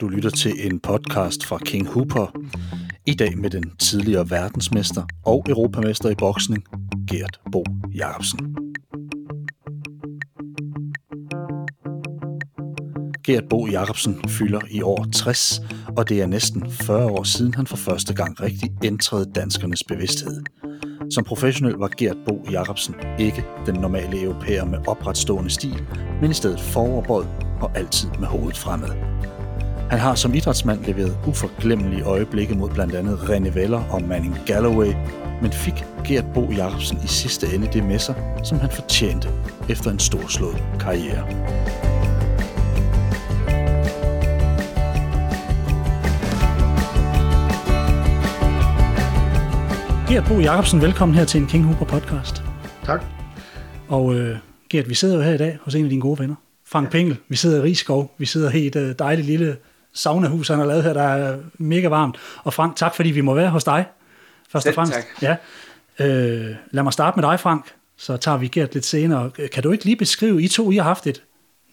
Du 0.00 0.08
lytter 0.08 0.30
til 0.30 0.66
en 0.66 0.80
podcast 0.80 1.44
fra 1.46 1.58
King 1.58 1.88
Hooper. 1.88 2.38
I 3.06 3.14
dag 3.14 3.38
med 3.38 3.50
den 3.50 3.76
tidligere 3.78 4.30
verdensmester 4.30 5.02
og 5.26 5.46
europamester 5.48 6.10
i 6.10 6.14
boksning, 6.14 6.64
Gert 7.10 7.40
Bo 7.52 7.64
Jacobsen. 7.94 8.56
Gert 13.24 13.44
Bo 13.50 13.66
Jacobsen 13.66 14.28
fylder 14.28 14.60
i 14.70 14.82
år 14.82 15.06
60, 15.14 15.60
og 15.96 16.08
det 16.08 16.22
er 16.22 16.26
næsten 16.26 16.70
40 16.70 17.06
år 17.06 17.22
siden 17.22 17.54
han 17.54 17.66
for 17.66 17.76
første 17.76 18.14
gang 18.14 18.40
rigtig 18.40 18.70
ændrede 18.84 19.32
danskernes 19.34 19.84
bevidsthed. 19.84 20.42
Som 21.10 21.24
professionel 21.24 21.74
var 21.74 21.90
Gert 21.98 22.16
Bo 22.28 22.46
Jacobsen 22.50 22.94
ikke 23.18 23.44
den 23.66 23.74
normale 23.74 24.22
europæer 24.22 24.64
med 24.64 24.78
opretstående 24.86 25.50
stil, 25.50 25.86
men 26.20 26.30
i 26.30 26.34
stedet 26.34 26.60
foroverbøjet 26.60 27.28
og 27.60 27.78
altid 27.78 28.08
med 28.20 28.26
hovedet 28.26 28.56
fremad. 28.56 28.90
Han 29.90 29.98
har 29.98 30.14
som 30.14 30.34
idrætsmand 30.34 30.84
leveret 30.84 31.18
uforglemmelige 31.26 32.02
øjeblikke 32.02 32.54
mod 32.54 32.70
blandt 32.70 32.94
andet 32.94 33.18
René 33.18 33.54
Veller 33.54 33.84
og 33.90 34.02
Manning 34.02 34.36
Galloway, 34.46 34.92
men 35.42 35.52
fik 35.52 35.74
Gert 36.04 36.24
Bo 36.34 36.52
Jacobsen 36.52 36.98
i 37.04 37.06
sidste 37.06 37.46
ende 37.54 37.68
det 37.72 37.84
med 37.84 37.98
sig, 37.98 38.14
som 38.44 38.58
han 38.58 38.70
fortjente 38.70 39.28
efter 39.68 39.90
en 39.90 39.98
storslået 39.98 40.64
karriere. 40.80 41.26
Gert 50.08 50.24
Bo 50.28 50.40
Jacobsen, 50.40 50.82
velkommen 50.82 51.14
her 51.14 51.24
til 51.24 51.40
en 51.40 51.46
King 51.46 51.64
Hooper 51.64 51.86
podcast. 51.86 52.42
Tak. 52.84 53.04
Og 53.88 54.14
øh, 54.14 54.36
Gert, 54.68 54.88
vi 54.88 54.94
sidder 54.94 55.16
jo 55.16 55.22
her 55.22 55.32
i 55.32 55.38
dag 55.38 55.58
hos 55.62 55.74
en 55.74 55.84
af 55.84 55.90
dine 55.90 56.02
gode 56.02 56.18
venner, 56.18 56.34
Frank 56.66 56.86
ja. 56.86 56.90
Pengel. 56.90 57.16
Vi 57.28 57.36
sidder 57.36 57.58
i 57.58 57.62
Rigskov. 57.62 58.14
Vi 58.18 58.26
sidder 58.26 58.50
i 58.50 58.66
et 58.66 58.76
øh, 58.76 58.94
dejligt 58.98 59.26
lille 59.26 59.56
saunahus, 59.92 60.48
han 60.48 60.58
har 60.58 60.66
lavet 60.66 60.84
her, 60.84 60.92
der 60.92 61.02
er 61.02 61.38
mega 61.58 61.88
varmt. 61.88 62.16
Og 62.44 62.54
Frank, 62.54 62.76
tak 62.76 62.94
fordi 62.94 63.10
vi 63.10 63.20
må 63.20 63.34
være 63.34 63.50
hos 63.50 63.64
dig. 63.64 63.84
Først 64.50 64.66
og 64.66 64.74
fremmest. 64.74 64.98
Ja. 65.22 65.36
Øh, 66.00 66.54
lad 66.70 66.82
mig 66.82 66.92
starte 66.92 67.20
med 67.20 67.28
dig, 67.28 67.40
Frank. 67.40 67.64
Så 67.96 68.16
tager 68.16 68.38
vi 68.38 68.48
Gert 68.48 68.74
lidt 68.74 68.86
senere. 68.86 69.30
Kan 69.52 69.62
du 69.62 69.70
ikke 69.72 69.84
lige 69.84 69.96
beskrive, 69.96 70.42
I 70.42 70.48
to 70.48 70.70
I 70.70 70.76
har 70.76 70.82
haft 70.82 71.06
et 71.06 71.22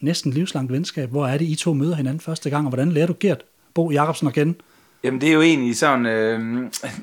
næsten 0.01 0.31
livslangt 0.31 0.71
venskab. 0.71 1.09
Hvor 1.09 1.27
er 1.27 1.37
det, 1.37 1.45
I 1.45 1.55
to 1.55 1.73
møder 1.73 1.95
hinanden 1.95 2.19
første 2.19 2.49
gang, 2.49 2.65
og 2.65 2.69
hvordan 2.69 2.91
lærer 2.91 3.07
du 3.07 3.15
Gert 3.19 3.43
Bo 3.73 3.91
Jacobsen 3.91 4.27
at 4.27 4.33
kende? 4.33 4.53
Jamen 5.03 5.21
det 5.21 5.29
er 5.29 5.33
jo 5.33 5.41
egentlig 5.41 5.77
sådan, 5.77 6.05
øh, 6.05 6.39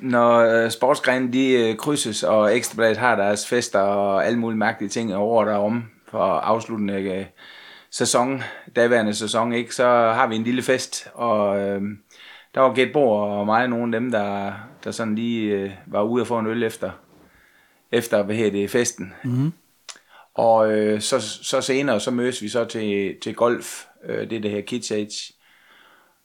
når 0.03 0.39
øh, 0.39 0.71
sportsgrenen 0.71 1.33
de 1.33 1.51
øh, 1.51 1.77
krydses, 1.77 2.23
og 2.23 2.57
Ekstrabladet 2.57 2.97
har 2.97 3.17
deres 3.17 3.47
fester 3.47 3.79
og 3.79 4.27
alle 4.27 4.39
mulige 4.39 4.59
mærkelige 4.59 4.91
ting 4.91 5.15
over 5.15 5.45
der 5.45 5.55
om 5.55 5.85
for 6.11 6.19
afsluttende 6.19 6.95
øh, 6.95 7.25
sæson, 7.95 8.43
daværende 8.77 9.15
sæson, 9.15 9.53
ikke, 9.53 9.75
så 9.75 9.87
har 9.87 10.27
vi 10.27 10.37
en 10.37 10.45
lille 10.45 10.63
fest, 10.63 11.09
og 11.13 11.59
øh, 11.59 11.83
der 12.55 12.61
var 12.61 12.75
Gert 12.75 12.93
Bor 12.93 13.27
og 13.27 13.47
mig 13.47 13.69
nogle 13.69 13.97
af 13.97 14.01
dem, 14.01 14.11
der, 14.11 14.53
der 14.85 14.91
sådan 14.91 15.15
lige 15.15 15.53
øh, 15.53 15.71
var 15.87 16.03
ude 16.03 16.23
og 16.23 16.27
få 16.27 16.39
en 16.39 16.47
øl 16.47 16.63
efter, 16.63 16.91
efter 17.93 18.23
hvad 18.23 18.37
her 18.37 18.51
det, 18.51 18.71
festen. 18.71 19.15
Mm-hmm. 19.25 19.53
Og 20.35 20.73
øh, 20.73 21.01
så, 21.01 21.21
så 21.21 21.61
senere, 21.61 22.01
så 22.01 22.11
mødes 22.11 22.43
vi 22.43 22.49
så 22.49 22.65
til, 22.65 23.17
til 23.23 23.35
golf, 23.35 23.85
øh, 24.05 24.31
det 24.31 24.43
der 24.43 24.51
her 24.51 24.61
Kids 24.61 24.91
Age, 24.91 25.34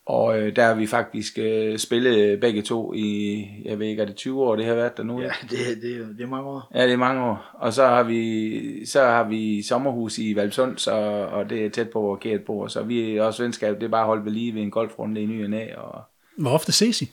og 0.10 0.40
øh, 0.40 0.56
der 0.56 0.66
har 0.66 0.74
vi 0.74 0.88
faktisk 0.88 1.38
øh, 1.38 1.78
spillet 1.78 2.40
begge 2.40 2.62
to 2.62 2.94
i, 2.94 3.46
jeg 3.66 3.80
ved 3.80 3.88
ikke, 3.88 4.02
er 4.02 4.06
det 4.06 4.16
20 4.16 4.44
år, 4.44 4.56
det 4.56 4.66
har 4.66 4.76
været 4.76 4.98
der 4.98 5.04
nu? 5.04 5.22
Ja, 5.22 5.32
det, 5.42 5.82
det, 5.82 6.18
det 6.18 6.24
er 6.24 6.28
mange 6.28 6.50
år. 6.50 6.72
Ja, 6.74 6.86
det 6.86 6.94
er 6.94 6.98
mange 6.98 7.24
år. 7.24 7.50
Og 7.54 7.74
så 7.74 7.88
har 7.88 8.04
vi, 8.04 8.86
så 8.86 9.02
har 9.02 9.24
vi 9.24 9.62
sommerhus 9.62 10.18
i 10.18 10.36
Valpsund, 10.36 10.78
så, 10.78 10.92
og 11.32 11.50
det 11.50 11.66
er 11.66 11.70
tæt 11.70 11.90
på 11.90 12.02
vores 12.02 12.42
bor. 12.46 12.68
Så 12.68 12.84
vi 12.84 13.18
er 13.18 13.24
også 13.24 13.44
venskab, 13.44 13.76
det 13.76 13.84
er 13.84 13.90
bare 13.90 14.06
holdt 14.06 14.26
ved 14.26 14.32
lige 14.32 14.56
ved 14.56 14.62
en 14.62 14.72
golfrunde 14.72 15.22
i 15.22 15.26
ny 15.26 15.44
og 15.44 15.50
næ. 15.50 15.74
Og, 15.76 16.02
Hvor 16.38 16.52
ofte 16.52 16.72
ses 16.72 17.02
I? 17.02 17.12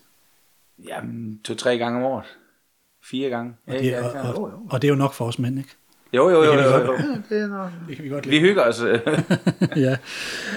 Jamen, 0.89 1.41
to-tre 1.45 1.79
gange 1.79 1.99
om 1.99 2.05
året. 2.05 2.27
Fire 3.05 3.31
gange. 3.31 3.55
Og 3.67 3.73
det, 3.73 3.99
og, 3.99 4.35
og, 4.35 4.53
og 4.71 4.83
det 4.83 4.89
er 4.89 4.93
jo 4.93 4.99
nok 4.99 5.13
for 5.13 5.25
os 5.25 5.39
mænd, 5.39 5.59
ikke? 5.59 5.71
Jo, 6.13 6.31
jo, 6.31 6.45
jo. 6.45 6.53
jo, 6.53 6.61
jo, 6.61 6.85
jo. 6.85 6.93
Ja, 6.93 7.37
det, 7.37 7.43
er 7.43 7.47
nok. 7.47 7.71
Det 7.89 7.97
kan 7.97 8.05
vi 8.05 8.09
godt 8.09 8.31
Vi 8.31 8.41
hygger 8.41 8.63
os. 8.63 8.83
ja. 9.87 9.97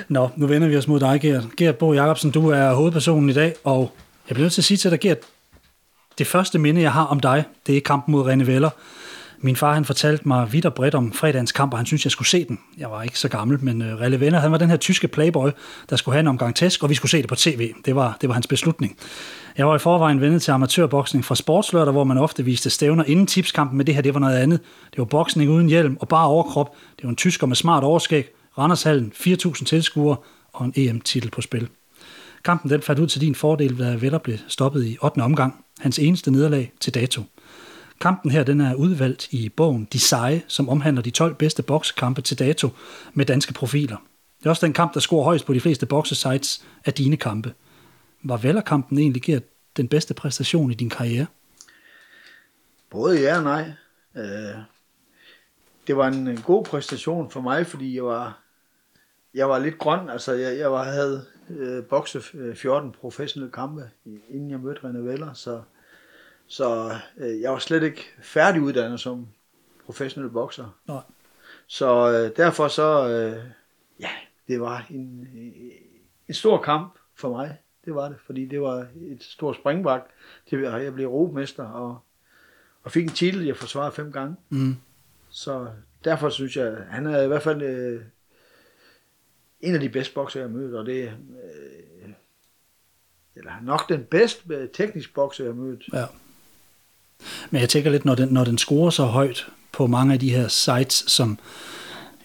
Nå, 0.07 0.29
nu 0.35 0.47
vender 0.47 0.67
vi 0.67 0.77
os 0.77 0.87
mod 0.87 0.99
dig, 0.99 1.21
Gert. 1.21 1.43
Gert 1.57 1.77
Bo 1.77 1.93
Jacobsen, 1.93 2.31
du 2.31 2.49
er 2.49 2.73
hovedpersonen 2.73 3.29
i 3.29 3.33
dag, 3.33 3.55
og 3.63 3.91
jeg 4.29 4.35
bliver 4.35 4.43
nødt 4.45 4.53
til 4.53 4.61
at 4.61 4.65
sige 4.65 4.77
til 4.77 4.91
dig, 4.91 4.99
Gert, 4.99 5.17
det 6.17 6.27
første 6.27 6.59
minde, 6.59 6.81
jeg 6.81 6.91
har 6.91 7.05
om 7.05 7.19
dig, 7.19 7.43
det 7.67 7.77
er 7.77 7.81
kampen 7.81 8.11
mod 8.11 8.31
René 8.31 8.43
Veller. 8.43 8.69
Min 9.41 9.55
far 9.55 9.73
han 9.73 9.85
fortalte 9.85 10.27
mig 10.27 10.53
vidt 10.53 10.65
og 10.65 10.73
bredt 10.73 10.95
om 10.95 11.13
fredagens 11.13 11.51
kamp, 11.51 11.73
og 11.73 11.79
han 11.79 11.85
synes 11.85 12.05
jeg 12.05 12.11
skulle 12.11 12.27
se 12.27 12.45
den. 12.45 12.59
Jeg 12.77 12.91
var 12.91 13.03
ikke 13.03 13.19
så 13.19 13.27
gammel, 13.27 13.63
men 13.63 13.81
uh, 13.81 13.87
Relle 13.87 14.19
Venner, 14.19 14.39
han 14.39 14.51
var 14.51 14.57
den 14.57 14.69
her 14.69 14.77
tyske 14.77 15.07
playboy, 15.07 15.49
der 15.89 15.95
skulle 15.95 16.13
have 16.13 16.19
en 16.19 16.27
omgang 16.27 16.55
tæsk, 16.55 16.83
og 16.83 16.89
vi 16.89 16.95
skulle 16.95 17.11
se 17.11 17.17
det 17.17 17.27
på 17.27 17.35
tv. 17.35 17.73
Det 17.85 17.95
var, 17.95 18.17
det 18.21 18.29
var 18.29 18.33
hans 18.33 18.47
beslutning. 18.47 18.97
Jeg 19.57 19.67
var 19.67 19.75
i 19.75 19.79
forvejen 19.79 20.21
vendet 20.21 20.41
til 20.41 20.51
amatørboksning 20.51 21.25
fra 21.25 21.35
sportslørdag, 21.35 21.91
hvor 21.91 22.03
man 22.03 22.17
ofte 22.17 22.45
viste 22.45 22.69
stævner 22.69 23.03
inden 23.03 23.27
tipskampen, 23.27 23.77
men 23.77 23.87
det 23.87 23.95
her 23.95 24.01
det 24.01 24.13
var 24.13 24.19
noget 24.19 24.37
andet. 24.37 24.59
Det 24.91 24.97
var 24.97 25.05
boksning 25.05 25.51
uden 25.51 25.67
hjelm 25.67 25.97
og 25.99 26.07
bare 26.07 26.27
overkrop. 26.27 26.75
Det 26.97 27.03
var 27.03 27.09
en 27.09 27.15
tysker 27.15 27.47
med 27.47 27.55
smart 27.55 27.83
overskæg, 27.83 28.29
Randershallen, 28.57 29.11
4.000 29.15 29.63
tilskuere 29.65 30.17
og 30.53 30.65
en 30.65 30.73
EM-titel 30.75 31.31
på 31.31 31.41
spil. 31.41 31.67
Kampen 32.45 32.71
den 32.71 32.81
faldt 32.81 33.01
ud 33.01 33.07
til 33.07 33.21
din 33.21 33.35
fordel, 33.35 33.79
da 33.79 33.95
Vetter 33.95 34.17
blev 34.17 34.37
stoppet 34.47 34.85
i 34.85 34.97
8. 35.01 35.19
omgang. 35.19 35.65
Hans 35.79 35.99
eneste 35.99 36.31
nederlag 36.31 36.71
til 36.79 36.93
dato. 36.93 37.23
Kampen 38.01 38.31
her 38.31 38.43
den 38.43 38.61
er 38.61 38.75
udvalgt 38.75 39.33
i 39.33 39.49
bogen 39.49 39.87
De 39.93 39.99
Seje, 39.99 40.41
som 40.47 40.69
omhandler 40.69 41.01
de 41.01 41.11
12 41.11 41.35
bedste 41.35 41.63
boksekampe 41.63 42.21
til 42.21 42.39
dato 42.39 42.69
med 43.13 43.25
danske 43.25 43.53
profiler. 43.53 43.97
Det 44.39 44.45
er 44.45 44.49
også 44.49 44.65
den 44.65 44.73
kamp, 44.73 44.93
der 44.93 44.99
scorer 44.99 45.23
højst 45.23 45.45
på 45.45 45.53
de 45.53 45.61
fleste 45.61 45.85
boksesites 45.85 46.65
af 46.85 46.93
dine 46.93 47.17
kampe. 47.17 47.53
Var 48.23 48.37
Vellerkampen 48.37 48.97
egentlig 48.97 49.21
givet 49.21 49.43
den 49.77 49.87
bedste 49.87 50.13
præstation 50.13 50.71
i 50.71 50.73
din 50.73 50.89
karriere? 50.89 51.25
Både 52.89 53.21
ja 53.21 53.37
og 53.37 53.43
nej. 53.43 53.71
Øh, 54.15 54.61
det 55.87 55.97
var 55.97 56.07
en 56.07 56.41
god 56.41 56.65
præstation 56.65 57.31
for 57.31 57.41
mig, 57.41 57.67
fordi 57.67 57.95
jeg 57.95 58.03
var, 58.03 58.39
jeg 59.33 59.49
var 59.49 59.59
lidt 59.59 59.77
grøn. 59.77 60.09
Altså, 60.09 60.33
jeg, 60.33 60.57
jeg 60.57 60.71
var, 60.71 60.83
havde 60.83 61.25
øh, 61.49 61.83
bokset 61.83 62.23
14 62.55 62.91
professionelle 62.91 63.51
kampe, 63.51 63.89
inden 64.29 64.51
jeg 64.51 64.59
mødte 64.59 64.81
René 64.81 64.97
Veller, 64.97 65.33
så 65.33 65.61
så 66.49 66.97
øh, 67.17 67.41
jeg 67.41 67.51
var 67.51 67.59
slet 67.59 67.83
ikke 67.83 68.05
færdiguddannet 68.21 68.99
som 68.99 69.27
professionel 69.85 70.29
bokser. 70.29 70.77
Nej. 70.87 71.01
Så 71.67 72.11
øh, 72.11 72.37
derfor 72.37 72.67
så, 72.67 73.09
øh, 73.09 73.43
ja, 73.99 74.09
det 74.47 74.61
var 74.61 74.85
en, 74.89 75.27
en 76.27 76.33
stor 76.33 76.61
kamp 76.61 76.93
for 77.15 77.29
mig. 77.29 77.57
Det 77.85 77.95
var 77.95 78.09
det, 78.09 78.17
fordi 78.25 78.45
det 78.45 78.61
var 78.61 78.87
et 79.01 79.23
stort 79.23 79.55
springbræk 79.55 80.01
til 80.49 80.59
jeg 80.59 80.93
blev 80.93 81.05
europamester 81.05 81.63
og, 81.63 81.99
og 82.83 82.91
fik 82.91 83.03
en 83.03 83.09
titel, 83.09 83.45
jeg 83.45 83.57
forsvarede 83.57 83.91
fem 83.91 84.11
gange. 84.11 84.35
Mm. 84.49 84.75
Så 85.29 85.67
derfor 86.03 86.29
synes 86.29 86.57
jeg, 86.57 86.77
han 86.89 87.05
er 87.05 87.21
i 87.21 87.27
hvert 87.27 87.43
fald 87.43 87.61
øh, 87.61 88.01
en 89.61 89.73
af 89.73 89.79
de 89.79 89.89
bedste 89.89 90.13
bokser, 90.13 90.39
jeg 90.39 90.49
har 90.49 90.57
mødt, 90.57 90.75
og 90.75 90.85
det 90.85 91.03
er 91.03 91.11
øh, 91.43 92.09
eller 93.35 93.51
nok 93.61 93.89
den 93.89 94.03
bedste 94.03 94.67
teknisk 94.67 95.13
bokser, 95.13 95.43
jeg 95.43 95.53
har 95.53 95.61
mødt. 95.61 95.89
Ja. 95.93 96.05
Men 97.51 97.61
jeg 97.61 97.69
tænker 97.69 97.91
lidt, 97.91 98.05
når 98.05 98.15
den, 98.15 98.29
når 98.29 98.43
den 98.43 98.57
scorer 98.57 98.89
så 98.89 99.05
højt 99.05 99.47
på 99.71 99.87
mange 99.87 100.13
af 100.13 100.19
de 100.19 100.29
her 100.29 100.47
sites, 100.47 101.03
som 101.07 101.39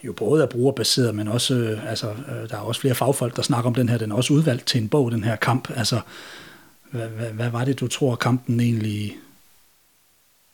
jo 0.04 0.12
både 0.12 0.42
er 0.42 0.46
brugerbaseret, 0.46 1.14
men 1.14 1.28
også, 1.28 1.54
øh, 1.54 1.90
altså, 1.90 2.10
øh, 2.10 2.48
der 2.50 2.56
er 2.56 2.60
også 2.60 2.80
flere 2.80 2.94
fagfolk, 2.94 3.36
der 3.36 3.42
snakker 3.42 3.66
om 3.66 3.74
den 3.74 3.88
her, 3.88 3.98
den 3.98 4.12
er 4.12 4.16
også 4.16 4.32
udvalgt 4.32 4.66
til 4.66 4.82
en 4.82 4.88
bog, 4.88 5.12
den 5.12 5.24
her 5.24 5.36
kamp. 5.36 5.70
Altså, 5.76 6.00
hvad, 6.90 7.08
hvad, 7.08 7.30
hvad 7.30 7.50
var 7.50 7.64
det, 7.64 7.80
du 7.80 7.88
tror, 7.88 8.16
kampen 8.16 8.60
egentlig 8.60 9.16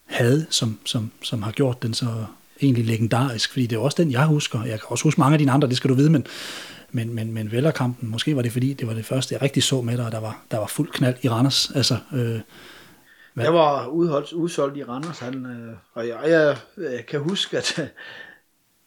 havde, 0.07 0.47
som, 0.51 0.79
som, 0.85 1.11
som 1.23 1.43
har 1.43 1.51
gjort 1.53 1.83
den 1.83 1.95
så 1.95 2.25
egentlig 2.63 2.85
legendarisk? 2.85 3.53
Fordi 3.53 3.67
det 3.67 3.77
er 3.77 3.81
også 3.81 4.03
den, 4.03 4.13
jeg 4.13 4.27
husker. 4.27 4.63
Jeg 4.63 4.81
kan 4.81 4.87
også 4.89 5.05
huske 5.05 5.21
mange 5.21 5.35
af 5.35 5.39
dine 5.39 5.53
andre, 5.53 5.69
det 5.69 5.77
skal 5.77 5.91
du 5.91 5.95
vide, 5.95 6.11
men, 6.11 6.27
men, 6.93 7.15
men, 7.15 7.33
men 7.33 7.53
Vellerkampen, 7.53 8.11
måske 8.11 8.37
var 8.37 8.43
det 8.43 8.53
fordi, 8.53 8.73
det 8.73 8.87
var 8.87 8.95
det 8.95 9.07
første, 9.07 9.35
jeg 9.35 9.43
rigtig 9.43 9.63
så 9.63 9.81
med 9.81 9.97
dig, 9.97 10.07
og 10.07 10.13
der 10.13 10.21
var, 10.21 10.43
der 10.51 10.59
var 10.59 10.67
fuld 10.67 10.91
knald 10.93 11.17
i 11.23 11.29
Randers. 11.29 11.71
Altså, 11.75 11.99
øh, 12.13 12.41
hvad? 13.35 13.45
Jeg 13.45 13.55
var 13.55 13.87
udholdt, 13.87 14.33
udsolgt 14.33 14.77
i 14.77 14.85
Randers, 14.85 15.19
han, 15.19 15.47
øh, 15.47 15.77
og 15.93 16.09
jeg, 16.09 16.21
jeg, 16.27 16.57
jeg 16.77 17.07
kan 17.07 17.21
huske, 17.21 17.59
at 17.59 17.93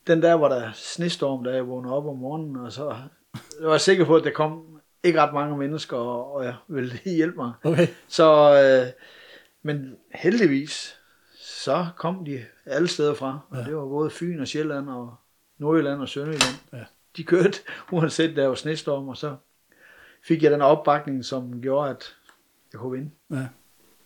den 0.07 0.21
der 0.21 0.33
var 0.33 0.49
der 0.49 0.71
snestorm, 0.73 1.43
da 1.43 1.51
jeg 1.51 1.67
vågnede 1.67 1.93
op 1.93 2.05
om 2.05 2.17
morgenen, 2.17 2.55
og 2.55 2.71
så 2.71 2.95
jeg 3.61 3.69
var 3.69 3.77
sikker 3.77 4.05
på, 4.05 4.15
at 4.15 4.23
der 4.23 4.31
kom 4.31 4.79
ikke 5.03 5.21
ret 5.21 5.33
mange 5.33 5.57
mennesker, 5.57 5.97
og, 5.97 6.33
og 6.33 6.45
jeg 6.45 6.55
ville 6.67 6.99
hjælpe 7.05 7.35
mig. 7.37 7.51
Okay. 7.63 7.87
Så, 8.07 8.53
øh, 8.63 8.91
men 9.61 9.95
heldigvis, 10.15 10.97
så 11.35 11.87
kom 11.97 12.25
de 12.25 12.45
alle 12.65 12.87
steder 12.87 13.13
fra, 13.13 13.39
og 13.49 13.57
ja. 13.57 13.63
det 13.63 13.75
var 13.75 13.85
både 13.85 14.09
Fyn 14.09 14.39
og 14.39 14.47
Sjælland 14.47 14.89
og 14.89 15.15
Nordjylland 15.57 16.01
og 16.01 16.09
Sønderjylland. 16.09 16.55
Ja. 16.73 16.83
De 17.17 17.23
kørte, 17.23 17.59
uanset 17.91 18.35
der 18.35 18.47
var 18.47 18.55
snestorm, 18.55 19.07
og 19.07 19.17
så 19.17 19.35
fik 20.27 20.43
jeg 20.43 20.51
den 20.51 20.61
opbakning, 20.61 21.25
som 21.25 21.61
gjorde, 21.61 21.89
at 21.89 22.15
jeg 22.73 22.79
kunne 22.79 22.91
vinde. 22.91 23.11
Ja. 23.31 23.47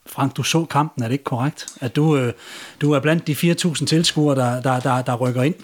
Frank, 0.08 0.36
du 0.36 0.42
så 0.42 0.64
kampen, 0.64 1.02
er 1.02 1.08
det 1.08 1.12
ikke 1.12 1.24
korrekt? 1.24 1.66
At 1.80 1.96
du, 1.96 2.16
øh, 2.16 2.32
du 2.80 2.92
er 2.92 3.00
blandt 3.00 3.26
de 3.26 3.32
4.000 3.32 3.86
tilskuere, 3.86 4.36
der, 4.36 4.60
der, 4.62 4.80
der, 4.80 5.02
der 5.02 5.16
rykker 5.16 5.42
ind? 5.42 5.54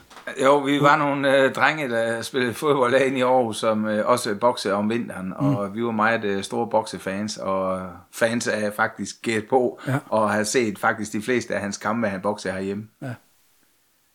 Jo, 0.43 0.59
vi 0.59 0.81
var 0.81 0.97
nogle 0.97 1.37
øh, 1.37 1.53
drenge, 1.55 1.89
der 1.89 2.23
spillede 2.23 2.55
fodbold 2.55 2.95
af 2.95 3.13
i 3.15 3.21
Aarhus, 3.21 3.57
som 3.57 3.87
øh, 3.87 4.07
også 4.07 4.35
boxede 4.35 4.75
om 4.75 4.91
vinteren, 4.91 5.27
mm. 5.27 5.33
og 5.57 5.75
vi 5.75 5.85
var 5.85 5.91
meget 5.91 6.25
øh, 6.25 6.43
store 6.45 6.67
boksefans, 6.71 7.37
og 7.37 7.81
fans 8.13 8.49
af 8.49 8.73
faktisk 8.77 9.23
gæt 9.23 9.45
på, 9.51 9.81
Ja. 9.87 9.97
og 10.09 10.31
har 10.31 10.43
set 10.43 10.79
faktisk 10.79 11.13
de 11.13 11.23
fleste 11.23 11.55
af 11.55 11.61
hans 11.61 11.77
kampe, 11.77 12.09
han 12.09 12.21
boxede 12.21 12.55
herhjemme. 12.55 12.85
Ja. 13.03 13.15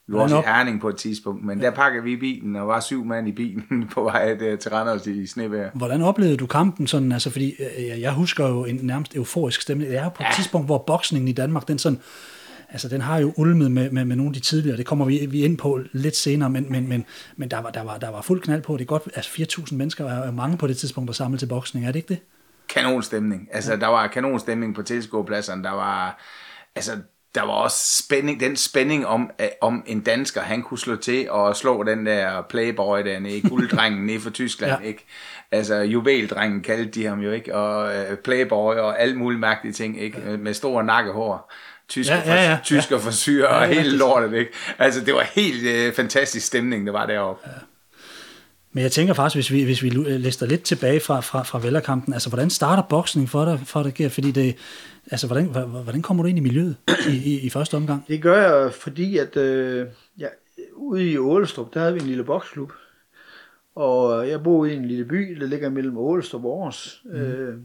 Vi 0.09 0.13
var 0.15 0.21
også 0.21 0.39
i 0.39 0.43
Herning 0.45 0.81
på 0.81 0.89
et 0.89 0.95
tidspunkt, 0.97 1.45
men 1.45 1.59
der 1.61 1.71
pakkede 1.71 2.03
vi 2.03 2.15
bilen, 2.15 2.55
og 2.55 2.67
var 2.67 2.79
syv 2.79 3.05
mand 3.05 3.27
i 3.27 3.31
bilen 3.31 3.63
på 3.93 4.03
vej 4.03 4.37
øh, 4.41 4.59
til 4.59 4.71
Randers 4.71 5.07
i 5.07 5.27
snevejr. 5.27 5.69
Hvordan 5.73 6.01
oplevede 6.01 6.37
du 6.37 6.45
kampen 6.45 6.87
sådan, 6.87 7.11
altså 7.11 7.29
fordi 7.29 7.55
øh, 7.79 8.01
jeg 8.01 8.13
husker 8.13 8.47
jo 8.47 8.65
en 8.65 8.79
nærmest 8.83 9.15
euforisk 9.15 9.61
stemning. 9.61 9.91
Det 9.91 9.99
er 9.99 10.09
på 10.09 10.23
et 10.23 10.25
Ja. 10.25 10.31
tidspunkt, 10.35 10.67
hvor 10.67 10.77
boksningen 10.77 11.27
i 11.27 11.31
Danmark, 11.31 11.67
den 11.67 11.79
sådan, 11.79 11.99
altså 12.69 12.87
den 12.89 13.01
har 13.01 13.17
jo 13.17 13.33
ulmet 13.37 13.71
med, 13.71 13.91
med, 13.91 14.05
med 14.05 14.15
nogle 14.15 14.29
af 14.29 14.33
de 14.33 14.39
tidligere, 14.39 14.77
det 14.77 14.85
kommer 14.85 15.05
vi, 15.05 15.25
vi 15.29 15.41
ind 15.45 15.57
på 15.57 15.79
lidt 15.91 16.15
senere, 16.15 16.49
men, 16.49 16.65
men, 16.69 16.89
men, 16.89 17.05
men 17.37 17.51
der, 17.51 17.57
var, 17.61 17.69
der, 17.69 17.83
var, 17.83 17.97
der 17.97 18.09
var 18.09 18.21
fuld 18.21 18.41
knald 18.41 18.61
på, 18.61 18.73
det 18.73 18.81
er 18.81 18.85
godt, 18.85 19.03
altså 19.15 19.31
4.000 19.31 19.75
mennesker 19.75 20.05
er 20.05 20.31
mange 20.31 20.57
på 20.57 20.67
det 20.67 20.77
tidspunkt, 20.77 21.07
der 21.07 21.13
samlet 21.13 21.39
til 21.39 21.47
boksning, 21.47 21.85
er 21.85 21.91
det 21.91 21.99
ikke 21.99 22.07
det? 22.09 22.19
kanonstemning. 22.69 23.47
Altså, 23.51 23.75
der 23.75 23.87
var 23.87 24.07
kanonstemning 24.07 24.75
på 24.75 24.81
tilskuerpladserne. 24.83 25.63
Der 25.63 25.71
var, 25.71 26.19
altså, 26.75 26.91
der 27.35 27.41
var 27.41 27.53
også 27.53 28.03
spænding, 28.03 28.39
den 28.39 28.55
spænding 28.55 29.07
om, 29.07 29.29
at- 29.37 29.53
om 29.61 29.83
en 29.87 29.99
dansker, 29.99 30.41
han 30.41 30.61
kunne 30.63 30.77
slå 30.79 30.95
til 30.95 31.29
og 31.31 31.55
slå 31.55 31.83
den 31.83 32.05
der 32.05 32.41
playboy 32.49 32.99
dernede, 32.99 33.33
ikke? 33.35 33.49
gulddrengen 33.49 34.05
nede 34.05 34.19
fra 34.19 34.29
Tyskland, 34.29 34.71
Ja. 34.71 34.77
ja. 34.81 34.87
ikke? 34.87 35.05
Altså, 35.51 35.75
juveldrengen 35.75 36.61
kaldte 36.61 36.91
de 36.91 37.05
ham 37.05 37.19
jo, 37.19 37.31
ikke? 37.31 37.55
Og 37.55 37.95
øh, 37.95 38.17
playboy 38.17 38.75
og 38.75 39.01
alle 39.01 39.15
mulige 39.17 39.39
mærkelige 39.39 39.73
ting, 39.73 40.01
ikke? 40.01 40.21
Ja. 40.25 40.37
Med 40.37 40.53
store 40.53 40.83
nakkehår. 40.83 41.53
Tysker, 41.89 42.15
Ja, 42.15 42.33
ja, 42.35 42.43
ja. 42.49 42.55
for, 42.55 42.63
tysker 42.63 42.97
for 42.99 43.11
syre 43.11 43.49
Ja, 43.49 43.55
og 43.61 43.67
ja, 43.67 43.73
hele 43.73 43.89
det- 43.91 43.99
lortet, 43.99 44.33
ikke? 44.33 44.51
Altså, 44.79 45.01
det 45.05 45.13
var 45.13 45.21
helt 45.35 45.67
øh, 45.67 45.93
fantastisk 45.93 46.45
stemning, 46.47 46.85
der 46.87 46.91
var 46.93 47.05
deroppe. 47.05 47.41
Ja. 47.49 47.51
Men 48.71 48.83
jeg 48.83 48.91
tænker 48.91 49.13
faktisk, 49.13 49.35
hvis 49.35 49.51
vi, 49.51 49.63
hvis 49.63 49.83
vi 49.83 49.89
lister 49.89 50.45
lidt 50.45 50.63
tilbage 50.63 50.99
fra, 50.99 51.19
fra, 51.19 51.43
fra 51.43 51.59
Vælgerkampen, 51.59 52.13
altså 52.13 52.29
hvordan 52.29 52.49
starter 52.49 52.83
boksning 52.83 53.29
for 53.29 53.45
dig, 53.45 53.59
for 53.65 53.83
dig? 53.83 54.11
Fordi 54.11 54.31
det, 54.31 54.55
altså 55.11 55.27
hvordan, 55.27 55.45
hvordan 55.83 56.01
kommer 56.01 56.23
du 56.23 56.29
ind 56.29 56.37
i 56.37 56.41
miljøet 56.41 56.75
i, 57.09 57.15
i, 57.15 57.39
i 57.39 57.49
første 57.49 57.75
omgang? 57.75 58.05
Det 58.07 58.21
gør 58.21 58.61
jeg, 58.63 58.73
fordi 58.73 59.17
at 59.17 59.37
øh, 59.37 59.87
ja, 60.19 60.27
ude 60.75 61.11
i 61.11 61.17
Ålestrup, 61.17 61.73
der 61.73 61.79
havde 61.79 61.93
vi 61.93 61.99
en 61.99 62.07
lille 62.07 62.23
boksklub. 62.23 62.71
Og 63.75 64.29
jeg 64.29 64.43
boede 64.43 64.73
i 64.73 64.75
en 64.75 64.85
lille 64.85 65.05
by, 65.05 65.37
der 65.39 65.47
ligger 65.47 65.69
mellem 65.69 65.97
Ålestrup 65.97 66.45
og 66.45 66.57
Aarhus. 66.57 67.01
Mm. 67.05 67.11
Øh, 67.11 67.57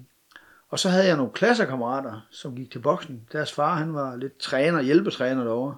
og 0.71 0.79
så 0.79 0.89
havde 0.89 1.07
jeg 1.07 1.17
nogle 1.17 1.33
klassekammerater, 1.33 2.27
som 2.31 2.57
gik 2.57 2.71
til 2.73 2.79
boksning. 2.79 3.21
Deres 3.33 3.53
far, 3.53 3.75
han 3.75 3.95
var 3.95 4.17
lidt 4.17 4.39
træner, 4.39 4.83
hjælpetræner 4.83 5.45
derovre. 5.45 5.77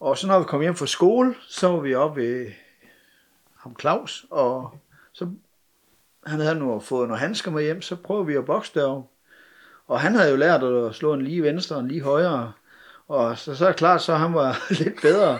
Og 0.00 0.18
så 0.18 0.26
når 0.26 0.38
vi 0.38 0.44
kom 0.44 0.60
hjem 0.60 0.74
fra 0.74 0.86
skole, 0.86 1.34
så 1.48 1.68
var 1.68 1.80
vi 1.80 1.94
oppe 1.94 2.20
ved 2.20 2.46
ham 3.68 3.76
Claus, 3.80 4.26
og 4.30 4.78
så 5.12 5.28
han 6.26 6.40
havde 6.40 6.54
nu 6.54 6.80
fået 6.80 7.08
nogle 7.08 7.20
handsker 7.20 7.50
med 7.50 7.62
hjem, 7.62 7.82
så 7.82 7.96
prøvede 7.96 8.26
vi 8.26 8.34
at 8.34 8.44
bokse 8.44 8.72
derovre. 8.74 9.04
Og 9.86 10.00
han 10.00 10.14
havde 10.14 10.30
jo 10.30 10.36
lært 10.36 10.62
at 10.62 10.94
slå 10.94 11.12
en 11.14 11.22
lige 11.22 11.42
venstre 11.42 11.76
og 11.76 11.82
en 11.82 11.88
lige 11.88 12.02
højre. 12.02 12.52
Og 13.08 13.38
så, 13.38 13.54
så 13.54 13.64
er 13.64 13.68
det 13.68 13.76
klart, 13.76 14.02
så 14.02 14.14
han 14.14 14.34
var 14.34 14.58
lidt 14.82 15.02
bedre. 15.02 15.38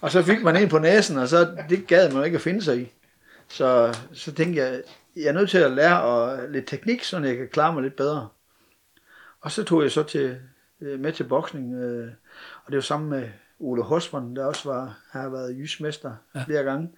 Og 0.00 0.10
så 0.10 0.22
fik 0.22 0.42
man 0.42 0.56
en 0.56 0.68
på 0.68 0.78
næsen, 0.78 1.18
og 1.18 1.28
så 1.28 1.56
det 1.68 1.86
gad 1.86 2.12
man 2.12 2.24
ikke 2.24 2.34
at 2.34 2.40
finde 2.40 2.62
sig 2.62 2.80
i. 2.80 2.92
Så, 3.48 3.96
så 4.12 4.32
tænkte 4.32 4.62
jeg, 4.62 4.82
jeg 5.16 5.24
er 5.24 5.32
nødt 5.32 5.50
til 5.50 5.58
at 5.58 5.70
lære 5.70 6.02
og, 6.02 6.48
lidt 6.48 6.66
teknik, 6.66 7.04
så 7.04 7.18
jeg 7.18 7.36
kan 7.36 7.48
klare 7.48 7.72
mig 7.72 7.82
lidt 7.82 7.96
bedre. 7.96 8.28
Og 9.40 9.52
så 9.52 9.64
tog 9.64 9.82
jeg 9.82 9.92
så 9.92 10.02
til, 10.02 10.36
øh, 10.80 11.00
med 11.00 11.12
til 11.12 11.24
boksning, 11.24 11.74
øh, 11.74 12.08
og 12.64 12.72
det 12.72 12.76
var 12.76 12.82
sammen 12.82 13.10
med 13.10 13.28
Ole 13.60 13.82
Hosman, 13.82 14.36
der 14.36 14.44
også 14.44 14.68
var, 14.68 14.98
har 15.10 15.28
været 15.28 15.56
jysmester 15.58 16.14
ja. 16.34 16.44
flere 16.44 16.62
gange. 16.62 16.90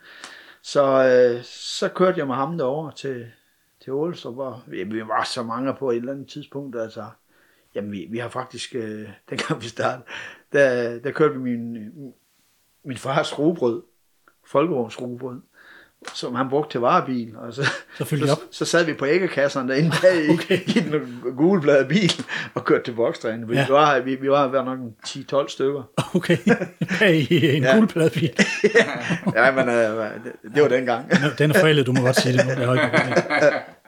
Så, 0.67 0.85
øh, 0.85 1.45
så 1.45 1.89
kørte 1.89 2.19
jeg 2.19 2.27
med 2.27 2.35
ham 2.35 2.59
derover 2.59 2.91
til, 2.91 3.27
til 3.81 3.93
Ålestrup, 3.93 4.39
og 4.39 4.61
vi, 4.67 4.85
vi 4.85 5.01
var 5.01 5.25
så 5.25 5.43
mange 5.43 5.75
på 5.75 5.91
et 5.91 5.97
eller 5.97 6.13
andet 6.13 6.29
tidspunkt, 6.29 6.77
altså, 6.77 7.07
jamen 7.75 7.93
vi, 7.93 8.07
vi 8.11 8.19
har 8.19 8.29
faktisk, 8.29 8.75
øh, 8.75 9.09
dengang 9.31 9.63
vi 9.63 9.67
startede, 9.67 10.07
der, 10.53 10.99
der 10.99 11.11
kørte 11.11 11.35
vi 11.35 11.41
min, 11.41 11.93
min 12.85 12.97
fars 12.97 13.39
rugbrød, 13.39 13.83
folkevogns 14.45 15.01
rugbrød, 15.01 15.41
som 16.15 16.35
han 16.35 16.49
brugte 16.49 16.71
til 16.73 16.81
varebil, 16.81 17.29
og 17.37 17.53
så, 17.55 17.63
Så 17.99 18.29
op. 18.33 18.39
så 18.51 18.65
sad 18.65 18.85
vi 18.85 18.93
på 18.93 19.07
æggekasserne 19.07 19.69
derinde 19.73 19.93
bag 20.03 20.31
Okay. 20.35 20.59
i, 20.67 20.71
i 20.79 20.81
den 20.81 21.21
gulblade 21.37 21.85
bil 21.89 22.13
og 22.55 22.65
kørte 22.65 22.85
til 22.85 22.93
bokstræning. 22.93 23.53
Ja. 23.53 23.67
Vi 23.67 23.73
var, 23.73 24.01
vi, 24.01 24.15
vi 24.15 24.31
var 24.31 24.47
hver 24.49 24.65
nok 24.65 24.79
en 24.79 24.95
10-12 25.07 25.49
stykker. 25.49 25.83
Okay, 26.15 26.37
bag 27.01 27.15
i 27.31 27.57
en 27.57 27.63
ja. 27.63 27.69
Ja. 27.69 27.77
guldpladebil. 27.77 28.31
Ja, 29.35 29.51
men 29.53 29.69
øh, 29.69 29.75
det, 30.25 30.55
det 30.55 30.63
var 30.63 30.69
dengang. 30.69 31.11
Den 31.39 31.51
er 31.51 31.61
forældet, 31.61 31.87
du 31.87 31.93
må 31.93 32.01
godt 32.01 32.21
sige 32.21 32.39
det 32.39 32.47
nu. 32.47 32.51
Det 32.51 32.63
er 32.63 32.67
højt 32.67 32.81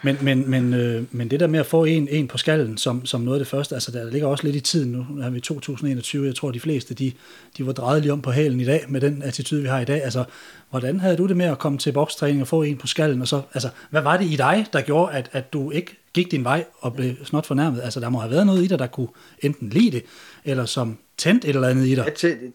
men, 0.03 0.19
men, 0.23 0.51
men, 0.51 0.75
øh, 0.75 1.05
men 1.11 1.31
det 1.31 1.41
der 1.41 1.47
med 1.47 1.61
at 1.61 1.67
få 1.67 1.85
en, 1.85 2.09
en 2.09 2.29
på 2.29 2.39
skallen 2.39 2.79
som, 2.79 3.07
som 3.07 3.21
noget 3.21 3.39
af 3.39 3.41
det 3.41 3.49
første, 3.49 3.75
altså 3.75 3.91
der 3.91 4.11
ligger 4.11 4.29
også 4.29 4.45
lidt 4.45 4.57
i 4.57 4.61
tiden 4.61 4.93
nu, 4.93 5.07
nu 5.11 5.23
er 5.23 5.31
vi 5.31 5.41
2021, 5.41 6.27
jeg 6.27 6.35
tror 6.35 6.51
de 6.51 6.61
fleste, 6.61 6.95
de, 6.95 7.13
de 7.57 7.67
var 7.67 7.73
drejet 7.73 8.03
lige 8.03 8.13
om 8.13 8.23
på 8.23 8.31
halen 8.31 8.61
i 8.61 8.65
dag, 8.65 8.85
med 8.89 9.01
den 9.01 9.23
attitude, 9.23 9.63
vi 9.63 9.69
har 9.69 9.81
i 9.81 9.85
dag. 9.85 10.05
Altså, 10.05 10.25
hvordan 10.71 11.01
havde 11.01 11.17
du 11.17 11.27
det 11.27 11.37
med 11.37 11.47
at 11.47 11.59
komme 11.59 11.79
til 11.79 11.93
bokstræning 11.93 12.41
og 12.41 12.49
få 12.49 12.63
en 12.63 12.77
på 12.77 12.87
skallen, 12.87 13.23
og 13.23 13.29
så, 13.29 13.43
altså, 13.55 13.69
hvad 13.91 14.03
var 14.03 14.17
det 14.17 14.25
i 14.25 14.37
dig, 14.37 14.67
der 14.73 14.81
gjorde, 14.81 15.13
at, 15.13 15.29
at 15.33 15.53
du 15.53 15.71
ikke 15.71 15.97
gik 16.13 16.31
din 16.31 16.45
vej 16.45 16.65
og 16.79 16.95
blev 16.95 17.15
snot 17.25 17.47
fornærmet? 17.47 17.81
Altså, 17.83 18.01
der 18.01 18.09
må 18.09 18.19
have 18.19 18.31
været 18.31 18.47
noget 18.47 18.65
i 18.65 18.67
dig, 18.67 18.79
der 18.79 18.87
kunne 18.87 19.09
enten 19.43 19.69
lide 19.69 19.91
det, 19.91 20.05
eller 20.45 20.65
som 20.65 20.99
tændte 21.17 21.49
et 21.49 21.55
eller 21.55 21.69
andet 21.69 21.87
i 21.87 21.95
dig. 21.95 22.05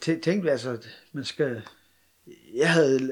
Jeg 0.07 0.19
tænkte 0.21 0.51
altså, 0.51 0.77
man 1.13 1.23
skal... 1.23 1.61
Jeg 2.55 2.71
havde 2.71 3.11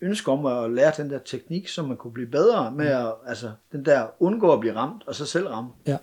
ønske 0.00 0.30
om 0.30 0.46
at 0.46 0.70
lære 0.70 0.92
den 0.96 1.10
der 1.10 1.18
teknik, 1.18 1.68
så 1.68 1.82
man 1.82 1.96
kunne 1.96 2.12
blive 2.12 2.28
bedre 2.28 2.72
med 2.72 2.86
at, 2.86 3.14
altså, 3.26 3.52
den 3.72 3.84
der 3.84 4.06
undgå 4.18 4.52
at 4.52 4.60
blive 4.60 4.76
ramt, 4.76 5.02
og 5.06 5.14
så 5.14 5.26
selv 5.26 5.48
ramme. 5.48 5.70
Ja. 5.86 5.98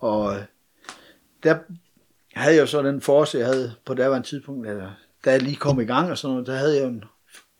Og 0.00 0.34
øh, 0.34 0.42
der 1.42 1.58
havde 2.34 2.54
jeg 2.54 2.60
jo 2.60 2.66
så 2.66 2.82
den 2.82 3.00
force, 3.00 3.38
jeg 3.38 3.46
havde 3.46 3.74
på 3.84 3.94
daværende 3.94 4.28
tidspunkt, 4.28 4.68
altså, 4.68 4.90
da 5.24 5.30
jeg 5.30 5.42
lige 5.42 5.56
kom 5.56 5.80
i 5.80 5.84
gang 5.84 6.10
og 6.10 6.18
sådan 6.18 6.32
noget, 6.32 6.46
der 6.46 6.54
havde 6.54 6.76
jeg 6.76 6.82
jo 6.82 6.88
en, 6.88 7.04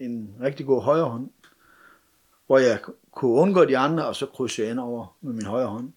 en 0.00 0.34
rigtig 0.40 0.66
god 0.66 0.82
højre 0.82 1.04
hånd, 1.04 1.30
hvor 2.46 2.58
jeg 2.58 2.78
kunne 3.12 3.32
undgå 3.32 3.64
de 3.64 3.78
andre, 3.78 4.06
og 4.06 4.16
så 4.16 4.26
krydse 4.26 4.62
jeg 4.62 4.70
ind 4.70 4.80
over 4.80 5.16
med 5.20 5.32
min 5.32 5.46
højre 5.46 5.66
hånd. 5.66 5.92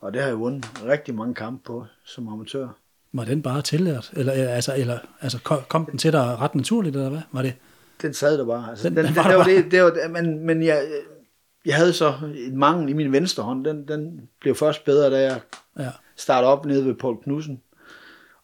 Og 0.00 0.12
det 0.12 0.20
har 0.20 0.28
jeg 0.28 0.38
vundet 0.38 0.84
rigtig 0.84 1.14
mange 1.14 1.34
kampe 1.34 1.62
på 1.64 1.86
som 2.04 2.28
amatør. 2.28 2.68
Var 3.12 3.24
den 3.24 3.42
bare 3.42 3.62
tillært? 3.62 4.10
Eller, 4.12 4.32
altså, 4.32 4.74
eller, 4.76 4.98
altså, 5.20 5.38
kom, 5.42 5.58
kom 5.68 5.86
den 5.86 5.98
til 5.98 6.12
dig 6.12 6.38
ret 6.40 6.54
naturligt, 6.54 6.96
eller 6.96 7.10
hvad? 7.10 7.22
Var 7.32 7.42
det? 7.42 7.54
Den 8.02 8.14
sad 8.14 8.38
der 8.38 8.44
bare. 8.46 8.70
Altså, 8.70 8.88
Den- 8.88 8.96
den, 8.96 9.06
den 9.06 9.16
var 9.16 9.22
det, 9.22 9.30
der 9.30 9.36
var 9.36 9.44
det, 9.44 9.70
det 9.70 9.82
var, 9.82 10.08
men, 10.08 10.46
men 10.46 10.62
jeg, 10.62 10.86
jeg 11.64 11.76
havde 11.76 11.92
så 11.92 12.14
en 12.36 12.56
mangel 12.56 12.88
i 12.88 12.92
min 12.92 13.12
venstre 13.12 13.42
hånd. 13.42 13.64
Den, 13.64 13.88
den 13.88 14.28
blev 14.40 14.54
først 14.54 14.84
bedre, 14.84 15.10
da 15.10 15.20
jeg 15.22 15.40
Ja. 15.78 15.90
startede 16.16 16.52
op 16.52 16.66
nede 16.66 16.86
ved 16.86 16.94
Paul 16.94 17.22
Knudsen. 17.22 17.62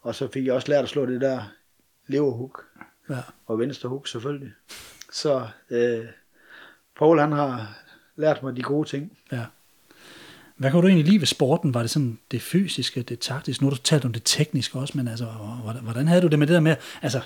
Og 0.02 0.14
så 0.14 0.28
fik 0.33 0.47
jeg 0.47 0.54
også 0.54 0.69
lært 0.69 0.83
at 0.83 0.88
slå 0.88 1.07
det 1.07 1.21
der 1.21 1.52
leverhook. 2.07 2.64
ja. 3.11 3.19
Og 3.47 3.59
venstre 3.59 3.88
hook 3.88 4.09
selvfølgelig. 4.09 4.52
Så 5.12 5.47
øh, 5.71 6.04
Paul 6.99 7.19
han 7.19 7.33
har 7.33 7.78
lært 8.16 8.42
mig 8.42 8.57
de 8.57 8.62
gode 8.62 8.88
ting. 8.88 9.12
Ja. 9.33 9.45
Hvad 10.57 10.71
kunne 10.71 10.83
du 10.83 10.87
egentlig 10.87 11.07
lide 11.07 11.21
ved 11.21 11.26
sporten? 11.26 11.75
Var 11.75 11.80
det 11.80 11.90
sådan 11.90 12.19
det 12.30 12.42
fysiske, 12.42 13.02
det 13.02 13.19
taktiske? 13.19 13.62
Nu 13.64 13.71
har 13.71 13.76
du 13.76 13.83
talt 13.83 14.04
om 14.04 14.12
det 14.12 14.23
tekniske 14.25 14.78
også, 14.78 14.92
men 14.97 15.09
altså, 15.09 15.25
hvordan 15.83 16.09
havde 16.09 16.23
du 16.23 16.26
det 16.26 16.38
med 16.38 16.47
det 16.47 16.54
der 16.54 16.61
med, 16.61 16.76
altså 17.02 17.21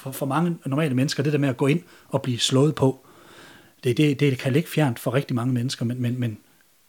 for, 0.00 0.10
for 0.10 0.26
mange 0.26 0.58
normale 0.66 0.94
mennesker, 0.94 1.22
det 1.22 1.32
der 1.32 1.38
med 1.38 1.48
at 1.48 1.56
gå 1.56 1.66
ind 1.66 1.80
og 2.08 2.22
blive 2.22 2.38
slået 2.38 2.74
på, 2.74 3.06
det, 3.84 3.96
det, 3.96 4.20
det 4.20 4.38
kan 4.38 4.52
ligge 4.52 4.68
fjernt 4.68 4.98
for 4.98 5.14
rigtig 5.14 5.36
mange 5.36 5.52
mennesker, 5.54 5.84
men, 5.84 6.02
men, 6.02 6.20
men 6.20 6.38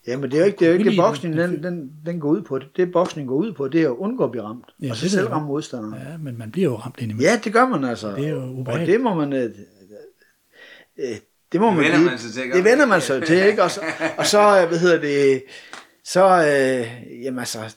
Ja, 0.07 0.17
men 0.17 0.31
det 0.31 0.37
er 0.37 0.41
jo 0.41 0.45
ikke 0.45 0.57
det, 0.59 0.65
er 0.65 0.71
jo 0.71 0.77
ikke 0.77 0.89
det 0.89 0.97
boksning, 0.97 1.37
den, 1.37 1.63
den, 1.63 1.91
den 2.05 2.19
går 2.19 2.29
ud 2.29 2.41
på. 2.41 2.59
Det, 2.59 2.67
det 2.77 2.91
boksning 2.91 3.27
går 3.27 3.35
ud 3.35 3.53
på, 3.53 3.67
det 3.67 3.81
er 3.81 3.85
at 3.89 3.95
undgå 3.95 4.23
at 4.23 4.31
blive 4.31 4.43
ramt. 4.43 4.65
Ja, 4.81 4.85
og 4.85 4.89
det 4.89 4.97
så 4.97 5.09
selv 5.09 5.27
ramme 5.27 5.47
modstanderen. 5.47 5.93
ja, 6.11 6.17
men 6.17 6.37
man 6.37 6.51
bliver 6.51 6.69
jo 6.69 6.75
ramt 6.75 6.95
indimellem. 6.99 7.21
Ja, 7.33 7.39
det 7.43 7.53
gør 7.53 7.67
man 7.67 7.83
altså. 7.83 8.15
Det 8.15 8.25
er 8.25 8.29
jo 8.29 8.41
og 8.41 8.55
ubehageligt. 8.55 8.91
det 8.95 9.01
må 9.01 9.13
man... 9.15 9.33
Øh, 9.33 9.49
øh, 10.99 11.15
det 11.51 11.61
må 11.61 11.67
Det 11.67 11.75
man 11.75 11.83
vender 11.83 11.97
lige- 11.97 12.09
man 12.09 12.17
sig 12.19 12.31
til, 12.33 12.43
ikke? 12.43 12.57
Det 12.57 12.63
vender 12.63 12.85
man 12.85 13.01
sig 13.01 13.23
til, 13.23 13.37
ikke? 13.45 13.63
Og 13.63 13.71
så, 13.71 13.81
og 14.17 14.25
så 14.25 14.61
øh, 14.61 14.67
hvad 14.69 14.79
hedder 14.79 15.01
det, 15.01 15.43
så, 16.03 16.25
øh, 16.25 17.21
jamen 17.23 17.39
altså, 17.39 17.75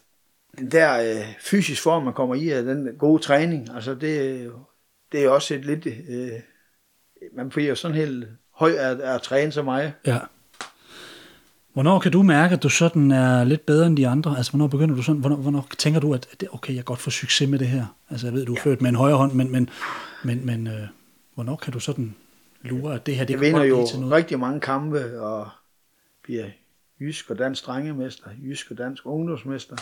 den 0.58 0.70
der 0.70 1.16
øh, 1.16 1.24
fysisk 1.40 1.82
form, 1.82 2.02
man 2.04 2.12
kommer 2.14 2.34
i, 2.34 2.48
af 2.48 2.62
den 2.62 2.88
gode 2.98 3.22
træning, 3.22 3.68
altså 3.74 3.94
det, 3.94 4.50
det 5.14 5.24
er 5.24 5.28
også 5.28 5.54
et 5.54 5.64
lidt, 5.64 5.86
øh, 5.86 6.32
man 7.36 7.48
bliver 7.48 7.68
jo 7.68 7.74
sådan 7.74 7.96
helt 7.96 8.28
høj 8.50 8.72
af, 8.72 9.14
at 9.14 9.22
træne 9.22 9.52
som 9.52 9.64
mig. 9.64 9.94
Ja. 10.06 10.18
Hvornår 11.72 11.98
kan 11.98 12.12
du 12.12 12.22
mærke, 12.22 12.54
at 12.54 12.62
du 12.62 12.68
sådan 12.68 13.10
er 13.10 13.44
lidt 13.44 13.66
bedre 13.66 13.86
end 13.86 13.96
de 13.96 14.08
andre? 14.08 14.36
Altså, 14.36 14.52
hvornår 14.52 14.66
begynder 14.66 14.94
du 14.94 15.02
sådan, 15.02 15.20
hvornår, 15.20 15.36
hvornår 15.36 15.68
tænker 15.78 16.00
du, 16.00 16.14
at 16.14 16.28
det, 16.40 16.48
okay, 16.52 16.74
jeg 16.74 16.84
godt 16.84 16.98
få 16.98 17.10
succes 17.10 17.48
med 17.48 17.58
det 17.58 17.68
her? 17.68 17.86
Altså, 18.10 18.26
jeg 18.26 18.34
ved, 18.34 18.46
du 18.46 18.54
er 18.54 18.60
født 18.60 18.82
med 18.82 18.90
en 18.90 18.96
højre 18.96 19.16
hånd, 19.16 19.32
men, 19.32 19.52
men, 19.52 19.70
men, 20.24 20.46
men 20.46 20.66
øh, 20.66 20.88
hvornår 21.34 21.56
kan 21.56 21.72
du 21.72 21.80
sådan 21.80 22.14
lure, 22.62 22.94
at 22.94 23.06
det 23.06 23.16
her, 23.16 23.24
det 23.24 23.32
Jeg 23.32 23.40
kan 23.40 23.46
vinder 23.46 23.64
jo 23.64 23.86
til 23.86 24.00
noget? 24.00 24.14
rigtig 24.14 24.38
mange 24.38 24.60
kampe, 24.60 25.20
og 25.20 25.48
bliver 26.22 26.46
jysk 27.00 27.30
og 27.30 27.38
dansk 27.38 27.66
drengemester, 27.66 28.30
jysk 28.42 28.70
og 28.70 28.78
dansk 28.78 29.06
ungdomsmester, 29.06 29.76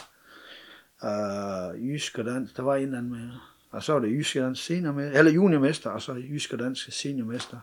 uh, 1.02 1.88
jysk 1.88 2.18
og 2.18 2.24
dansk, 2.24 2.56
der 2.56 2.62
var 2.62 2.76
en 2.76 2.82
eller 2.82 2.98
anden 2.98 3.12
med. 3.12 3.30
Og 3.72 3.82
så 3.82 3.92
var 3.92 4.00
det 4.00 4.10
Jyske 4.10 4.50
seniormester, 4.54 5.18
eller 5.18 5.32
juniormester, 5.32 5.90
og 5.90 6.02
så 6.02 6.12
Jyske 6.30 6.56
Dansk 6.56 6.92
seniormester. 6.92 7.56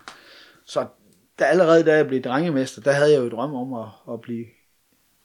Så 0.65 0.85
der, 1.39 1.45
allerede 1.45 1.83
da 1.83 1.95
jeg 1.95 2.07
blev 2.07 2.21
drengemester, 2.21 2.81
der 2.81 2.91
havde 2.91 3.11
jeg 3.11 3.19
jo 3.19 3.25
et 3.25 3.31
drøm 3.31 3.53
om 3.53 3.73
at, 3.73 4.13
at 4.13 4.21
blive 4.21 4.45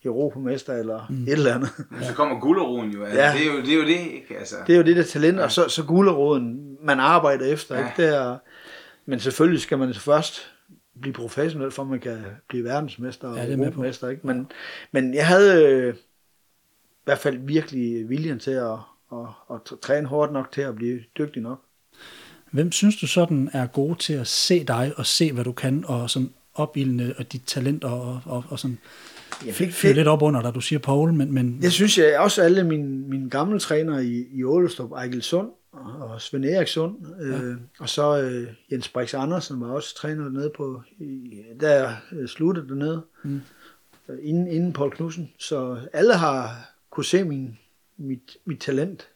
europamester 0.05 0.73
eller 0.73 1.07
mm. 1.11 1.23
et 1.23 1.33
eller 1.33 1.55
andet. 1.55 1.71
Men 1.91 2.05
så 2.05 2.15
kommer 2.15 2.41
gulderoden 2.41 2.91
jo. 2.91 3.05
Altså, 3.05 3.21
Ja. 3.21 3.27
ja. 3.27 3.33
det, 3.39 3.47
er 3.47 3.53
jo 3.53 3.61
det 3.61 3.73
er 3.73 3.77
jo 3.77 3.83
det, 3.83 4.13
ikke? 4.15 4.39
Altså, 4.39 4.57
Det 4.67 4.73
er 4.73 4.77
jo 4.77 4.83
det 4.85 4.97
der 4.97 5.03
talent, 5.03 5.41
og 5.41 5.53
så, 5.53 5.69
så 5.69 5.85
guleroden, 5.85 6.77
man 6.83 7.01
arbejder 7.01 7.47
efter. 7.47 7.75
Ja. 7.75 7.81
Ja. 7.81 7.87
Ikke? 7.87 8.03
Det 8.03 8.17
er, 8.17 8.39
men 9.07 9.21
selvfølgelig 9.21 9.61
skal 9.61 9.79
man 9.79 9.95
først 9.95 10.53
blive 11.01 11.13
professionel, 11.13 11.71
for 11.71 11.85
man 11.85 12.01
kan 12.01 12.19
blive 12.49 12.65
verdensmester 12.65 13.29
og 13.29 13.37
Ja, 13.37 13.45
ja, 13.45 13.53
er 13.53 13.57
europamester. 13.57 14.09
Ikke? 14.09 14.27
Men, 14.27 14.51
men 14.93 15.15
jeg 15.15 15.27
havde 15.27 15.65
øh, 15.65 15.95
i 15.95 17.05
hvert 17.05 17.19
fald 17.19 17.39
virkelig 17.39 18.09
viljen 18.09 18.39
til 18.39 18.51
at, 18.51 18.79
at, 19.23 19.57
at 19.57 19.79
træne 19.83 20.07
hårdt 20.07 20.33
nok 20.33 20.53
til 20.53 20.61
at 20.61 20.77
blive 20.77 21.01
dygtig 21.19 21.43
nok. 21.43 21.61
Hvem 22.51 22.73
synes 22.73 22.97
du 22.97 23.07
sådan 23.07 23.51
er 23.53 23.67
god 23.67 23.97
til 23.97 24.13
at 24.13 24.27
se 24.27 24.65
dig 24.65 24.93
og 24.97 25.07
se, 25.07 25.33
hvad 25.33 25.45
du 25.45 25.53
kan, 25.53 25.85
og 25.87 26.11
sådan 26.11 26.31
opildne 26.55 27.15
og 27.19 27.33
dit 27.33 27.43
talent 27.47 27.85
og, 27.85 28.21
og, 28.25 28.45
og 28.49 28.59
sådan 28.59 28.79
Jeg 29.47 29.55
fyre 29.55 29.71
fyr 29.71 29.93
lidt 29.93 30.09
op 30.09 30.23
under 30.23 30.43
dig, 30.43 30.55
du 30.55 30.61
siger 30.61 30.79
Paul, 30.79 31.13
men, 31.13 31.33
men 31.33 31.59
Jeg 31.63 31.73
synes, 31.73 31.99
jeg 31.99 32.19
også 32.19 32.43
alle 32.43 32.65
mine, 32.65 33.09
mine 33.09 33.31
gamle 33.31 33.59
trænere 33.59 34.05
i, 34.05 34.27
i 34.33 34.45
Ålestrup, 34.45 34.93
Ejgil 34.93 35.23
Sund 35.23 35.49
og, 35.73 36.09
og 36.09 36.21
Svend 36.21 36.45
Erik 36.45 36.69
Sund, 36.69 36.97
øh, 37.21 37.57
og 37.79 37.89
så 37.89 38.21
øh, 38.23 38.47
Jens 38.73 38.89
Brix 38.89 39.15
Andersen 39.15 39.61
var 39.61 39.71
også 39.71 39.97
træner 39.97 40.23
dernede 40.23 40.53
på, 40.57 40.83
i, 40.99 41.41
jeg 41.61 41.97
øh, 42.13 42.29
sluttede 42.29 42.69
dernede, 42.69 43.03
mm. 43.23 43.41
inden, 44.23 44.47
inden 44.47 44.73
Paul 44.73 44.91
Knudsen. 44.91 45.33
Så 45.39 45.79
alle 45.93 46.15
har 46.15 46.71
kunne 46.91 47.05
se 47.05 47.25
min, 47.25 47.59
mit, 47.99 48.37
mit 48.47 48.61
talent. 48.61 49.09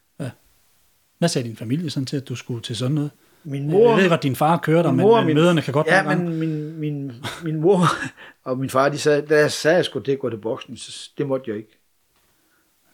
hvad 1.18 1.28
sagde 1.28 1.48
din 1.48 1.56
familie 1.56 1.90
sådan 1.90 2.06
til, 2.06 2.16
at 2.16 2.28
du 2.28 2.34
skulle 2.34 2.62
til 2.62 2.76
sådan 2.76 2.94
noget? 2.94 3.10
Min 3.44 3.70
Mor, 3.70 3.88
jeg 3.90 3.96
ved 4.02 4.08
godt, 4.08 4.18
at 4.18 4.22
din 4.22 4.36
far 4.36 4.56
kører 4.56 4.82
dig, 4.82 4.94
men, 4.94 5.00
mor 5.02 5.16
og 5.16 5.22
men 5.22 5.26
min- 5.26 5.36
møderne 5.36 5.62
kan 5.62 5.72
godt 5.74 5.86
Ja, 5.86 6.02
men 6.16 6.38
min, 6.38 6.76
min, 6.80 7.12
min 7.42 7.60
mor 7.60 7.80
og 8.44 8.58
min 8.58 8.70
far, 8.70 8.88
de 8.88 8.98
sagde, 8.98 9.22
da 9.22 9.38
jeg 9.38 9.52
sagde, 9.52 9.74
at 9.74 9.76
jeg 9.76 9.84
skulle 9.84 10.06
det 10.06 10.18
gå 10.18 10.30
til 10.30 10.36
boksning, 10.36 10.78
så 10.78 11.10
det 11.18 11.26
måtte 11.26 11.50
jeg 11.50 11.56
ikke. 11.56 11.78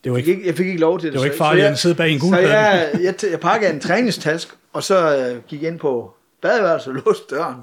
det 0.05 0.13
var 0.13 0.19
Jeg 0.19 0.25
fik 0.25 0.29
ikke, 0.29 0.39
ikke, 0.41 0.49
jeg 0.49 0.57
fik 0.57 0.67
ikke 0.67 0.81
lov 0.81 0.99
til 1.01 1.07
det. 1.07 1.13
det 1.13 1.19
var 1.19 1.23
så- 1.23 1.25
ikke 1.25 1.37
så 1.37 1.45
farligt 1.45 1.67
at 1.67 1.79
sidde 1.79 1.95
bag 1.95 2.11
en 2.13 2.21
Så 2.21 2.27
gulplade. 2.27 2.53
jeg, 2.59 2.91
jeg, 3.03 3.15
jeg 3.31 3.41
pakkede 3.41 3.73
en 3.73 3.81
træningstask, 3.81 4.49
og 4.73 4.83
så 4.83 5.17
øh, 5.19 5.43
gik 5.49 5.63
ind 5.63 5.79
på 5.79 6.15
badeværelset 6.43 6.89
og 6.89 6.95
låste 7.07 7.35
døren. 7.37 7.61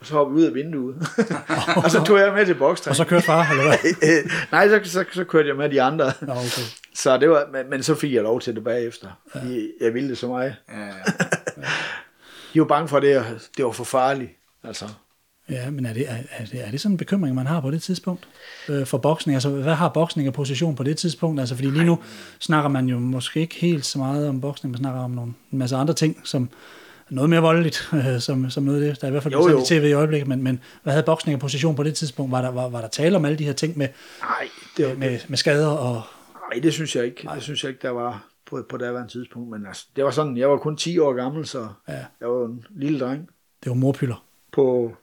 Og 0.00 0.06
så 0.06 0.12
hoppede 0.14 0.38
ud 0.40 0.44
af 0.44 0.54
vinduet. 0.54 0.96
og 1.84 1.90
så 1.90 2.04
tog 2.06 2.18
jeg 2.18 2.32
med 2.34 2.46
til 2.46 2.54
og 2.54 2.58
bokstræning. 2.58 2.96
så 2.96 3.04
kørte 3.04 3.24
far, 3.26 3.50
eller 3.50 3.62
hvad? 3.64 4.30
Nej, 4.52 4.68
så, 4.68 4.80
så, 4.90 5.04
så 5.12 5.24
kørte 5.24 5.48
jeg 5.48 5.56
med 5.56 5.68
de 5.70 5.82
andre. 5.82 6.12
Nå, 6.20 6.32
okay. 6.32 6.62
Så 6.98 7.18
det 7.18 7.30
var, 7.30 7.48
men, 7.52 7.70
men 7.70 7.82
så 7.82 7.94
fik 7.94 8.12
jeg 8.12 8.22
lov 8.22 8.40
til 8.40 8.54
det 8.54 8.64
bagefter. 8.64 9.08
Fordi 9.32 9.70
jeg 9.80 9.94
ville 9.94 10.08
det 10.08 10.18
så 10.18 10.28
meget. 10.28 10.56
ja, 10.68 10.86
ja. 10.86 10.92
De 12.54 12.60
var 12.60 12.66
bange 12.66 12.88
for, 12.88 12.96
at 12.96 13.02
det, 13.02 13.48
det 13.56 13.64
var 13.64 13.70
for 13.70 13.84
farligt. 13.84 14.30
Altså, 14.64 14.88
Ja, 15.50 15.70
men 15.70 15.86
er 15.86 15.92
det, 15.92 16.10
er, 16.10 16.16
er, 16.30 16.44
det, 16.44 16.66
er 16.66 16.70
det 16.70 16.80
sådan 16.80 16.94
en 16.94 16.98
bekymring, 16.98 17.34
man 17.34 17.46
har 17.46 17.60
på 17.60 17.70
det 17.70 17.82
tidspunkt 17.82 18.28
øh, 18.68 18.86
for 18.86 18.98
boksning? 18.98 19.36
Altså, 19.36 19.50
hvad 19.50 19.74
har 19.74 19.88
boksning 19.88 20.26
af 20.26 20.32
position 20.32 20.76
på 20.76 20.82
det 20.82 20.96
tidspunkt? 20.96 21.40
Altså, 21.40 21.54
fordi 21.54 21.70
lige 21.70 21.84
nu 21.84 21.98
snakker 22.38 22.70
man 22.70 22.86
jo 22.86 22.98
måske 22.98 23.40
ikke 23.40 23.54
helt 23.54 23.86
så 23.86 23.98
meget 23.98 24.28
om 24.28 24.40
boksning, 24.40 24.70
man 24.70 24.78
snakker 24.78 25.00
om 25.00 25.10
nogle, 25.10 25.32
en 25.52 25.58
masse 25.58 25.76
andre 25.76 25.94
ting, 25.94 26.20
som 26.24 26.50
noget 27.10 27.30
mere 27.30 27.40
voldeligt, 27.40 27.88
øh, 28.06 28.20
som, 28.20 28.50
som 28.50 28.62
noget 28.62 28.82
af 28.82 28.88
det, 28.88 29.00
der 29.00 29.06
er 29.06 29.08
i 29.08 29.10
hvert 29.10 29.22
fald 29.22 29.34
Jo, 29.34 29.48
jo, 29.48 29.62
i 29.62 29.64
tv 29.66 29.84
i 29.84 29.92
øjeblikket, 29.92 30.28
men, 30.28 30.42
men 30.42 30.60
hvad 30.82 30.92
havde 30.92 31.04
boksning 31.04 31.34
af 31.34 31.40
position 31.40 31.76
på 31.76 31.82
det 31.82 31.94
tidspunkt? 31.94 32.32
Var 32.32 32.42
der, 32.42 32.50
var, 32.50 32.68
var 32.68 32.80
der 32.80 32.88
tale 32.88 33.16
om 33.16 33.24
alle 33.24 33.38
de 33.38 33.44
her 33.44 33.52
ting 33.52 33.78
med, 33.78 33.88
nej, 34.20 34.48
det, 34.76 34.88
var, 34.88 34.94
med, 34.94 35.18
med 35.28 35.38
skader 35.38 35.68
og... 35.68 36.02
nej, 36.50 36.60
det 36.62 36.72
synes 36.74 36.96
jeg 36.96 37.04
ikke. 37.04 37.28
Det 37.34 37.42
synes 37.42 37.64
jeg 37.64 37.70
ikke, 37.70 37.82
der 37.82 37.90
var 37.90 38.26
på, 38.46 38.62
på 38.68 38.76
daværende 38.76 39.12
tidspunkt. 39.12 39.50
Men 39.50 39.66
altså, 39.66 39.86
det 39.96 40.04
var 40.04 40.10
sådan, 40.10 40.36
jeg 40.36 40.50
var 40.50 40.56
kun 40.56 40.76
10 40.76 40.98
år 40.98 41.12
gammel, 41.12 41.46
så 41.46 41.68
Ja, 41.88 42.04
jeg 42.20 42.28
var 42.28 42.44
en 42.46 42.64
lille 42.70 43.00
dreng 43.00 43.30
det 43.64 43.70
var 43.70 43.76
morpyller. 43.76 44.24
på 44.52 44.94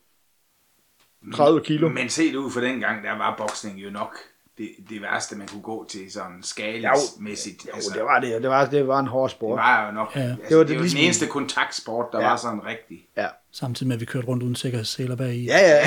30 1.34 1.62
kilo. 1.62 1.90
Men 1.90 2.10
set 2.10 2.36
ud 2.36 2.52
for 2.52 2.60
den 2.62 2.80
gang, 2.80 3.04
der 3.04 3.18
var 3.18 3.36
boksning 3.38 3.80
jo 3.84 3.90
nok 3.90 4.16
det, 4.58 4.70
det 4.90 5.02
værste, 5.02 5.36
man 5.36 5.48
kunne 5.48 5.62
gå 5.62 5.86
til 5.90 6.12
sådan 6.12 6.44
skalingsmæssigt. 6.44 7.66
Jo, 7.66 7.72
altså, 7.76 7.92
det 7.94 8.04
var 8.04 8.20
det. 8.20 8.42
Det 8.42 8.50
var, 8.50 8.66
det 8.66 8.88
var 8.88 9.00
en 9.00 9.08
hård 9.08 9.30
det 9.30 9.32
sport. 9.32 9.58
var 9.58 9.86
jo 9.86 9.92
nok, 9.92 10.16
Ja. 10.16 10.20
ja. 10.22 10.28
Det 10.28 10.38
altså, 10.42 10.56
var 10.56 10.64
det, 10.64 10.68
det 10.68 10.70
det 10.70 10.76
var 10.78 10.82
ligesom- 10.82 10.98
den 10.98 11.06
eneste 11.06 11.26
kontaktsport, 11.28 12.06
der 12.12 12.20
Ja. 12.20 12.24
ja. 12.26 12.30
var 12.30 12.38
sådan 12.38 12.60
rigtig. 12.66 12.98
Ja. 13.18 13.26
Samtidig 13.52 13.88
med, 13.88 13.96
at 13.96 14.00
vi 14.00 14.06
kørte 14.06 14.28
rundt 14.28 14.44
uden 14.44 14.56
sikkerhedsseler 14.56 15.16
bag 15.16 15.34
i. 15.36 15.46
Ja, 15.46 15.58
ja, 15.58 15.68
ja, 15.68 15.80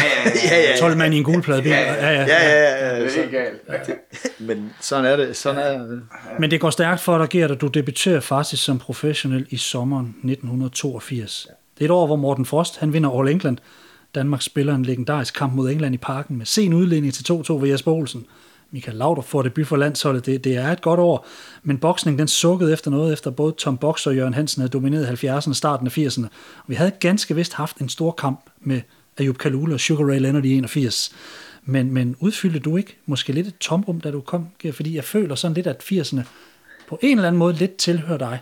ja, 0.51 0.71
ja, 0.73 0.77
12 0.81 0.97
mand 0.97 1.15
i 1.15 1.17
en 1.19 1.25
gulpladebil. 1.25 1.71
Ja, 1.73 1.95
Ja, 1.95 2.11
ja. 2.13 2.27
ja, 2.27 2.49
ja, 2.49 2.97
ja, 2.97 3.03
Det 3.05 3.25
er 3.25 3.31
galt. 3.31 3.91
men 4.49 4.71
sådan 4.81 5.05
er 5.05 5.17
det, 5.17 5.37
sådan 5.37 5.61
er 5.61 5.87
det. 5.87 6.03
Men 6.39 6.51
det 6.51 6.61
går 6.61 6.71
stærkt 6.71 7.01
for 7.01 7.19
dig, 7.19 7.29
Gert, 7.29 7.51
at 7.51 7.61
du 7.61 7.67
debuterer 7.67 8.21
faktisk 8.21 8.65
som 8.65 8.79
professionel 8.79 9.47
i 9.51 9.57
sommeren 9.57 10.07
1982. 10.25 11.49
Det 11.79 11.81
er 11.81 11.85
et 11.85 11.91
år, 11.91 12.07
hvor 12.07 12.17
Morten 12.17 12.47
Frost 12.47 12.79
han 12.79 12.93
vinder 12.93 13.11
All 13.21 13.29
England. 13.29 13.59
Danmark 14.15 14.43
spiller 14.43 14.75
en 14.75 14.83
legendarisk 14.83 15.35
kamp 15.35 15.53
mod 15.53 15.71
England 15.71 15.95
i 15.95 15.99
parken 15.99 16.39
med 16.39 16.47
sen 16.47 16.73
udledning 16.75 17.15
til 17.15 17.33
2-2 17.33 17.53
ved 17.53 17.69
Jesper 17.69 17.93
Olsen. 17.93 18.27
Michael 18.71 18.97
Laudrup 18.97 19.25
får 19.25 19.43
debut 19.43 19.67
for 19.67 19.77
landsholdet. 19.77 20.27
Det, 20.27 20.45
det 20.45 20.57
er 20.57 20.69
et 20.69 20.81
godt 20.81 21.01
år, 21.01 21.27
men 21.63 21.79
boksning 21.79 22.19
den 22.19 22.29
sukkede 22.29 22.73
efter 22.73 22.91
noget, 22.91 23.13
efter 23.13 23.31
både 23.31 23.53
Tom 23.53 23.79
Boxer 23.79 24.11
og 24.11 24.17
Jørgen 24.17 24.35
Hansen 24.35 24.61
havde 24.61 24.71
domineret 24.71 25.25
70'erne 25.25 25.49
og 25.49 25.57
starten 25.57 25.87
af 25.87 25.99
80'erne. 25.99 26.27
Vi 26.67 26.75
havde 26.75 26.91
ganske 26.91 27.35
vist 27.35 27.53
haft 27.53 27.77
en 27.77 27.89
stor 27.89 28.11
kamp 28.11 28.41
med 28.61 28.81
Ayub 29.19 29.39
Kalula 29.39 29.75
og 29.75 29.81
Sugar 29.81 30.05
Ray 30.05 30.19
Leonard 30.19 30.45
i 30.45 30.55
81. 30.55 31.15
Men, 31.65 31.93
men 31.93 32.17
udfyldte 32.21 32.59
du 32.59 32.77
ikke 32.77 32.97
måske 33.07 33.33
lidt 33.33 33.47
et 33.47 33.59
tomrum, 33.59 34.01
da 34.01 34.11
du 34.11 34.21
kom? 34.21 34.49
Fordi 34.73 34.97
jeg 34.97 35.05
føler 35.05 35.35
sådan 35.35 35.55
lidt, 35.55 35.67
at 35.67 35.83
80'erne 35.83 36.21
på 36.89 36.99
en 37.03 37.19
eller 37.19 37.29
anden 37.29 37.39
måde 37.39 37.55
lidt 37.55 37.77
tilhører 37.77 38.19
dig. 38.19 38.39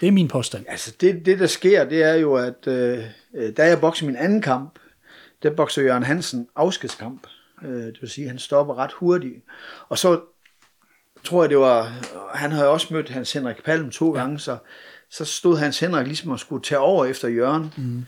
Det 0.00 0.06
er 0.06 0.12
min 0.12 0.28
påstand. 0.28 0.64
Altså 0.68 0.94
det, 1.00 1.26
det 1.26 1.38
der 1.38 1.46
sker, 1.46 1.84
det 1.84 2.02
er 2.02 2.14
jo, 2.14 2.34
at 2.34 2.66
øh, 2.66 2.98
øh 3.34 3.52
da 3.56 3.66
jeg 3.66 3.80
bokser 3.80 4.06
min 4.06 4.16
anden 4.16 4.42
kamp, 4.42 4.78
der 5.42 5.50
bokser 5.50 5.82
Jørgen 5.82 6.02
Hansen 6.02 6.48
afskedskamp. 6.56 7.26
Øh, 7.62 7.70
det 7.86 7.98
vil 8.00 8.10
sige, 8.10 8.24
at 8.24 8.30
han 8.30 8.38
stopper 8.38 8.78
ret 8.78 8.92
hurtigt. 8.92 9.44
Og 9.88 9.98
så 9.98 10.20
tror 11.24 11.42
jeg, 11.42 11.50
det 11.50 11.58
var, 11.58 11.82
han 12.34 12.52
havde 12.52 12.68
også 12.68 12.94
mødt 12.94 13.08
Hans 13.08 13.32
Henrik 13.32 13.64
Palm 13.64 13.90
to 13.90 14.14
ja. 14.14 14.20
gange, 14.20 14.38
så, 14.38 14.58
så 15.10 15.24
stod 15.24 15.56
Hans 15.58 15.80
Henrik 15.80 16.06
ligesom 16.06 16.30
og 16.30 16.40
skulle 16.40 16.62
tage 16.62 16.78
over 16.78 17.04
efter 17.04 17.28
Jørgen. 17.28 17.74
Mm. 17.76 18.04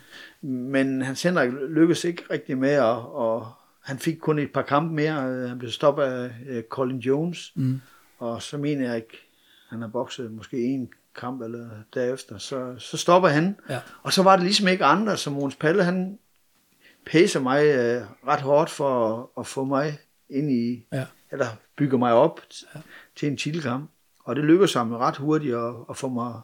Men 0.48 1.02
Hans 1.02 1.22
Henrik 1.22 1.50
lykkedes 1.68 2.04
ikke 2.04 2.22
rigtig 2.30 2.58
med, 2.58 2.78
og, 2.78 3.14
og 3.14 3.48
han 3.84 3.98
fik 3.98 4.16
kun 4.16 4.38
et 4.38 4.52
par 4.52 4.62
kampe 4.62 4.94
mere. 4.94 5.26
Øh, 5.26 5.48
Han 5.48 5.58
blev 5.58 5.70
stoppet 5.70 6.02
af 6.02 6.30
øh, 6.48 6.62
Colin 6.62 6.98
Jones, 6.98 7.52
Mm. 7.54 7.80
og 8.18 8.42
så 8.42 8.58
mener 8.58 8.86
jeg 8.86 8.96
ikke, 8.96 9.26
han 9.70 9.80
har 9.80 9.88
bokset 9.88 10.32
måske 10.32 10.56
en 10.56 10.88
kamp 11.16 11.42
eller 11.42 11.68
derefter, 11.94 12.38
så, 12.38 12.74
så 12.78 12.96
stopper 12.96 13.28
han. 13.28 13.56
Ja. 13.68 13.80
Og 14.02 14.12
så 14.12 14.22
var 14.22 14.36
det 14.36 14.44
ligesom 14.44 14.68
ikke 14.68 14.84
andre, 14.84 15.16
som 15.16 15.32
Måns 15.32 15.56
Palle, 15.56 15.84
han 15.84 16.18
pæser 17.06 17.40
mig 17.40 17.64
øh, 17.66 18.02
ret 18.26 18.40
hårdt 18.40 18.70
for 18.70 19.16
at, 19.18 19.26
at 19.40 19.46
få 19.46 19.64
mig 19.64 19.98
ind 20.30 20.50
i, 20.50 20.86
Ja. 20.92 21.06
eller 21.32 21.46
bygge 21.76 21.98
mig 21.98 22.12
op 22.12 22.40
ja. 22.74 22.80
til 23.16 23.28
en 23.28 23.36
titelkamp. 23.36 23.90
Og 24.24 24.36
det 24.36 24.44
lykkedes 24.44 24.74
ham 24.74 24.92
ret 24.92 25.16
hurtigt 25.16 25.54
at, 25.54 25.74
at 25.90 25.96
få 25.96 26.08
mig 26.08 26.40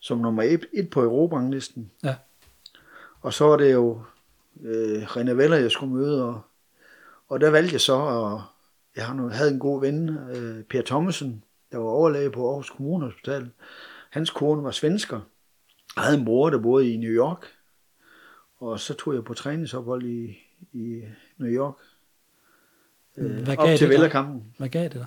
som 0.00 0.18
nummer 0.18 0.42
et, 0.42 0.66
et 0.72 0.90
på 0.90 1.02
Europaranglisten. 1.02 1.90
Ja. 2.04 2.14
Og 3.20 3.32
så 3.32 3.44
var 3.44 3.56
det 3.56 3.72
jo 3.72 4.02
øh, 4.64 5.02
René 5.02 5.30
Veller, 5.32 5.56
jeg 5.56 5.70
skulle 5.70 5.94
møde, 5.94 6.24
og, 6.24 6.40
og 7.28 7.40
der 7.40 7.50
valgte 7.50 7.72
jeg 7.72 7.80
så, 7.80 7.94
og 7.94 8.42
jeg 8.96 9.06
havde 9.06 9.50
en 9.52 9.58
god 9.58 9.80
ven, 9.80 10.08
øh, 10.08 10.64
Per 10.64 10.82
Thomsen, 10.82 11.44
der 11.72 11.78
var 11.78 11.84
overlæge 11.90 12.30
på 12.30 12.48
Aarhus 12.48 12.70
Kommunehospital. 12.70 13.50
Hans 14.10 14.30
kone 14.30 14.62
var 14.64 14.70
svensker, 14.70 15.20
og 15.96 16.02
havde 16.02 16.18
en 16.18 16.24
bror, 16.24 16.50
der 16.50 16.58
boede 16.58 16.92
i 16.92 16.96
New 16.96 17.10
York. 17.10 17.46
Og 18.60 18.80
så 18.80 18.94
tog 18.94 19.14
jeg 19.14 19.24
på 19.24 19.34
træningsophold 19.34 20.02
i, 20.04 20.38
i 20.72 21.02
New 21.38 21.50
York. 21.50 21.74
Øh, 23.16 23.30
Hvad 23.42 23.56
op 23.58 23.64
gav 23.66 23.66
til 23.66 23.72
det 23.72 23.80
dig? 23.80 23.88
Vellerkampen. 23.88 24.44
Hvad 24.58 24.68
gav 24.68 24.82
det 24.82 24.92
dig? 24.92 25.06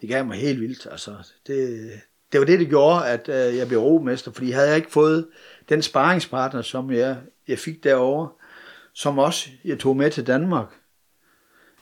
Det 0.00 0.08
gav 0.08 0.24
mig 0.24 0.36
helt 0.38 0.60
vildt. 0.60 0.86
Altså, 0.90 1.16
det, 1.46 1.90
det 2.32 2.40
var 2.40 2.46
det, 2.46 2.58
det 2.60 2.68
gjorde, 2.68 3.06
at 3.08 3.28
øh, 3.28 3.56
jeg 3.56 3.68
blev 3.68 3.80
robemester, 3.80 4.32
fordi 4.32 4.50
havde 4.50 4.68
jeg 4.68 4.76
ikke 4.76 4.90
fået 4.92 5.28
den 5.68 5.82
sparringspartner, 5.82 6.62
som 6.62 6.90
jeg, 6.90 7.18
jeg 7.48 7.58
fik 7.58 7.84
derovre, 7.84 8.28
som 8.92 9.18
også 9.18 9.50
jeg 9.64 9.78
tog 9.78 9.96
med 9.96 10.10
til 10.10 10.26
Danmark, 10.26 10.68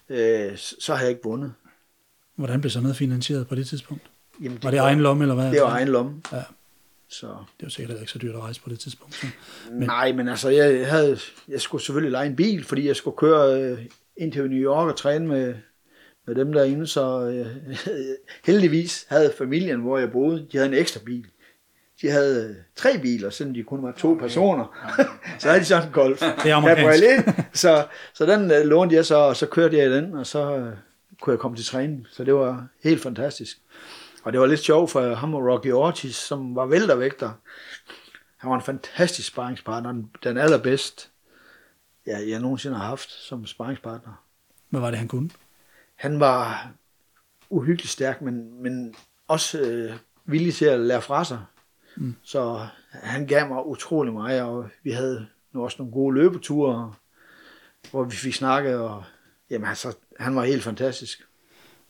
øh, 0.08 0.56
så 0.56 0.92
havde 0.94 1.02
jeg 1.02 1.10
ikke 1.10 1.24
vundet. 1.24 1.54
Hvordan 2.34 2.60
blev 2.60 2.70
så 2.70 2.80
noget 2.80 2.96
finansieret 2.96 3.48
på 3.48 3.54
det 3.54 3.66
tidspunkt? 3.66 4.02
Jamen, 4.42 4.58
Var 4.62 4.70
det 4.70 4.78
egen 4.78 5.00
lomme, 5.00 5.24
eller 5.24 5.34
hvad? 5.34 5.52
Det 5.52 5.60
var 5.60 5.70
egen 5.70 5.88
lomme. 5.88 6.22
Ja. 6.32 6.42
Så. 7.10 7.26
Det 7.26 7.62
var 7.62 7.68
sikkert 7.68 8.00
ikke 8.00 8.12
så 8.12 8.18
dyrt 8.18 8.34
at 8.34 8.40
rejse 8.40 8.60
på 8.60 8.70
det 8.70 8.80
tidspunkt. 8.80 9.14
Så. 9.14 9.26
Men. 9.70 9.82
Nej, 9.82 10.12
men 10.12 10.28
altså, 10.28 10.48
jeg, 10.48 10.90
havde, 10.90 11.18
jeg 11.48 11.60
skulle 11.60 11.82
selvfølgelig 11.82 12.12
lege 12.12 12.26
en 12.26 12.36
bil, 12.36 12.64
fordi 12.64 12.86
jeg 12.86 12.96
skulle 12.96 13.16
køre 13.16 13.62
øh, 13.62 13.78
ind 14.16 14.32
til 14.32 14.50
New 14.50 14.58
York 14.58 14.88
og 14.88 14.96
træne 14.96 15.26
med, 15.26 15.54
med 16.26 16.34
dem 16.34 16.52
derinde, 16.52 16.86
så 16.86 17.20
øh, 17.20 17.46
heldigvis 18.46 19.06
havde 19.08 19.32
familien, 19.38 19.80
hvor 19.80 19.98
jeg 19.98 20.12
boede, 20.12 20.46
de 20.52 20.56
havde 20.56 20.68
en 20.68 20.78
ekstra 20.78 21.00
bil. 21.06 21.26
De 22.02 22.10
havde 22.10 22.48
øh, 22.48 22.56
tre 22.76 22.98
biler, 22.98 23.30
selvom 23.30 23.54
de 23.54 23.62
kun 23.62 23.82
var 23.82 23.92
to 23.92 24.16
personer. 24.20 24.94
så 25.40 25.48
havde 25.48 25.60
de 25.60 25.64
sådan 25.64 25.86
en 25.86 25.92
golf. 25.92 26.22
Det 26.42 26.50
er 26.50 26.54
amerikansk. 26.54 27.28
Så, 27.52 27.86
så 28.14 28.26
den 28.26 28.50
øh, 28.50 28.64
lånte 28.64 28.94
jeg 28.94 29.06
så, 29.06 29.16
og 29.16 29.36
så 29.36 29.46
kørte 29.46 29.76
jeg 29.76 29.86
i 29.86 29.92
den, 29.92 30.14
og 30.14 30.26
så 30.26 30.56
øh, 30.56 30.72
kunne 31.20 31.32
jeg 31.32 31.38
komme 31.38 31.56
til 31.56 31.66
træning. 31.66 32.06
Så 32.10 32.24
det 32.24 32.34
var 32.34 32.66
helt 32.82 33.02
fantastisk. 33.02 33.58
Og 34.28 34.32
det 34.32 34.40
var 34.40 34.46
lidt 34.46 34.60
sjovt 34.60 34.90
for 34.90 35.14
ham 35.14 35.34
og 35.34 35.42
Rocky 35.52 35.72
Ortiz, 35.72 36.16
som 36.16 36.54
var 36.54 36.66
væltervægter. 36.66 37.32
Han 38.36 38.50
var 38.50 38.56
en 38.56 38.62
fantastisk 38.62 39.28
sparringspartner, 39.28 40.02
den- 40.22 40.38
allerbedst, 40.38 41.10
ja, 42.06 42.18
jeg 42.28 42.40
nogensinde 42.40 42.76
har 42.76 42.86
haft 42.86 43.10
som 43.10 43.46
sparringspartner. 43.46 44.24
Hvad 44.68 44.80
var 44.80 44.90
det, 44.90 44.98
han 44.98 45.08
kunne? 45.08 45.30
Han 45.94 46.20
var 46.20 46.70
uhyggeligt 47.50 47.90
stærk, 47.92 48.22
men, 48.22 48.62
men 48.62 48.94
også 49.28 49.60
øh, 49.60 49.96
villig 50.24 50.54
til 50.54 50.64
at 50.64 50.80
lære 50.80 51.02
fra 51.02 51.24
sig. 51.24 51.44
Mm. 51.96 52.16
Så 52.22 52.66
han 52.90 53.26
gav 53.26 53.48
mig 53.48 53.66
utrolig 53.66 54.12
meget, 54.12 54.42
og 54.42 54.68
vi 54.82 54.90
havde 54.90 55.26
nu 55.52 55.64
også 55.64 55.76
nogle 55.78 55.92
gode 55.92 56.14
løbeture, 56.14 56.94
hvor 57.90 58.04
vi 58.04 58.16
fik 58.16 58.34
snakket, 58.34 58.76
og 58.76 59.04
jamen, 59.50 59.68
altså, 59.68 59.96
han 60.20 60.36
var 60.36 60.44
helt 60.44 60.62
fantastisk. 60.62 61.27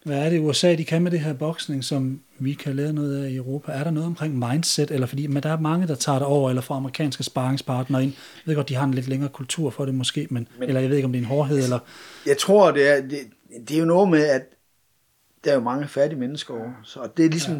Hvad 0.05 0.19
er 0.19 0.31
det 0.31 0.41
USA, 0.41 0.75
de 0.75 0.85
kan 0.85 1.03
med 1.03 1.11
det 1.11 1.21
her 1.21 1.33
boksning, 1.33 1.85
som 1.85 2.21
vi 2.39 2.53
kan 2.53 2.77
lære 2.77 2.93
noget 2.93 3.25
af 3.25 3.31
i 3.31 3.37
Europa? 3.37 3.73
Er 3.73 3.85
der 3.85 3.91
noget 3.91 4.07
omkring 4.07 4.39
mindset? 4.39 4.91
Eller 4.91 5.07
fordi, 5.07 5.27
men 5.27 5.43
der 5.43 5.49
er 5.53 5.61
mange, 5.61 5.87
der 5.87 5.95
tager 5.95 6.19
det 6.19 6.27
over, 6.27 6.49
eller 6.49 6.63
får 6.63 6.75
amerikanske 6.75 7.23
sparringspartnere 7.23 8.03
ind. 8.03 8.13
Jeg 8.13 8.43
ved 8.47 8.55
godt, 8.55 8.69
de 8.69 8.75
har 8.75 8.85
en 8.85 8.95
lidt 8.95 9.09
længere 9.09 9.31
kultur 9.31 9.71
for 9.71 9.85
det 9.85 9.95
måske, 9.95 10.27
men, 10.31 10.49
men 10.59 10.69
eller 10.69 10.81
jeg 10.81 10.91
ved 10.91 10.97
ikke, 10.97 11.07
om 11.07 11.13
det 11.13 11.19
er 11.19 11.23
en 11.23 11.29
hårdhed, 11.29 11.63
eller... 11.63 11.79
Jeg 12.27 12.39
tror, 12.39 12.71
det 12.71 12.89
er, 12.89 13.01
det, 13.01 13.19
det 13.69 13.75
er 13.75 13.79
jo 13.79 13.85
noget 13.85 14.09
med, 14.09 14.25
at 14.27 14.43
der 15.45 15.51
er 15.51 15.55
jo 15.55 15.61
mange 15.61 15.89
fattige 15.89 16.21
mennesker 16.21 16.55
over, 16.55 16.71
så 16.85 17.09
det 17.17 17.25
er 17.25 17.31
ligesom, 17.31 17.55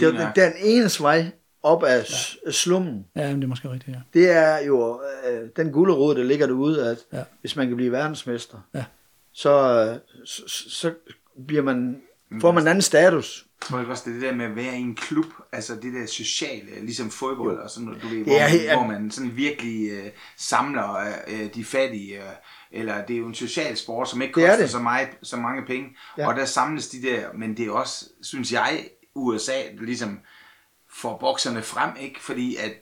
ja, 0.00 0.06
det 0.06 0.14
er 0.16 0.24
nok. 0.24 0.36
den 0.36 0.52
eneste 0.62 1.02
vej 1.02 1.30
op 1.62 1.82
af 1.84 2.04
ja. 2.46 2.50
slummen. 2.50 3.06
Ja, 3.16 3.28
men 3.28 3.36
det 3.36 3.44
er 3.44 3.48
måske 3.48 3.70
rigtigt, 3.70 3.96
ja. 3.96 4.00
Det 4.20 4.30
er 4.30 4.58
jo 4.66 5.00
øh, 5.30 5.48
den 5.56 5.72
gulderod, 5.72 6.14
der 6.14 6.24
ligger 6.24 6.46
derude, 6.46 6.90
at 6.90 6.98
ja. 7.12 7.22
hvis 7.40 7.56
man 7.56 7.66
kan 7.68 7.76
blive 7.76 7.92
verdensmester, 7.92 8.56
Ja. 8.74 8.84
så, 9.32 9.84
øh, 9.84 10.26
så, 10.26 10.42
så 10.70 10.92
bliver 11.46 11.62
man, 11.62 12.02
får 12.40 12.52
man 12.52 12.62
en 12.62 12.68
anden 12.68 12.82
status. 12.82 13.44
Tror 13.62 13.78
ikke 13.80 13.92
også, 13.92 14.02
det 14.06 14.10
er 14.16 14.20
det 14.20 14.22
der 14.30 14.34
med 14.36 14.44
at 14.44 14.56
være 14.56 14.76
i 14.76 14.80
en 14.80 14.94
klub, 14.94 15.26
altså 15.52 15.74
det 15.74 15.92
der 15.94 16.06
sociale, 16.06 16.80
ligesom 16.80 17.10
fodbold 17.10 17.56
Jo. 17.56 17.62
og 17.62 17.70
sådan 17.70 17.86
noget, 17.86 18.02
du 18.02 18.08
ved, 18.08 18.16
Det 18.16 18.24
hvor, 18.26 18.34
er 18.36 18.40
man, 18.40 18.50
helt- 18.50 18.72
hvor 18.72 18.86
man 18.86 19.10
sådan 19.10 19.36
virkelig 19.36 19.90
øh, 19.90 20.10
samler 20.36 20.96
øh, 21.28 21.54
de 21.54 21.64
fattige, 21.64 22.16
øh, 22.22 22.30
eller 22.72 23.04
det 23.06 23.14
er 23.14 23.18
jo 23.20 23.26
en 23.26 23.34
social 23.34 23.76
sport, 23.76 24.08
som 24.10 24.22
ikke 24.22 24.34
Det 24.34 24.44
er 24.44 24.48
koster 24.48 24.62
det. 24.62 24.70
så, 24.70 24.78
meget, 24.78 25.08
så 25.22 25.36
mange 25.36 25.66
penge, 25.66 25.88
Ja. 26.18 26.22
ja. 26.22 26.28
og 26.28 26.36
der 26.36 26.44
samles 26.44 26.88
de 26.88 27.02
der, 27.02 27.32
men 27.34 27.56
det 27.56 27.66
er 27.66 27.70
også, 27.70 28.04
synes 28.22 28.52
jeg, 28.52 28.88
USA, 29.14 29.62
ligesom 29.80 30.18
får 30.92 31.18
bokserne 31.18 31.62
frem, 31.62 31.90
ikke? 32.00 32.20
Fordi 32.20 32.56
at 32.56 32.72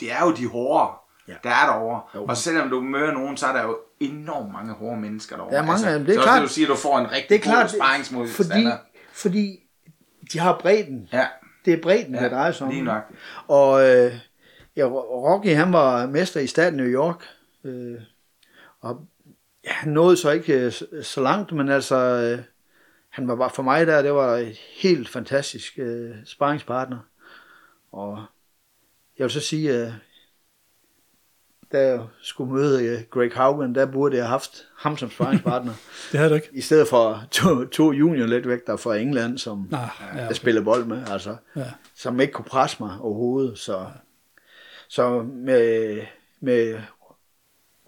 det 0.00 0.12
er 0.12 0.24
jo 0.24 0.32
de 0.36 0.46
hårde, 0.46 0.92
Ja. 1.28 1.34
der 1.44 1.50
er 1.50 1.66
derovre. 1.66 2.02
Jo. 2.14 2.24
Og 2.24 2.36
selvom 2.36 2.68
du 2.70 2.80
møder 2.80 3.12
nogen, 3.12 3.36
så 3.36 3.46
er 3.46 3.52
der 3.52 3.62
jo 3.62 3.78
enormt 4.00 4.52
mange 4.52 4.72
hårde 4.72 5.00
mennesker 5.00 5.36
derovre. 5.36 5.56
Altså, 5.56 5.62
Der 5.66 5.72
er 5.72 5.76
mange 5.78 5.92
af 5.92 5.98
dem, 5.98 6.06
det 6.06 6.16
er 6.18 6.22
klart. 6.22 6.40
det, 6.42 6.48
du 6.48 6.52
siger, 6.54 6.68
du 6.68 6.74
får 6.76 6.98
en 6.98 7.10
rigtig 7.12 7.28
Det 7.28 7.34
er 7.34 7.38
klart, 7.40 7.70
god 7.70 7.78
sparringsmodstander. 7.78 8.78
fordi, 9.12 9.58
fordi 9.58 9.60
de 10.32 10.38
har 10.38 10.58
bredden. 10.58 11.08
Ja, 11.12 11.26
Det 11.64 11.72
er 11.72 11.82
bredden, 11.82 12.14
ja, 12.14 12.22
det 12.24 12.30
drejer 12.30 12.52
sig 12.52 12.66
om. 12.66 12.72
lige 12.72 12.84
nok. 12.84 13.02
Og 13.48 13.88
øh, 13.90 14.12
ja, 14.76 14.84
Rocky, 14.86 15.54
han 15.54 15.72
var 15.72 16.06
mester 16.06 16.40
i 16.40 16.46
staten 16.46 16.76
New 16.76 16.86
York. 16.86 17.24
Øh, 17.64 18.00
og 18.80 19.06
ja, 19.64 19.72
han 19.72 19.92
nåede 19.92 20.16
så 20.16 20.30
ikke 20.30 20.52
øh, 20.60 20.72
så- 20.72 20.86
så 21.02 21.20
langt, 21.20 21.52
men 21.52 21.68
altså, 21.68 21.96
øh, 21.96 22.44
han 23.10 23.28
var 23.28 23.36
bare 23.36 23.50
for 23.50 23.62
mig 23.62 23.86
der, 23.86 24.02
det 24.02 24.14
var 24.14 24.36
et 24.36 24.56
helt 24.56 25.08
fantastisk 25.08 25.72
øh, 25.78 26.14
sparringspartner. 26.24 26.98
Og 27.92 28.24
jeg 29.18 29.24
vil 29.24 29.30
så 29.30 29.40
sige, 29.40 29.72
øh, 29.86 29.92
jeg 31.72 32.00
skulle 32.22 32.52
møde 32.52 32.84
øh, 32.84 32.98
Greg 33.10 33.30
Haugen, 33.34 33.74
der 33.74 33.86
burde 33.86 34.16
jeg 34.16 34.24
have 34.24 34.30
haft 34.30 34.66
ham 34.76 34.96
som 34.96 35.10
sparringspartner, 35.10 35.72
Det 36.12 36.18
havde 36.18 36.30
du 36.30 36.34
ikke? 36.34 36.48
i 36.52 36.60
stedet 36.60 36.88
for 36.88 37.22
to, 37.30 37.64
to 37.64 37.92
junior 37.92 38.76
fra 38.76 38.96
England, 38.96 39.38
som 39.38 39.68
Nej, 39.70 39.80
ja, 39.80 40.06
ja, 40.06 40.14
jeg 40.16 40.24
okay. 40.24 40.34
spiller 40.34 40.62
bold 40.62 40.84
med, 40.84 41.02
altså 41.08 41.36
Ja. 41.56 41.70
som 41.94 42.20
ikke 42.20 42.32
kunne 42.32 42.44
presse 42.44 42.76
mig 42.80 42.98
overhovedet. 43.00 43.58
Så, 43.58 43.86
så 44.88 45.22
med, 45.22 46.00
med 46.40 46.80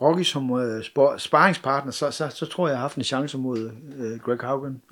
Rocky 0.00 0.22
som 0.22 0.50
uh, 0.50 0.80
sparringspartner, 1.18 1.92
så, 1.92 2.10
så, 2.10 2.28
så 2.28 2.46
tror 2.46 2.66
jeg, 2.66 2.72
jeg 2.72 2.78
har 2.78 2.82
haft 2.82 2.96
en 2.96 3.04
chance 3.04 3.38
mod 3.38 3.70
uh, 3.98 4.18
Greg 4.20 4.38
Haugen. 4.40 4.82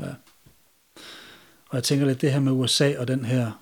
Og 1.69 1.75
jeg 1.77 1.83
tænker 1.85 2.07
lidt 2.07 2.21
det 2.21 2.33
her 2.33 2.41
med 2.41 2.53
USA 2.53 2.93
og 2.99 3.09
den 3.09 3.25
her 3.25 3.61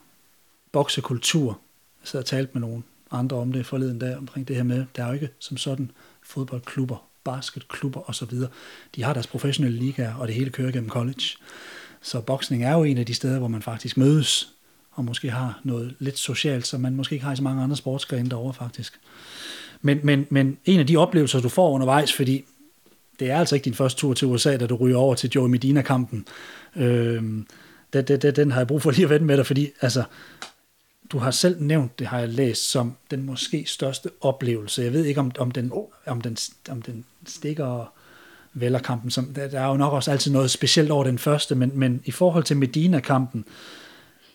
boksekultur. 0.73 1.59
Jeg 2.01 2.09
sad 2.09 2.20
og 2.20 2.27
talte 2.27 2.51
med 2.53 2.61
nogle 2.61 2.83
andre 3.12 3.37
om 3.37 3.53
det 3.53 3.66
forleden 3.66 3.98
dag, 3.98 4.16
omkring 4.16 4.48
det 4.48 4.57
her 4.57 4.62
med, 4.62 4.85
der 4.96 5.03
er 5.03 5.07
jo 5.07 5.12
ikke 5.12 5.29
som 5.38 5.57
sådan 5.57 5.90
fodboldklubber, 6.22 6.96
basketklubber 7.25 8.11
osv. 8.11 8.31
De 8.94 9.03
har 9.03 9.12
deres 9.12 9.27
professionelle 9.27 9.79
ligaer, 9.79 10.14
og 10.14 10.29
det 10.29 10.37
hele 10.37 10.51
kører 10.51 10.72
gennem 10.72 10.90
college. 10.90 11.22
Så 12.03 12.20
boksning 12.20 12.64
er 12.64 12.72
jo 12.72 12.85
en 12.85 12.98
af 12.98 13.07
de 13.07 13.14
steder, 13.14 13.38
hvor 13.38 13.48
man 13.48 13.62
faktisk 13.62 13.96
mødes, 13.96 14.53
og 14.92 15.05
måske 15.05 15.31
har 15.31 15.61
noget 15.64 15.94
lidt 15.98 16.18
socialt, 16.18 16.66
som 16.66 16.81
man 16.81 16.96
måske 16.96 17.12
ikke 17.12 17.25
har 17.25 17.33
i 17.33 17.37
så 17.37 17.42
mange 17.42 17.62
andre 17.62 17.77
sportsgrene 17.77 18.31
derovre 18.31 18.55
faktisk. 18.55 19.01
Men, 19.83 20.01
men, 20.03 20.27
men 20.31 20.59
en 20.64 20.81
af 20.81 20.87
de 20.87 20.96
oplevelser, 20.96 21.40
du 21.40 21.48
får 21.48 21.70
undervejs, 21.70 22.12
fordi 22.12 22.44
det 23.20 23.31
er 23.31 23.38
altså 23.38 23.55
ikke 23.55 23.64
din 23.64 23.75
første 23.75 24.01
tur 24.01 24.14
til 24.14 24.29
USA, 24.29 24.57
da 24.57 24.66
du 24.66 24.75
ryger 24.75 24.96
over 24.96 25.14
til 25.14 25.31
Joey 25.31 25.48
Medina-kampen. 25.48 26.27
Øhm, 26.77 27.46
den, 27.92 28.05
den, 28.05 28.37
den 28.37 28.51
har 28.51 28.61
jeg 28.61 28.66
brug 28.66 28.83
for 28.83 28.90
lige 28.90 29.05
at 29.05 29.11
vende 29.11 29.27
med 29.27 29.37
dig, 29.37 29.46
fordi 29.46 29.70
altså, 29.81 30.03
du 31.12 31.18
har 31.18 31.31
selv 31.31 31.62
nævnt, 31.62 31.98
det 31.98 32.07
har 32.07 32.18
jeg 32.18 32.29
læst, 32.29 32.70
som 32.70 32.96
den 33.11 33.27
måske 33.27 33.64
største 33.66 34.11
oplevelse. 34.20 34.83
Jeg 34.83 34.92
ved 34.92 35.05
ikke, 35.05 35.20
om, 35.20 35.33
om, 35.38 35.51
den, 35.51 35.72
om, 36.07 36.20
den, 36.20 36.37
om 36.70 36.83
den 36.83 37.05
stikker 37.27 37.92
Vællerkampen. 38.55 39.11
Som, 39.11 39.27
der, 39.35 39.48
der 39.48 39.61
er 39.61 39.66
jo 39.66 39.77
nok 39.77 39.92
også 39.92 40.11
altid 40.11 40.33
noget 40.33 40.51
specielt 40.51 40.90
over 40.90 41.05
den 41.05 41.18
første, 41.18 41.55
men, 41.55 41.70
men 41.75 42.03
i 42.05 42.11
forhold 42.11 42.44
til 42.44 42.57
Medina-kampen, 42.57 43.44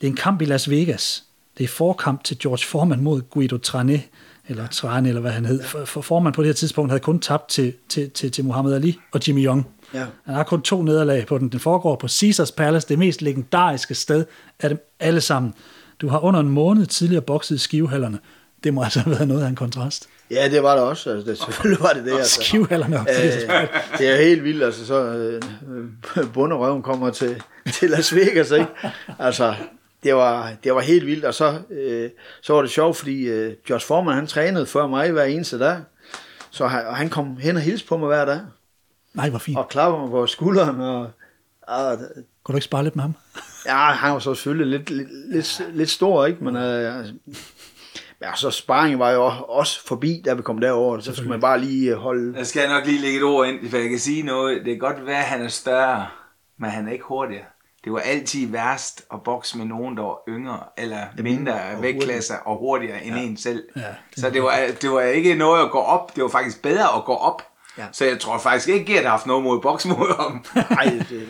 det 0.02 0.08
er 0.08 0.12
en 0.12 0.18
kamp 0.18 0.42
i 0.42 0.46
Las 0.46 0.70
Vegas. 0.70 1.24
Det 1.58 1.64
er 1.64 1.68
forkamp 1.68 2.24
til 2.24 2.40
George 2.40 2.66
Foreman 2.66 3.04
mod 3.04 3.22
Guido 3.22 3.58
Trané, 3.68 4.00
eller 4.48 4.68
Trane, 4.68 5.08
eller 5.08 5.22
hvad 5.22 5.32
han 5.32 5.46
hed. 5.46 5.64
For, 5.64 5.86
for 5.86 6.02
Foreman 6.02 6.34
på 6.34 6.42
det 6.42 6.48
her 6.48 6.54
tidspunkt 6.54 6.92
havde 6.92 7.00
kun 7.00 7.20
tabt 7.20 7.50
til, 7.50 7.74
til, 7.90 8.10
til, 8.10 8.32
til 8.32 8.46
Muhammad 8.46 8.74
Ali 8.74 9.00
og 9.12 9.28
Jimmy 9.28 9.46
Young. 9.46 9.68
Ja. 9.94 10.06
Han 10.26 10.36
har 10.36 10.44
kun 10.44 10.62
to 10.62 10.82
nederlag 10.82 11.28
på 11.28 11.38
den. 11.38 11.50
Den 11.50 11.60
foregår 11.60 11.96
på 11.96 12.08
Caesars 12.08 12.52
Palace, 12.52 12.88
det 12.88 13.00
mest 13.00 13.22
legendariske 13.22 13.96
sted 13.96 14.26
af 14.60 14.70
dem 14.70 14.94
alle 15.00 15.22
sammen. 15.22 15.54
Du 16.02 16.08
har 16.08 16.20
under 16.20 16.40
en 16.40 16.50
måned 16.50 16.86
tidligere 16.86 17.22
bokset 17.22 17.56
i 17.56 17.58
skivehallerne. 17.58 18.20
Det 18.64 18.74
må 18.74 18.84
altså 18.84 19.00
have 19.00 19.12
været 19.16 19.28
noget 19.28 19.44
af 19.44 19.48
en 19.48 19.56
kontrast. 19.56 20.10
Ja, 20.32 20.50
det 20.52 20.64
var 20.64 20.76
det 20.76 20.84
også. 20.84 21.10
Altså, 21.10 21.30
det, 21.30 21.38
selvfølgelig 21.38 21.84
var 21.84 21.94
det 21.94 22.06
det. 22.06 22.18
Altså. 22.18 22.42
Skivehallerne. 22.44 23.00
Øh, 23.00 23.68
det 23.98 24.08
er 24.08 24.18
helt 24.22 24.44
vildt, 24.44 24.64
altså 24.64 24.86
så 24.86 25.04
øh, 25.04 25.42
øh, 26.18 26.34
bunderøven 26.34 26.82
kommer 26.82 27.10
til, 27.10 27.44
til 27.74 27.90
Las 27.90 28.16
Vegas, 28.16 28.52
ikke? 28.52 28.68
Altså, 29.20 29.56
det 30.04 30.16
var, 30.16 30.52
det 30.64 30.76
var 30.76 30.82
helt 30.82 31.06
vildt, 31.06 31.26
og 31.26 31.34
så, 31.34 31.60
øh, 31.70 32.10
så 32.42 32.54
var 32.54 32.62
det 32.62 32.72
sjovt, 32.72 32.98
fordi 32.98 33.24
øh, 33.28 33.54
Josh 33.70 33.88
Foreman, 33.88 34.16
han 34.16 34.28
trænede 34.28 34.66
før 34.66 34.88
mig 34.88 35.12
hver 35.12 35.24
eneste 35.24 35.60
dag, 35.60 35.78
så 36.52 36.68
han, 36.68 36.88
og 36.88 36.96
han 36.96 37.10
kom 37.10 37.38
hen 37.38 37.56
og 37.56 37.62
hilste 37.62 37.88
på 37.88 37.98
mig 37.98 38.08
hver 38.08 38.26
dag, 38.26 38.40
Nej, 39.14 39.30
hvor 39.30 39.40
fint. 39.40 39.58
og 39.58 39.70
klapper 39.70 40.00
mig 40.00 40.10
på 40.10 40.28
skulderen, 40.28 40.82
og, 40.82 41.10
og 41.62 41.98
Kunne 42.44 42.54
du 42.54 42.58
ikke 42.58 42.66
spare 42.66 42.84
lidt 42.84 42.96
med 42.96 43.02
ham? 43.04 43.14
Ja, 43.68 43.92
han 43.92 44.14
var 44.14 44.20
så 44.20 44.34
selvfølgelig 44.34 44.80
lidt, 44.80 44.90
lidt, 44.90 45.10
lidt, 45.32 45.62
lidt 45.74 45.90
stor, 45.90 46.26
ikke? 46.26 46.44
Men 46.44 46.56
øh, 46.56 47.06
ja, 48.22 48.36
så 48.36 48.52
sparring 48.52 49.00
var 49.00 49.12
jo 49.12 49.32
også 49.48 49.88
forbi, 49.88 50.22
da 50.26 50.34
vi 50.34 50.42
kom 50.42 50.60
derover, 50.60 51.00
så 51.00 51.16
skulle 51.16 51.30
man 51.30 51.42
bare 51.42 51.60
lige 51.60 51.92
øh, 51.92 51.98
holde 51.98 52.34
Der 52.34 52.44
skal 52.44 52.60
jeg 52.60 52.70
nok 52.70 52.86
lige 52.86 53.02
lægge 53.02 53.18
et 53.18 53.24
ord 53.24 53.48
ind, 53.48 53.70
for 53.70 53.78
jeg 53.78 53.90
kan 53.90 54.00
sige 54.00 54.24
noget. 54.24 54.58
Det 54.58 54.66
kan 54.66 54.80
godt 54.80 55.06
være, 55.06 55.18
at 55.18 55.24
han 55.24 55.42
er 55.42 55.48
større, 55.48 56.08
men 56.60 56.70
han 56.70 56.88
er 56.88 56.92
ikke 56.92 57.06
hurtigere. 57.06 57.46
Det 57.84 57.94
var 57.94 58.00
altid 58.00 58.48
værst 58.48 59.06
at 59.14 59.24
bokse 59.24 59.58
med 59.58 59.66
nogen, 59.66 59.98
der 59.98 60.04
var 60.04 60.18
yngre 60.30 60.60
eller 60.78 61.00
mindre 61.18 61.54
og 61.54 61.82
vægtklasser 61.82 62.36
og 62.36 62.58
hurtigere 62.58 63.04
end 63.04 63.16
ja. 63.16 63.22
en 63.22 63.38
selv. 63.38 63.64
Ja, 63.76 63.82
det 63.82 64.20
så 64.20 64.30
det 64.30 64.44
var, 64.44 64.60
det 64.82 64.92
var 64.92 65.02
ikke 65.02 65.36
noget 65.36 65.66
at 65.66 65.72
gå 65.72 65.78
op. 65.78 66.16
Det 66.16 66.24
var 66.24 66.30
faktisk 66.30 66.62
bedre 66.62 66.96
at 66.96 67.06
gå 67.06 67.14
op. 67.14 67.42
Ja. 67.78 67.86
Så 67.92 68.06
jeg 68.06 68.20
tror 68.20 68.38
faktisk 68.40 68.68
ikke, 68.70 68.92
at 68.92 68.96
jeg 68.96 69.04
har 69.04 69.10
haft 69.18 69.26
noget 69.26 69.44
mod 69.44 69.62
boks 69.62 69.86
mod 69.86 70.16
ham. 70.22 70.46
Nej, 70.78 70.86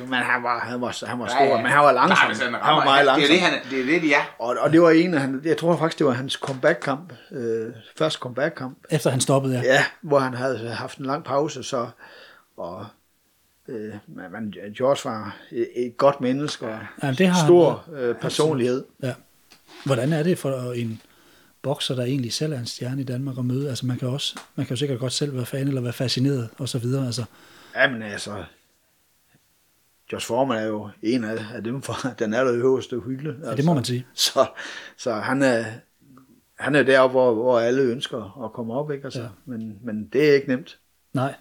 men 0.07 0.13
han 0.13 0.43
var, 0.43 0.59
han 0.59 0.81
var, 0.81 1.05
han 1.07 1.19
var 1.19 1.27
stor, 1.27 1.37
Ja, 1.39 1.45
ja. 1.45 1.57
men 1.61 1.65
han 1.71 1.79
var 1.83 1.91
langsom. 1.91 2.27
Nej, 2.29 2.35
han, 2.51 2.53
han 2.63 2.75
var 2.75 2.83
meget 2.83 3.05
Det 3.05 3.11
er 3.11 3.15
langsom. 3.17 3.33
det, 3.33 3.39
han, 3.41 3.53
det, 3.71 3.79
er 3.81 3.85
det, 3.85 4.01
de 4.01 4.13
er. 4.13 4.21
Og, 4.39 4.55
og 4.59 4.71
det 4.73 4.81
var 4.81 4.89
en 4.89 5.13
af 5.13 5.19
han, 5.21 5.41
jeg 5.45 5.57
tror 5.57 5.77
faktisk, 5.77 5.99
det 5.99 6.07
var 6.07 6.13
hans 6.13 6.33
comeback-kamp, 6.33 7.13
øh, 7.31 7.73
første 7.97 8.19
comeback-kamp, 8.19 8.77
Efter 8.89 9.09
han 9.09 9.21
stoppede, 9.21 9.55
ja. 9.55 9.73
ja, 9.73 9.83
hvor 10.01 10.19
han 10.19 10.33
havde 10.33 10.69
haft 10.69 10.97
en 10.97 11.05
lang 11.05 11.23
pause, 11.23 11.63
så, 11.63 11.87
og 12.57 12.85
øh, 13.67 13.93
men 14.07 14.53
George 14.77 15.09
var 15.09 15.35
et, 15.51 15.67
et 15.75 15.97
godt 15.97 16.21
menneske, 16.21 16.65
og 16.67 16.79
Ja, 17.03 17.11
det 17.11 17.27
har 17.27 17.35
han 17.35 17.47
stor 17.47 17.83
øh, 17.93 18.15
personlighed. 18.15 18.85
ja. 19.03 19.13
Hvordan 19.85 20.13
er 20.13 20.23
det 20.23 20.37
for 20.37 20.71
en 20.73 21.01
bokser, 21.67 21.95
der 21.95 22.03
egentlig 22.03 22.33
selv 22.33 22.53
er 22.53 22.59
en 22.59 22.65
stjerne 22.65 23.01
i 23.01 23.03
Danmark 23.03 23.37
at 23.37 23.45
møde? 23.45 23.69
Altså 23.69 23.85
man 23.85 23.97
kan, 23.97 24.07
også, 24.07 24.39
man 24.55 24.65
kan 24.65 24.75
jo 24.75 24.79
sikkert 24.79 24.99
godt 24.99 25.13
selv 25.13 25.35
være 25.35 25.45
fan 25.45 25.67
eller 25.67 25.81
være 25.81 25.93
fascineret 25.93 26.49
og 26.57 26.69
så 26.69 26.79
videre. 26.79 27.05
Altså, 27.05 27.23
Ja, 27.75 27.91
men 27.91 28.01
altså, 28.01 28.43
Josh 30.13 30.27
Foreman 30.27 30.57
er 30.57 30.67
jo 30.67 30.89
en 31.01 31.23
af, 31.23 31.37
af 31.55 31.63
dem 31.63 31.81
fra 31.81 32.13
den 32.19 32.33
allerøverste 32.33 32.99
hylde. 32.99 33.29
Altså. 33.29 33.49
ja, 33.49 33.55
det 33.55 33.65
må 33.65 33.73
man 33.73 33.83
sige. 33.83 34.05
Så, 34.13 34.45
så 34.97 35.13
han 35.13 35.41
er, 35.41 35.65
han 36.59 36.75
er 36.75 36.83
deroppe, 36.83 37.11
hvor, 37.11 37.33
hvor 37.33 37.59
alle 37.59 37.81
ønsker 37.81 38.45
at 38.45 38.53
komme 38.53 38.73
op, 38.73 38.91
ikke? 38.91 39.03
Altså, 39.03 39.21
ja. 39.21 39.27
men, 39.45 39.79
men 39.83 40.09
det 40.13 40.29
er 40.29 40.33
ikke 40.33 40.47
nemt. 40.47 40.79
Nej. 41.13 41.35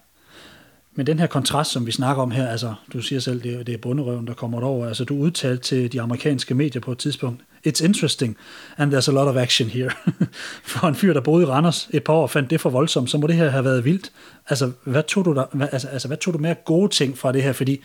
Men 0.96 1.06
den 1.06 1.18
her 1.18 1.26
kontrast, 1.26 1.70
som 1.70 1.86
vi 1.86 1.92
snakker 1.92 2.22
om 2.22 2.30
her, 2.30 2.48
altså 2.48 2.74
du 2.92 3.00
siger 3.00 3.20
selv, 3.20 3.42
det 3.42 3.66
det 3.66 3.74
er 3.74 3.78
bunderøven, 3.78 4.26
der 4.26 4.34
kommer 4.34 4.62
over. 4.62 4.86
Altså 4.86 5.04
du 5.04 5.14
udtalte 5.16 5.62
til 5.62 5.92
de 5.92 6.00
amerikanske 6.00 6.54
medier 6.54 6.82
på 6.82 6.92
et 6.92 6.98
tidspunkt, 6.98 7.42
it's 7.68 7.84
interesting, 7.84 8.36
and 8.76 8.94
there's 8.94 9.08
a 9.08 9.12
lot 9.12 9.28
of 9.28 9.36
action 9.36 9.68
here. 9.68 9.90
for 10.72 10.88
en 10.88 10.94
fyr, 10.94 11.12
der 11.12 11.20
boede 11.20 11.42
i 11.42 11.46
Randers 11.46 11.88
et 11.92 12.04
par 12.04 12.12
år, 12.12 12.26
fandt 12.26 12.50
det 12.50 12.60
for 12.60 12.70
voldsomt, 12.70 13.10
så 13.10 13.18
må 13.18 13.26
det 13.26 13.36
her 13.36 13.48
have 13.48 13.64
været 13.64 13.84
vildt. 13.84 14.12
Altså 14.48 14.72
hvad 14.84 15.02
tog 15.02 15.24
du, 15.24 15.34
der, 15.34 15.44
hvad, 15.52 15.68
altså, 15.72 15.88
altså, 15.88 16.08
hvad 16.08 16.16
tog 16.16 16.34
du 16.34 16.38
med 16.38 16.54
gode 16.64 16.92
ting 16.92 17.18
fra 17.18 17.32
det 17.32 17.42
her? 17.42 17.52
Fordi 17.52 17.80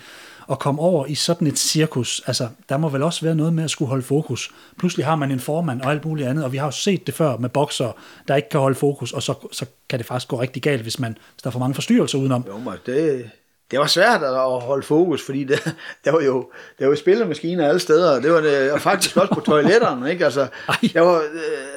at 0.51 0.59
komme 0.59 0.81
over 0.81 1.05
i 1.05 1.15
sådan 1.15 1.47
et 1.47 1.59
cirkus, 1.59 2.21
altså 2.27 2.47
der 2.69 2.77
må 2.77 2.89
vel 2.89 3.03
også 3.03 3.25
være 3.25 3.35
noget 3.35 3.53
med 3.53 3.63
at 3.63 3.71
skulle 3.71 3.89
holde 3.89 4.03
fokus. 4.03 4.51
Pludselig 4.79 5.05
har 5.05 5.15
man 5.15 5.31
en 5.31 5.39
formand 5.39 5.81
og 5.81 5.91
alt 5.91 6.05
muligt 6.05 6.27
andet, 6.27 6.45
og 6.45 6.51
vi 6.51 6.57
har 6.57 6.65
jo 6.65 6.71
set 6.71 7.07
det 7.07 7.13
før 7.13 7.37
med 7.37 7.49
bokser, 7.49 7.91
der 8.27 8.35
ikke 8.35 8.49
kan 8.49 8.59
holde 8.59 8.75
fokus, 8.75 9.11
og 9.11 9.23
så, 9.23 9.33
så 9.51 9.65
kan 9.89 9.99
det 9.99 10.05
faktisk 10.05 10.27
gå 10.27 10.41
rigtig 10.41 10.63
galt, 10.63 10.81
hvis, 10.81 10.99
man, 10.99 11.11
hvis 11.11 11.41
der 11.43 11.47
er 11.47 11.51
for 11.51 11.59
mange 11.59 11.75
forstyrrelser 11.75 12.17
udenom. 12.17 12.45
Jo, 12.47 12.57
men 12.57 12.73
det, 12.85 13.29
det 13.71 13.79
var 13.79 13.87
svært 13.87 14.23
at 14.23 14.61
holde 14.61 14.83
fokus, 14.83 15.25
fordi 15.25 15.43
det, 15.43 15.75
der 16.05 16.11
var 16.11 16.21
jo, 16.21 16.51
der 16.79 16.87
var 16.87 16.95
spillemaskiner 16.95 17.67
alle 17.67 17.79
steder, 17.79 18.15
og 18.15 18.23
det 18.23 18.31
var 18.31 18.41
det, 18.41 18.71
og 18.71 18.81
faktisk 18.81 19.17
også 19.17 19.33
på 19.33 19.39
toiletterne, 19.39 20.11
ikke? 20.11 20.25
Altså, 20.25 20.47
der 20.93 21.01
var 21.01 21.23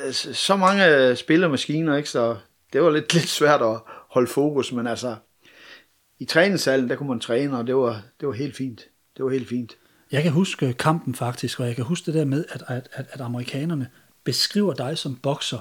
øh, 0.07 0.12
så 0.12 0.57
mange 0.57 1.16
spillemaskiner, 1.16 1.96
ikke? 1.96 2.11
Så 2.11 2.37
det 2.72 2.83
var 2.83 2.90
lidt, 2.90 3.14
lidt 3.14 3.29
svært 3.29 3.62
at 3.62 3.77
holde 4.11 4.27
fokus, 4.27 4.72
men 4.72 4.87
altså, 4.87 5.14
i 6.18 6.24
træningssalen, 6.24 6.88
der 6.88 6.96
kunne 6.96 7.09
man 7.09 7.20
træne, 7.20 7.59
og 7.59 7.66
det 7.66 7.77
var, 7.77 8.03
det 8.20 8.29
var 8.29 8.35
helt 8.35 8.57
fint. 8.57 8.81
Det 9.16 9.24
var 9.24 9.31
helt 9.31 9.48
fint. 9.48 9.77
Jeg 10.12 10.22
kan 10.22 10.33
huske 10.33 10.72
kampen 10.72 11.14
faktisk, 11.14 11.61
og 11.61 11.66
jeg 11.66 11.77
kan 11.77 11.85
huske 11.85 12.07
det 12.07 12.14
der 12.14 12.24
med, 12.24 12.44
at, 12.48 12.62
at, 12.68 12.88
at, 12.92 13.07
at 13.11 13.20
amerikanerne 13.20 13.88
beskriver 14.24 14.74
dig 14.74 14.98
som 14.98 15.16
bokser 15.16 15.59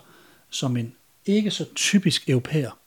som 0.50 0.78
en 0.78 0.94
ikke 1.26 1.52
så 1.52 1.66
typisk 1.76 2.30
europæer. 2.30 2.80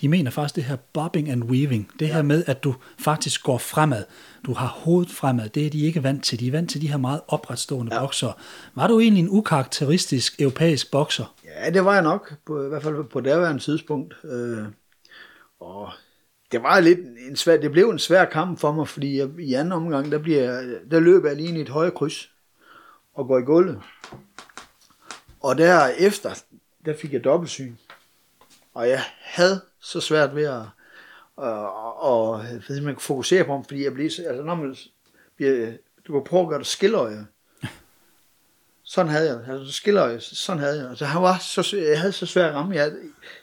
De 0.00 0.08
mener 0.08 0.30
faktisk 0.30 0.56
det 0.56 0.64
her 0.64 0.76
bobbing 0.76 1.30
and 1.30 1.44
weaving, 1.44 1.90
det 1.98 2.08
her 2.08 2.22
med, 2.22 2.44
at 2.46 2.64
du 2.64 2.74
faktisk 2.98 3.42
går 3.42 3.58
fremad. 3.58 4.04
Du 4.46 4.52
har 4.52 4.66
hovedet 4.66 5.12
fremad, 5.12 5.48
det 5.48 5.66
er 5.66 5.70
de 5.70 5.80
ikke 5.80 6.02
vant 6.02 6.24
til. 6.24 6.40
De 6.40 6.46
er 6.48 6.52
vant 6.52 6.70
til 6.70 6.80
de 6.80 6.88
her 6.88 6.96
meget 6.96 7.20
opretstående 7.28 7.94
ja. 7.94 8.00
bokser. 8.00 8.32
Var 8.74 8.86
du 8.86 9.00
egentlig 9.00 9.22
en 9.22 9.30
ukarakteristisk 9.30 10.40
europæisk 10.40 10.90
bokser? 10.90 11.34
Ja, 11.44 11.70
det 11.70 11.84
var 11.84 11.94
jeg 11.94 12.02
nok, 12.02 12.34
på, 12.46 12.64
i 12.64 12.68
hvert 12.68 12.82
fald 12.82 13.04
på 13.04 13.20
daværende 13.20 13.62
tidspunkt. 13.62 14.14
Øh, 14.24 14.64
og 15.60 15.90
det 16.52 16.62
var 16.62 16.80
lidt 16.80 16.98
en 16.98 17.36
svær, 17.36 17.56
det 17.56 17.72
blev 17.72 17.90
en 17.90 17.98
svær 17.98 18.24
kamp 18.24 18.58
for 18.58 18.72
mig, 18.72 18.88
fordi 18.88 19.18
jeg, 19.18 19.28
i 19.38 19.54
anden 19.54 19.72
omgang, 19.72 20.12
der, 20.12 20.18
bliver, 20.18 20.78
der 20.90 21.00
løber 21.00 21.28
jeg 21.28 21.36
lige 21.36 21.48
ind 21.48 21.58
i 21.58 21.60
et 21.60 21.68
højre 21.68 21.90
kryds 21.90 22.30
og 23.14 23.26
går 23.26 23.38
i 23.38 23.42
gulvet. 23.42 23.82
Og 25.40 25.58
derefter, 25.58 26.42
der 26.84 26.94
fik 26.96 27.12
jeg 27.12 27.24
dobbeltsyn. 27.24 27.74
Og 28.74 28.88
jeg 28.88 29.00
havde 29.20 29.60
så 29.80 30.00
svært 30.00 30.34
ved 30.34 30.44
at, 30.44 30.62
og, 31.36 32.02
og, 32.02 32.44
at 32.44 32.82
man 32.82 32.94
kan 32.94 33.00
fokusere 33.00 33.44
på 33.44 33.52
ham, 33.52 33.64
fordi 33.64 33.84
jeg 33.84 33.94
blev, 33.94 34.04
altså 34.04 34.42
når 34.42 34.54
man 34.54 34.76
bliver, 35.36 35.72
du 36.06 36.12
kan 36.12 36.24
prøve 36.24 36.42
at 36.42 36.48
gøre 36.48 36.58
det 36.58 36.66
skilløje. 36.66 37.26
Sådan 38.82 39.12
havde 39.12 39.28
jeg, 39.28 39.54
altså 39.54 39.72
skilløje, 39.72 40.20
sådan 40.20 40.62
havde 40.62 40.80
jeg. 40.80 40.90
Altså 40.90 41.04
han 41.04 41.22
var 41.22 41.38
så, 41.38 41.76
jeg 41.76 42.00
havde 42.00 42.12
så 42.12 42.26
svært 42.26 42.50
at 42.50 42.54
ramme. 42.54 42.74
Jeg, 42.74 42.92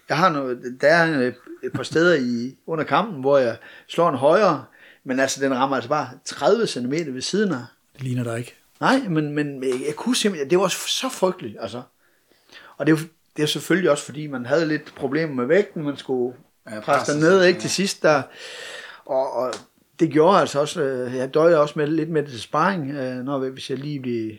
jeg 0.09 0.17
har 0.17 0.29
noget, 0.29 0.77
der 0.81 0.87
er 0.87 1.31
et 1.65 1.73
par 1.73 1.83
steder 1.83 2.15
i, 2.15 2.57
under 2.67 2.83
kampen, 2.83 3.21
hvor 3.21 3.37
jeg 3.37 3.57
slår 3.87 4.09
en 4.09 4.15
højre, 4.15 4.65
men 5.03 5.19
altså 5.19 5.41
den 5.41 5.55
rammer 5.55 5.75
altså 5.75 5.89
bare 5.89 6.09
30 6.25 6.67
cm 6.67 6.91
ved 6.91 7.21
siden 7.21 7.51
af. 7.51 7.65
Det 7.93 8.03
ligner 8.03 8.23
dig 8.23 8.39
ikke. 8.39 8.55
Nej, 8.79 8.99
men, 9.09 9.33
men 9.33 9.63
jeg 9.63 9.95
kunne 9.95 10.15
simpelthen, 10.15 10.49
det 10.49 10.59
var 10.59 10.67
så 10.67 11.09
frygteligt, 11.09 11.57
altså. 11.59 11.81
Og 12.77 12.87
det 12.87 12.91
er, 12.91 12.97
det 13.37 13.43
er 13.43 13.47
selvfølgelig 13.47 13.91
også, 13.91 14.05
fordi 14.05 14.27
man 14.27 14.45
havde 14.45 14.67
lidt 14.67 14.95
problemer 14.95 15.33
med 15.33 15.45
vægten, 15.45 15.83
man 15.83 15.97
skulle 15.97 16.35
ja, 16.69 16.79
presse 16.79 17.19
ned, 17.19 17.43
ikke, 17.43 17.59
til 17.59 17.69
sidst 17.69 18.03
der. 18.03 18.21
Og, 19.05 19.33
og 19.33 19.53
det 19.99 20.11
gjorde 20.11 20.39
altså 20.39 20.59
også, 20.59 20.81
øh, 20.81 21.15
jeg 21.15 21.33
døjede 21.33 21.59
også 21.59 21.73
med, 21.77 21.87
lidt 21.87 22.09
med 22.09 22.23
det 22.23 22.41
sparring, 22.41 22.91
øh, 22.91 23.23
når, 23.23 23.49
hvis 23.49 23.69
jeg 23.69 23.77
lige 23.77 23.99
blev, 23.99 24.31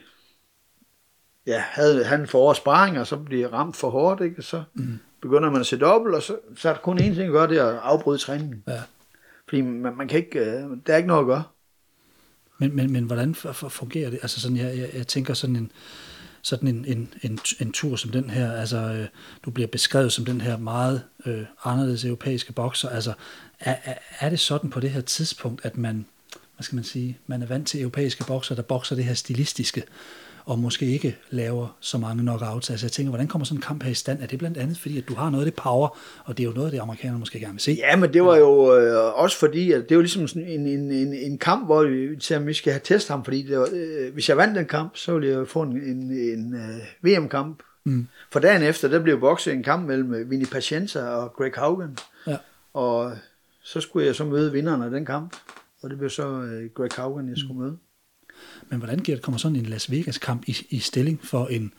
ja, 1.46 1.58
havde 1.58 2.04
han 2.04 2.26
for 2.26 2.52
sparring, 2.52 2.98
og 2.98 3.06
så 3.06 3.16
blev 3.16 3.48
ramt 3.48 3.76
for 3.76 3.90
hårdt, 3.90 4.20
ikke, 4.20 4.42
så 4.42 4.62
mm. 4.74 4.98
Begynder 5.22 5.50
man 5.50 5.60
at 5.60 5.66
se 5.66 5.78
dobbelt, 5.78 6.14
og 6.14 6.22
så, 6.22 6.36
så 6.56 6.68
er 6.68 6.72
der 6.72 6.80
kun 6.80 6.98
én 6.98 7.02
ting 7.02 7.20
at 7.20 7.32
gøre, 7.32 7.48
det 7.48 7.58
er 7.58 7.66
at 7.66 7.78
afbryde 7.82 8.18
træningen. 8.18 8.62
Ja. 8.68 8.82
Fordi 9.48 9.60
man, 9.60 9.96
man 9.96 10.08
kan 10.08 10.18
ikke, 10.18 10.38
øh, 10.38 10.62
der 10.86 10.92
er 10.92 10.96
ikke 10.96 11.08
noget 11.08 11.20
at 11.20 11.26
gøre. 11.26 11.42
Men, 12.58 12.76
men, 12.76 12.92
men 12.92 13.04
hvordan 13.04 13.34
fungerer 13.34 14.10
det? 14.10 14.18
Altså 14.22 14.40
sådan, 14.40 14.56
jeg, 14.56 14.78
jeg, 14.78 14.90
jeg 14.94 15.06
tænker 15.06 15.34
sådan 15.34 15.56
en, 15.56 15.72
sådan 16.42 16.68
en, 16.68 16.84
en, 16.88 17.08
en, 17.22 17.38
en 17.60 17.72
tur 17.72 17.96
som 17.96 18.10
den 18.10 18.30
her, 18.30 18.52
altså 18.52 18.76
øh, 18.76 19.06
du 19.44 19.50
bliver 19.50 19.66
beskrevet 19.66 20.12
som 20.12 20.24
den 20.24 20.40
her 20.40 20.56
meget 20.56 21.02
øh, 21.26 21.44
anderledes 21.64 22.04
europæiske 22.04 22.52
bokser, 22.52 22.88
altså 22.88 23.12
er, 23.60 23.76
er, 23.84 23.94
er 24.20 24.30
det 24.30 24.40
sådan 24.40 24.70
på 24.70 24.80
det 24.80 24.90
her 24.90 25.00
tidspunkt, 25.00 25.64
at 25.64 25.76
man, 25.76 26.06
hvad 26.56 26.64
skal 26.64 26.76
man 26.76 26.84
sige, 26.84 27.18
man 27.26 27.42
er 27.42 27.46
vant 27.46 27.68
til 27.68 27.80
europæiske 27.80 28.24
bokser, 28.24 28.54
der 28.54 28.62
bokser 28.62 28.96
det 28.96 29.04
her 29.04 29.14
stilistiske, 29.14 29.82
og 30.46 30.58
måske 30.58 30.86
ikke 30.86 31.18
laver 31.30 31.76
så 31.80 31.98
mange 31.98 32.22
knockouts. 32.22 32.70
Altså 32.70 32.86
jeg 32.86 32.92
tænker, 32.92 33.10
hvordan 33.10 33.28
kommer 33.28 33.44
sådan 33.44 33.58
en 33.58 33.62
kamp 33.62 33.82
her 33.82 33.90
i 33.90 33.94
stand? 33.94 34.22
Er 34.22 34.26
det 34.26 34.38
blandt 34.38 34.58
andet 34.58 34.78
fordi, 34.78 34.98
at 34.98 35.08
du 35.08 35.14
har 35.14 35.30
noget 35.30 35.46
af 35.46 35.52
det 35.52 35.62
power, 35.62 35.98
og 36.24 36.36
det 36.36 36.42
er 36.42 36.48
jo 36.48 36.52
noget 36.54 36.66
af 36.66 36.70
det, 36.70 36.78
amerikanerne 36.78 37.18
måske 37.18 37.40
gerne 37.40 37.52
vil 37.52 37.60
se? 37.60 37.72
Ja, 37.72 37.96
men 37.96 38.12
det 38.12 38.24
var 38.24 38.36
jo 38.36 38.76
øh, 38.76 39.22
også 39.22 39.38
fordi, 39.38 39.72
at 39.72 39.88
det 39.88 39.96
var 39.96 40.02
ligesom 40.02 40.28
sådan 40.28 40.48
en, 40.48 40.66
en, 40.66 40.90
en, 40.90 41.14
en 41.14 41.38
kamp, 41.38 41.64
hvor 41.66 41.84
vi, 41.84 42.16
til, 42.16 42.46
vi 42.46 42.52
skal 42.52 42.72
have 42.72 42.80
testet 42.84 43.10
ham, 43.10 43.24
fordi 43.24 43.42
det 43.42 43.58
var, 43.58 43.68
øh, 43.72 44.12
hvis 44.12 44.28
jeg 44.28 44.36
vandt 44.36 44.56
den 44.56 44.66
kamp, 44.66 44.96
så 44.96 45.14
ville 45.14 45.28
jeg 45.28 45.48
få 45.48 45.62
en, 45.62 45.82
en, 45.82 46.10
en 46.12 46.54
uh, 46.54 47.10
VM-kamp. 47.10 47.62
Mm. 47.84 48.08
For 48.32 48.40
dagen 48.40 48.62
efter, 48.62 48.88
der 48.88 49.02
blev 49.02 49.20
bokset 49.20 49.52
en 49.52 49.62
kamp 49.62 49.86
mellem 49.86 50.30
Vinny 50.30 50.46
Pacienza 50.46 51.00
og 51.00 51.32
Greg 51.36 51.52
Haugen. 51.56 51.98
Ja. 52.26 52.36
Og 52.74 53.12
så 53.62 53.80
skulle 53.80 54.06
jeg 54.06 54.14
så 54.14 54.24
møde 54.24 54.52
vinderen 54.52 54.82
af 54.82 54.90
den 54.90 55.06
kamp, 55.06 55.36
og 55.82 55.90
det 55.90 55.98
blev 55.98 56.10
så 56.10 56.28
uh, 56.28 56.74
Greg 56.74 56.90
Haugen, 56.96 57.28
jeg 57.28 57.36
skulle 57.38 57.60
møde. 57.60 57.76
Men 58.68 58.78
hvordan 58.78 58.98
Gert, 58.98 59.22
kommer 59.22 59.38
sådan 59.38 59.56
en 59.56 59.66
Las 59.66 59.90
Vegas-kamp 59.90 60.42
i, 60.46 60.66
i 60.70 60.78
stilling 60.78 61.20
for 61.24 61.46
en, 61.46 61.72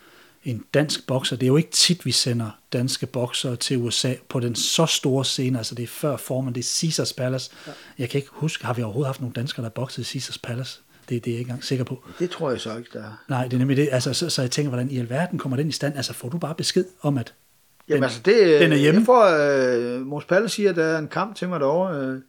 en 0.44 0.64
dansk 0.74 1.08
bokser? 1.08 1.36
Det 1.36 1.44
er 1.44 1.48
jo 1.48 1.58
ikke 1.58 1.72
tit, 1.72 2.06
vi 2.06 2.12
sender 2.12 2.50
danske 2.74 3.06
boksere 3.06 3.56
til 3.56 3.78
USA 3.78 4.14
på 4.30 4.40
den 4.40 4.56
så 4.56 4.86
store 4.86 5.26
scene. 5.26 5.58
Altså 5.58 5.76
det 5.76 5.84
er 5.84 5.88
før 5.88 6.18
formen, 6.18 6.56
det 6.56 6.60
er 6.60 6.68
Caesars 6.68 7.14
Palace. 7.14 7.52
Ja. 7.68 7.72
Jeg 7.98 8.10
kan 8.10 8.18
ikke 8.18 8.30
huske, 8.32 8.66
har 8.66 8.74
vi 8.74 8.84
overhovedet 8.84 9.08
haft 9.08 9.22
nogle 9.22 9.34
danskere, 9.34 9.64
der 9.64 9.70
bokset 9.70 10.02
i 10.02 10.06
Caesars 10.06 10.38
Palace? 10.38 10.82
Det, 11.10 11.26
det 11.26 11.32
er 11.32 11.36
jeg 11.36 11.40
ikke 11.40 11.50
engang 11.50 11.64
sikker 11.64 11.86
på. 11.86 12.04
Det 12.20 12.30
tror 12.30 12.50
jeg 12.50 12.60
så 12.60 12.78
ikke, 12.78 12.90
der 12.94 13.04
er. 13.04 13.24
Nej, 13.30 13.44
det 13.44 13.54
er 13.54 13.58
nemlig 13.58 13.78
det. 13.78 13.90
Altså, 13.92 14.14
så, 14.14 14.30
så 14.30 14.42
jeg 14.42 14.52
tænker, 14.52 14.70
hvordan 14.70 14.92
i 14.92 15.00
alverden 15.00 15.40
kommer 15.40 15.58
den 15.58 15.68
i 15.68 15.72
stand? 15.72 15.96
Altså 15.96 16.14
får 16.14 16.30
du 16.30 16.38
bare 16.38 16.56
besked 16.56 16.86
om, 17.02 17.18
at 17.18 17.34
Jamen 17.90 17.98
den, 17.98 18.04
altså, 18.04 18.22
det, 18.26 18.62
den 18.62 18.72
er 18.72 18.78
hjemme? 18.78 19.00
Jeg 19.00 19.06
får, 19.06 20.00
uh, 20.00 20.08
Mors 20.08 20.26
Palle 20.26 20.50
siger, 20.50 20.70
at 20.70 20.76
der 20.76 20.84
er 20.84 20.98
en 20.98 21.08
kamp 21.08 21.36
til 21.36 21.50
mig 21.50 21.60
derovre. 21.60 22.14
Uh, 22.14 22.22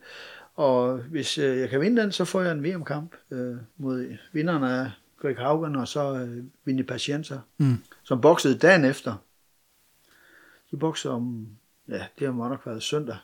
og 0.58 0.98
hvis 0.98 1.38
øh, 1.38 1.58
jeg 1.58 1.68
kan 1.68 1.80
vinde 1.80 2.02
den, 2.02 2.12
så 2.12 2.24
får 2.24 2.42
jeg 2.42 2.52
en 2.52 2.64
VM-kamp 2.64 3.14
øh, 3.30 3.56
mod 3.76 4.16
vinderen 4.32 4.64
af 4.64 4.90
Greg 5.20 5.36
Haugen 5.36 5.76
og 5.76 5.88
så 5.88 6.14
øh, 6.14 6.44
Vinny 6.64 6.82
Pacienza, 6.82 7.38
mm. 7.58 7.78
som 8.04 8.20
boksede 8.20 8.58
dagen 8.58 8.84
efter. 8.84 9.14
De 10.70 10.76
bokser 10.76 11.10
om, 11.10 11.46
ja, 11.88 12.02
det 12.18 12.26
har 12.26 12.48
nok 12.48 12.66
været 12.66 12.82
søndag. 12.82 13.16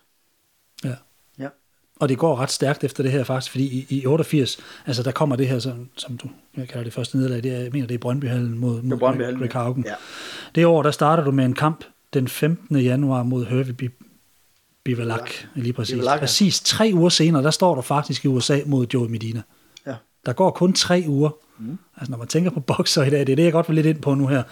Ja. 0.84 0.94
ja. 1.38 1.48
Og 1.96 2.08
det 2.08 2.18
går 2.18 2.36
ret 2.36 2.50
stærkt 2.50 2.84
efter 2.84 3.02
det 3.02 3.12
her 3.12 3.24
faktisk, 3.24 3.50
fordi 3.50 3.64
i, 3.64 3.86
i 3.90 4.06
88, 4.06 4.58
altså 4.86 5.02
der 5.02 5.12
kommer 5.12 5.36
det 5.36 5.48
her, 5.48 5.58
som, 5.58 5.88
som 5.96 6.16
du 6.16 6.28
jeg 6.56 6.68
kalder 6.68 6.84
det 6.84 6.92
første 6.92 7.16
nederlag, 7.16 7.42
det 7.42 7.54
er, 7.54 7.60
jeg 7.60 7.72
mener 7.72 7.86
det 7.86 7.94
er 7.94 7.98
Brøndbyhallen 7.98 8.58
mod, 8.58 8.82
mod 8.82 8.98
Brøndbyhallen, 8.98 9.40
Greg 9.40 9.52
Haugen. 9.52 9.84
Ja. 9.84 9.94
Det 10.54 10.66
år, 10.66 10.82
der 10.82 10.90
starter 10.90 11.24
du 11.24 11.30
med 11.30 11.44
en 11.44 11.54
kamp 11.54 11.84
den 12.12 12.28
15. 12.28 12.76
januar 12.76 13.22
mod 13.22 13.44
Hervey 13.44 13.90
Bivalak, 14.84 15.30
lige 15.54 15.72
præcis. 15.72 15.94
Bivalak, 15.94 16.16
ja. 16.16 16.20
Præcis 16.20 16.60
tre 16.60 16.90
uger 16.94 17.08
senere, 17.08 17.42
der 17.42 17.50
står 17.50 17.74
du 17.74 17.80
faktisk 17.80 18.24
i 18.24 18.28
USA 18.28 18.58
mod 18.66 18.86
Joe 18.94 19.08
Medina. 19.08 19.42
Ja. 19.86 19.94
Der 20.26 20.32
går 20.32 20.50
kun 20.50 20.72
tre 20.72 21.04
uger. 21.06 21.30
Mm. 21.58 21.78
Altså 21.96 22.10
når 22.10 22.18
man 22.18 22.26
tænker 22.26 22.50
på 22.50 22.60
bokser 22.60 23.02
i 23.02 23.10
dag, 23.10 23.20
det 23.20 23.28
er 23.28 23.36
det, 23.36 23.44
jeg 23.44 23.52
godt 23.52 23.68
vil 23.68 23.74
lidt 23.74 23.86
ind 23.86 24.02
på 24.02 24.14
nu 24.14 24.26
her. 24.26 24.42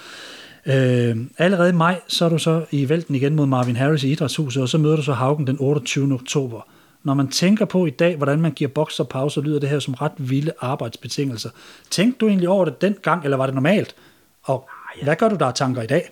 Øh, 0.67 1.17
allerede 1.39 1.69
i 1.69 1.73
maj, 1.73 2.01
så 2.09 2.25
er 2.25 2.29
du 2.29 2.39
så 2.39 2.65
i 2.71 2.89
vælten 2.89 3.15
igen 3.15 3.37
mod 3.37 3.47
Marvin 3.47 3.77
Harris 3.77 4.05
i 4.05 4.13
Idrætshuset, 4.13 4.63
og 4.63 4.69
så 4.69 4.79
møder 4.79 4.97
du 4.97 5.03
så 5.03 5.13
Haugen 5.13 5.47
den 5.47 5.57
28. 5.61 6.15
oktober. 6.15 6.61
Når 7.03 7.15
man 7.15 7.29
tænker 7.29 7.65
på 7.65 7.87
i 7.87 7.91
dag, 7.91 8.17
hvordan 8.17 8.41
man 8.41 8.53
giver 8.53 8.71
bokser 8.71 9.05
pause, 9.05 9.41
lyder 9.41 9.61
det 9.61 9.69
her 9.69 9.79
som 9.79 9.95
ret 9.95 10.13
vilde 10.17 10.53
arbejdsbetingelser. 10.61 11.51
Tænkte 11.91 12.19
du 12.19 12.29
egentlig 12.29 12.49
over 12.49 12.65
det 12.65 12.81
dengang, 12.81 13.25
eller 13.25 13.37
var 13.37 13.47
det 13.47 13.55
normalt? 13.55 13.95
Og 14.43 14.69
ja. 14.99 15.05
hvad 15.05 15.17
gør 15.17 15.29
du 15.29 15.37
der 15.37 15.51
tanker 15.51 15.83
i 15.83 15.87
dag? 15.87 16.11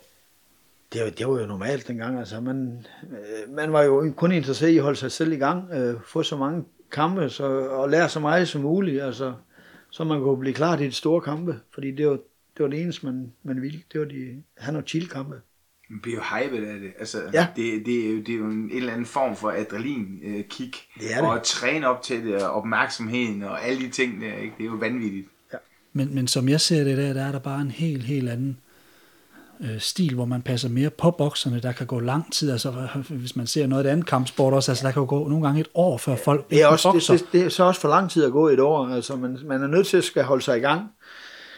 Det, 0.93 1.03
var, 1.03 1.11
det 1.11 1.27
var 1.27 1.41
jo 1.41 1.47
normalt 1.47 1.89
dengang. 1.89 2.19
Altså, 2.19 2.41
man, 2.41 2.87
øh, 3.03 3.55
man 3.55 3.73
var 3.73 3.83
jo 3.83 4.13
kun 4.17 4.33
interesseret 4.33 4.71
i 4.71 4.77
at 4.77 4.83
holde 4.83 4.99
sig 4.99 5.13
selv 5.13 5.33
i 5.33 5.37
gang, 5.37 5.73
øh, 5.73 5.95
få 6.07 6.23
så 6.23 6.37
mange 6.37 6.65
kampe 6.93 7.31
så, 7.31 7.45
og 7.69 7.91
lære 7.91 8.09
så 8.09 8.21
meget 8.21 8.49
som 8.49 8.63
muligt, 8.63 9.03
altså, 9.03 9.35
så 9.91 10.05
man 10.05 10.21
kunne 10.21 10.41
blive 10.41 10.55
klar 10.55 10.77
til 10.77 10.87
de 10.87 10.93
store 10.93 11.21
kampe, 11.21 11.61
fordi 11.75 11.91
det 11.91 12.07
var 12.07 12.19
det, 12.57 12.65
var 12.65 12.69
det 12.69 12.83
eneste, 12.83 13.07
man, 13.07 13.33
man 13.43 13.63
ville. 13.63 13.83
Det 13.93 14.01
var 14.01 14.07
de 14.07 14.43
han 14.59 14.77
og 14.77 14.83
chill-kampe. 14.87 15.41
Man 15.91 16.01
bliver 16.01 16.17
jo 16.17 16.23
hypet 16.23 16.67
af 16.67 16.81
det. 16.81 16.93
Altså, 16.99 17.19
ja. 17.33 17.47
det, 17.57 17.87
det, 17.87 18.07
er 18.07 18.11
jo, 18.11 18.19
det 18.19 18.29
er 18.29 18.39
jo 18.39 18.45
en, 18.45 18.53
en 18.53 18.71
eller 18.77 18.93
anden 18.93 19.07
form 19.07 19.37
for 19.37 19.51
adrenalin-kick. 19.51 20.77
Øh, 20.97 21.03
det 21.03 21.15
er 21.15 21.21
det. 21.21 21.29
Og 21.31 21.37
at 21.37 21.43
træne 21.43 21.89
op 21.89 22.03
til 22.03 22.25
det, 22.25 22.43
og 22.43 22.51
opmærksomheden 22.51 23.43
og 23.43 23.65
alle 23.65 23.81
de 23.81 23.91
ting 23.91 24.21
der, 24.21 24.37
ikke? 24.37 24.55
det 24.59 24.65
er 24.65 24.71
jo 24.71 24.77
vanvittigt. 24.77 25.29
Ja. 25.53 25.59
Men, 25.93 26.15
men 26.15 26.29
som 26.29 26.49
jeg 26.49 26.61
ser 26.61 26.85
det 26.85 26.99
der, 26.99 27.13
der 27.13 27.25
er 27.25 27.33
der 27.33 27.39
bare 27.39 27.61
en 27.61 27.71
helt, 27.71 28.03
helt 28.05 28.29
anden 28.29 28.59
øh, 29.63 29.81
stil, 29.81 30.15
hvor 30.15 30.25
man 30.25 30.43
passer 30.43 30.69
mere 30.69 30.91
på 30.91 31.11
bokserne, 31.11 31.61
der 31.61 31.73
kan 31.73 31.87
gå 31.87 32.01
lang 32.01 32.33
tid, 32.33 32.51
altså 32.51 32.71
hvis 33.09 33.37
man 33.37 33.47
ser 33.47 33.67
noget 33.67 33.81
af 33.81 33.85
det 33.85 33.91
andet 33.91 34.07
kampsport 34.07 34.53
også, 34.55 34.71
altså 34.71 34.87
der 34.87 34.93
kan 34.93 35.01
jo 35.01 35.07
gå 35.09 35.29
nogle 35.29 35.47
gange 35.47 35.61
et 35.61 35.69
år, 35.75 35.99
før 35.99 36.17
folk 36.17 36.51
Det 36.51 36.63
er, 36.63 36.67
også, 36.67 36.93
bokser. 36.93 37.15
det, 37.15 37.23
det, 37.23 37.33
det 37.33 37.47
er 37.47 37.49
så 37.49 37.65
også 37.65 37.81
for 37.81 37.89
lang 37.89 38.11
tid 38.11 38.25
at 38.25 38.33
gå 38.33 38.49
et 38.49 38.61
år. 38.61 38.89
Altså, 38.89 39.17
man, 39.17 39.39
man 39.45 39.63
er 39.63 39.67
nødt 39.67 39.87
til 39.87 39.97
at 39.97 40.05
skal 40.05 40.25
holde 40.25 40.43
sig 40.43 40.57
i 40.59 40.61
gang. 40.61 40.83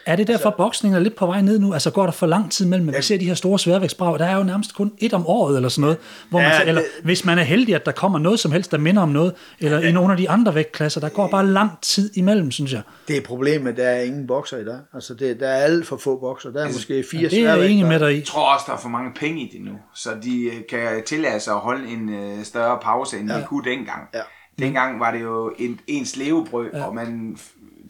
Er 0.06 0.16
det 0.16 0.26
derfor, 0.26 0.50
boksningen 0.50 0.96
er 0.98 1.02
lidt 1.02 1.16
på 1.16 1.26
vej 1.26 1.40
ned 1.40 1.58
nu? 1.58 1.72
Altså 1.72 1.90
går 1.90 2.04
der 2.04 2.12
for 2.12 2.26
lang 2.26 2.52
tid 2.52 2.66
mellem, 2.66 2.88
at 2.88 2.94
vi 2.96 3.02
ser 3.02 3.18
de 3.18 3.24
her 3.24 3.34
store 3.34 3.58
sværvægtsbrag? 3.58 4.18
Der 4.18 4.24
er 4.26 4.36
jo 4.36 4.42
nærmest 4.42 4.74
kun 4.74 4.92
et 4.98 5.12
om 5.14 5.26
året 5.26 5.56
eller 5.56 5.68
sådan 5.68 5.80
noget. 5.82 5.96
Hvor 6.30 6.38
man, 6.38 6.48
Ja, 6.48 6.54
ja, 6.56 6.62
eller 6.68 6.80
det- 6.82 6.90
hvis 7.04 7.24
man 7.24 7.38
er 7.38 7.42
heldig, 7.42 7.74
at 7.74 7.86
der 7.86 7.92
kommer 7.92 8.18
noget 8.18 8.40
som 8.40 8.52
helst, 8.52 8.70
der 8.72 8.78
minder 8.78 9.02
om 9.02 9.08
noget, 9.08 9.34
eller 9.60 9.80
i 9.80 9.92
nogle 9.92 10.10
af 10.12 10.16
de 10.16 10.30
andre 10.30 10.54
vægtklasser, 10.54 11.00
der 11.00 11.08
går 11.08 11.28
bare 11.28 11.46
lang 11.46 11.70
tid 11.82 12.10
imellem, 12.16 12.50
synes 12.50 12.72
jeg. 12.72 12.82
Det 13.08 13.16
er 13.16 13.20
problemet, 13.20 13.76
der 13.76 13.84
er 13.88 14.02
ingen 14.02 14.26
bokser 14.26 14.58
i 14.58 14.64
dag. 14.64 14.78
Altså, 14.94 15.14
det, 15.14 15.40
der 15.40 15.48
er 15.48 15.56
alt 15.62 15.86
for 15.86 15.96
få 15.96 16.18
bokser. 16.18 16.50
Der 16.50 16.62
er 16.64 16.66
måske 16.72 17.04
fire 17.10 17.28
Det 17.28 17.38
er 17.46 17.54
jeg 17.56 17.70
enig 17.70 17.86
med 17.86 18.00
dig 18.00 18.12
i. 18.12 18.16
Jeg 18.16 18.24
tror 18.24 18.54
også, 18.54 18.64
der 18.68 18.72
er 18.72 18.78
for 18.78 18.88
mange 18.88 19.10
penge 19.16 19.40
i 19.42 19.50
det 19.52 19.60
nu, 19.64 19.72
så 19.94 20.10
de 20.22 20.42
øh, 20.44 20.52
kan 20.70 21.02
tillade 21.06 21.40
sig 21.40 21.52
at 21.54 21.60
holde 21.60 21.88
en 21.88 22.08
øh, 22.08 22.44
større 22.44 22.78
pause, 22.82 23.18
end 23.18 23.30
ja. 23.32 23.38
de 23.38 23.44
kunne 23.48 23.70
dengang. 23.70 24.02
Ja. 24.14 24.20
Dengang 24.58 25.00
var 25.00 25.10
det 25.10 25.20
jo 25.20 25.52
en, 25.58 25.80
ens 25.86 26.16
levebrød, 26.16 26.70
ja. 26.74 26.84
og 26.84 26.94
man 26.94 27.38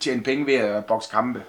tjente 0.00 0.24
penge 0.24 0.46
ved 0.46 0.54
at 0.54 0.84
bokse 0.84 1.08
kampe. 1.12 1.40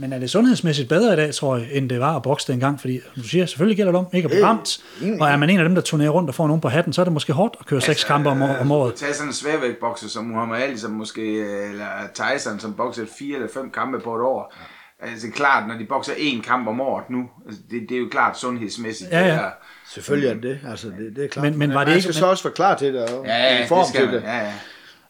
Men 0.00 0.12
er 0.12 0.18
det 0.18 0.30
sundhedsmæssigt 0.30 0.88
bedre 0.88 1.12
i 1.12 1.16
dag, 1.16 1.34
tror 1.34 1.56
jeg, 1.56 1.68
end 1.72 1.90
det 1.90 2.00
var 2.00 2.16
at 2.16 2.22
bokse 2.22 2.52
dengang? 2.52 2.80
Fordi 2.80 3.00
som 3.14 3.22
du 3.22 3.28
siger, 3.28 3.46
selvfølgelig 3.46 3.76
gælder 3.76 3.92
det 3.92 3.98
om 3.98 4.06
ikke 4.12 4.26
at 4.26 4.30
blive 4.30 4.42
Øh, 4.42 4.48
ramt. 4.48 4.80
Og 5.20 5.28
er 5.28 5.36
man 5.36 5.50
en 5.50 5.58
af 5.58 5.64
dem, 5.64 5.74
der 5.74 5.82
turnerer 5.82 6.10
rundt 6.10 6.28
og 6.28 6.34
får 6.34 6.46
nogen 6.46 6.60
på 6.60 6.68
hatten, 6.68 6.92
så 6.92 7.00
er 7.00 7.04
det 7.04 7.12
måske 7.12 7.32
hårdt 7.32 7.56
at 7.60 7.66
køre 7.66 7.80
seks 7.80 8.04
kampe 8.04 8.30
om, 8.30 8.42
om 8.42 8.70
året. 8.72 8.94
Tag 8.94 9.14
sådan 9.14 9.28
en 9.28 9.32
sværvægtbokser 9.34 10.08
som 10.08 10.24
Muhammad 10.24 10.62
Ali, 10.62 10.78
som 10.78 10.90
måske, 10.90 11.22
øh, 11.22 11.70
eller 11.70 11.86
Tyson, 12.14 12.60
som 12.60 12.74
bokser 12.74 13.04
fire 13.18 13.34
eller 13.36 13.48
fem 13.54 13.70
kampe 13.70 14.00
på 14.00 14.14
et 14.16 14.22
år. 14.22 14.54
Altså 15.02 15.26
klart, 15.34 15.68
når 15.68 15.74
de 15.78 15.84
bokser 15.84 16.12
én 16.12 16.42
kamp 16.42 16.68
om 16.68 16.80
året 16.80 17.10
nu, 17.10 17.24
altså, 17.46 17.60
det, 17.70 17.80
det 17.88 17.94
er 17.94 17.98
jo 18.00 18.08
klart 18.10 18.38
sundhedsmæssigt. 18.38 19.10
Ja, 19.10 19.18
ja. 19.20 19.26
det 19.32 19.34
er- 19.34 19.50
Selvfølgelig 19.90 20.28
er 20.30 20.34
det 20.34 20.42
det. 20.42 20.58
Altså, 20.70 20.86
det, 20.88 21.16
det 21.16 21.24
er 21.24 21.28
klart. 21.28 21.44
Men- 21.44 21.58
men 21.58 21.74
var 21.74 21.78
det 21.78 21.86
man 21.88 21.96
ikke- 21.96 22.02
skal 22.02 22.08
men- 22.08 22.18
så 22.18 22.26
også 22.26 22.44
være 22.44 22.54
klar 22.54 22.76
til 22.76 22.94
det. 22.94 23.02
Og 23.02 23.26
Ja, 23.26 23.36
ja, 23.54 23.64
i 23.64 23.68
form 23.68 23.78
det 23.78 23.88
skal 23.88 24.00
til 24.00 24.06
man. 24.10 24.14
det. 24.22 24.22
Ja, 24.28 24.36
ja. 24.38 24.52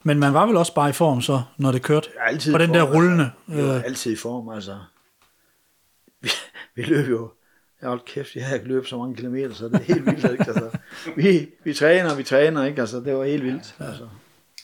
Men 0.09 0.19
man 0.19 0.35
var 0.35 0.47
vel 0.47 0.57
også 0.57 0.75
bare 0.75 0.89
i 0.91 0.93
form 0.93 1.21
så, 1.21 1.43
når 1.59 1.73
det 1.73 1.83
kørte? 1.83 2.09
Altid 2.27 2.53
På 2.53 2.59
den 2.59 2.75
der 2.75 2.81
form, 2.81 2.95
rullende. 2.95 3.31
Altså. 3.49 3.63
Jo, 3.67 3.73
Øh, 3.75 3.85
altid 3.85 4.13
i 4.13 4.17
form, 4.17 4.49
altså. 4.49 4.77
Vi, 6.23 6.29
vi 6.75 6.83
løb 6.83 7.11
jo, 7.11 7.31
jeg 7.81 7.89
holdt 7.89 8.05
kæft, 8.05 8.35
jeg 8.35 8.45
har 8.47 8.55
ikke 8.55 8.69
løbet 8.69 8.89
så 8.89 8.97
mange 8.99 9.17
kilometer, 9.17 9.55
så 9.55 9.65
det 9.69 9.75
er 9.75 9.79
helt 9.79 10.07
vildt, 10.07 10.25
ikke? 10.33 10.45
Altså, 10.49 10.71
vi, 11.17 11.49
vi 11.65 11.75
træner, 11.75 12.15
vi 12.15 12.23
træner, 12.23 12.65
ikke? 12.65 12.81
Altså, 12.81 13.01
det 13.01 13.15
var 13.15 13.25
helt 13.25 13.45
vildt. 13.45 13.75
Altså. 13.81 14.09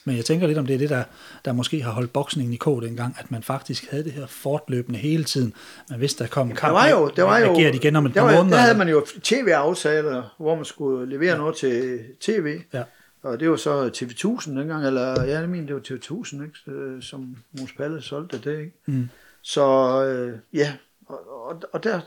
Men 0.05 0.17
jeg 0.17 0.25
tænker 0.25 0.47
lidt 0.47 0.57
om 0.57 0.65
det 0.65 0.73
er 0.73 0.77
det, 0.77 0.89
der, 0.89 1.03
der 1.45 1.53
måske 1.53 1.81
har 1.83 1.91
holdt 1.91 2.13
boksningen 2.13 2.53
i 2.53 2.57
kog 2.57 2.81
dengang, 2.81 3.15
at 3.19 3.31
man 3.31 3.43
faktisk 3.43 3.91
havde 3.91 4.03
det 4.03 4.11
her 4.11 4.25
fortløbende 4.27 4.99
hele 4.99 5.23
tiden. 5.23 5.53
Man 5.89 6.01
vidste, 6.01 6.23
der 6.23 6.29
kom 6.29 6.47
en 6.47 6.53
Der 6.55 6.59
kamp. 6.59 6.73
var 6.73 6.87
jo, 6.89 7.11
der 7.15 7.23
var 7.23 7.37
jo, 7.39 7.57
igen 7.57 7.95
om 7.95 8.05
et 8.05 8.13
der, 8.13 8.19
par 8.21 8.27
var, 8.27 8.35
måneder. 8.37 8.55
der 8.57 8.61
havde 8.63 8.77
man 8.77 8.89
jo 8.89 9.05
tv-aftaler, 9.23 10.35
hvor 10.39 10.55
man 10.55 10.65
skulle 10.65 11.09
levere 11.09 11.31
ja. 11.31 11.37
noget 11.37 11.55
til 11.55 11.99
tv. 12.21 12.59
Ja. 12.73 12.83
Og 13.25 13.39
det 13.39 13.49
var 13.49 13.55
så 13.55 13.87
TV1000 13.87 14.49
dengang, 14.49 14.85
eller 14.85 15.23
ja, 15.23 15.39
jeg 15.39 15.49
mener, 15.49 15.65
det 15.65 15.75
var 15.75 15.81
TV1000, 15.81 16.43
ikke? 16.43 16.71
Øh, 16.71 17.01
som 17.01 17.37
Mus 17.59 17.73
Palle 17.73 18.01
solgte 18.01 18.39
det, 18.39 18.59
ikke? 18.59 18.73
Mm. 18.85 19.09
Så 19.41 19.63
øh, 20.03 20.39
ja, 20.53 20.77
og, 21.05 21.45
og, 21.45 21.61
og 21.73 21.83
der, 21.83 21.99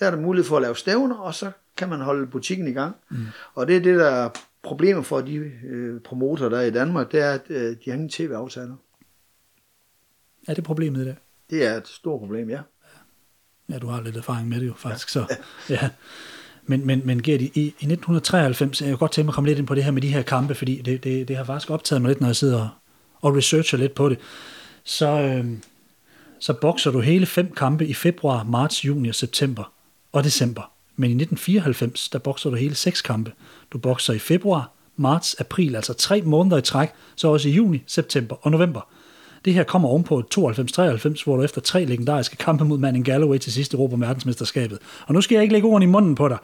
der 0.00 0.06
er 0.06 0.10
der 0.10 0.20
mulighed 0.20 0.48
for 0.48 0.56
at 0.56 0.62
lave 0.62 0.76
stævner, 0.76 1.16
og 1.16 1.34
så 1.34 1.50
kan 1.76 1.88
man 1.88 2.00
holde 2.00 2.26
butikken 2.26 2.68
i 2.68 2.72
gang. 2.72 2.96
Mm. 3.08 3.26
Og 3.54 3.66
det 3.66 3.76
er 3.76 3.80
det, 3.80 3.98
der 3.98 4.06
er 4.06 4.30
problemet 4.62 5.06
for 5.06 5.20
de 5.20 5.34
øh, 5.64 6.00
promoter, 6.00 6.48
der 6.48 6.58
er 6.58 6.64
i 6.64 6.70
Danmark, 6.70 7.12
det 7.12 7.20
er, 7.20 7.32
at 7.32 7.42
øh, 7.48 7.70
de 7.70 7.78
har 7.84 7.92
ingen 7.92 8.08
tv-aftaler. 8.08 8.76
Er 10.48 10.54
det 10.54 10.64
problemet 10.64 11.00
i 11.00 11.04
det? 11.04 11.16
Det 11.50 11.66
er 11.66 11.76
et 11.76 11.88
stort 11.88 12.20
problem, 12.20 12.50
ja. 12.50 12.60
Ja, 13.68 13.78
du 13.78 13.86
har 13.86 14.00
lidt 14.00 14.16
erfaring 14.16 14.48
med 14.48 14.60
det 14.60 14.66
jo 14.66 14.74
faktisk. 14.76 15.08
Så, 15.08 15.36
ja. 15.70 15.90
Men, 16.66 16.86
men, 16.86 17.02
men 17.04 17.22
Gert, 17.22 17.40
i, 17.40 17.44
i 17.54 17.66
1993, 17.66 18.80
jeg 18.80 18.88
kunne 18.88 18.96
godt 18.96 19.12
tænke 19.12 19.26
mig 19.26 19.30
at 19.30 19.34
komme 19.34 19.48
lidt 19.48 19.58
ind 19.58 19.66
på 19.66 19.74
det 19.74 19.84
her 19.84 19.90
med 19.90 20.02
de 20.02 20.08
her 20.08 20.22
kampe, 20.22 20.54
fordi 20.54 20.82
det, 20.82 21.04
det, 21.04 21.28
det 21.28 21.36
har 21.36 21.44
faktisk 21.44 21.70
optaget 21.70 22.02
mig 22.02 22.08
lidt, 22.08 22.20
når 22.20 22.28
jeg 22.28 22.36
sidder 22.36 22.60
og, 22.60 22.68
og 23.20 23.36
researcher 23.36 23.78
lidt 23.78 23.94
på 23.94 24.08
det. 24.08 24.18
Så, 24.84 25.06
øh, 25.06 25.46
så 26.40 26.52
bokser 26.52 26.90
du 26.90 27.00
hele 27.00 27.26
fem 27.26 27.52
kampe 27.56 27.86
i 27.86 27.94
februar, 27.94 28.42
marts, 28.44 28.84
juni 28.84 29.08
og 29.08 29.14
september 29.14 29.72
og 30.12 30.24
december. 30.24 30.70
Men 30.96 31.10
i 31.10 31.14
1994, 31.14 32.08
der 32.08 32.18
bokser 32.18 32.50
du 32.50 32.56
hele 32.56 32.74
seks 32.74 33.02
kampe. 33.02 33.32
Du 33.72 33.78
bokser 33.78 34.12
i 34.12 34.18
februar, 34.18 34.70
marts, 34.96 35.34
april, 35.34 35.76
altså 35.76 35.92
tre 35.92 36.22
måneder 36.22 36.56
i 36.56 36.62
træk, 36.62 36.88
så 37.16 37.28
også 37.28 37.48
i 37.48 37.52
juni, 37.52 37.82
september 37.86 38.36
og 38.46 38.50
november. 38.50 38.88
Det 39.44 39.54
her 39.54 39.62
kommer 39.64 39.88
ovenpå 39.88 40.22
92-93, 40.34 41.24
hvor 41.24 41.36
du 41.36 41.42
efter 41.42 41.60
tre 41.60 41.84
legendariske 41.84 42.36
kampe 42.36 42.64
mod 42.64 42.78
Manning 42.78 43.04
Galloway 43.04 43.38
til 43.38 43.52
sidst 43.52 43.74
Europa 43.74 43.96
verdensmesterskabet. 43.96 44.78
Og 45.06 45.14
nu 45.14 45.20
skal 45.20 45.34
jeg 45.34 45.42
ikke 45.42 45.52
lægge 45.52 45.68
ordene 45.68 45.84
i 45.84 45.88
munden 45.88 46.14
på 46.14 46.28
dig, 46.28 46.38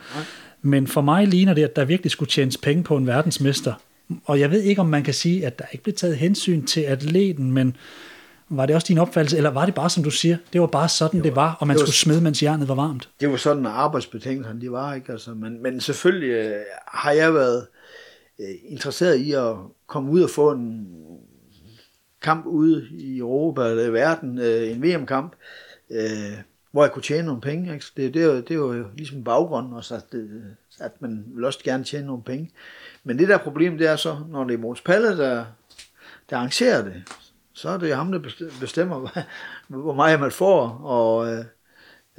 men 0.63 0.87
for 0.87 1.01
mig 1.01 1.29
ligner 1.29 1.55
det, 1.55 1.65
at 1.65 1.77
der 1.77 1.85
virkelig 1.85 2.11
skulle 2.11 2.29
tjenes 2.31 2.57
penge 2.57 2.83
på 2.83 2.97
en 2.97 3.07
verdensmester. 3.07 3.73
Og 4.25 4.41
jeg 4.41 4.51
ved 4.51 4.63
ikke, 4.63 4.81
om 4.81 4.87
man 4.87 5.03
kan 5.03 5.15
sige, 5.15 5.47
at 5.47 5.59
der 5.59 5.65
ikke 5.73 5.83
blev 5.83 5.95
taget 5.95 6.17
hensyn 6.17 6.65
til 6.65 6.81
atleten, 6.81 7.53
men 7.53 7.77
var 8.49 8.67
det 8.67 8.75
også 8.77 8.87
din 8.89 8.99
opfattelse, 8.99 9.37
eller 9.37 9.51
var 9.51 9.65
det 9.67 9.75
bare, 9.75 9.91
som 9.91 10.03
du 10.05 10.11
siger, 10.11 10.37
det 10.53 10.61
var 10.61 10.67
bare 10.67 10.89
sådan, 10.89 11.23
det 11.23 11.25
var, 11.25 11.31
det 11.31 11.37
var 11.37 11.57
og 11.61 11.67
man 11.67 11.75
var- 11.75 11.79
skulle 11.79 11.95
smide, 11.95 12.21
mens 12.21 12.43
jernet 12.43 12.69
var 12.69 12.75
varmt? 12.75 13.09
det 13.21 13.31
var 13.31 13.37
sådan, 13.37 13.67
arbejdsbetingelserne 13.67 14.61
de 14.61 14.73
var, 14.73 14.95
ikke? 14.95 15.13
Altså, 15.13 15.31
men, 15.35 15.63
men 15.63 15.81
selvfølgelig 15.81 16.31
øh, 16.31 16.53
har 16.87 17.11
jeg 17.13 17.35
været 17.35 17.67
øh, 18.41 18.47
interesseret 18.69 19.17
i 19.17 19.33
at 19.33 19.55
komme 19.87 20.11
ud 20.11 20.23
og 20.23 20.31
få 20.31 20.51
en 20.53 20.87
kamp 22.23 22.47
ude 22.47 22.89
i 22.91 23.19
Europa 23.19 23.63
eller 23.71 23.85
i 23.85 23.93
verden, 23.93 24.39
øh, 24.39 24.71
en 24.71 24.83
VM-kamp, 24.83 25.33
øh, 25.91 26.39
hvor 26.71 26.85
jeg 26.85 26.93
kunne 26.93 27.03
tjene 27.03 27.27
nogle 27.27 27.41
penge. 27.41 27.75
Ikke? 27.75 27.87
Det, 27.97 28.15
det, 28.15 28.49
det 28.49 28.61
var 28.61 28.75
jo 28.75 28.87
ligesom 28.97 29.25
baggrunden 29.25 29.73
også, 29.73 29.95
at, 29.95 30.13
det, 30.13 30.57
at 30.81 31.03
man 31.03 31.25
vil 31.27 31.45
også 31.45 31.65
gerne 31.65 31.85
tjene 31.85 32.07
nogle 32.07 32.23
penge. 32.23 32.51
Men 33.05 33.19
det 33.19 33.29
der 33.29 33.39
problem, 33.39 33.79
det 33.79 33.87
er 33.87 33.97
så, 33.97 34.19
når 34.29 34.45
det 34.45 34.55
er 34.55 34.59
Måns 34.59 34.81
Palle, 34.81 35.19
der, 35.19 35.45
der 36.31 36.37
arrangerer 36.37 36.85
det, 36.85 37.03
så 37.53 37.69
er 37.69 37.79
det 37.79 37.97
ham, 37.97 38.13
der 38.13 38.19
bestemmer, 38.61 39.25
hvor 39.69 39.95
meget 39.95 40.21
man 40.21 40.31
får, 40.31 40.69
og 40.69 41.33
øh, 41.33 41.45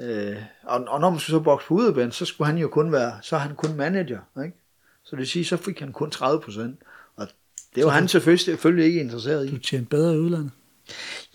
Øh, 0.02 0.38
og, 0.64 0.84
og 0.88 1.02
når 1.02 1.10
man 1.10 1.20
skulle 1.20 1.40
så 1.40 1.44
bokse 1.44 1.68
på 1.68 1.74
udebane, 1.74 2.12
så 2.12 2.26
skulle 2.26 2.48
han 2.48 2.58
jo 2.58 2.68
kun 2.68 2.92
være, 2.92 3.14
så 3.22 3.36
er 3.36 3.40
han 3.40 3.56
kun 3.56 3.76
manager, 3.76 4.20
ikke? 4.44 4.58
Så 5.04 5.12
det 5.12 5.18
vil 5.18 5.28
sige, 5.28 5.46
så 5.46 5.58
fik 5.58 5.80
han 5.80 5.94
kun 5.94 6.12
30 6.12 6.42
procent. 6.42 6.80
Det 7.76 7.86
var 7.86 7.90
han 7.92 8.08
selvfølgelig, 8.08 8.40
selvfølgelig 8.46 8.86
ikke 8.86 9.00
interesseret 9.00 9.52
Du 9.52 9.56
i. 9.56 9.60
tjente 9.60 9.90
bedre 9.90 10.16
i 10.16 10.18
udlandet. 10.18 10.52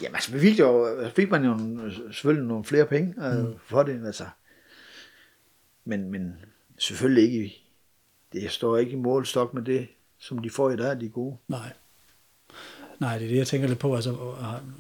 Jamen 0.03 0.15
altså, 0.15 0.33
vi 0.33 0.41
fik, 0.41 0.59
jo, 0.59 0.99
fik 1.17 1.31
man 1.31 1.45
jo 1.45 1.51
nogle- 1.55 1.93
selvfølgelig 2.13 2.49
nogle 2.49 2.65
flere 2.65 2.87
penge 2.87 3.15
øh, 3.27 3.45
mm. 3.47 3.55
for 3.67 3.83
det, 3.83 4.07
altså. 4.07 4.25
Men, 5.85 6.11
men 6.11 6.33
selvfølgelig 6.79 7.25
ikke, 7.33 7.63
det 8.33 8.51
står 8.51 8.77
ikke 8.77 8.93
i 8.93 8.97
målstok 8.97 9.55
med 9.55 9.63
det, 9.63 9.87
som 10.19 10.39
de 10.39 10.51
får 10.51 10.71
i 10.71 10.77
dag, 10.77 11.01
de 11.01 11.07
er 11.07 11.11
gode. 11.11 11.37
Nej. 11.49 11.73
Nej, 13.01 13.19
det 13.19 13.25
er 13.25 13.29
det, 13.29 13.37
jeg 13.37 13.47
tænker 13.47 13.69
lidt 13.69 13.79
på. 13.79 13.95
Altså, 13.95 14.17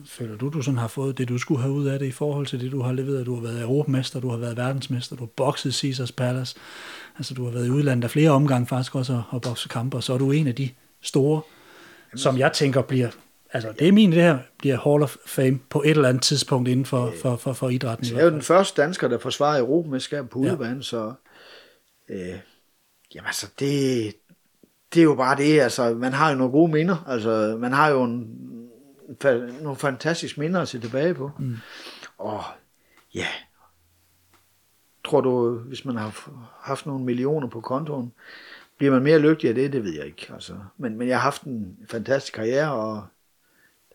føler 0.06 0.36
du, 0.36 0.48
du 0.48 0.62
sådan 0.62 0.78
har 0.78 0.88
fået 0.88 1.18
det, 1.18 1.28
du 1.28 1.38
skulle 1.38 1.60
have 1.62 1.72
ud 1.74 1.86
af 1.86 1.98
det 1.98 2.06
i 2.06 2.10
forhold 2.10 2.46
til 2.46 2.60
det, 2.60 2.72
du 2.72 2.82
har 2.82 2.92
leveret? 2.92 3.26
Du 3.26 3.34
har 3.34 3.42
været 3.42 3.62
europamester, 3.62 4.20
du 4.20 4.28
har 4.28 4.36
været 4.36 4.56
verdensmester, 4.56 5.16
du 5.16 5.22
har 5.22 5.26
bokset 5.36 5.74
Caesars 5.74 6.12
Palace. 6.12 6.56
Altså, 7.16 7.34
du 7.34 7.44
har 7.44 7.50
været 7.52 7.66
i 7.66 7.70
udlandet 7.70 8.04
af 8.04 8.10
flere 8.10 8.30
omgange 8.30 8.66
faktisk 8.66 8.94
også 8.94 9.12
og, 9.12 9.22
og 9.30 9.42
bokset 9.42 9.70
kampe, 9.70 9.96
og 9.96 10.02
så 10.02 10.12
er 10.14 10.18
du 10.18 10.32
en 10.32 10.46
af 10.46 10.54
de 10.54 10.68
store, 11.02 11.40
som 12.16 12.38
jeg 12.38 12.52
tænker 12.52 12.82
bliver, 12.82 13.10
altså 13.52 13.72
det 13.78 13.88
er 13.88 13.92
min 13.92 14.12
det 14.12 14.22
her, 14.22 14.38
bliver 14.58 14.90
Hall 14.90 15.02
of 15.02 15.16
Fame 15.26 15.58
på 15.70 15.82
et 15.82 15.90
eller 15.90 16.08
andet 16.08 16.22
tidspunkt 16.22 16.68
inden 16.68 16.86
for, 16.86 17.12
for, 17.22 17.36
for, 17.36 17.52
for 17.52 17.68
idrætten. 17.68 18.06
Så 18.06 18.14
jeg 18.14 18.20
er 18.20 18.24
jo 18.24 18.30
den 18.30 18.42
første 18.42 18.82
dansker, 18.82 19.08
der 19.08 19.18
forsvarer 19.18 19.58
Europamesterskabet 19.60 20.30
på 20.30 20.44
Ja. 20.44 20.50
udebane, 20.52 20.82
så 20.82 21.12
øh, 22.08 22.18
jamen 23.14 23.26
altså, 23.26 23.46
det, 23.58 24.14
det 24.94 25.00
er 25.00 25.04
jo 25.04 25.14
bare 25.14 25.36
det, 25.36 25.60
altså, 25.60 25.94
man 25.94 26.12
har 26.12 26.30
jo 26.30 26.36
nogle 26.36 26.52
gode 26.52 26.72
minder, 26.72 27.04
altså, 27.08 27.56
man 27.60 27.72
har 27.72 27.88
jo 27.88 28.02
en, 28.04 28.28
nogle 29.62 29.76
fantastiske 29.76 30.40
minder 30.40 30.60
at 30.60 30.68
se 30.68 30.78
tilbage 30.80 31.14
på, 31.14 31.30
mm. 31.38 31.56
og 32.18 32.42
ja, 33.14 33.26
tror 35.04 35.20
du, 35.20 35.58
hvis 35.58 35.84
man 35.84 35.96
har 35.96 36.30
haft 36.60 36.86
nogle 36.86 37.04
millioner 37.04 37.48
på 37.48 37.60
kontoen, 37.60 38.12
bliver 38.78 38.92
man 38.92 39.02
mere 39.02 39.18
lykkelig 39.18 39.48
af 39.48 39.54
det, 39.54 39.72
det 39.72 39.84
ved 39.84 39.94
jeg 39.94 40.06
ikke, 40.06 40.26
altså, 40.34 40.52
men, 40.78 40.98
men 40.98 41.08
jeg 41.08 41.16
har 41.16 41.22
haft 41.22 41.42
en 41.42 41.76
fantastisk 41.90 42.32
karriere, 42.32 42.72
og 42.72 43.04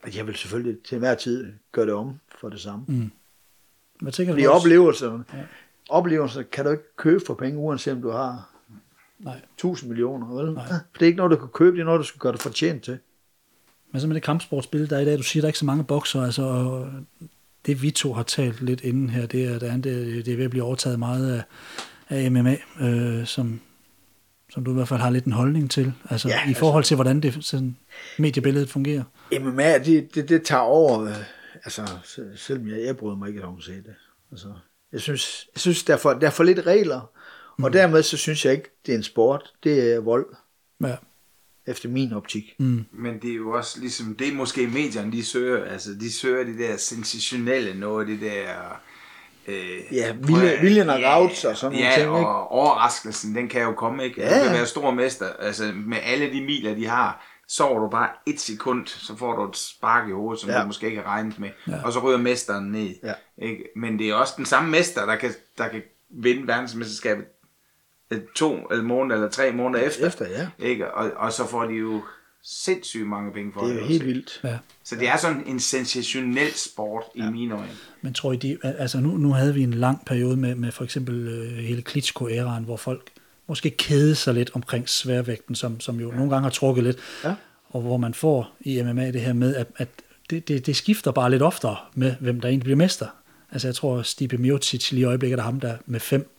og 0.03 0.15
jeg 0.17 0.27
vil 0.27 0.35
selvfølgelig 0.35 0.77
til 0.83 0.95
enhver 0.95 1.15
tid 1.15 1.53
gøre 1.71 1.85
det 1.85 1.93
om 1.93 2.19
for 2.41 2.49
det 2.49 2.59
samme. 2.61 2.85
Mm. 2.87 3.11
Hvad 4.01 4.11
tænker 4.11 4.33
Fordi 4.33 4.43
du 4.43 4.49
også? 4.51 4.65
oplevelserne, 4.65 5.23
Ja. 5.33 5.43
oplevelser 5.89 6.41
kan 6.43 6.65
du 6.65 6.71
ikke 6.71 6.95
købe 6.97 7.23
for 7.27 7.33
penge, 7.33 7.59
uanset 7.59 7.93
om 7.93 8.01
du 8.01 8.09
har 8.09 8.49
Nej. 9.19 9.39
1000 9.53 9.89
millioner, 9.89 10.27
vel? 10.27 10.53
Nej. 10.53 10.67
For 10.67 10.73
det 10.93 11.01
er 11.01 11.05
ikke 11.05 11.17
noget, 11.17 11.31
du 11.31 11.35
kan 11.35 11.47
købe, 11.47 11.75
det 11.75 11.81
er 11.81 11.85
noget, 11.85 11.99
du 11.99 12.03
skal 12.03 12.19
gøre 12.19 12.31
dig 12.33 12.39
fortjent 12.41 12.83
til. 12.83 12.97
Men 13.91 14.01
så 14.01 14.07
med 14.07 14.15
det 14.15 14.23
kampsportsspil, 14.23 14.89
der 14.89 14.95
er 14.97 15.01
i 15.01 15.05
dag, 15.05 15.17
du 15.17 15.23
siger, 15.23 15.41
der 15.41 15.45
er 15.45 15.49
ikke 15.49 15.59
så 15.59 15.65
mange 15.65 15.83
bokser, 15.83 16.21
altså 16.21 16.43
og 16.43 16.89
det 17.65 17.81
vi 17.81 17.91
to 17.91 18.13
har 18.13 18.23
talt 18.23 18.61
lidt 18.61 18.81
inden 18.81 19.09
her, 19.09 19.25
det 19.25 19.45
er, 19.45 19.59
det 19.59 19.69
er, 19.69 19.77
det 20.23 20.27
er 20.27 20.35
ved 20.37 20.45
at 20.45 20.49
blive 20.51 20.63
overtaget 20.63 20.99
meget 20.99 21.33
af, 21.33 21.43
af 22.17 22.31
MMA, 22.31 22.57
øh, 22.81 23.25
som, 23.25 23.61
som 24.53 24.63
du 24.63 24.71
i 24.71 24.73
hvert 24.73 24.87
fald 24.87 24.99
har 24.99 25.09
lidt 25.09 25.25
en 25.25 25.31
holdning 25.31 25.71
til, 25.71 25.93
altså 26.09 26.27
Ja, 26.29 26.35
i 26.43 26.47
altså- 26.47 26.59
forhold 26.59 26.83
til, 26.83 26.95
hvordan 26.95 27.21
det 27.21 27.37
sådan, 27.41 27.77
mediebilledet 28.17 28.69
fungerer. 28.69 29.03
MMA, 29.41 29.77
det, 29.77 30.15
det, 30.15 30.29
det 30.29 30.43
tager 30.43 30.61
over, 30.61 31.01
øh, 31.01 31.15
altså 31.53 31.87
se- 32.03 32.37
selvom 32.37 32.67
jeg, 32.67 32.81
jeg 32.85 32.97
bryder 32.97 33.15
mig 33.15 33.27
ikke 33.29 33.43
om 33.45 33.57
at 33.57 33.63
se 33.63 33.71
det. 33.75 33.95
Altså, 34.31 34.47
Jeg 34.91 35.01
synes, 35.01 35.47
jeg 35.55 35.61
synes 35.61 35.83
der, 35.83 35.93
er 35.93 35.97
for, 35.97 36.13
der 36.13 36.27
er 36.27 36.31
for 36.31 36.43
lidt 36.43 36.59
regler, 36.67 36.99
og 37.57 37.67
Mm. 37.67 37.71
dermed 37.71 38.03
så 38.03 38.17
synes 38.17 38.45
jeg 38.45 38.53
ikke, 38.53 38.69
det 38.85 38.91
er 38.93 38.97
en 38.97 39.03
sport. 39.03 39.53
Det 39.63 39.93
er 39.93 39.99
vold, 39.99 40.25
Ja. 40.83 40.95
efter 41.67 41.89
min 41.89 42.13
optik. 42.13 42.43
Mm. 42.59 42.85
Men 42.91 43.19
det 43.21 43.31
er 43.31 43.35
jo 43.35 43.51
også 43.51 43.79
ligesom, 43.79 44.15
det 44.15 44.27
er 44.27 44.33
måske 44.33 44.67
medierne, 44.67 45.11
de 45.11 45.25
søger, 45.25 45.65
altså 45.65 45.89
de 45.99 46.11
søger 46.13 46.43
det 46.43 46.59
der 46.59 46.77
sensationelle 46.77 47.79
noget, 47.79 48.07
det 48.07 48.21
der... 48.21 48.81
Øh, 49.47 49.79
Ja, 49.91 50.11
vilje- 50.13 50.61
vilje 50.61 50.83
knockouts 50.83 51.43
ja, 51.43 51.49
og 51.49 51.57
sådan 51.57 51.75
nogle 51.75 51.87
ja, 51.87 51.93
ting, 51.95 52.17
ikke? 52.17 52.27
og 52.29 52.51
overraskelsen, 52.51 53.35
den 53.35 53.49
kan 53.49 53.61
jo 53.61 53.73
komme, 53.73 54.03
ikke? 54.05 54.21
Ja. 54.21 54.39
Du 54.39 54.43
kan 54.43 54.53
være 54.53 54.65
stor 54.65 54.91
mester, 54.91 55.25
altså 55.39 55.71
med 55.75 55.97
alle 56.03 56.25
de 56.33 56.41
miler, 56.41 56.75
de 56.75 56.87
har, 56.87 57.25
sover 57.47 57.79
du 57.79 57.89
bare 57.89 58.09
et 58.25 58.39
sekund, 58.39 58.87
så 58.87 59.17
får 59.17 59.35
du 59.35 59.49
et 59.49 59.57
spark 59.57 60.09
i 60.09 60.11
hovedet, 60.11 60.41
som 60.41 60.49
Ja. 60.49 60.61
du 60.61 60.65
måske 60.67 60.85
ikke 60.85 61.01
har 61.01 61.07
regnet 61.07 61.39
med, 61.39 61.49
Ja. 61.67 61.73
og 61.83 61.93
så 61.93 61.99
ryger 61.99 62.17
mesteren 62.17 62.65
ned. 62.71 62.95
Ja. 63.03 63.13
Ikke? 63.37 63.63
Men 63.75 63.99
det 63.99 64.09
er 64.09 64.13
også 64.15 64.33
den 64.37 64.45
samme 64.45 64.69
mester, 64.71 65.05
der 65.05 65.15
kan, 65.15 65.33
der 65.57 65.67
kan 65.67 65.81
vinde 66.09 66.47
verdensmesterskabet 66.47 67.25
øh, 68.11 68.19
to 68.35 68.55
eller 68.71 68.83
måneder 68.83 69.15
eller 69.15 69.29
tre 69.29 69.51
måneder 69.51 69.83
efter. 69.85 70.07
Efter, 70.07 70.25
ja. 70.29 70.47
Ikke? 70.65 70.93
Og, 70.93 71.11
og 71.15 71.33
så 71.33 71.47
får 71.47 71.63
de 71.65 71.73
jo 71.73 72.01
sindssygt 72.43 73.07
mange 73.07 73.33
penge 73.33 73.51
for 73.53 73.61
Det 73.61 73.75
er 73.75 73.79
også, 73.79 73.87
helt 73.91 74.05
vildt. 74.05 74.39
ja. 74.43 74.57
Så 74.83 74.95
det 74.95 75.07
er 75.07 75.17
sådan 75.17 75.43
en 75.47 75.59
sensationel 75.59 76.51
sport 76.53 77.03
ja. 77.17 77.27
i 77.27 77.31
mine 77.31 77.53
øjne. 77.55 77.71
Men 78.01 78.13
tror 78.13 78.33
I, 78.33 78.35
de, 78.35 78.57
altså 78.63 78.99
nu, 78.99 79.17
nu 79.17 79.31
havde 79.33 79.53
vi 79.53 79.63
en 79.63 79.73
lang 79.73 80.05
periode 80.05 80.37
med, 80.37 80.55
med 80.55 80.71
for 80.71 80.83
eksempel 80.83 81.27
øh, 81.27 81.57
hele 81.57 81.81
Klitschko-æraen, 81.81 82.63
hvor 82.63 82.77
folk 82.77 83.09
måske 83.47 83.69
kede 83.69 84.15
sig 84.15 84.33
lidt 84.33 84.51
omkring 84.53 84.89
sværvægten, 84.89 85.55
som, 85.55 85.79
som 85.79 85.99
jo 85.99 86.09
ja. 86.11 86.15
nogle 86.15 86.31
gange 86.31 86.43
har 86.43 86.49
trukket 86.49 86.83
lidt, 86.83 86.97
Ja. 87.23 87.33
og 87.69 87.81
hvor 87.81 87.97
man 87.97 88.13
får 88.13 88.55
i 88.61 88.81
MMA 88.83 89.11
det 89.11 89.21
her 89.21 89.33
med, 89.33 89.55
at, 89.55 89.67
at 89.77 89.87
det, 90.29 90.47
det, 90.47 90.65
det 90.65 90.75
skifter 90.75 91.11
bare 91.11 91.31
lidt 91.31 91.41
oftere 91.41 91.77
med, 91.95 92.15
hvem 92.19 92.41
der 92.41 92.47
egentlig 92.47 92.63
bliver 92.63 92.77
mester. 92.77 93.07
Altså 93.51 93.67
jeg 93.67 93.75
tror, 93.75 94.01
Stipe 94.01 94.37
Miocic 94.37 94.91
lige 94.91 95.01
i 95.01 95.03
øjeblikket 95.03 95.39
er 95.39 95.43
ham, 95.43 95.59
der 95.59 95.77
med 95.85 95.99
fem 95.99 96.35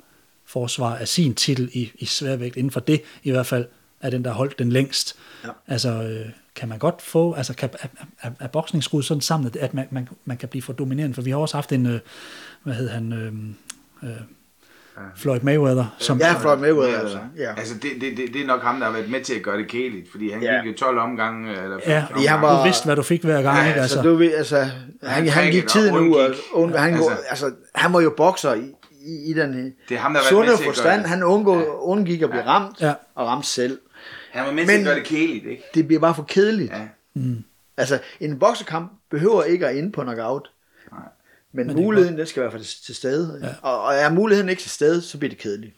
forsvar 0.46 0.96
af 0.96 1.08
sin 1.08 1.34
titel 1.34 1.70
i, 1.72 1.90
i 1.94 2.04
sværvægt. 2.04 2.56
Inden 2.56 2.70
for 2.70 2.80
det 2.80 3.02
i 3.22 3.30
hvert 3.30 3.46
fald 3.46 3.66
er 4.02 4.10
den, 4.10 4.24
der 4.24 4.30
har 4.30 4.36
holdt 4.36 4.58
den 4.58 4.72
længst. 4.72 5.16
Ja. 5.44 5.48
Altså 5.68 5.88
øh, 5.90 6.26
kan 6.56 6.68
man 6.68 6.78
godt 6.78 7.02
få, 7.02 7.32
altså 7.34 7.54
kan, 7.54 7.70
er, 7.82 7.88
er, 8.22 8.30
er 8.40 8.46
boksning 8.48 8.84
skruet 8.84 9.04
sådan 9.04 9.20
sammen, 9.20 9.50
at 9.60 9.74
man, 9.74 9.86
man, 9.90 10.08
man 10.24 10.36
kan 10.36 10.48
blive 10.48 10.62
for 10.62 10.72
dominerende? 10.72 11.14
For 11.14 11.22
vi 11.22 11.30
har 11.30 11.36
også 11.38 11.56
haft 11.56 11.72
en, 11.72 11.86
øh, 11.86 11.98
hvad 12.62 12.74
hed 12.74 12.88
han, 12.88 13.12
øh, 13.12 13.32
øh, 14.10 14.16
Floyd 15.16 15.40
Mayweather, 15.40 15.94
som, 15.98 16.18
Ja, 16.18 16.32
Floyd 16.38 16.56
Mayweather, 16.58 16.94
Ja, 16.94 17.00
altså. 17.00 17.18
Ja. 17.36 17.54
Altså, 17.56 17.74
det, 17.74 17.90
det, 18.00 18.16
det, 18.16 18.34
det 18.34 18.42
er 18.42 18.46
nok 18.46 18.62
ham, 18.62 18.78
der 18.78 18.86
har 18.86 18.92
været 18.92 19.10
med 19.10 19.20
til 19.24 19.34
at 19.34 19.42
gøre 19.42 19.58
det 19.58 19.68
kæligt, 19.68 20.10
fordi 20.10 20.30
han 20.32 20.42
Ja. 20.42 20.60
gik 20.62 20.72
jo 20.72 20.76
12 20.76 20.98
omgange, 20.98 21.62
eller 21.62 21.78
ja, 21.86 22.04
Fordi 22.10 22.24
han 22.26 22.42
var- 22.42 22.58
du 22.58 22.64
vidste, 22.64 22.84
hvad 22.84 22.96
du 22.96 23.02
fik 23.02 23.22
hver 23.24 23.42
gang, 23.42 23.58
Ja, 23.58 23.68
ikke? 23.68 23.80
Altså, 23.80 23.98
Altså, 23.98 24.10
du 24.10 24.22
altså, 24.36 24.56
han, 24.56 24.70
han 25.02 25.24
gik 25.24 25.32
prikkede 25.32 25.66
tiden 25.66 25.98
ud, 26.08 26.16
og, 26.16 26.34
und, 26.62 26.74
han, 26.74 26.94
Altså- 26.94 27.10
altså, 27.10 27.26
altså, 27.28 27.50
han 27.74 27.92
var 27.92 28.00
jo 28.00 28.14
bokser 28.16 28.54
i, 28.54 28.72
i, 29.06 29.30
i 29.30 29.32
den 29.32 29.74
Det 29.88 29.94
er 29.94 29.98
ham, 29.98 30.14
der 30.14 30.20
sunde 30.28 30.52
forstand. 30.64 31.04
Han 31.06 31.22
undgå, 31.22 31.62
undgik 31.64 32.22
at 32.22 32.30
blive 32.30 32.46
ramt, 32.46 32.80
Ja. 32.80 32.92
og 33.14 33.26
ramte 33.26 33.48
selv. 33.48 33.78
Han 34.32 34.44
var 34.46 34.52
med 34.52 34.66
til 34.66 34.72
Men- 34.76 34.80
at 34.80 34.84
gøre 34.86 34.94
det 34.98 35.04
kæligt, 35.04 35.46
ikke? 35.46 35.62
Det 35.74 35.86
bliver 35.86 36.00
bare 36.00 36.14
for 36.14 36.22
kedeligt. 36.22 36.72
Ja. 36.72 36.88
Altså, 37.76 37.98
en 38.20 38.38
boksekamp 38.38 38.92
behøver 39.10 39.42
ikke 39.44 39.66
at 39.68 39.76
ende 39.76 39.92
på 39.92 40.02
knockout. 40.02 40.50
Nej. 40.92 41.00
Men, 41.52 41.66
Men 41.66 41.76
muligheden, 41.76 42.18
den 42.18 42.26
skal 42.26 42.42
være 42.42 42.58
til 42.62 42.94
stede. 42.94 43.38
Ja. 43.42 43.46
Ja. 43.46 43.54
Og, 43.62 43.82
og 43.82 43.94
er 43.94 44.10
muligheden 44.12 44.48
ikke 44.48 44.62
til 44.62 44.70
stede, 44.70 45.02
så 45.02 45.18
bliver 45.18 45.30
det 45.30 45.38
kedeligt. 45.38 45.74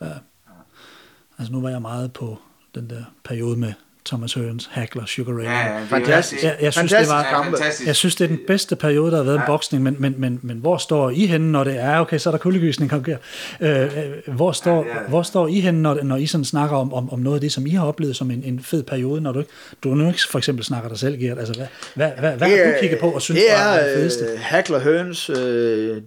altså 1.39 1.53
nu 1.53 1.61
var 1.61 1.71
jeg 1.71 1.83
meget 1.83 2.13
på 2.13 2.39
den 2.75 2.91
der 2.91 3.05
periode 3.25 3.57
med 3.57 3.73
Thomas 4.07 4.35
Hearns, 4.35 4.69
Hackler, 4.73 5.07
Sugar 5.07 5.33
Ray. 5.35 5.45
Ja, 5.45 5.51
ja, 5.75 5.81
det 5.81 5.89
Fantastisk. 5.89 6.43
Jeg, 6.45 6.57
jeg, 6.61 6.73
synes, 6.73 6.91
det 6.93 6.99
Fantastisk 7.07 7.11
var, 7.15 7.23
Ja, 7.25 7.43
fantastisk. 7.51 7.87
jeg 7.87 7.97
synes, 7.97 8.15
det 8.17 8.25
er 8.25 8.29
den 8.29 8.41
bedste 8.47 8.77
periode, 8.77 9.11
der 9.11 9.17
har 9.17 9.25
været 9.25 9.37
i 9.37 9.41
Ja. 9.41 9.47
boksning, 9.47 9.83
men, 9.83 9.97
men, 9.99 10.15
men, 10.19 10.41
men 10.43 10.57
hvor 10.59 10.77
står 10.77 11.11
I 11.11 11.27
henne, 11.27 11.53
når 11.53 11.65
det 11.65 11.81
er, 11.81 11.99
okay, 12.01 12.19
så 12.19 12.29
er 12.29 12.31
der 12.31 12.39
kuldegysning, 12.39 12.91
kom 12.91 13.05
her. 13.05 13.17
Øh, 13.61 13.83
øh, 13.83 14.35
hvor, 14.35 14.53
står, 14.53 14.85
Ja, 14.85 14.89
det 14.91 14.97
er- 15.05 15.09
hvor 15.09 15.23
står 15.23 15.49
I 15.49 15.61
henne, 15.61 15.83
når, 15.83 15.99
når 16.03 16.17
I 16.17 16.27
sådan 16.27 16.45
snakker 16.45 16.77
om, 16.77 16.93
om, 16.95 17.13
om 17.13 17.19
noget 17.19 17.37
af 17.37 17.41
det, 17.41 17.53
som 17.53 17.67
I 17.67 17.71
har 17.71 17.87
oplevet 17.87 18.17
som 18.17 18.31
en, 18.31 18.43
en 18.45 18.61
fed 18.61 18.83
periode, 18.83 19.21
når 19.21 19.33
du 19.33 19.39
ikke, 19.39 19.51
du 19.85 19.89
nu 19.95 20.09
ikke 20.09 20.21
for 20.31 20.39
eksempel 20.39 20.65
snakker 20.65 20.89
dig 20.89 20.99
selv, 20.99 21.19
Gert, 21.19 21.39
altså 21.39 21.55
hvad, 21.55 21.67
hvad, 21.95 22.11
hvad, 22.19 22.33
hvad 22.33 22.49
har 22.49 22.73
du 22.73 22.79
kigget 22.81 22.99
på 22.99 23.11
og 23.11 23.23
synes 23.23 23.41
det 23.41 23.51
var 23.53 23.75
er 23.75 23.85
det 23.87 23.97
fedeste? 23.97 24.25
øh, 24.25 24.39
Hackler 24.41 24.81
Høns, 24.81 25.31
øh, 25.31 25.37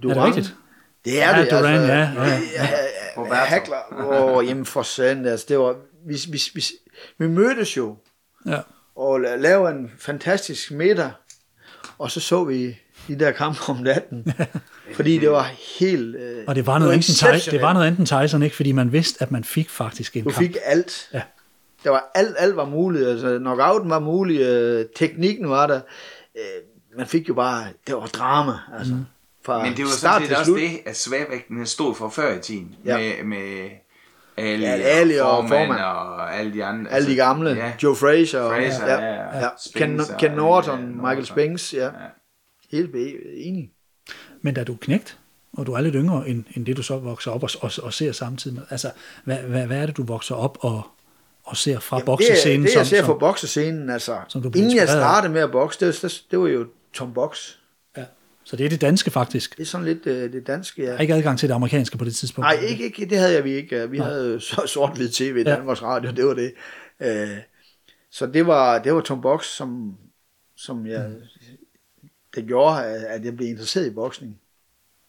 Duran. 0.04 0.18
Er 0.18 0.26
det 0.26 0.26
rigtigt? 0.36 0.54
Det 1.06 1.24
er 1.24 1.36
Ja, 1.38 1.42
det, 1.42 1.52
Duran, 1.52 1.66
altså. 1.74 1.94
ja, 1.94 2.00
ja. 2.56 2.68
Roberto. 3.18 3.36
Hackler, 3.36 4.36
åh, 4.38 4.48
jamen 4.48 4.66
for 4.66 4.82
sand, 4.82 5.28
altså 5.28 5.46
det 5.50 5.60
var, 5.60 5.76
vi, 6.08 6.18
vi, 6.32 6.42
vi, 6.56 6.64
vi 7.18 7.28
mødtes 7.28 7.78
jo, 7.78 7.96
Ja. 8.46 8.60
og 8.96 9.20
la- 9.20 9.36
lavede 9.36 9.72
en 9.72 9.92
fantastisk 10.00 10.72
middag, 10.72 11.12
og 11.98 12.12
så 12.12 12.20
så 12.20 12.44
vi 12.44 12.78
de 13.08 13.20
der 13.20 13.32
kampe 13.32 13.60
om 13.68 13.78
natten, 13.78 14.34
fordi 14.94 15.18
det 15.18 15.30
var 15.32 15.52
helt... 15.80 16.16
Øh, 16.16 16.44
Og 16.48 16.56
det 16.56 16.66
var 16.68 16.80
noget, 16.80 16.94
enten, 16.94 17.14
Ty- 17.40 17.50
det 17.52 17.62
var 17.62 17.74
noget 17.74 17.88
enten 17.88 18.06
Tyson, 18.06 18.44
ikke? 18.44 18.56
Fordi 18.56 18.72
man 18.72 18.92
vidste, 18.92 19.22
at 19.24 19.32
man 19.32 19.44
fik 19.44 19.70
faktisk 19.70 20.16
en 20.18 20.24
Du 20.24 20.30
kamp. 20.30 20.38
fik 20.40 20.58
alt. 20.64 21.10
Ja. 21.14 21.22
Der 21.84 21.90
var 21.90 22.12
alt, 22.16 22.36
alt 22.40 22.56
var 22.56 22.66
muligt. 22.66 23.08
Altså, 23.08 23.38
knockouten 23.40 23.90
var 23.90 24.00
mulig, 24.00 24.40
øh, 24.42 24.86
teknikken 24.96 25.50
var 25.50 25.68
der. 25.68 25.82
Øh, 26.38 26.98
man 26.98 27.08
fik 27.08 27.30
jo 27.30 27.34
bare, 27.34 27.66
det 27.88 27.96
var 27.96 28.06
drama. 28.06 28.54
Altså, 28.80 28.94
Mm. 28.94 29.06
fra 29.46 29.64
Men 29.64 29.78
det 29.78 29.86
var 29.86 29.92
start 29.92 30.00
sådan 30.02 30.22
set 30.22 30.28
til 30.28 30.38
også 30.38 30.46
slut. 30.46 30.60
det, 30.60 30.80
at 30.90 30.98
sværvægten 30.98 31.66
stod 31.66 31.96
for 31.96 32.10
før 32.10 32.38
i 32.38 32.40
tiden. 32.42 32.76
Ja. 32.86 32.98
Med, 32.98 33.24
med 33.24 33.70
Ali, 34.38 34.64
Ja, 34.64 34.72
Ali 34.72 35.18
og 35.18 35.38
og 35.38 35.48
Foreman. 35.48 35.78
og 35.82 36.36
alle 36.36 36.54
de 36.54 36.64
andre. 36.64 36.92
Alle 36.92 37.10
de 37.10 37.16
gamle. 37.16 37.50
Ja. 37.50 37.72
Joe 37.84 37.96
Frazier. 37.96 38.40
og- 38.42 38.52
Frazier, 38.56 38.88
ja, 38.88 39.00
ja, 39.00 39.14
ja. 39.14 39.38
ja. 39.38 39.44
ja. 39.44 39.50
Ken, 39.76 40.02
Ken 40.20 40.32
Norton, 40.32 40.80
ja, 40.80 40.86
Michael. 40.86 41.26
Spence. 41.26 41.78
Ja. 41.78 41.84
Ja. 41.86 41.90
Helt 42.72 42.92
be- 42.92 43.38
enig. 43.38 43.72
Men 44.42 44.54
da 44.54 44.64
du 44.64 44.74
er 44.74 44.78
knægt, 44.82 45.18
og 45.58 45.66
du 45.66 45.74
er 45.74 45.82
lidt 45.82 45.96
yngre 45.96 46.28
end, 46.30 46.44
end 46.56 46.66
det, 46.66 46.78
du 46.78 46.82
så 46.84 46.98
vokser 46.98 47.32
op 47.32 47.44
og, 47.44 47.50
og, 47.62 47.72
og 47.84 47.94
ser 47.94 48.12
samtidig 48.12 48.56
med, 48.58 48.64
altså, 48.70 48.92
hvad, 49.24 49.38
hvad, 49.38 49.66
hvad 49.68 49.78
er 49.78 49.86
det, 49.86 49.98
du 49.98 50.04
vokser 50.04 50.36
op 50.36 50.58
og, 50.62 50.82
og 51.44 51.58
ser 51.58 51.80
fra 51.80 51.98
Jamen, 51.98 52.06
boksescenen? 52.06 52.62
det, 52.62 52.70
det, 52.70 52.76
jeg 52.76 52.86
som, 52.86 52.90
ser 52.98 53.04
fra 53.06 53.14
boksescenen, 53.14 53.90
altså, 53.90 54.18
som 54.28 54.42
du 54.42 54.52
inden 54.56 54.76
jeg 54.76 54.88
startede 54.90 55.34
med 55.34 55.42
at 55.42 55.52
bokse, 55.52 55.86
det, 55.88 56.00
det, 56.02 56.24
det 56.32 56.40
var 56.40 56.48
jo 56.48 56.66
Tom 56.94 57.14
Box. 57.14 57.38
Så 58.48 58.56
det 58.56 58.66
er 58.66 58.70
det 58.70 58.82
danske 58.82 59.12
faktisk. 59.12 59.58
Det 59.58 59.62
er 59.62 59.66
sådan 59.66 59.86
lidt 59.86 60.08
øh, 60.08 60.34
det 60.34 60.48
danske, 60.48 60.82
ja. 60.82 60.88
Jeg 60.88 60.96
har 60.96 61.02
ikke 61.02 61.14
adgang 61.14 61.40
til 61.40 61.50
det 61.50 61.56
amerikanske 61.56 61.98
på 61.98 62.06
det 62.06 62.16
tidspunkt. 62.16 62.46
Nej, 62.46 62.60
ikke, 62.70 62.84
ikke, 62.84 63.06
det 63.06 63.18
havde 63.18 63.34
jeg 63.34 63.44
vi 63.44 63.52
ikke. 63.52 63.90
Vi 63.90 63.98
Nej. 63.98 64.08
havde 64.08 64.40
så 64.40 64.62
sort-hvid 64.74 65.10
tv 65.10 65.36
i 65.38 65.50
Ja. 65.50 65.56
Danmarks 65.56 65.82
Radio, 65.84 66.12
det 66.12 66.26
var 66.26 66.34
det. 66.34 66.54
Øh, 67.00 67.38
så 68.12 68.28
det 68.28 68.48
var, 68.48 68.80
det 68.84 68.94
var 68.94 69.02
Tom 69.02 69.22
Box, 69.22 69.46
som, 69.46 69.98
som 70.56 70.88
jeg, 70.88 71.12
det 72.36 72.46
gjorde, 72.46 72.86
at 72.86 73.26
jeg 73.26 73.38
blev 73.38 73.50
interesseret 73.50 73.88
i 73.88 73.94
boksning. 73.94 74.40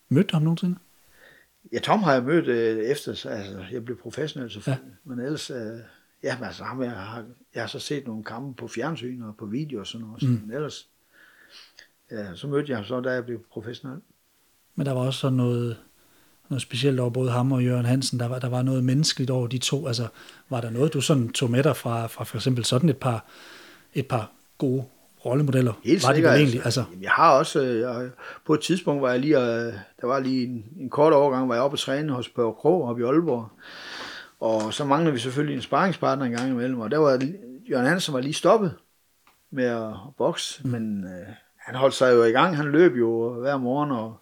Mødte 0.09 0.33
ham 0.33 0.43
nogensinde? 0.43 0.77
Ja, 1.73 1.79
Tom 1.79 2.03
har 2.03 2.13
jeg 2.13 2.23
mødt 2.23 2.47
øh, 2.49 2.79
efter, 2.85 3.15
så, 3.15 3.29
altså, 3.29 3.65
jeg 3.73 3.85
blev 3.85 3.99
professionel 3.99 4.51
selvfølgelig. 4.51 4.91
Ja. 5.07 5.11
Men 5.15 5.25
ellers, 5.25 5.51
øh, 5.51 5.57
ja, 6.23 6.37
men 6.39 6.45
altså, 6.45 6.65
ham, 6.65 6.83
jeg, 6.83 6.91
har, 6.91 7.25
jeg 7.55 7.63
har 7.63 7.69
så 7.69 7.79
set 7.79 8.07
nogle 8.07 8.25
kampe 8.25 8.55
på 8.57 8.69
fjernsyn 8.69 9.23
og 9.23 9.37
på 9.39 9.47
video 9.47 9.81
og 9.81 9.87
sådan 9.87 10.07
noget. 10.07 10.23
Mm. 10.23 10.29
Men 10.29 10.57
ellers, 10.57 10.89
ja, 12.11 12.35
så 12.35 12.47
mødte 12.47 12.71
jeg 12.71 12.79
ham 12.79 12.85
så, 12.85 13.01
da 13.01 13.11
jeg 13.11 13.25
blev 13.25 13.45
professionel. 13.53 14.01
Men 14.75 14.87
der 14.87 14.93
var 14.93 15.01
også 15.01 15.21
sådan 15.21 15.37
noget, 15.37 15.77
noget 16.49 16.63
specielt 16.63 17.01
over 17.01 17.11
både 17.11 17.31
ham 17.31 17.53
og 17.53 17.65
Jørgen 17.65 17.87
Hansen. 17.87 18.21
Der 18.21 18.29
var, 18.29 18.39
der 18.39 18.49
var 18.49 18.63
noget 18.63 18.85
menneskeligt 18.85 19.31
over 19.31 19.47
de 19.47 19.59
to. 19.59 19.87
Altså, 19.87 20.09
var 20.49 20.61
der 20.61 20.71
noget, 20.71 20.95
du 20.95 21.01
sådan 21.01 21.29
tog 21.29 21.51
med 21.51 21.63
dig 21.63 21.77
fra, 21.77 22.07
fra 22.07 22.25
for 22.25 22.37
eksempel 22.37 22.65
sådan 22.65 22.89
et 22.89 22.97
par, 22.97 23.25
et 23.95 24.07
par 24.07 24.33
gode 24.59 24.85
rollemodeller? 25.25 25.73
Helt 25.85 26.03
var 26.03 26.09
de 26.09 26.15
sikkert. 26.15 26.33
vel 26.33 26.41
egentlig? 26.41 26.65
Altså, 26.65 26.85
Jamen, 26.91 27.03
jeg 27.03 27.11
har 27.11 27.39
også, 27.39 27.61
øh, 27.61 27.81
jeg, 27.81 28.11
på 28.47 28.55
et 28.55 28.61
tidspunkt 28.61 29.03
var 29.03 29.11
jeg 29.11 29.21
lige, 29.21 29.39
øh, 29.39 29.73
der 30.01 30.07
var 30.07 30.21
lige 30.21 30.47
en, 30.47 30.65
en 30.77 30.91
kort 30.91 31.13
overgang, 31.13 31.49
var 31.49 31.55
jeg 31.55 31.65
oppe 31.65 31.75
at 31.75 31.79
træne 31.79 32.13
hos 32.13 32.29
Børge 32.29 32.55
Krog 32.55 32.85
oppe 32.85 33.03
i 33.03 33.05
Aalborg. 33.05 33.49
Og 34.41 34.75
så 34.75 34.85
manglede 34.85 35.13
vi 35.13 35.19
selvfølgelig 35.19 35.57
en 35.57 35.63
sparringspartner 35.63 36.27
en 36.27 36.33
gang 36.33 36.51
imellem, 36.51 36.81
og 36.81 36.91
der 36.91 36.99
var 36.99 37.23
Jørgen 37.71 37.87
Hansen 37.87 38.15
var 38.15 38.21
lige 38.21 38.33
stoppet 38.33 38.75
med 39.51 39.65
at 39.65 39.93
bokse, 40.19 40.61
mm. 40.65 40.71
men 40.71 41.05
øh, 41.05 41.35
han 41.69 41.77
holdt 41.77 41.95
sig 41.95 42.13
jo 42.15 42.25
i 42.25 42.31
gang, 42.31 42.57
han 42.57 42.67
løb 42.73 42.97
jo 42.97 43.33
hver 43.41 43.57
morgen, 43.57 43.91
og 43.91 44.17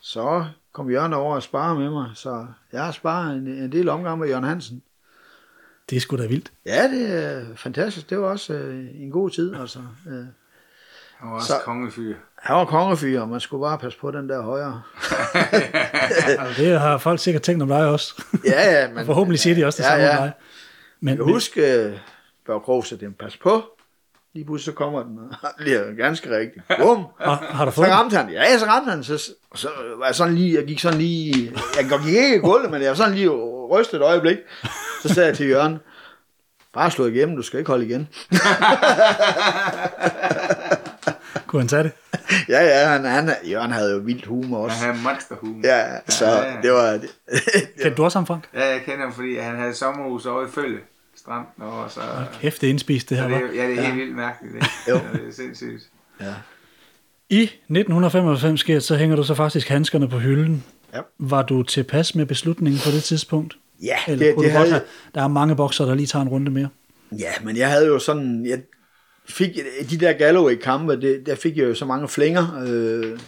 så 0.00 0.44
kom 0.72 0.90
Jørgen 0.90 1.12
over 1.12 1.34
og 1.34 1.42
spare 1.42 1.74
med 1.78 1.90
mig, 1.90 2.10
så 2.14 2.46
jeg 2.72 2.84
har 2.84 2.92
sparet 2.92 3.36
en, 3.36 3.46
en 3.46 3.72
del 3.72 3.88
omgang 3.88 4.18
med 4.18 4.28
Jørgen 4.28 4.44
Hansen. 4.44 4.82
det 5.90 5.96
er 5.96 6.00
sgu 6.00 6.16
da 6.16 6.26
vildt. 6.26 6.52
Ja, 6.66 6.88
det 6.88 7.24
er 7.24 7.44
fantastisk, 7.56 8.10
det 8.10 8.18
var 8.18 8.26
også 8.28 8.52
øh, 8.52 8.86
en 8.94 9.10
god 9.10 9.30
tid, 9.30 9.54
altså. 9.54 9.78
Øh. 10.06 10.14
Han 11.18 11.30
var 11.30 11.34
også 11.36 11.46
Så- 11.46 11.60
kongefyr. 11.64 12.14
Han 12.42 12.56
var 12.56 12.64
kongefyr, 12.64 13.20
og 13.20 13.28
man 13.28 13.40
skulle 13.40 13.60
bare 13.62 13.78
passe 13.78 13.98
på 13.98 14.10
den 14.10 14.28
der 14.28 14.42
højre. 14.42 14.82
Altså, 15.92 16.38
det 16.62 16.80
har 16.80 16.98
folk 16.98 17.20
sikkert 17.20 17.42
tænkt 17.42 17.62
om 17.62 17.68
dig 17.68 17.86
også. 17.88 18.24
Ja, 18.44 18.70
ja, 18.80 18.88
men... 18.94 19.06
Forhåbentlig 19.06 19.38
siger 19.40 19.54
de 19.54 19.64
også 19.64 19.82
det 19.82 19.88
ja, 19.88 19.90
samme 19.90 20.04
ja. 20.04 20.16
om 20.16 20.22
dig. 20.22 20.32
Men, 21.00 21.16
Jeg 21.16 21.24
husker, 21.24 21.86
uh, 21.88 21.92
Børge 22.46 22.60
Krog 22.60 22.86
sagde, 22.86 23.04
dem 23.04 23.12
pas 23.12 23.36
på. 23.36 23.62
Lige 24.34 24.44
pludselig 24.44 24.72
så 24.72 24.76
kommer 24.78 25.02
den, 25.02 25.18
og 25.18 25.50
det 25.64 25.74
er 25.76 25.94
ganske 25.96 26.36
rigtigt. 26.38 26.64
Bum! 26.82 27.04
har, 27.20 27.46
har 27.50 27.64
du 27.64 27.70
Så 27.70 27.74
fået 27.74 27.86
den? 27.86 27.94
ramte 27.94 28.16
han. 28.16 28.30
Ja, 28.30 28.58
så 28.58 28.66
ramte 28.66 28.90
han. 28.90 29.04
Så, 29.04 29.30
så 29.54 29.68
var 29.98 30.06
jeg 30.06 30.14
sådan 30.14 30.34
lige, 30.34 30.54
jeg 30.58 30.64
gik 30.66 30.80
sådan 30.80 30.98
lige, 30.98 31.52
jeg 31.76 31.84
gik 32.04 32.14
ikke 32.14 32.36
i 32.36 32.38
gulvet, 32.38 32.70
men 32.70 32.82
jeg 32.82 32.88
var 32.88 32.94
sådan 32.96 33.14
lige 33.14 33.28
rystet 33.70 33.94
et 33.96 34.02
øjeblik. 34.02 34.38
Så 35.02 35.14
sagde 35.14 35.26
jeg 35.28 35.36
til 35.36 35.48
Jørgen, 35.48 35.78
bare 36.74 36.90
slå 36.90 37.06
igennem, 37.06 37.36
du 37.36 37.42
skal 37.42 37.58
ikke 37.58 37.70
holde 37.70 37.86
igen. 37.86 38.08
Kunne 41.46 41.60
han 41.62 41.68
tage 41.68 41.82
det? 41.82 41.92
ja, 42.48 42.62
ja, 42.64 42.86
han, 42.88 43.04
han, 43.04 43.30
Jørgen 43.50 43.70
havde 43.70 43.92
jo 43.92 43.98
vildt 43.98 44.26
humor 44.26 44.58
også. 44.64 44.76
Han 44.76 44.88
havde 44.94 45.04
monsterhumor. 45.04 45.60
Ja, 45.66 45.86
så 46.08 46.26
Ja, 46.26 46.50
ja. 46.50 46.56
det 46.62 46.72
var... 46.72 46.98
Kendte 47.82 47.94
du 47.96 48.04
også 48.04 48.18
ham, 48.18 48.26
Frank? 48.26 48.48
Ja, 48.54 48.66
jeg 48.68 48.80
kender 48.84 49.00
ham, 49.04 49.12
fordi 49.12 49.36
han 49.38 49.56
havde 49.58 49.74
sommerhus 49.74 50.26
over 50.26 50.46
i 50.46 50.50
Følge 50.50 50.78
Strand. 51.20 51.46
Og 51.58 51.90
så, 51.90 52.00
Kæft, 52.40 52.60
det 52.60 52.66
er 52.66 52.70
indspist, 52.70 53.10
det 53.10 53.16
her, 53.18 53.24
det, 53.28 53.34
var. 53.34 53.40
ja, 53.40 53.68
det 53.68 53.78
er 53.78 53.82
helt 53.82 53.96
vildt 53.96 54.16
mærkeligt. 54.16 54.54
Det, 54.54 54.66
Jo. 54.88 54.94
Ja, 54.94 55.18
det 55.18 55.28
er 55.28 55.32
sindssygt. 55.32 55.90
ja. 56.20 56.34
I 57.32 57.42
1995 57.42 58.60
sker, 58.60 58.78
så 58.80 58.96
hænger 58.96 59.16
du 59.16 59.22
så 59.24 59.34
faktisk 59.34 59.68
handskerne 59.68 60.08
på 60.08 60.18
hylden. 60.18 60.64
Ja. 60.94 61.00
Var 61.18 61.42
du 61.42 61.62
tilpas 61.62 62.14
med 62.14 62.26
beslutningen 62.26 62.80
på 62.84 62.90
det 62.90 63.02
tidspunkt? 63.02 63.56
Ja, 63.82 63.96
Eller 64.08 64.26
det, 64.26 64.34
kunne 64.34 64.44
det 64.46 64.52
du 64.52 64.58
godt 64.58 64.68
havde, 64.68 64.80
have, 64.80 64.82
der 65.14 65.22
er 65.22 65.28
mange 65.28 65.56
bokser, 65.56 65.84
der 65.84 65.94
lige 65.94 66.06
tager 66.06 66.22
en 66.22 66.28
runde 66.28 66.50
mere. 66.50 66.68
Ja, 67.18 67.30
men 67.44 67.56
jeg 67.56 67.70
havde 67.70 67.86
jo 67.86 67.98
sådan, 67.98 68.46
jeg 68.46 68.60
fik 69.28 69.48
de 69.90 70.00
der 70.00 70.12
Galloway-kampe, 70.12 71.00
det, 71.00 71.22
der 71.26 71.34
fik 71.34 71.56
jeg 71.56 71.64
jo 71.64 71.74
så 71.74 71.84
mange 71.84 72.08
flænger, 72.08 72.62
øh, 72.66 73.18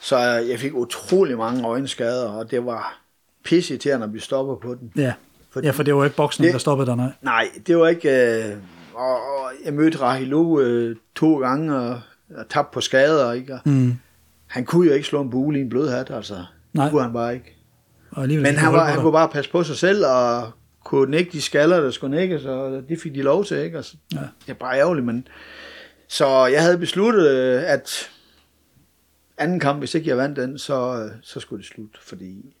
så 0.00 0.18
jeg 0.18 0.58
fik 0.60 0.74
utrolig 0.74 1.36
mange 1.38 1.64
øjenskader, 1.66 2.28
og 2.28 2.50
det 2.50 2.66
var 2.66 3.00
pisse 3.44 3.76
til, 3.76 3.98
når 3.98 4.06
vi 4.06 4.18
stopper 4.20 4.54
på 4.56 4.74
den. 4.74 4.92
Ja, 4.96 5.12
Fordi- 5.54 5.66
ja 5.66 5.72
for 5.72 5.82
det 5.82 5.94
var 5.94 6.04
ikke 6.04 6.16
Det- 6.38 6.52
der 6.52 6.58
stoppede 6.58 6.86
dig, 6.86 6.96
nej. 6.96 7.10
Nej, 7.22 7.48
det 7.66 7.78
var 7.78 7.88
ikke, 7.88 8.36
øh, 8.44 8.56
og, 8.94 9.14
og 9.16 9.50
jeg 9.64 9.74
mødte 9.74 10.00
Rahilo 10.00 10.60
øh, 10.60 10.96
to 11.14 11.38
gange, 11.38 11.76
og, 11.76 12.00
og 12.36 12.48
tabte 12.48 12.74
på 12.74 12.80
skader, 12.80 13.32
ikke? 13.32 13.54
Og 13.54 13.60
Mm. 13.64 13.94
han 14.46 14.64
kunne 14.64 14.86
jo 14.88 14.92
ikke 14.94 15.06
slå 15.06 15.20
en 15.22 15.30
bule 15.30 15.58
i 15.58 15.62
en 15.62 15.68
blød 15.68 15.88
hat, 15.88 16.10
altså. 16.10 16.44
Nej. 16.72 16.84
Det 16.84 16.90
kunne 16.92 17.02
han 17.02 17.12
bare 17.12 17.34
ikke. 17.34 17.56
Og 18.10 18.28
Men 18.28 18.44
han, 18.56 18.72
var, 18.72 18.84
han 18.84 19.00
kunne 19.00 19.12
bare 19.12 19.28
passe 19.28 19.50
på 19.50 19.62
sig 19.62 19.76
selv, 19.76 20.06
og 20.06 20.50
kunne 20.84 21.10
nikke 21.10 21.32
de 21.32 21.42
skaller, 21.42 21.80
der 21.80 21.90
skulle 21.90 22.16
nikkes, 22.16 22.44
og 22.44 22.82
det 22.88 23.00
fik 23.00 23.14
de 23.14 23.22
lov 23.22 23.44
til, 23.44 23.56
ikke? 23.58 23.76
Altså, 23.76 23.96
Ja. 24.12 24.18
Det 24.18 24.48
er 24.48 24.54
bare 24.54 24.78
ærgerligt, 24.78 25.06
men... 25.06 25.28
Så 26.08 26.46
jeg 26.46 26.62
havde 26.62 26.78
besluttet, 26.78 27.28
øh, 27.30 27.62
at 27.66 28.10
anden 29.38 29.60
kamp, 29.60 29.78
hvis 29.78 29.94
ikke 29.94 30.08
jeg 30.08 30.16
vandt 30.16 30.36
den, 30.36 30.58
så, 30.58 31.02
øh, 31.04 31.10
så 31.22 31.40
skulle 31.40 31.62
det 31.62 31.68
slut, 31.68 31.98
fordi 32.02 32.56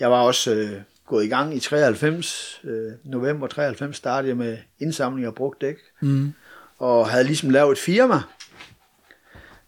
jeg 0.00 0.10
var 0.10 0.20
også 0.20 0.54
øh, 0.54 0.72
gået 1.10 1.24
i 1.24 1.28
gang 1.28 1.54
i 1.56 1.60
93, 1.60 2.60
øh, 2.64 2.92
november 3.04 3.46
93, 3.46 3.96
startede 3.96 4.28
jeg 4.28 4.36
med 4.36 4.58
indsamling 4.78 5.26
af 5.26 5.34
brugt 5.34 5.60
dæk, 5.60 5.76
Mm. 6.00 6.32
og 6.78 7.08
havde 7.08 7.24
ligesom 7.24 7.50
lavet 7.50 7.72
et 7.72 7.78
firma. 7.78 8.20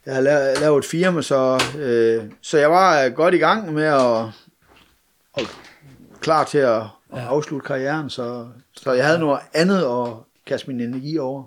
Jeg 0.06 0.14
havde 0.14 0.24
lavet, 0.24 0.60
lavet 0.60 0.78
et 0.78 0.84
firma, 0.84 1.22
så, 1.22 1.62
øh, 1.78 2.24
så 2.40 2.58
jeg 2.58 2.70
var 2.70 3.02
øh, 3.04 3.12
godt 3.12 3.34
i 3.34 3.38
gang 3.38 3.72
med 3.74 3.84
at, 3.84 4.00
og 5.32 5.42
klar 6.20 6.44
til 6.44 6.58
at, 6.58 6.76
at 6.80 6.86
Ja. 7.12 7.18
afslutte 7.26 7.66
karrieren, 7.66 8.10
så, 8.10 8.46
så 8.72 8.92
jeg 8.92 9.06
havde 9.06 9.18
noget 9.18 9.40
andet 9.54 9.78
at 9.84 10.08
kaste 10.46 10.68
min 10.70 10.80
energi 10.80 11.18
over. 11.18 11.44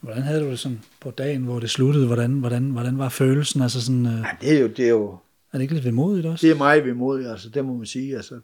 Hvordan 0.00 0.22
havde 0.22 0.40
du 0.40 0.50
det 0.50 0.58
sådan 0.58 0.80
på 1.00 1.10
dagen, 1.10 1.42
hvor 1.42 1.60
det 1.60 1.70
sluttede? 1.70 2.06
Hvordan, 2.06 2.32
hvordan, 2.32 2.62
hvordan 2.70 2.98
var 2.98 3.08
følelsen? 3.08 3.62
Altså 3.62 3.80
sådan, 3.84 4.06
øh, 4.06 4.12
Ja, 4.12 4.26
det 4.40 4.56
er 4.56 4.60
jo, 4.60 4.66
det 4.68 4.84
er 4.84 4.88
jo 4.90 5.10
er 5.52 5.58
det 5.58 5.62
ikke 5.62 5.74
lidt 5.74 5.84
vemodigt 5.84 6.26
også? 6.26 6.46
det 6.46 6.52
er 6.52 6.58
meget 6.58 6.84
vemodigt, 6.86 7.28
altså, 7.30 7.48
det 7.48 7.64
må 7.64 7.74
man 7.76 7.86
sige. 7.86 8.16
Altså, 8.16 8.34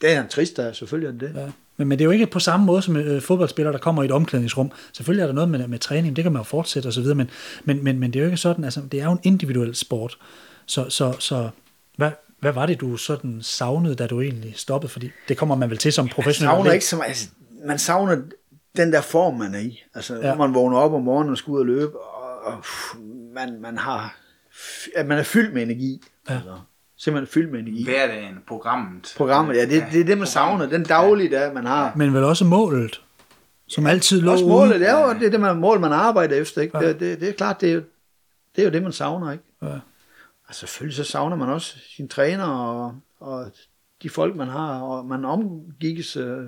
det 0.00 0.12
er 0.12 0.20
en 0.22 0.28
trist 0.28 0.56
dag, 0.56 0.76
selvfølgelig 0.76 1.08
er 1.24 1.28
det. 1.28 1.40
Ja. 1.40 1.46
Men, 1.76 1.88
men 1.88 1.98
det 1.98 2.04
er 2.04 2.06
jo 2.06 2.10
ikke 2.10 2.26
på 2.26 2.38
samme 2.38 2.66
måde 2.66 2.82
som 2.82 2.96
øh, 2.96 3.22
fodboldspillere, 3.22 3.72
der 3.72 3.78
kommer 3.78 4.02
i 4.02 4.06
et 4.06 4.12
omklædningsrum. 4.12 4.72
Selvfølgelig 4.92 5.22
er 5.22 5.26
der 5.26 5.34
noget 5.34 5.50
med, 5.50 5.68
med 5.68 5.78
træning, 5.78 6.16
det 6.16 6.24
kan 6.24 6.32
man 6.32 6.40
jo 6.40 6.44
fortsætte 6.44 6.86
osv., 6.86 7.04
men, 7.04 7.30
men, 7.64 7.84
men, 7.84 7.98
men 7.98 8.12
det 8.12 8.18
er 8.18 8.20
jo 8.20 8.26
ikke 8.26 8.36
sådan, 8.36 8.64
altså 8.64 8.80
det 8.92 9.00
er 9.00 9.04
jo 9.04 9.12
en 9.12 9.20
individuel 9.22 9.74
sport. 9.76 10.18
Så, 10.66 10.86
så, 10.90 11.12
så 11.18 11.48
hvad, 11.96 12.10
hvad 12.40 12.52
var 12.52 12.66
det, 12.66 12.80
du 12.80 12.96
sådan 12.96 13.38
savnede, 13.42 13.94
da 13.94 14.06
du 14.06 14.20
egentlig 14.20 14.52
stoppede? 14.56 14.92
Fordi 14.92 15.10
det 15.28 15.36
kommer 15.36 15.54
man 15.54 15.70
vel 15.70 15.78
til 15.78 15.92
som 15.92 16.04
Man 16.04 16.12
professionel. 16.14 16.48
savner 16.48 16.60
atlet. 16.60 16.74
ikke 16.74 16.86
så 16.86 16.96
meget, 16.96 17.08
altså, 17.08 17.28
man 17.66 17.78
savner 17.78 18.16
den 18.76 18.92
der 18.92 19.00
form, 19.00 19.34
man 19.38 19.54
er 19.54 19.58
i. 19.58 19.82
Altså, 19.94 20.16
Ja. 20.16 20.34
man 20.34 20.54
vågner 20.54 20.76
op 20.78 20.92
om 20.92 21.02
morgenen 21.02 21.30
og 21.32 21.38
skal 21.38 21.50
ud 21.50 21.60
og 21.60 21.66
løbe, 21.66 21.98
og, 22.00 22.40
og 22.54 22.64
man, 23.34 23.60
man 23.60 23.78
har, 23.78 24.16
at 24.96 25.06
man 25.06 25.18
er 25.18 25.22
fyldt 25.22 25.54
med 25.54 25.62
energi. 25.62 26.02
Ja. 26.28 26.34
Altså, 26.34 26.58
simpelthen 27.00 27.32
fyldt 27.32 27.50
med 27.52 27.60
energi. 27.60 27.84
Hverdagen, 27.84 28.38
programmet. 28.48 29.14
Programmet, 29.16 29.56
ja, 29.56 29.60
det, 29.66 29.84
det 29.92 30.00
er 30.00 30.04
det, 30.04 30.18
man 30.18 30.26
savner. 30.26 30.66
Den 30.68 30.84
daglige 30.84 31.30
dag, 31.36 31.54
man 31.54 31.66
har. 31.66 31.92
Men 31.96 32.14
vel 32.14 32.24
også 32.24 32.44
målet, 32.44 33.02
som 33.68 33.86
altid 33.86 34.20
lå 34.20 34.32
Også 34.32 34.44
ude. 34.44 34.52
målet, 34.54 34.80
det 34.80 34.88
er 34.88 35.00
jo 35.06 35.14
det, 35.14 35.26
er 35.26 35.30
det 35.30 35.40
man, 35.40 35.56
mål, 35.56 35.80
man 35.80 35.92
arbejder 35.92 36.36
efter. 36.36 36.62
Ikke? 36.62 36.78
Ja. 36.78 36.82
Ja. 36.86 36.92
Det, 36.92 37.00
det, 37.00 37.20
det, 37.20 37.28
er 37.28 37.32
klart, 37.32 37.60
det 37.60 37.70
er, 37.70 37.74
jo, 37.74 37.82
det 38.56 38.62
er 38.62 38.66
jo 38.66 38.72
det, 38.72 38.82
man 38.82 38.92
savner. 38.92 39.32
Ikke? 39.32 39.44
Ja. 39.62 39.66
Og 40.48 40.54
selvfølgelig 40.54 40.96
så 40.96 41.04
savner 41.04 41.36
man 41.36 41.48
også 41.48 41.76
sine 41.96 42.08
træner 42.08 42.44
og, 42.44 42.94
og 43.20 43.46
de 44.02 44.10
folk, 44.10 44.36
man 44.36 44.48
har, 44.48 44.80
og 44.80 45.06
man 45.06 45.24
omgikkes. 45.24 46.16
Øh, 46.16 46.42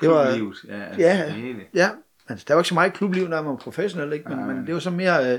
det 0.00 0.10
var, 0.10 0.24
Klublivet, 0.30 0.56
ja, 0.68 0.82
altså, 0.84 1.00
Ja. 1.00 1.24
det 1.26 1.32
hele. 1.32 1.60
ja, 1.74 1.88
altså, 2.28 2.44
der 2.48 2.54
var 2.54 2.60
ikke 2.60 2.68
så 2.68 2.74
meget 2.74 2.92
klubliv, 2.92 3.28
når 3.28 3.36
man 3.42 3.50
var 3.50 3.56
professionel, 3.56 4.12
ikke? 4.12 4.28
Men, 4.28 4.38
Nej. 4.38 4.46
men 4.46 4.66
det 4.66 4.74
var 4.74 4.80
så 4.80 4.90
mere 4.90 5.32
øh, 5.32 5.38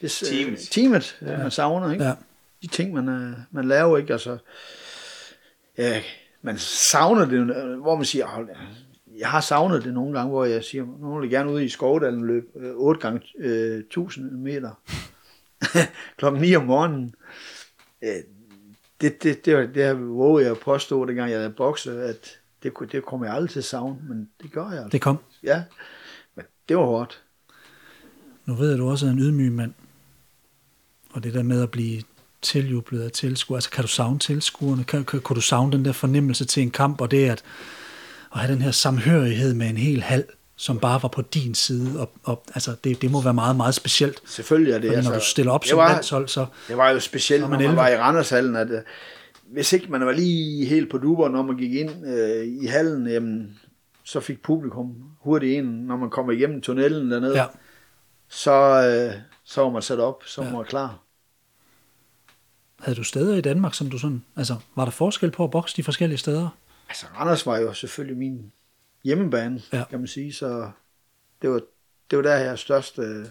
det, 0.00 0.10
Teamet. 0.10 0.52
øh, 0.52 0.58
teamet 0.58 1.18
ja. 1.22 1.38
man 1.38 1.50
savner. 1.50 1.92
Ikke? 1.92 2.04
Ja. 2.04 2.12
De 2.62 2.66
ting, 2.66 2.94
man, 2.94 3.08
øh, 3.08 3.32
man 3.50 3.64
laver. 3.64 3.98
ikke 3.98 4.12
altså, 4.12 4.38
ja, 5.78 6.02
Man 6.42 6.58
savner 6.58 7.24
det, 7.24 7.56
øh, 7.56 7.80
hvor 7.80 7.96
man 7.96 8.04
siger, 8.04 8.26
hold, 8.26 8.48
jeg 9.18 9.28
har 9.28 9.40
savnet 9.40 9.84
det 9.84 9.94
nogle 9.94 10.18
gange, 10.18 10.30
hvor 10.30 10.44
jeg 10.44 10.64
siger, 10.64 10.84
nu 11.00 11.14
vil 11.14 11.22
jeg 11.22 11.30
gerne 11.30 11.52
ud 11.52 11.60
i 11.60 11.68
Skovdalen 11.68 12.26
løbe 12.26 12.46
øh, 12.56 12.74
8 12.74 13.00
gange 13.00 13.22
øh, 13.38 13.78
1000 13.78 14.30
meter 14.30 14.70
klokken 16.18 16.42
9 16.42 16.54
om 16.54 16.64
morgenen. 16.64 17.14
Øh, 18.02 18.10
det, 19.00 19.22
det, 19.22 19.46
det, 19.46 19.74
det 19.74 19.84
har 19.84 19.94
våget 19.94 20.44
jeg 20.44 20.50
at 20.50 20.58
påstå, 20.58 21.06
dengang 21.06 21.30
jeg 21.30 21.38
havde 21.38 21.50
bokset, 21.50 21.98
at 22.00 22.38
det, 22.62 22.72
det 22.92 23.04
kommer 23.04 23.26
jeg 23.26 23.34
aldrig 23.34 23.50
til 23.50 23.58
at 23.58 23.64
savne, 23.64 23.98
men 24.08 24.28
det 24.42 24.52
gør 24.52 24.70
jeg 24.70 24.78
altså. 24.78 24.88
Det 24.88 25.00
kom. 25.00 25.18
Ja, 25.42 25.64
men 26.34 26.44
det 26.68 26.76
var 26.76 26.84
hårdt. 26.84 27.22
Nu 28.46 28.54
ved 28.54 28.66
jeg, 28.66 28.74
at 28.74 28.78
du 28.78 28.90
også 28.90 29.06
er 29.06 29.10
en 29.10 29.18
ydmyg 29.18 29.52
mand. 29.52 29.72
Og 31.10 31.22
det 31.22 31.34
der 31.34 31.42
med 31.42 31.62
at 31.62 31.70
blive 31.70 32.02
tiljublet 32.42 33.02
af 33.02 33.10
tilskuere, 33.10 33.56
altså 33.56 33.70
kan 33.70 33.82
du 33.82 33.88
savne 33.88 34.18
tilskuerne? 34.18 34.84
Kan, 34.84 35.04
kan, 35.04 35.20
kan 35.20 35.34
du 35.34 35.40
savne 35.40 35.72
den 35.72 35.84
der 35.84 35.92
fornemmelse 35.92 36.44
til 36.44 36.62
en 36.62 36.70
kamp, 36.70 37.00
og 37.00 37.10
det 37.10 37.24
at, 37.30 37.42
at 38.34 38.40
have 38.40 38.52
den 38.54 38.62
her 38.62 38.70
samhørighed 38.70 39.54
med 39.54 39.66
en 39.70 39.76
hel 39.76 40.02
hal, 40.02 40.24
som 40.56 40.78
bare 40.78 41.02
var 41.02 41.08
på 41.08 41.22
din 41.22 41.54
side, 41.54 42.00
og, 42.00 42.10
og 42.24 42.42
altså 42.54 42.74
det, 42.84 43.02
det 43.02 43.10
må 43.10 43.20
være 43.22 43.34
meget, 43.34 43.56
meget 43.56 43.74
specielt. 43.74 44.22
Selvfølgelig 44.26 44.72
er 44.74 44.78
det. 44.78 44.92
Fordi 44.94 45.08
når 45.08 45.14
du 45.14 45.24
stiller 45.24 45.52
op 45.52 45.64
som 45.64 45.78
var, 45.78 45.88
landshold, 45.92 46.28
så 46.28 46.46
Det 46.68 46.76
var 46.76 46.90
jo 46.90 47.00
specielt, 47.00 47.40
når 47.40 47.48
man 47.48 47.58
man 47.58 47.64
11. 47.66 47.76
var 47.76 47.88
i 47.88 47.96
Randershallen, 47.96 48.56
at 48.56 48.70
øh, 48.70 48.80
hvis 49.52 49.72
ikke 49.72 49.86
man 49.90 50.06
var 50.06 50.12
lige 50.12 50.64
helt 50.66 50.90
på 50.90 50.98
duber, 50.98 51.28
når 51.28 51.42
man 51.42 51.56
gik 51.56 51.72
ind 51.74 52.06
øh, 52.06 52.46
i 52.62 52.66
hallen, 52.66 53.06
jamen, 53.06 53.58
så 54.04 54.20
fik 54.20 54.42
publikum 54.42 54.94
hurtigt 55.20 55.52
ind, 55.58 55.66
når 55.86 55.96
man 55.96 56.10
kommer 56.10 56.32
igennem 56.32 56.60
tunnelen 56.60 57.10
dernede, 57.10 57.38
ja, 57.38 57.46
så, 58.28 58.52
øh, 58.52 59.20
så 59.44 59.62
var 59.62 59.70
man 59.70 59.82
sat 59.82 59.98
op, 60.00 60.22
så 60.26 60.42
Ja. 60.42 60.48
var 60.50 60.56
man 60.56 60.66
klar. 60.66 60.98
Havde 62.82 62.96
du 62.96 63.04
steder 63.04 63.36
i 63.36 63.40
Danmark, 63.40 63.74
som 63.74 63.90
du 63.90 63.98
sådan, 63.98 64.24
altså 64.36 64.56
var 64.76 64.84
der 64.84 64.92
forskel 64.92 65.30
på 65.30 65.44
at 65.44 65.50
bokse 65.50 65.76
de 65.76 65.82
forskellige 65.82 66.18
steder? 66.18 66.48
Altså, 66.88 67.06
Randers 67.18 67.46
var 67.46 67.58
jo 67.58 67.72
selvfølgelig 67.72 68.16
min 68.16 68.52
hjemmebane, 69.04 69.62
Ja. 69.72 69.78
ja. 69.78 69.84
kan 69.90 69.98
man 69.98 70.08
sige, 70.08 70.32
så 70.32 70.70
det 71.42 71.50
var, 71.50 71.60
det 72.10 72.16
var 72.18 72.22
der 72.22 72.38
her 72.38 72.56
største, 72.56 73.26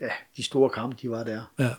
ja, 0.00 0.08
de 0.36 0.42
store 0.42 0.70
kampe, 0.70 0.96
de 1.02 1.10
var 1.10 1.24
der. 1.24 1.42
Ja. 1.58 1.70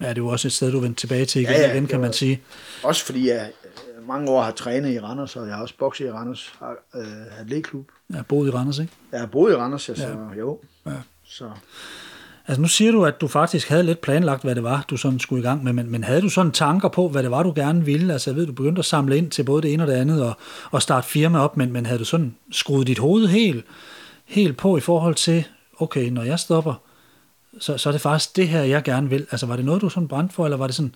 Ja, 0.00 0.08
det 0.08 0.18
jo 0.18 0.26
også 0.28 0.48
et 0.48 0.52
sted, 0.52 0.72
du 0.72 0.80
vendte 0.80 1.00
tilbage 1.00 1.24
til 1.26 1.40
igen, 1.42 1.52
Ja, 1.52 1.58
ja, 1.60 1.66
ja, 1.66 1.72
igen 1.72 1.86
kan 1.86 2.00
man 2.00 2.06
var- 2.08 2.12
sige. 2.12 2.42
Også 2.82 3.04
fordi 3.04 3.28
jeg 3.28 3.52
øh, 3.98 4.06
mange 4.08 4.30
år 4.30 4.42
har 4.42 4.50
trænet 4.50 4.92
i 4.92 5.00
Randers, 5.00 5.36
og 5.36 5.46
jeg 5.46 5.54
har 5.54 5.62
også 5.62 5.74
bokset 5.78 6.06
i 6.06 6.10
Randers 6.10 6.54
øh, 6.94 7.40
atletklub. 7.40 7.88
Jeg 8.10 8.16
har 8.16 8.22
boet 8.22 8.48
i 8.48 8.50
Randers, 8.50 8.78
ikke? 8.78 8.92
Jeg 9.12 9.20
har 9.20 9.26
boet 9.26 9.52
i 9.52 9.56
Randers, 9.56 9.88
ja, 9.88 9.94
så 9.94 10.08
Ja. 10.08 10.38
jo. 10.38 10.60
Ja. 10.86 10.92
Så. 11.24 11.50
Altså 12.48 12.62
nu 12.62 12.68
siger 12.68 12.92
du, 12.92 13.04
at 13.04 13.20
du 13.20 13.28
faktisk 13.28 13.68
havde 13.68 13.82
lidt 13.82 14.00
planlagt, 14.00 14.42
hvad 14.42 14.54
det 14.54 14.62
var, 14.62 14.84
du 14.90 14.96
sådan 14.96 15.20
skulle 15.20 15.40
i 15.40 15.42
gang 15.42 15.64
med, 15.64 15.72
men, 15.72 15.90
men 15.90 16.04
havde 16.04 16.20
du 16.20 16.28
sådan 16.28 16.52
tanker 16.52 16.88
på, 16.88 17.08
hvad 17.08 17.22
det 17.22 17.30
var, 17.30 17.42
du 17.42 17.52
gerne 17.56 17.84
ville? 17.84 18.12
Altså 18.12 18.30
jeg 18.30 18.36
ved, 18.36 18.46
du 18.46 18.52
begyndte 18.52 18.78
at 18.78 18.84
samle 18.84 19.16
ind 19.16 19.30
til 19.30 19.44
både 19.44 19.62
det 19.62 19.72
ene 19.72 19.82
og 19.82 19.86
det 19.86 19.94
andet, 19.94 20.22
og, 20.22 20.36
og 20.70 20.82
starte 20.82 21.06
firma 21.06 21.38
op, 21.38 21.56
men, 21.56 21.72
men 21.72 21.86
havde 21.86 21.98
du 21.98 22.04
sådan 22.04 22.34
skruet 22.52 22.86
dit 22.86 22.98
hoved 22.98 23.26
helt, 23.26 23.64
helt 24.24 24.56
på 24.56 24.76
i 24.76 24.80
forhold 24.80 25.14
til, 25.14 25.44
okay, 25.78 26.08
når 26.08 26.22
jeg 26.22 26.38
stopper, 26.38 26.74
så, 27.58 27.78
så 27.78 27.88
er 27.88 27.92
det 27.92 28.00
faktisk 28.00 28.36
det 28.36 28.48
her, 28.48 28.62
jeg 28.62 28.82
gerne 28.82 29.10
vil. 29.10 29.26
Altså 29.30 29.46
var 29.46 29.56
det 29.56 29.64
noget, 29.64 29.82
du 29.82 29.88
sådan 29.88 30.08
brændte 30.08 30.34
for, 30.34 30.44
eller 30.44 30.56
var 30.56 30.66
det 30.66 30.76
sådan, 30.76 30.94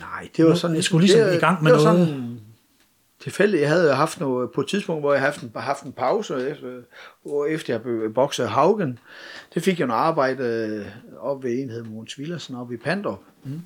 Nej, 0.00 0.28
det 0.36 0.44
var 0.44 0.54
sådan... 0.54 0.76
jeg 0.76 0.84
skulle 0.84 1.06
ligesom 1.06 1.26
det, 1.26 1.34
i 1.34 1.38
gang 1.38 1.62
med 1.62 1.72
det 1.72 1.84
var 1.84 1.92
noget. 1.92 2.08
Sådan, 2.08 2.40
tilfældigt. 3.20 3.60
Jeg 3.60 3.70
havde 3.70 3.94
haft 3.94 4.20
noget, 4.20 4.50
på 4.50 4.60
et 4.60 4.68
tidspunkt, 4.68 5.02
hvor 5.02 5.12
jeg 5.12 5.20
havde 5.20 5.32
haft 5.32 5.42
en, 5.42 5.52
haft 5.56 5.82
en 5.82 5.92
pause, 5.92 6.48
efter, 6.48 6.68
hvor 7.22 7.46
efter 7.46 7.74
jeg 7.74 7.82
blev 7.82 8.14
Haugen, 8.48 8.98
det 9.54 9.62
fik 9.62 9.78
jeg 9.78 9.86
noget 9.86 10.00
arbejde 10.00 10.44
øh, 10.44 10.86
op 11.20 11.42
ved 11.42 11.62
enhed 11.62 11.82
Måns 11.82 12.18
Villersen 12.18 12.56
op 12.56 12.72
i 12.72 12.76
Pandrup. 12.76 13.20
Mm. 13.44 13.60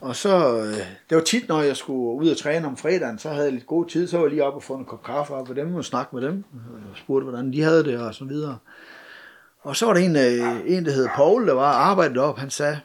Og 0.00 0.16
så, 0.16 0.58
øh, 0.58 0.76
det 1.10 1.16
var 1.16 1.20
tit, 1.20 1.48
når 1.48 1.62
jeg 1.62 1.76
skulle 1.76 2.24
ud 2.24 2.30
og 2.30 2.36
træne 2.36 2.66
om 2.66 2.76
fredagen, 2.76 3.18
så 3.18 3.28
havde 3.28 3.44
jeg 3.44 3.52
lidt 3.52 3.66
god 3.66 3.86
tid, 3.86 4.06
så 4.06 4.16
var 4.16 4.24
jeg 4.24 4.30
lige 4.30 4.44
op 4.44 4.54
og 4.54 4.62
få 4.62 4.74
en 4.74 4.84
kop 4.84 5.02
kaffe 5.02 5.34
op 5.34 5.48
ved 5.48 5.56
dem 5.56 5.74
og 5.74 5.84
snakke 5.84 6.16
med 6.16 6.22
dem, 6.22 6.44
øh, 6.54 6.90
og 6.90 6.96
spurgte, 6.96 7.24
hvordan 7.24 7.52
de 7.52 7.62
havde 7.62 7.84
det 7.84 7.98
og 7.98 8.14
så 8.14 8.24
videre. 8.24 8.58
Og 9.60 9.76
så 9.76 9.86
var 9.86 9.94
der 9.94 10.00
en, 10.00 10.16
en 10.76 10.84
der 10.84 10.92
hed 10.92 11.08
Paul, 11.14 11.46
der 11.46 11.54
var 11.54 11.72
arbejdet 11.72 12.18
op, 12.18 12.38
han 12.38 12.50
sagde, 12.50 12.80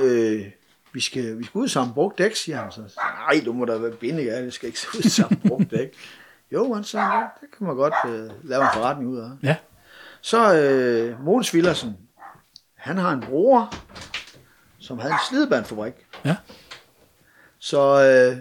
øh, 0.00 0.44
vi 0.94 1.00
skal, 1.00 1.38
vi 1.38 1.44
skal 1.44 1.58
ud 1.58 1.68
sammen 1.68 1.94
brugt 1.94 2.18
dæk, 2.18 2.36
siger 2.36 2.62
han 2.62 2.72
så. 2.72 2.80
Nej, 3.28 3.42
du 3.44 3.52
må 3.52 3.64
da 3.64 3.76
være 3.76 3.90
bindig 3.92 4.30
af, 4.30 4.42
det 4.42 4.52
skal 4.52 4.66
ikke 4.66 4.80
se 4.80 4.88
ud 4.98 5.02
sammen 5.02 5.40
brugt 5.48 5.70
dæk. 5.70 5.94
Jo, 6.52 6.74
han 6.74 6.84
sagde, 6.84 7.06
ja, 7.06 7.20
det 7.40 7.48
kan 7.58 7.66
man 7.66 7.76
godt 7.76 7.94
øh, 8.08 8.30
lave 8.44 8.62
en 8.62 8.68
forretning 8.74 9.10
ud 9.10 9.18
af. 9.18 9.30
ja, 9.42 9.56
Så 10.20 10.54
øh, 10.56 11.24
Måns 11.24 11.54
Villersen, 11.54 11.96
han 12.74 12.98
har 12.98 13.12
en 13.12 13.20
bror, 13.20 13.74
som 14.78 14.98
havde 14.98 15.12
en 15.12 15.18
slidebandfabrik. 15.28 15.94
Ja. 16.24 16.36
Så, 17.58 17.80
øh, 17.80 18.36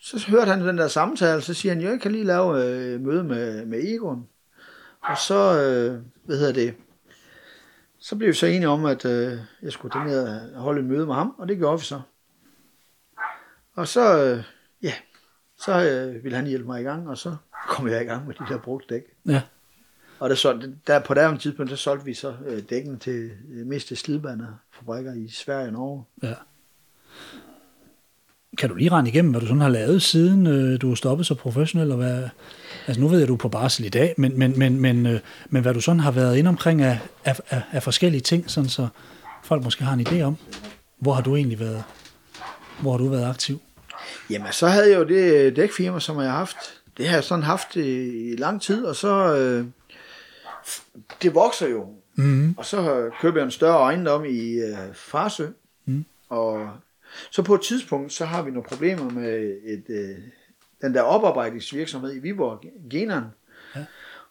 så 0.00 0.30
hørte 0.30 0.50
han 0.50 0.60
den 0.60 0.78
der 0.78 0.88
samtale, 0.88 1.42
så 1.42 1.54
siger 1.54 1.74
han, 1.74 1.82
jo, 1.82 1.90
jeg 1.90 2.00
kan 2.00 2.12
lige 2.12 2.24
lave 2.24 2.64
øh, 2.64 3.00
møde 3.00 3.24
med, 3.24 3.66
med 3.66 3.78
Egon. 3.84 4.26
Og 5.02 5.18
så, 5.18 5.34
øh, 5.60 6.00
hvad 6.24 6.38
hedder 6.38 6.52
det, 6.52 6.74
så 8.02 8.16
blev 8.16 8.28
vi 8.28 8.34
så 8.34 8.46
enige 8.46 8.68
om, 8.68 8.84
at 8.84 9.04
øh, 9.04 9.38
jeg 9.62 9.72
skulle 9.72 10.04
ned 10.04 10.54
og 10.54 10.62
holde 10.62 10.80
et 10.80 10.86
møde 10.86 11.06
med 11.06 11.14
ham, 11.14 11.34
og 11.38 11.48
det 11.48 11.58
gjorde 11.58 11.78
vi 11.78 11.84
så. 11.84 12.00
Og 13.74 13.88
så, 13.88 14.24
øh, 14.24 14.44
ja, 14.82 14.92
så 15.58 15.72
øh, 15.72 16.24
ville 16.24 16.36
han 16.36 16.46
hjælpe 16.46 16.66
mig 16.66 16.80
i 16.80 16.84
gang, 16.84 17.08
og 17.08 17.18
så 17.18 17.36
kom 17.68 17.88
jeg 17.88 18.02
i 18.02 18.04
gang 18.04 18.26
med 18.26 18.34
de 18.34 18.44
der 18.48 18.58
brugte 18.58 18.94
dæk. 18.94 19.02
Ja. 19.26 19.42
Og 20.18 20.30
der, 20.30 20.36
solgte, 20.36 20.76
der, 20.86 21.00
på 21.00 21.14
det 21.14 21.40
tidspunkt, 21.40 21.70
der 21.70 21.76
solgte 21.76 22.04
vi 22.04 22.14
så 22.14 22.34
øh, 22.46 22.62
dækken 22.70 22.98
til 22.98 23.30
øh, 23.50 23.66
mest 23.66 23.88
til 23.88 23.96
slidbanefabrikker 23.96 25.14
i 25.14 25.28
Sverige 25.28 25.66
og 25.66 25.72
Norge. 25.72 26.04
ja. 26.22 26.34
Kan 28.58 28.68
du 28.68 28.74
lige 28.74 28.90
regne 28.90 29.08
igennem, 29.08 29.30
hvad 29.30 29.40
du 29.40 29.46
sådan 29.46 29.60
har 29.60 29.68
lavet, 29.68 30.02
siden 30.02 30.46
øh, 30.46 30.80
du 30.80 30.90
er 30.90 30.94
stoppet 30.94 31.26
så 31.26 31.34
professionel? 31.34 31.90
Og 31.90 31.96
hvad, 31.96 32.28
altså 32.86 33.00
nu 33.00 33.08
ved 33.08 33.18
jeg, 33.18 33.28
du 33.28 33.32
er 33.32 33.38
på 33.38 33.48
barsel 33.48 33.84
i 33.84 33.88
dag, 33.88 34.14
men, 34.18 34.38
men, 34.38 34.58
men, 34.58 34.80
men, 34.80 35.06
øh, 35.06 35.20
men 35.50 35.62
hvad 35.62 35.74
du 35.74 35.80
sådan 35.80 36.00
har 36.00 36.10
været 36.10 36.36
inde 36.36 36.48
omkring 36.48 36.82
af, 36.82 36.98
af, 37.24 37.40
af, 37.50 37.62
af 37.72 37.82
forskellige 37.82 38.20
ting, 38.20 38.50
sådan 38.50 38.68
så 38.68 38.88
folk 39.44 39.64
måske 39.64 39.84
har 39.84 39.92
en 39.92 40.06
idé 40.06 40.22
om, 40.22 40.36
hvor 40.98 41.12
har 41.12 41.22
du 41.22 41.36
egentlig 41.36 41.60
været, 41.60 41.84
hvor 42.80 42.90
har 42.90 42.98
du 42.98 43.08
været 43.08 43.30
aktiv? 43.30 43.60
Jamen, 44.30 44.52
så 44.52 44.68
havde 44.68 44.90
jeg 44.90 44.98
jo 44.98 45.04
det 45.04 45.34
øh, 45.34 45.56
dækfirma, 45.56 46.00
som 46.00 46.20
jeg 46.20 46.30
har 46.30 46.38
haft. 46.38 46.56
Det 46.96 47.08
har 47.08 47.16
jeg 47.16 47.24
sådan 47.24 47.44
haft 47.44 47.76
i, 47.76 48.30
i 48.32 48.36
lang 48.36 48.62
tid, 48.62 48.84
og 48.84 48.96
så... 48.96 49.36
Øh, 49.36 49.64
det 51.22 51.34
vokser 51.34 51.68
jo. 51.68 51.86
Mm-hmm. 52.14 52.54
Og 52.58 52.66
så 52.66 53.10
køber 53.20 53.38
jeg 53.38 53.44
en 53.44 53.50
større 53.50 53.78
ejendom 53.78 54.24
i 54.24 54.52
øh, 54.52 54.76
Farsø. 54.94 55.46
Mm. 55.86 56.04
Og 56.28 56.68
så 57.30 57.42
på 57.42 57.54
et 57.54 57.60
tidspunkt, 57.60 58.12
så 58.12 58.24
har 58.24 58.42
vi 58.42 58.50
nogle 58.50 58.68
problemer 58.68 59.10
med 59.10 59.58
et, 59.64 59.84
øh, 59.88 60.18
den 60.80 60.94
der 60.94 61.02
oparbejdningsvirksomhed 61.02 62.14
i 62.14 62.18
Viborg, 62.18 62.64
Generen. 62.90 63.24
Ja. 63.76 63.84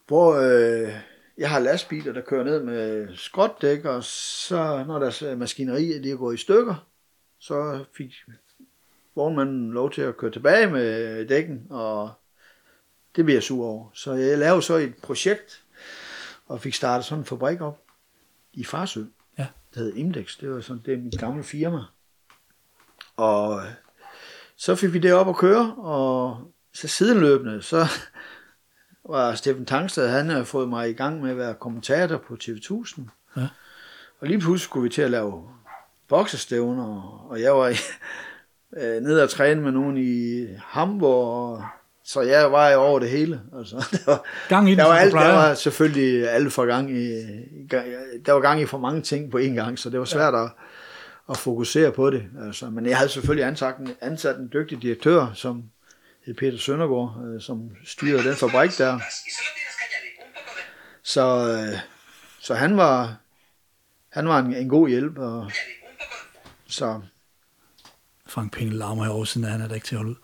Hvor 0.07 0.35
øh, 0.35 0.93
jeg 1.37 1.49
har 1.49 1.59
lastbiler, 1.59 2.13
der 2.13 2.21
kører 2.21 2.43
ned 2.43 2.63
med 2.63 3.07
skråtdæk, 3.15 3.85
og 3.85 4.03
så 4.03 4.83
når 4.87 4.99
deres 4.99 5.21
øh, 5.21 5.39
maskineri 5.39 6.01
de 6.01 6.11
er 6.11 6.15
gået 6.15 6.33
i 6.33 6.41
stykker, 6.41 6.87
så 7.39 7.85
fik 7.97 8.13
vognmanden 9.15 9.71
lov 9.71 9.91
til 9.91 10.01
at 10.01 10.17
køre 10.17 10.31
tilbage 10.31 10.67
med 10.67 11.25
dækken, 11.27 11.67
og 11.69 12.11
det 13.15 13.25
bliver 13.25 13.35
jeg 13.35 13.43
sur 13.43 13.65
over. 13.65 13.89
Så 13.93 14.13
jeg 14.13 14.37
lavede 14.37 14.61
så 14.61 14.75
et 14.75 14.95
projekt, 15.01 15.63
og 16.45 16.61
fik 16.61 16.73
startet 16.73 17.05
sådan 17.05 17.21
en 17.21 17.25
fabrik 17.25 17.61
op 17.61 17.81
i 18.53 18.63
Farsø. 18.63 19.03
Ja. 19.37 19.47
Det 19.73 19.83
hed 19.83 19.93
Index. 19.93 20.37
Det 20.39 20.49
var 20.49 20.61
sådan, 20.61 20.81
det 20.85 20.93
er 20.93 20.97
mit 20.97 21.19
gamle 21.19 21.43
firma. 21.43 21.79
Og 23.21 23.61
så 24.57 24.75
fik 24.75 24.93
vi 24.93 24.99
det 24.99 25.13
op 25.13 25.29
at 25.29 25.35
køre, 25.35 25.75
og 25.77 26.37
så 26.73 26.87
sideløbende, 26.87 27.61
så 27.61 27.85
var 29.09 29.35
Steffen 29.35 29.65
Tangsted, 29.65 30.09
han 30.09 30.29
havde 30.29 30.45
fået 30.45 30.69
mig 30.69 30.89
i 30.89 30.93
gang 30.93 31.21
med 31.21 31.31
at 31.31 31.37
være 31.37 31.53
kommentator 31.53 32.17
på 32.17 32.37
TV1000. 32.43 33.01
Ja. 33.37 33.47
Og 34.19 34.27
lige 34.27 34.39
pludselig 34.39 34.61
skulle 34.61 34.83
vi 34.83 34.89
til 34.89 35.01
at 35.01 35.11
lave 35.11 35.43
boksestævner, 36.07 37.25
og 37.29 37.41
jeg 37.41 37.55
var 37.55 37.67
i, 37.67 37.75
øh, 38.77 39.01
nede 39.01 39.23
og 39.23 39.29
træne 39.29 39.61
med 39.61 39.71
nogen 39.71 39.97
i 39.97 40.47
Hamburg, 40.65 41.51
og, 41.51 41.63
så 42.03 42.21
jeg 42.21 42.51
var 42.51 42.69
jo 42.69 42.79
over 42.79 42.99
det 42.99 43.09
hele. 43.09 43.41
Altså, 43.57 43.75
der 43.91 44.11
var, 44.11 44.23
Gang 44.49 44.67
i 44.67 44.71
den, 44.71 44.79
der 44.79 44.85
var, 44.85 44.95
alt, 44.95 45.13
der 45.13 45.33
var 45.33 45.53
selvfølgelig 45.53 46.29
alt 46.29 46.53
for 46.53 46.65
gang 46.65 46.91
i, 46.91 47.21
der 48.25 48.31
var 48.31 48.39
gang 48.39 48.61
i 48.61 48.65
for 48.65 48.77
mange 48.77 49.01
ting 49.01 49.31
på 49.31 49.37
én 49.37 49.53
gang, 49.53 49.79
så 49.79 49.89
det 49.89 49.99
var 49.99 50.05
svært 50.05 50.35
at, 50.35 50.49
at 51.31 51.37
fokusere 51.37 51.91
på 51.91 52.09
det. 52.09 52.25
Altså, 52.45 52.69
men 52.69 52.85
jeg 52.85 52.97
havde 52.97 53.09
selvfølgelig 53.09 53.45
ansat 53.45 53.77
en, 53.77 53.95
ansat 54.01 54.35
en 54.39 54.49
dygtig 54.53 54.81
direktør, 54.81 55.33
som 55.33 55.63
hed 56.25 56.33
Peter 56.33 56.57
Søndergaard, 56.57 57.23
øh, 57.25 57.41
som 57.41 57.69
styrede 57.85 58.23
den 58.23 58.35
fabrik 58.35 58.77
der. 58.77 58.99
Så, 61.03 61.47
øh, 61.51 61.79
så 62.39 62.53
han 62.53 62.77
var, 62.77 63.15
han 64.09 64.27
var 64.27 64.39
en, 64.39 64.55
en 64.55 64.69
god 64.69 64.89
hjælp. 64.89 65.17
Og, 65.17 65.51
så 66.67 67.01
Frank 68.27 68.53
Pengel 68.53 68.75
larmer 68.75 69.03
herovre, 69.03 69.27
siden 69.27 69.47
han 69.47 69.61
er 69.61 69.67
der 69.67 69.75
ikke 69.75 69.87
til 69.87 69.95
at 69.95 69.99
holde 69.99 70.11
ud. 70.11 70.15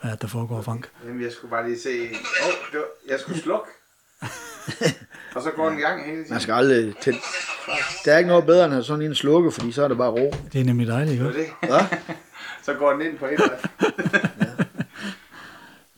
Hvad 0.00 0.10
er 0.10 0.14
det, 0.14 0.22
der 0.22 0.28
foregår, 0.28 0.62
Frank? 0.62 0.90
Jamen, 1.04 1.22
jeg 1.22 1.32
skulle 1.32 1.50
bare 1.50 1.68
lige 1.68 1.80
se... 1.80 1.88
Åh, 1.88 2.48
oh, 2.48 2.74
var... 2.74 2.84
jeg 3.08 3.20
skulle 3.20 3.40
slukke. 3.40 3.70
og 5.34 5.42
så 5.42 5.50
går 5.56 5.68
den 5.68 5.78
i 5.78 5.80
gang 5.82 6.04
hele 6.04 6.16
tiden. 6.16 6.26
man 6.30 6.40
skal 6.40 6.52
aldrig 6.54 6.94
til. 7.00 7.14
Der 8.04 8.12
er 8.12 8.18
ikke 8.18 8.28
noget 8.28 8.46
bedre 8.46 8.64
end 8.64 8.74
at 8.74 8.84
sådan 8.84 9.04
en 9.04 9.14
slukke, 9.14 9.50
fordi 9.52 9.72
så 9.72 9.84
er 9.84 9.88
det 9.88 9.96
bare 9.96 10.10
ro. 10.10 10.34
Det 10.52 10.60
er 10.60 10.64
nemlig 10.64 10.86
dejligt, 10.86 11.12
ikke? 11.12 11.24
Det. 11.24 11.46
Hva? 11.68 11.78
så 12.66 12.74
går 12.74 12.92
den 12.92 13.00
ind 13.00 13.18
på 13.18 13.26
et. 13.26 13.40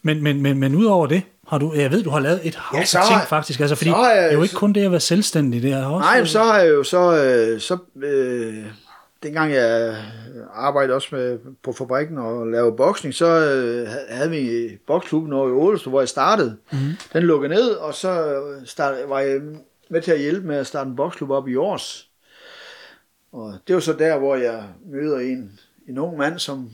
Men, 0.02 0.22
men, 0.22 0.42
men, 0.42 0.58
men 0.58 0.74
udover 0.74 1.06
det, 1.06 1.22
har 1.48 1.58
du, 1.58 1.72
jeg 1.74 1.90
ved, 1.90 2.02
du 2.02 2.10
har 2.10 2.20
lavet 2.20 2.40
et 2.44 2.54
hav 2.54 2.76
Ja, 2.76 2.78
ja, 2.80 2.84
så 2.84 2.98
ting 3.08 3.20
faktisk, 3.28 3.60
altså, 3.60 3.76
fordi 3.76 3.90
så 3.90 3.96
jeg- 4.10 4.22
det 4.22 4.30
er 4.30 4.32
jo 4.36 4.42
ikke 4.42 4.54
kun 4.54 4.72
det 4.72 4.84
at 4.84 4.90
være 4.90 5.00
selvstændig, 5.00 5.62
det 5.62 5.72
er 5.72 5.86
også... 5.86 6.04
Nej, 6.04 6.24
så 6.24 6.42
har 6.42 6.58
jeg 6.58 6.68
jo 6.70 6.82
så, 6.84 7.24
øh, 7.24 7.60
så 7.60 7.78
øh, 8.02 8.64
dengang 9.22 9.52
jeg 9.52 9.96
arbejdede 10.52 10.94
også 10.94 11.08
med, 11.12 11.38
på 11.62 11.72
fabrikken 11.72 12.18
og 12.18 12.46
lavede 12.46 12.76
boksning, 12.76 13.14
så 13.14 13.26
øh, 13.26 13.88
havde 14.08 14.30
vi 14.30 14.76
boksklubben 14.86 15.32
over 15.32 15.48
i 15.48 15.52
Ålstrup, 15.52 15.92
hvor 15.92 16.00
jeg 16.00 16.08
startede. 16.08 16.56
Mhm. 16.72 16.82
Mm. 16.82 16.92
Den 17.12 17.22
lukkede 17.22 17.54
ned, 17.54 17.70
og 17.70 17.94
så 17.94 18.42
start, 18.64 19.08
var 19.08 19.20
jeg 19.20 19.40
med 19.90 20.02
til 20.02 20.12
at 20.12 20.20
hjælpe 20.20 20.46
med 20.46 20.56
at 20.56 20.66
starte 20.66 20.90
en 20.90 20.96
boksklub 20.96 21.30
op 21.30 21.48
i 21.48 21.56
års. 21.56 22.10
Og 23.32 23.54
det 23.66 23.74
var 23.74 23.80
så 23.80 23.92
der, 23.92 24.18
hvor 24.18 24.36
jeg 24.36 24.64
møder 24.86 25.18
en, 25.18 25.60
en 25.88 25.98
ung 25.98 26.18
mand, 26.18 26.38
som 26.38 26.70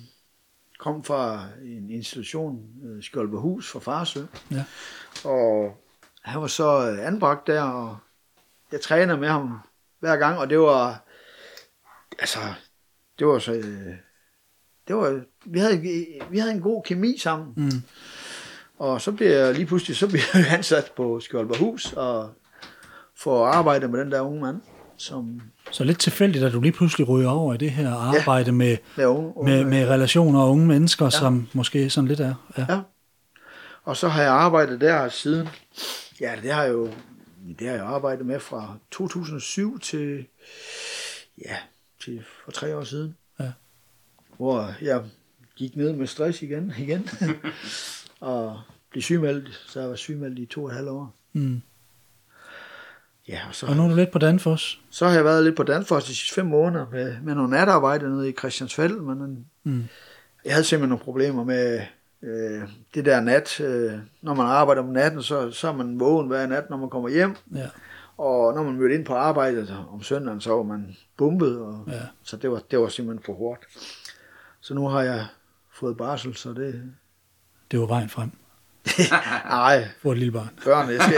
kom 0.79 1.05
fra 1.05 1.45
en 1.63 1.91
institution, 1.91 2.63
øh, 2.85 3.03
Skjoldberghus 3.03 3.71
fra 3.71 3.79
Farsø. 3.79 4.21
Ja. 4.51 4.65
Og 5.25 5.77
han 6.23 6.41
var 6.41 6.47
så 6.47 6.91
øh, 6.91 7.07
anbragt 7.07 7.47
der, 7.47 7.63
og 7.63 7.97
jeg 8.73 8.81
træner 8.81 9.17
med 9.17 9.29
ham 9.29 9.59
hver 10.01 10.17
gang, 10.17 10.39
og 10.39 10.51
det 10.51 10.59
var, 10.59 11.06
altså, 12.19 12.39
det 13.19 13.27
var 13.27 13.39
så, 13.39 13.53
øh, 13.53 13.95
det 14.89 14.97
var, 14.97 15.21
vi 15.47 15.59
havde, 15.59 15.81
vi 16.31 16.39
havde 16.39 16.53
en 16.53 16.61
god 16.61 16.83
kemi 16.83 17.19
sammen. 17.19 17.53
Mm. 17.57 17.83
Og 18.79 19.01
så 19.01 19.12
bliver 19.12 19.31
jeg 19.31 19.55
lige 19.55 19.67
pludselig, 19.67 19.97
så 19.97 20.07
bliver 20.07 20.23
jeg 20.35 20.53
ansat 20.53 20.93
på 20.97 21.21
Skjoldberghus, 21.21 21.93
og 21.93 22.31
får 23.17 23.47
arbejde 23.47 23.89
med 23.89 24.01
den 24.01 24.12
der 24.12 24.21
unge 24.21 24.41
mand, 24.41 24.61
som 24.97 25.41
Så 25.71 25.85
lidt 25.85 25.99
tilfældigt, 25.99 26.45
at 26.45 26.53
du 26.53 26.61
lige 26.61 26.73
pludselig 26.73 27.09
ryger 27.09 27.31
over 27.31 27.55
i 27.55 27.57
det 27.57 27.71
her 27.71 27.91
arbejde 27.95 28.47
ja. 28.47 28.53
med, 28.53 28.77
er 28.97 29.07
unge, 29.07 29.37
unge 29.37 29.53
med, 29.53 29.64
med 29.64 29.89
relationer 29.89 30.41
og 30.41 30.51
unge 30.51 30.67
mennesker, 30.67 31.05
ja. 31.05 31.11
som 31.11 31.49
måske 31.53 31.91
sådan 31.91 32.09
lidt 32.09 32.21
er... 32.21 32.35
Ja. 32.59 32.67
Ja. 32.69 32.81
Og 33.85 33.97
så 33.97 34.09
har 34.09 34.23
jeg 34.23 34.33
arbejdet 34.33 34.81
der 34.81 35.09
siden, 35.09 35.49
ja, 36.21 36.33
det 36.43 36.53
har 36.53 36.62
jeg 36.62 36.73
jo, 36.73 36.91
det 37.59 37.69
har 37.69 37.75
jeg 37.75 37.85
arbejdet 37.85 38.27
med 38.27 38.41
fra 38.41 38.75
2007 38.91 39.81
til, 39.81 40.27
ja, 41.45 41.57
til 42.07 42.25
for 42.45 42.51
tre 42.53 42.77
år 42.77 42.85
siden. 42.85 43.17
Ja. 43.41 43.53
Hvor 44.37 44.71
jeg 44.83 45.03
gik 45.57 45.77
ned 45.77 45.93
med 45.93 46.07
stress 46.07 46.43
igen, 46.43 46.73
igen. 46.79 47.09
og 48.21 48.61
blev 48.91 49.03
sygemeldt, 49.03 49.65
så 49.67 49.81
jeg 49.81 49.89
var 49.89 49.97
sygemeldt 49.97 50.39
i 50.39 50.47
to 50.47 50.63
og 50.65 50.69
et 50.71 50.75
halvt 50.77 50.89
år. 50.91 51.15
Mm. 51.33 51.63
Ja, 53.29 53.41
og 53.49 53.55
så, 53.55 53.67
Og 53.67 53.77
nu 53.77 53.85
er 53.85 53.89
du 53.89 53.95
lidt 53.95 54.11
på 54.11 54.19
Danfoss. 54.19 54.81
så 54.91 55.07
har 55.07 55.15
jeg 55.15 55.25
været 55.25 55.45
lidt 55.45 55.57
på 55.57 55.63
Danfoss 55.63 56.07
de 56.07 56.15
sidste 56.15 56.35
fem 56.35 56.47
måneder 56.47 56.87
med, 56.93 57.17
med 57.23 57.35
nogle 57.35 57.51
natarbejde 57.51 58.09
nede 58.11 58.29
i 58.29 58.33
Christiansfeld, 58.33 58.95
men 59.01 59.47
Mm. 59.65 59.85
jeg 60.45 60.53
havde 60.53 60.65
simpelthen 60.65 60.89
nogle 60.89 61.05
problemer 61.05 61.45
med 61.45 61.81
øh, 62.23 62.63
det 62.95 63.05
der 63.05 63.21
nat. 63.21 63.61
Øh, 63.61 63.93
når 64.23 64.35
man 64.35 64.47
arbejder 64.47 64.83
om 64.83 64.89
natten, 64.89 65.23
så, 65.23 65.51
så 65.51 65.69
er 65.69 65.73
man 65.73 66.01
vågen 66.01 66.27
hver 66.29 66.47
nat, 66.47 66.71
når 66.71 66.77
man 66.77 66.91
kommer 66.91 67.09
hjem. 67.09 67.35
Ja. 67.55 67.67
Og 68.19 68.55
når 68.55 68.62
man 68.62 68.75
mødte 68.77 68.95
ind 68.95 69.05
på 69.05 69.14
arbejdet 69.14 69.77
om 69.93 70.03
søndagen, 70.03 70.41
så 70.41 70.51
var 70.51 70.62
man 70.62 70.97
bumpet. 71.17 71.59
Og, 71.59 71.85
Ja. 71.89 71.93
Så 72.23 72.37
det 72.37 72.51
var, 72.51 72.62
det 72.71 72.79
var 72.79 72.89
simpelthen 72.89 73.25
for 73.27 73.33
hårdt. 73.35 73.61
Så 74.61 74.75
nu 74.75 74.89
har 74.89 75.03
jeg 75.03 75.27
fået 75.75 75.97
barsel, 75.97 76.37
så 76.37 76.49
det... 76.53 76.83
Det 77.71 77.81
var 77.81 77.87
vejen 77.87 78.09
frem 78.09 78.31
Ej, 79.51 79.89
for 80.03 80.12
et 80.12 80.19
lille 80.19 80.33
barn. 80.33 80.51
børn, 80.64 80.91
jeg 80.91 81.01
skal... 81.03 81.17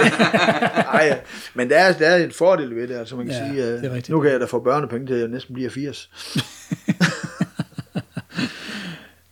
Ej, 0.85 1.21
men 1.55 1.71
der 1.71 1.79
er, 1.79 1.93
der 1.99 2.07
er 2.07 2.17
et 2.17 2.35
fordel 2.35 2.77
ved 2.77 2.89
det, 2.89 2.95
altså 2.95 3.17
man 3.17 3.27
kan 3.27 3.35
Ja, 3.35 3.51
sige, 3.51 3.73
det 3.73 3.83
rigtigt. 3.93 4.09
nu 4.09 4.21
kan 4.21 4.31
jeg 4.31 4.41
da 4.41 4.45
få 4.45 4.61
børnepenge 4.61 5.07
til 5.07 5.17
jeg 5.17 5.29
næsten 5.29 5.55
bliver 5.55 5.71
80. 5.71 6.11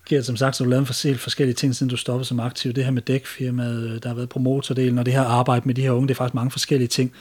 Gert, 0.08 0.24
som 0.26 0.36
sagt, 0.36 0.56
så 0.56 0.64
har 0.64 0.66
du 0.66 0.70
lavet 0.70 0.86
forskel 0.86 1.18
forskellige 1.18 1.54
ting, 1.54 1.74
siden 1.76 1.90
du 1.90 1.96
stoppede 1.96 2.24
som 2.24 2.40
aktiv. 2.40 2.72
Det 2.72 2.84
her 2.84 2.90
med 2.90 3.02
dækfirmaet, 3.02 3.90
øh, 3.90 4.02
der 4.02 4.08
har 4.08 4.14
været 4.14 4.28
promotordelen, 4.28 4.98
og 4.98 5.06
det 5.06 5.14
her 5.14 5.22
arbejde 5.22 5.62
med 5.66 5.74
de 5.74 5.82
her 5.82 5.90
unge, 5.90 6.08
det 6.08 6.14
er 6.14 6.16
faktisk 6.16 6.34
mange 6.34 6.50
forskellige 6.50 6.88
ting. 6.88 7.12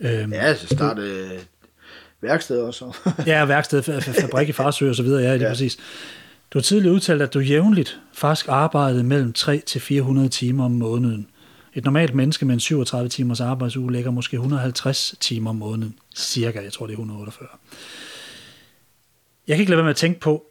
Øhm, 0.00 0.32
Ja, 0.32 0.54
så 0.56 0.66
startede 0.66 1.34
et 1.34 1.46
værksted 2.20 2.60
også. 2.60 2.96
Ja, 3.26 3.44
værksted, 3.44 3.82
fa- 3.88 3.98
fa- 4.02 4.22
fabrik 4.22 4.48
i 4.48 4.52
Farsø 4.62 4.88
og 4.88 4.94
så 4.96 5.02
videre, 5.02 5.22
ja, 5.22 5.32
lige. 5.36 5.44
Ja. 5.44 5.50
præcis. 5.50 5.76
Du 6.50 6.58
har 6.58 6.62
tidligere 6.62 6.94
udtalt, 6.94 7.22
at 7.22 7.34
du 7.34 7.40
jævnligt 7.40 8.00
faktisk 8.12 8.46
arbejdede 8.48 9.04
mellem 9.04 9.32
3 9.32 9.62
til 9.66 9.80
400 9.80 10.28
timer 10.28 10.64
om 10.64 10.70
måneden. 10.70 11.28
Et 11.74 11.84
normalt 11.84 12.14
menneske 12.14 12.46
med 12.46 12.54
en 12.54 12.60
37 12.60 13.08
timers 13.08 13.40
arbejdsuge 13.40 13.92
lægger 13.92 14.10
måske 14.10 14.34
150 14.34 15.14
timer 15.20 15.50
om 15.50 15.56
måneden. 15.56 15.98
Cirka, 16.16 16.62
jeg 16.62 16.72
tror 16.72 16.86
det 16.86 16.92
er 16.92 16.96
148. 16.98 17.48
Jeg 19.48 19.56
kan 19.56 19.60
ikke 19.60 19.70
lade 19.70 19.76
være 19.76 19.84
med 19.84 19.90
at 19.90 19.96
tænke 19.96 20.20
på, 20.20 20.44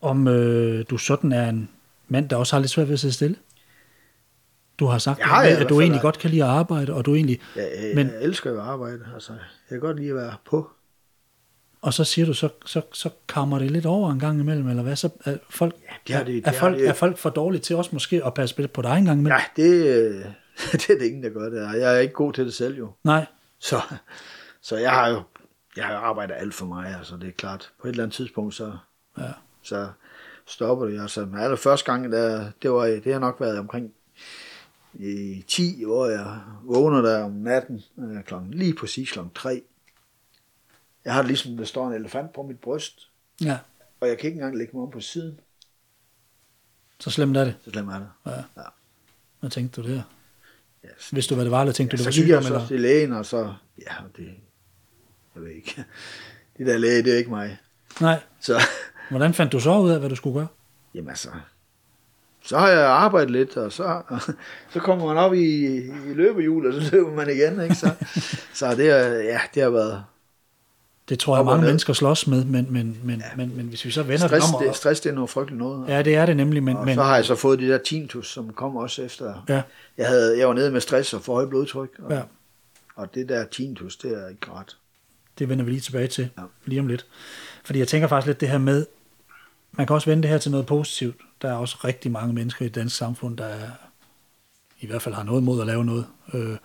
om 0.00 0.28
øh, 0.28 0.84
du 0.90 0.98
sådan 0.98 1.32
er 1.32 1.48
en 1.48 1.68
mand, 2.08 2.28
der 2.28 2.36
også 2.36 2.56
har 2.56 2.60
lidt 2.60 2.70
svært 2.70 2.86
ved 2.88 2.94
at 2.94 3.00
sidde 3.00 3.14
stille. 3.14 3.36
Du 4.78 4.86
har 4.86 4.98
sagt, 4.98 5.22
har 5.22 5.44
i 5.44 5.48
at, 5.52 5.68
du 5.68 5.80
egentlig 5.80 6.02
godt 6.02 6.18
kan 6.18 6.30
lide 6.30 6.44
at 6.44 6.50
arbejde, 6.50 6.94
og 6.94 7.04
du 7.06 7.14
egentlig, 7.14 7.40
Jeg, 7.56 7.70
jeg, 7.82 7.92
Men- 7.94 8.06
jeg 8.06 8.22
elsker 8.22 8.50
jo 8.50 8.56
at 8.60 8.62
arbejde. 8.66 8.98
Altså, 9.14 9.32
jeg 9.32 9.38
kan 9.68 9.80
godt 9.80 9.96
lide 9.96 10.10
at 10.10 10.16
være 10.16 10.34
på. 10.44 10.70
og 11.82 11.94
så 11.94 12.04
siger 12.04 12.26
du, 12.26 12.32
så, 12.34 12.48
så, 12.66 12.80
så 12.92 13.10
kammer 13.28 13.58
det 13.58 13.70
lidt 13.70 13.86
over 13.86 14.10
en 14.12 14.18
gang 14.18 14.40
imellem, 14.40 14.68
eller 14.68 14.82
hvad? 14.82 14.96
Så 14.96 15.08
er 15.24 15.36
folk, 15.50 15.74
det 16.06 16.14
har 16.14 16.24
det- 16.24 16.36
er, 16.36 16.40
det 16.40 16.46
har 16.46 16.52
folk, 16.60 16.78
det- 16.78 16.88
er 16.88 16.92
folk 16.92 17.18
for 17.18 17.30
dårlige 17.30 17.60
til 17.60 17.76
også 17.76 17.90
måske 17.92 18.24
at 18.26 18.34
passe 18.34 18.56
lidt 18.58 18.72
på 18.72 18.82
dig 18.82 18.98
en 18.98 19.04
gang 19.04 19.18
imellem? 19.20 19.38
Nej, 19.38 19.48
det, 19.56 19.86
øh, 19.86 20.24
det 20.72 20.90
er 20.90 20.98
det 20.98 21.02
ingen, 21.06 21.22
der 21.22 21.30
gør 21.30 21.48
det. 21.48 21.80
Jeg 21.80 21.94
er 21.94 21.98
ikke 21.98 22.14
god 22.14 22.32
til 22.32 22.44
det 22.44 22.54
selv 22.54 22.78
jo. 22.78 22.90
Nej. 23.04 23.26
Så, 23.60 23.80
så 24.62 24.76
jeg 24.76 24.90
har 24.90 25.08
jo 25.08 25.22
jeg 25.76 25.84
har 25.84 25.94
arbejdet 25.96 26.34
alt 26.38 26.54
for 26.54 26.66
mig, 26.66 26.94
altså 26.98 27.16
det 27.16 27.28
er 27.28 27.32
klart. 27.32 27.70
På 27.80 27.86
et 27.88 27.90
eller 27.90 28.02
andet 28.04 28.14
tidspunkt, 28.16 28.54
så, 28.54 28.72
Ja. 29.18 29.22
så 29.62 29.88
stopper 30.46 30.86
det. 30.86 31.00
Altså, 31.00 31.20
men 31.26 31.40
allerførste 31.40 31.92
gang, 31.92 32.12
der, 32.12 32.50
det, 32.62 32.70
var, 32.72 32.84
det 32.86 33.12
har 33.12 33.18
nok 33.20 33.36
været 33.40 33.58
omkring 33.58 33.90
i 34.98 35.44
10, 35.48 35.84
hvor 35.84 36.06
jeg 36.06 36.40
vågner 36.64 37.00
der 37.02 37.22
om 37.24 37.32
natten, 37.32 37.82
øh, 37.98 38.24
klokken, 38.24 38.54
lige 38.54 38.74
præcis 38.74 39.12
klokken 39.12 39.34
3. 39.34 39.62
Jeg 41.04 41.14
har 41.14 41.20
det 41.22 41.28
ligesom, 41.28 41.56
der 41.56 41.64
står 41.64 41.88
en 41.88 41.94
elefant 41.94 42.32
på 42.32 42.42
mit 42.42 42.58
bryst, 42.60 43.08
Ja, 43.40 43.58
og 44.00 44.08
jeg 44.08 44.18
kan 44.18 44.26
ikke 44.26 44.36
engang 44.36 44.56
lægge 44.56 44.76
mig 44.76 44.82
om 44.82 44.90
på 44.90 45.00
siden. 45.00 45.40
så 47.00 47.10
slemt 47.10 47.36
er 47.36 47.44
det. 47.44 47.54
Så 47.64 47.70
slemt 47.70 47.90
er 47.90 47.98
det. 47.98 48.08
Ja. 48.26 48.30
Ja. 48.56 48.62
Hvad 49.40 49.50
tænkte 49.50 49.82
du 49.82 49.88
der? 49.88 50.02
Ja, 50.84 50.88
Hvis 51.12 51.26
du 51.26 51.34
hvad 51.34 51.44
det 51.44 51.50
var, 51.52 51.60
eller 51.60 51.72
tænkte 51.72 51.96
du, 51.96 52.02
så 52.02 52.10
det 52.10 52.16
var 52.16 52.22
gik 52.22 52.30
jeg 52.30 52.42
sygdom? 52.42 52.48
så 52.50 52.54
Eller? 52.54 52.66
til 52.68 52.80
lægen, 52.80 53.12
og 53.12 53.26
så, 53.26 53.54
ja, 53.78 53.92
det, 54.16 54.34
jeg 55.34 55.42
ved 55.42 55.50
ikke. 55.50 55.84
Det 56.58 56.66
der 56.66 56.78
læge, 56.78 57.02
det 57.02 57.12
er 57.14 57.18
ikke 57.18 57.30
mig. 57.30 57.58
Nej. 58.00 58.20
Så, 58.40 58.60
Hvordan 59.10 59.34
fandt 59.34 59.52
du 59.52 59.60
så 59.60 59.78
ud 59.78 59.90
af, 59.90 59.98
hvad 59.98 60.08
du 60.08 60.14
skulle 60.16 60.34
gøre? 60.38 60.46
jamen 60.94 61.08
altså, 61.10 61.28
så 62.46 62.58
har 62.58 62.68
jeg 62.68 62.80
arbejdet 62.86 63.30
lidt, 63.30 63.56
og 63.56 63.72
så, 63.72 64.02
så 64.72 64.80
kommer 64.80 65.06
man 65.06 65.16
op 65.16 65.34
i, 65.34 65.76
i 65.76 66.14
løbehjul, 66.14 66.66
og 66.66 66.82
så 66.82 66.90
løber 66.92 67.12
man 67.12 67.30
igen, 67.30 67.60
ikke? 67.62 67.74
Så, 67.74 67.90
så 68.54 68.74
det, 68.74 68.90
er, 68.90 69.06
ja, 69.22 69.40
det 69.54 69.62
har 69.62 69.70
været 69.70 70.04
Det 71.08 71.18
tror 71.18 71.36
jeg, 71.36 71.44
mange 71.44 71.60
ned. 71.60 71.68
mennesker 71.68 71.92
slås 71.92 72.26
med, 72.26 72.44
men, 72.44 72.66
men, 72.70 72.98
men, 73.04 73.18
ja. 73.20 73.24
men, 73.36 73.56
men 73.56 73.66
hvis 73.66 73.84
vi 73.84 73.90
så 73.90 74.02
vender 74.02 74.26
stress, 74.26 74.46
det 74.46 74.54
om... 74.54 74.60
det, 74.60 74.68
Og, 74.68 74.76
stress, 74.76 75.00
det 75.00 75.10
er 75.10 75.14
noget 75.14 75.30
frygteligt 75.30 75.58
noget. 75.58 75.88
ja, 75.88 76.02
det 76.02 76.14
er 76.14 76.26
det 76.26 76.36
nemlig, 76.36 76.62
men, 76.62 76.76
og 76.76 76.84
men 76.84 76.94
så 76.94 77.02
har 77.02 77.14
jeg 77.16 77.24
så 77.24 77.34
fået 77.34 77.58
de 77.58 77.68
der 77.68 77.78
tinnitus, 77.78 78.32
som 78.32 78.52
kom 78.52 78.76
også 78.76 79.02
efter. 79.02 79.44
ja, 79.48 79.62
Jeg, 79.98 80.06
havde, 80.06 80.38
jeg 80.38 80.48
var 80.48 80.54
nede 80.54 80.70
med 80.70 80.80
stress 80.80 81.14
og 81.14 81.22
for 81.22 81.34
højt 81.34 81.48
blodtryk, 81.48 81.90
og, 81.98 82.12
ja, 82.12 82.22
og 82.96 83.14
det 83.14 83.28
der 83.28 83.44
tinnitus, 83.44 83.96
det 83.96 84.12
er 84.24 84.28
ikke 84.28 84.46
ret. 84.52 84.76
det 85.38 85.48
vender 85.48 85.64
vi 85.64 85.70
lige 85.70 85.80
tilbage 85.80 86.06
til 86.06 86.28
Ja. 86.38 86.42
lige 86.64 86.80
om 86.80 86.86
lidt. 86.86 87.06
Fordi 87.64 87.78
jeg 87.78 87.88
tænker 87.88 88.08
faktisk 88.08 88.26
lidt 88.26 88.40
det 88.40 88.48
her 88.48 88.58
med, 88.58 88.86
man 89.72 89.86
kan 89.86 89.94
også 89.94 90.10
vende 90.10 90.22
det 90.22 90.30
her 90.30 90.38
til 90.38 90.50
noget 90.50 90.66
positivt. 90.66 91.16
Der 91.42 91.48
er 91.48 91.54
også 91.54 91.76
rigtig 91.84 92.10
mange 92.10 92.34
mennesker 92.34 92.64
i 92.64 92.68
det 92.68 92.74
danske 92.74 92.96
samfund, 92.96 93.36
der 93.36 93.46
er, 93.46 93.70
i 94.80 94.86
hvert 94.86 95.02
fald 95.02 95.14
har 95.14 95.22
noget 95.22 95.42
mod 95.42 95.60
at 95.60 95.66
lave 95.66 95.84
noget. 95.84 96.06
Øh, 96.34 96.56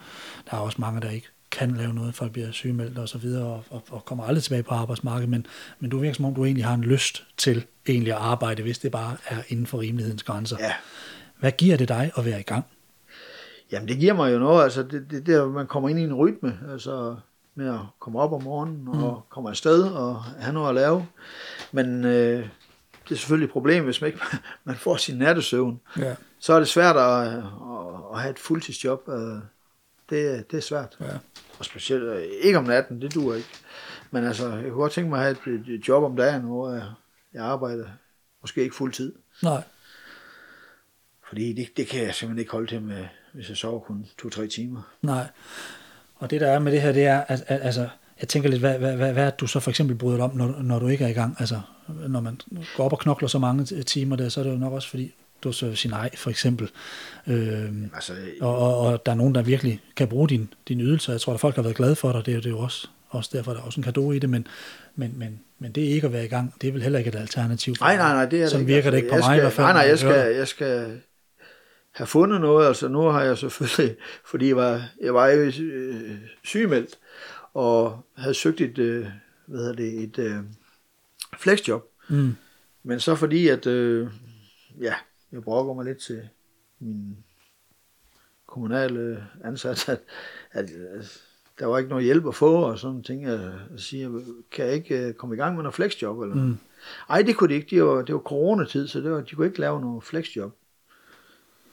der 0.50 0.52
er 0.52 0.58
også 0.58 0.82
mange, 0.82 1.02
der 1.02 1.10
ikke 1.10 1.28
kan 1.52 1.72
lave 1.72 1.94
noget, 1.94 2.16
folk 2.16 2.32
bliver 2.32 2.52
sygemeldt 2.52 2.98
og 2.98 3.10
så 3.10 3.18
videre, 3.18 3.46
og, 3.46 3.64
og, 3.70 3.84
og 3.90 4.06
kommer 4.06 4.24
aldrig 4.24 4.44
tilbage 4.44 4.64
på 4.64 4.74
arbejdsmarkedet, 4.74 5.30
men, 5.30 5.46
men 5.80 5.90
du 5.90 5.98
virker 5.98 6.14
som 6.16 6.26
om, 6.26 6.36
du 6.36 6.46
egentlig 6.46 6.66
har 6.66 6.74
en 6.74 6.82
lyst 6.82 7.24
til 7.38 7.66
egentlig 7.88 8.14
at 8.14 8.20
arbejde, 8.20 8.62
hvis 8.62 8.80
det 8.80 8.92
bare 8.92 9.18
er 9.28 9.42
inden 9.48 9.68
for 9.68 9.80
rimelighedens 9.80 10.24
grænser. 10.24 10.58
Ja, 10.60 10.74
Hvad 11.40 11.52
giver 11.52 11.78
det 11.78 11.88
dig 11.88 12.12
at 12.18 12.26
være 12.26 12.40
i 12.40 12.44
gang? 12.44 12.66
Jamen 13.72 13.88
det 13.88 13.98
giver 13.98 14.14
mig 14.14 14.34
jo 14.34 14.40
noget, 14.40 14.64
altså 14.64 14.84
det, 14.84 15.12
det 15.12 15.26
der, 15.26 15.48
man 15.48 15.68
kommer 15.68 15.90
ind 15.90 16.00
i 16.00 16.04
en 16.04 16.14
rytme, 16.14 16.60
altså 16.72 17.16
med 17.56 17.68
at 17.70 17.80
komme 18.00 18.20
op 18.20 18.34
om 18.34 18.44
morgenen 18.44 18.88
og 18.88 19.14
mm. 19.14 19.22
komme 19.30 19.50
afsted 19.50 19.84
og 19.84 20.24
have 20.24 20.54
noget 20.54 20.70
at 20.70 20.76
lave. 20.76 21.08
Men 21.72 22.06
øh, 22.06 22.48
det 23.12 23.18
er 23.18 23.20
selvfølgelig 23.20 23.46
et 23.46 23.52
problem, 23.52 23.84
hvis 23.84 24.02
man 24.02 24.08
ikke 24.08 24.20
man 24.64 24.76
får 24.76 24.98
sin 24.98 25.18
nattesøvn. 25.18 25.82
Ja. 25.98 26.16
Så 26.40 26.54
er 26.54 26.60
det 26.60 26.68
svært 26.68 26.96
at, 26.96 27.28
at, 27.28 27.44
at 28.14 28.22
have 28.22 28.32
et 28.32 28.40
fuldtidsjob. 28.40 29.10
øh, 29.10 29.42
Det, 30.10 30.52
det 30.52 30.58
er 30.58 30.62
svært. 30.62 30.98
Ja. 31.00 31.18
Og 31.60 31.66
specielt 31.66 32.04
øh, 32.04 32.24
ikke 32.42 32.58
om 32.58 32.64
natten, 32.64 33.02
det 33.02 33.14
duer 33.14 33.36
ikke. 33.36 33.50
Men 34.12 34.26
altså, 34.26 34.50
jeg 34.50 34.64
kunne 34.64 34.82
godt 34.82 34.92
tænke 34.92 35.10
mig 35.10 35.28
at 35.28 35.38
have 35.46 35.74
et, 35.76 35.88
job 35.88 36.04
om 36.04 36.16
dagen, 36.16 36.42
hvor 36.42 36.72
jeg, 36.72 36.84
jeg 37.34 37.44
arbejder 37.44 37.86
måske 38.42 38.64
ikke 38.64 38.76
fuld 38.76 38.94
tid. 38.94 39.14
Nej. 39.44 39.64
Fordi 41.30 41.54
det, 41.54 41.78
det 41.78 41.88
kan 41.88 42.04
jeg 42.04 42.16
simpelthen 42.16 42.40
ikke 42.40 42.52
holde 42.52 42.68
til 42.68 42.82
med, 42.82 43.06
hvis 43.34 43.50
jeg 43.50 43.58
sover 43.58 43.80
kun 43.80 44.06
to-tre 44.22 44.48
timer. 44.48 44.82
Nej. 45.02 45.28
Og 46.16 46.30
det 46.30 46.42
der 46.42 46.48
er 46.52 46.60
med 46.60 46.72
det 46.72 46.82
her, 46.82 46.92
det 46.92 47.06
er, 47.06 47.22
at, 47.22 47.44
at 47.48 47.62
altså, 47.62 47.90
jeg 48.22 48.28
tænker 48.30 48.50
lidt, 48.50 48.62
hvad, 48.62 48.80
hvad, 48.80 48.96
hvad, 48.96 49.14
hvad 49.14 49.26
er 49.26 49.30
du 49.30 49.48
så 49.48 49.60
for 49.60 49.70
eksempel 49.70 49.96
bryder 49.96 50.18
dig 50.18 50.26
om, 50.26 50.36
når, 50.36 50.62
når 50.62 50.80
du 50.80 50.88
ikke 50.88 51.04
er 51.04 51.10
i 51.10 51.14
gang? 51.14 51.36
Altså, 51.40 51.62
når 52.08 52.22
man 52.22 52.42
går 52.78 52.84
op 52.84 52.94
og 52.94 53.00
knokler 53.00 53.28
så 53.28 53.40
mange 53.40 53.84
timer 53.84 54.16
der, 54.16 54.30
så 54.30 54.40
er 54.40 54.44
det 54.44 54.52
jo 54.52 54.58
nok 54.58 54.74
også 54.74 54.90
fordi, 54.90 55.14
du 55.44 55.52
så 55.52 55.76
sin 55.76 55.92
ej, 55.92 56.10
for 56.16 56.30
eksempel. 56.30 56.70
Øhm, 57.28 57.92
Altså, 57.96 58.14
og, 58.42 58.58
og, 58.58 58.78
og, 58.78 59.06
der 59.06 59.12
er 59.12 59.16
nogen, 59.16 59.36
der 59.36 59.42
virkelig 59.42 59.82
kan 59.96 60.08
bruge 60.08 60.30
din, 60.30 60.54
din 60.68 60.82
ydelse. 60.82 61.12
Jeg 61.12 61.22
tror, 61.22 61.34
at 61.34 61.40
folk 61.40 61.56
har 61.56 61.62
været 61.62 61.76
glade 61.76 61.96
for 61.96 62.12
dig. 62.12 62.26
Det 62.26 62.32
er, 62.34 62.38
det 62.38 62.46
er 62.46 62.50
jo 62.50 62.60
også, 62.60 62.88
også 63.10 63.30
derfor, 63.34 63.54
der 63.54 63.60
er 63.60 63.64
også 63.64 63.82
en 63.82 63.94
gave 63.94 64.16
i 64.16 64.20
det. 64.20 64.30
Men, 64.30 64.48
men, 64.96 65.14
men, 65.18 65.40
men 65.60 65.72
det 65.72 65.84
er 65.84 65.90
ikke 65.90 66.08
at 66.08 66.14
være 66.14 66.26
i 66.26 66.28
gang. 66.28 66.54
Det 66.62 66.68
er 66.68 66.72
vel 66.72 66.82
heller 66.82 67.00
ikke 67.00 67.10
et 67.10 67.16
alternativ. 67.16 67.76
for 67.76 67.86
Nej, 67.86 67.98
nej, 67.98 68.14
nej, 68.14 68.26
det 68.26 68.42
er 68.42 68.48
Sådan 68.48 68.66
det 68.66 68.70
ikke. 68.70 68.76
virker 68.76 68.92
det 68.92 68.98
ikke 68.98 69.10
på 69.10 69.16
jeg 69.16 69.20
mig 69.20 69.26
skal, 69.26 69.38
i 69.38 69.42
hvert 69.42 69.54
fald. 69.54 69.66
Nej, 69.66 69.74
nej, 69.74 69.82
jeg 69.82 70.00
skal, 70.00 70.36
jeg 70.36 70.48
skal 70.48 71.02
have 71.92 72.08
fundet 72.08 72.42
noget. 72.42 72.68
Altså, 72.68 72.88
nu 72.88 73.02
har 73.02 73.22
jeg 73.22 73.38
selvfølgelig, 73.38 73.96
fordi 74.32 74.48
jeg 74.48 74.56
var, 74.56 74.82
jeg 75.02 75.14
var 75.14 75.28
jo 75.28 75.42
øh, 75.42 76.12
sygemeldt, 76.44 76.98
og 77.54 78.06
havde 78.18 78.34
søgt 78.34 78.62
et, 78.62 78.78
øh, 78.78 79.06
hvad 79.48 79.60
hedder 79.60 79.76
det, 79.76 80.04
et 80.04 80.20
øh, 80.20 80.38
flexjob. 81.38 81.84
Mm. 82.10 82.36
Men 82.84 83.00
så 83.00 83.16
fordi, 83.16 83.48
at 83.48 83.68
øh, 83.68 84.08
ja, 84.82 84.94
jeg 85.32 85.42
brokker 85.42 85.74
mig 85.74 85.86
lidt 85.86 85.98
til 85.98 86.30
min 86.80 87.18
kommunale 88.48 89.28
ansat, 89.44 89.90
at, 89.90 90.00
at, 90.52 90.70
at 90.70 91.22
der 91.60 91.66
var 91.66 91.78
ikke 91.78 91.90
noget 91.90 92.06
hjælp 92.06 92.28
at 92.28 92.36
få, 92.36 92.56
og 92.56 92.80
sådan 92.80 93.04
ting. 93.04 93.24
Jeg, 93.24 93.54
jeg 93.72 93.80
siger, 93.80 94.22
kan 94.52 94.66
jeg 94.66 94.74
ikke 94.74 95.08
øh, 95.08 95.14
komme 95.14 95.36
i 95.36 95.38
gang 95.38 95.56
med 95.56 95.64
noget 95.64 95.76
flexjob? 95.76 96.22
Eller? 96.22 96.36
Mm. 96.36 96.58
Ej, 97.10 97.22
det 97.22 97.36
kunne 97.36 97.50
de 97.50 97.54
ikke. 97.54 97.76
Det 97.76 97.84
var, 97.84 98.02
det 98.02 98.16
var 98.16 98.22
coronatid, 98.22 98.88
så 98.88 99.02
det 99.02 99.12
var, 99.12 99.22
de 99.22 99.36
kunne 99.36 99.48
ikke 99.48 99.60
lave 99.60 99.82
noget 99.82 100.04
flexjob. 100.04 100.58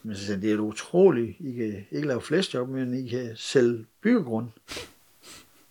Men 0.03 0.17
så 0.17 0.27
sagde 0.27 0.41
det 0.41 0.53
er 0.53 0.59
utroligt. 0.59 1.37
I 1.41 1.53
kan 1.53 1.87
ikke 1.91 2.09
lave 2.09 2.21
flexjob, 2.21 2.69
men 2.69 2.95
I 2.95 3.09
kan 3.09 3.37
sælge 3.37 3.87
byggegrund. 4.01 4.49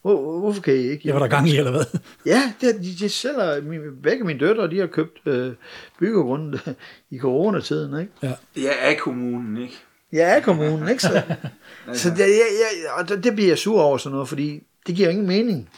Hvor, 0.08 0.22
hvor- 0.22 0.40
hvorfor 0.40 0.62
kan 0.62 0.74
I 0.74 0.78
ikke? 0.78 1.04
Det 1.04 1.14
var 1.14 1.20
der 1.20 1.28
gang 1.28 1.50
i, 1.50 1.58
eller 1.58 1.72
hvad? 1.72 2.00
Ja, 2.26 2.54
det, 2.62 2.70
er- 2.70 2.80
de, 2.80 2.96
de 3.00 3.10
sælger, 3.10 3.62
min, 3.62 3.82
begge 4.04 4.24
mine 4.24 4.40
døtre, 4.40 4.70
de 4.70 4.80
har 4.80 4.88
købt 4.88 5.18
øh, 5.26 5.54
byggegrund 6.00 6.56
i 7.12 7.18
coronatiden, 7.20 8.00
ikke? 8.02 8.12
Ja. 8.24 8.34
Jeg 8.56 8.74
er 8.82 8.96
kommunen, 9.00 9.58
ikke? 9.62 9.74
Ja, 10.14 10.36
af 10.36 10.44
kommunen, 10.44 10.90
ikke? 10.90 11.02
Så, 11.02 11.22
så 11.94 12.10
det, 12.10 12.20
jeg, 12.20 12.28
jeg, 12.28 12.92
og 13.00 13.10
det, 13.10 13.24
det 13.24 13.34
bliver 13.34 13.50
jeg 13.50 13.58
sur 13.58 13.82
over 13.82 13.98
sådan 13.98 14.14
noget, 14.14 14.30
fordi 14.30 14.64
det 14.88 14.96
giver 14.96 15.10
ingen 15.10 15.28
mening. 15.28 15.70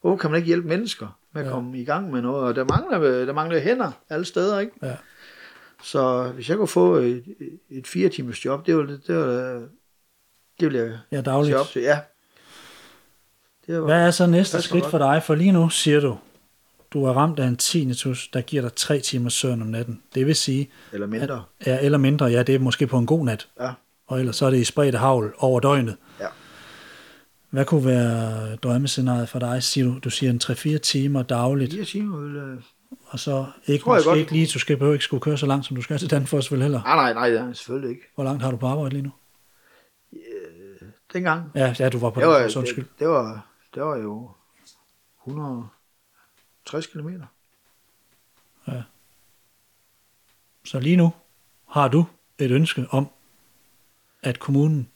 Hvorfor 0.00 0.16
kan 0.16 0.30
man 0.30 0.36
ikke 0.38 0.46
hjælpe 0.46 0.68
mennesker 0.68 1.18
med 1.34 1.42
at 1.42 1.46
Ja. 1.48 1.52
komme 1.52 1.78
i 1.78 1.84
gang 1.84 2.10
med 2.10 2.22
noget? 2.22 2.44
Og 2.44 2.54
der 2.54 2.64
mangler, 2.64 3.24
der 3.24 3.32
mangler 3.32 3.58
hænder 3.60 3.90
alle 4.10 4.24
steder, 4.24 4.58
ikke? 4.60 4.72
Ja. 4.82 4.94
Så 5.82 6.32
hvis 6.34 6.48
jeg 6.48 6.56
kunne 6.56 6.68
få 6.68 6.94
et, 6.96 7.24
et 7.70 7.86
fire 7.86 8.08
timers 8.08 8.44
job, 8.44 8.66
det 8.66 8.76
ville, 8.76 9.00
det 9.06 9.16
ville, 9.16 9.60
det 10.60 10.66
ville 10.72 10.78
jeg 10.80 10.98
Ja, 11.12 11.20
dagligt. 11.20 11.56
til. 11.72 11.82
Ja. 11.82 11.98
Det 13.68 13.78
var, 13.80 13.84
Hvad 13.84 14.06
er 14.06 14.10
så 14.10 14.26
næste 14.26 14.62
skridt 14.62 14.86
for 14.86 14.98
dig? 14.98 15.22
For 15.22 15.34
lige 15.34 15.52
nu 15.52 15.68
siger 15.68 16.00
du, 16.00 16.16
du 16.92 17.04
er 17.04 17.12
ramt 17.12 17.38
af 17.38 17.46
en 17.46 17.56
tinnitus, 17.56 18.28
der 18.28 18.40
giver 18.40 18.62
dig 18.62 18.74
tre 18.74 19.00
timers 19.00 19.34
søvn 19.34 19.62
om 19.62 19.68
natten. 19.68 20.02
Det 20.14 20.26
vil 20.26 20.36
sige, 20.36 20.70
eller 20.92 21.06
mindre. 21.06 21.42
ja, 21.66 21.78
eller 21.82 21.98
mindre, 21.98 22.26
ja, 22.26 22.42
det 22.42 22.54
er 22.54 22.58
måske 22.58 22.86
på 22.86 22.98
en 22.98 23.06
god 23.06 23.24
nat. 23.24 23.48
Ja. 23.60 23.70
Og 24.06 24.18
ellers 24.20 24.36
så 24.36 24.46
er 24.46 24.50
det 24.50 24.58
i 24.58 24.64
spredte 24.64 24.98
havl 24.98 25.34
over 25.38 25.60
døgnet. 25.60 25.96
Ja. 26.20 26.26
Hvad 27.50 27.64
kunne 27.64 27.84
være 27.84 28.56
drømmescenariet 28.56 29.28
for 29.28 29.38
dig? 29.38 29.62
Siger 29.62 29.86
du, 29.86 29.98
du 30.04 30.10
siger 30.10 30.30
en 30.30 30.40
3-4 30.44 30.78
timer 30.78 31.22
dagligt, 31.22 31.72
Fire 31.72 31.84
timer 31.84 32.20
ville... 32.20 32.40
øh, 32.40 32.56
og 33.06 33.18
så 33.18 33.46
ikke, 33.66 33.84
Tror 33.84 33.94
jeg 33.94 33.98
måske 33.98 34.08
godt. 34.08 34.18
ikke 34.18 34.32
lige, 34.32 34.46
du 34.54 34.58
skal, 34.58 34.76
behøver 34.76 34.92
ikke 34.94 35.04
skulle 35.04 35.20
køre 35.20 35.38
så 35.38 35.46
langt, 35.46 35.66
som 35.66 35.76
du 35.76 35.82
skal 35.82 35.98
til 35.98 36.10
Danfoss 36.10 36.52
vel 36.52 36.62
heller. 36.62 36.82
Nej, 36.82 37.12
nej, 37.14 37.30
nej, 37.30 37.52
selvfølgelig 37.52 37.90
ikke. 37.90 38.02
Hvor 38.14 38.24
langt 38.24 38.42
har 38.42 38.50
du 38.50 38.56
på 38.56 38.66
arbejde 38.66 38.90
lige 38.90 39.02
nu? 39.02 39.10
Dengang, 41.12 41.50
Ja, 41.54 41.74
ja 41.78 41.88
du 41.88 41.98
var 41.98 42.10
på 42.10 42.20
Danfoss, 42.20 42.56
undskyld. 42.56 42.84
det, 42.84 42.98
det, 42.98 43.08
var, 43.08 43.46
det 43.74 43.82
var 43.82 43.96
jo 43.96 44.30
160 45.26 46.86
kilometer. 46.86 47.26
Så 50.64 50.80
lige 50.80 50.96
nu 50.96 51.12
har 51.68 51.88
du 51.88 52.06
et 52.38 52.50
ønske 52.50 52.86
om, 52.90 53.08
at 54.22 54.38
kommunen 54.38 54.88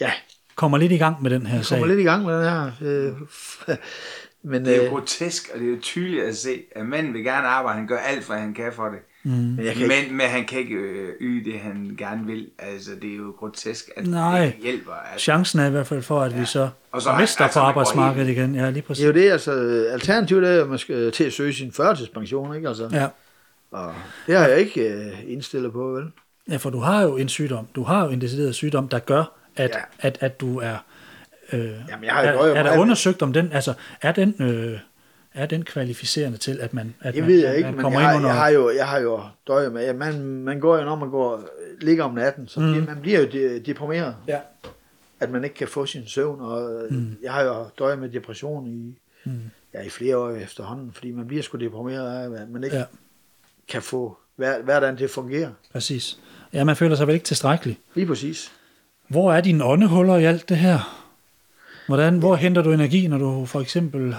Ja, 0.00 0.12
kommer 0.54 0.78
lidt 0.78 0.92
i 0.92 0.96
gang 0.96 1.22
med 1.22 1.30
den 1.30 1.46
her 1.46 1.62
sag. 1.62 1.78
kommer 1.78 1.94
lidt 1.94 2.00
i 2.00 2.08
gang 2.08 2.24
med 2.24 2.34
den 2.34 2.44
her. 2.50 2.72
Øh, 2.80 3.76
men 4.50 4.64
Det 4.64 4.72
er 4.72 4.76
jo 4.76 4.82
øh, 4.84 4.90
grotesk, 4.90 5.50
og 5.54 5.60
det 5.60 5.68
er 5.68 5.70
jo 5.74 5.80
tydeligt 5.80 6.24
at 6.24 6.36
se, 6.36 6.64
at 6.72 6.86
manden 6.86 7.14
vil 7.14 7.24
gerne 7.24 7.46
arbejde, 7.48 7.78
han 7.78 7.86
gør 7.86 7.98
alt, 7.98 8.26
hvad 8.26 8.38
han 8.38 8.54
kan 8.54 8.72
for 8.72 8.88
det. 8.88 8.98
Mm. 9.26 9.32
Men 9.32 9.66
jeg 9.66 9.74
kan 9.74 9.82
ikke, 9.82 9.94
Men, 10.08 10.16
men 10.16 10.26
han 10.26 10.44
kan 10.44 10.58
ikke 10.58 10.74
øh, 10.74 11.08
yde 11.20 11.50
det, 11.52 11.60
han 11.60 11.94
gerne 11.98 12.26
vil. 12.26 12.46
Altså, 12.58 12.90
det 13.02 13.12
er 13.12 13.16
jo 13.16 13.34
grotesk, 13.38 13.90
at 13.96 14.06
Nej. 14.06 14.40
det 14.44 14.54
hjælper. 14.62 14.92
Altså. 14.92 15.24
Chancen 15.24 15.60
er 15.60 15.66
i 15.66 15.70
hvert 15.70 15.86
fald 15.86 16.02
for, 16.02 16.20
at 16.22 16.32
ja. 16.32 16.38
vi 16.40 16.44
så 16.46 16.68
Og 16.92 17.02
så 17.02 17.10
er- 17.10 17.20
mister 17.20 17.44
altså, 17.44 17.60
på 17.60 17.64
arbejdsmarkedet 17.66 18.28
igen. 18.28 18.54
Ja, 18.54 18.64
lige 18.66 18.74
det 18.74 18.84
præcis. 18.84 19.02
er 19.04 19.06
jo 19.06 19.12
det, 19.14 19.30
altså, 19.30 19.52
alternativet 19.92 20.48
er, 20.50 20.62
at 20.62 20.68
man 20.68 20.78
skal 20.78 21.12
til 21.12 21.24
at 21.24 21.32
søge 21.32 21.52
sin 21.54 21.72
førtidspension, 21.72 22.56
ikke? 22.56 22.68
Altså, 22.68 22.88
Ja. 22.92 23.06
og 23.70 23.94
det 24.26 24.36
har 24.36 24.46
jeg 24.46 24.58
ikke 24.58 24.80
øh, 24.88 25.06
indstillet 25.26 25.72
på, 25.72 25.78
vel? 25.88 26.04
ja, 26.50 26.56
for 26.56 26.70
du 26.70 26.78
har 26.80 27.02
jo 27.02 27.16
en 27.16 27.28
sygdom. 27.28 27.66
Du 27.74 27.82
har 27.82 28.04
jo 28.04 28.10
en 28.10 28.20
decideret 28.20 28.54
sygdom, 28.54 28.88
der 28.88 28.98
gør, 28.98 29.24
at, 29.56 29.70
ja. 29.70 29.76
Ja. 29.78 29.82
at, 30.00 30.18
at 30.20 30.40
du 30.40 30.58
er... 30.58 30.76
Øh, 31.52 31.60
Jamen, 31.60 32.04
jeg 32.04 32.12
har 32.12 32.22
jo 32.22 32.28
er, 32.28 32.32
døjet 32.32 32.58
er 32.58 32.62
der 32.62 32.78
undersøgt 32.78 33.22
om 33.22 33.32
den, 33.32 33.52
altså 33.52 33.74
er 34.02 34.12
den, 34.12 34.34
øh, 34.40 34.78
er 35.36 35.46
den 35.46 35.64
kvalificerende 35.64 36.38
til, 36.38 36.58
at 36.60 36.74
man, 36.74 36.94
at 37.00 37.14
Det 37.14 37.22
man, 37.22 37.30
ved 37.32 37.46
jeg 37.46 37.56
ikke, 37.56 37.70
man 37.72 37.80
kommer 37.80 38.00
jeg 38.00 38.08
har, 38.08 38.14
ind 38.14 38.24
under... 38.24 38.30
jeg 38.34 38.38
har 38.42 38.48
jo, 38.48 38.70
jeg 38.70 38.86
har 38.88 38.98
jo 38.98 39.20
døjet 39.48 39.72
med, 39.72 39.94
man, 39.94 40.22
man 40.24 40.60
går 40.60 40.78
jo, 40.78 40.84
når 40.84 40.94
man 40.96 41.10
går, 41.10 41.48
ligger 41.80 42.04
om 42.04 42.14
natten, 42.14 42.48
så 42.48 42.60
mm. 42.60 42.66
man 42.66 42.98
bliver 43.02 43.20
jo 43.20 43.26
de, 43.32 43.58
deprimeret, 43.66 44.16
Ja. 44.28 44.38
at 45.20 45.30
man 45.30 45.44
ikke 45.44 45.56
kan 45.56 45.68
få 45.68 45.86
sin 45.86 46.02
søvn, 46.06 46.40
og 46.40 46.70
mm. 46.90 47.16
jeg 47.22 47.32
har 47.32 47.42
jo 47.42 47.64
døjet 47.78 47.98
med 47.98 48.08
depression 48.08 48.66
i, 48.66 48.98
Mm. 49.24 49.40
ja, 49.74 49.82
i 49.82 49.88
flere 49.88 50.16
år 50.16 50.30
efterhånden, 50.30 50.92
fordi 50.92 51.10
man 51.10 51.26
bliver 51.26 51.42
sgu 51.42 51.58
deprimeret 51.58 52.34
af, 52.36 52.42
at 52.42 52.48
man 52.50 52.64
ikke 52.64 52.76
ja. 52.76 52.84
kan 53.68 53.82
få 53.82 54.18
hver, 54.36 54.62
hverdagen 54.62 54.96
til 54.96 55.04
at 55.04 55.10
fungere. 55.10 55.52
Præcis. 55.72 56.18
Ja, 56.52 56.64
man 56.64 56.76
føler 56.76 56.96
sig 56.96 57.06
vel 57.06 57.14
ikke 57.14 57.24
tilstrækkelig. 57.24 57.78
Lige 57.94 58.06
præcis. 58.06 58.52
Hvor 59.08 59.32
er 59.32 59.40
dine 59.40 59.64
åndehuller 59.64 60.16
i 60.16 60.24
alt 60.24 60.48
det 60.48 60.56
her? 60.56 61.02
Hvordan, 61.86 62.18
hvor 62.18 62.36
henter 62.36 62.62
du 62.62 62.72
energi, 62.72 63.06
når 63.06 63.18
du 63.18 63.46
for 63.46 63.60
eksempel 63.60 64.16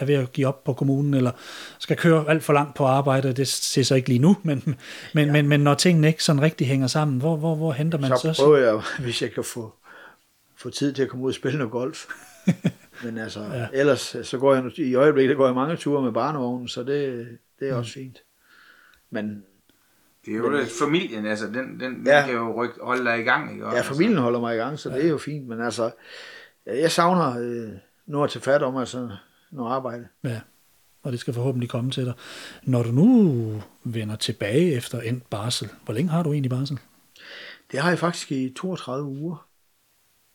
er 0.00 0.04
ved 0.04 0.14
at 0.14 0.32
give 0.32 0.46
op 0.46 0.64
på 0.64 0.72
kommunen, 0.72 1.14
eller 1.14 1.30
skal 1.78 1.96
køre 1.96 2.24
alt 2.28 2.42
for 2.42 2.52
langt 2.52 2.74
på 2.76 2.84
arbejde, 2.84 3.32
det 3.32 3.48
ser 3.48 3.82
så 3.82 3.94
ikke 3.94 4.08
lige 4.08 4.18
nu, 4.18 4.36
men, 4.42 4.76
men, 5.14 5.26
ja. 5.26 5.32
men, 5.32 5.48
men 5.48 5.60
når 5.60 5.74
tingene 5.74 6.06
ikke 6.08 6.24
sådan 6.24 6.42
rigtig 6.42 6.66
hænger 6.66 6.86
sammen, 6.86 7.18
hvor, 7.18 7.36
hvor, 7.36 7.54
hvor 7.54 7.72
henter 7.72 7.98
man 7.98 8.10
så? 8.10 8.32
så 8.32 8.42
prøver 8.44 8.58
jeg, 8.58 8.82
hvis 9.04 9.22
jeg 9.22 9.32
kan 9.32 9.44
få, 9.44 9.74
få 10.56 10.70
tid 10.70 10.92
til 10.92 11.02
at 11.02 11.08
komme 11.08 11.24
ud 11.24 11.30
og 11.30 11.34
spille 11.34 11.58
noget 11.58 11.72
golf. 11.72 12.06
Men 13.04 13.18
altså, 13.18 13.40
Ja. 13.40 13.58
ja. 13.58 13.66
ellers 13.72 14.16
så 14.22 14.38
går 14.38 14.54
jeg, 14.54 14.78
i 14.78 14.94
øjeblikket 14.94 15.30
der 15.30 15.36
går 15.36 15.46
jeg 15.46 15.54
mange 15.54 15.76
ture 15.76 16.02
med 16.02 16.12
barnevognen, 16.12 16.68
så 16.68 16.82
det, 16.82 17.28
det 17.60 17.68
er 17.70 17.74
også 17.74 17.92
fint. 17.92 18.18
Men 19.10 19.44
Det 20.26 20.32
er 20.32 20.38
jo 20.38 20.52
det, 20.56 20.68
familien, 20.78 21.26
altså, 21.26 21.46
den, 21.46 21.54
den, 21.54 21.80
den 21.80 22.06
Ja. 22.06 22.24
kan 22.26 22.34
jo 22.34 22.62
rykke, 22.62 22.74
holde 22.82 23.04
dig 23.04 23.18
i 23.20 23.22
gang, 23.22 23.52
ikke? 23.52 23.64
ja, 23.66 23.74
Altså. 23.74 23.92
familien 23.92 24.18
holder 24.18 24.40
mig 24.40 24.54
i 24.54 24.58
gang, 24.58 24.78
så 24.78 24.88
det 24.90 25.04
er 25.04 25.08
jo 25.08 25.18
fint. 25.18 25.48
Men 25.48 25.60
altså, 25.60 25.90
jeg 26.66 26.90
savner 26.92 27.38
øh, 27.40 27.68
noget 28.06 28.24
at 28.28 28.30
tage 28.32 28.42
fat 28.42 28.62
om, 28.62 28.76
altså 28.76 29.08
noget 29.50 29.72
arbejde. 29.72 30.06
Ja, 30.24 30.40
og 31.02 31.12
det 31.12 31.20
skal 31.20 31.34
forhåbentlig 31.34 31.68
komme 31.70 31.90
til 31.90 32.04
dig. 32.04 32.14
Når 32.62 32.82
du 32.82 32.90
nu 32.90 33.62
vender 33.84 34.16
tilbage 34.16 34.72
efter 34.72 35.00
endt 35.00 35.30
barsel, 35.30 35.68
hvor 35.84 35.94
længe 35.94 36.10
har 36.10 36.22
du 36.22 36.32
egentlig 36.32 36.50
barsel? 36.50 36.78
Det 37.72 37.80
har 37.80 37.88
jeg 37.88 37.98
faktisk 37.98 38.32
i 38.32 38.52
32 38.56 39.08
uger, 39.08 39.46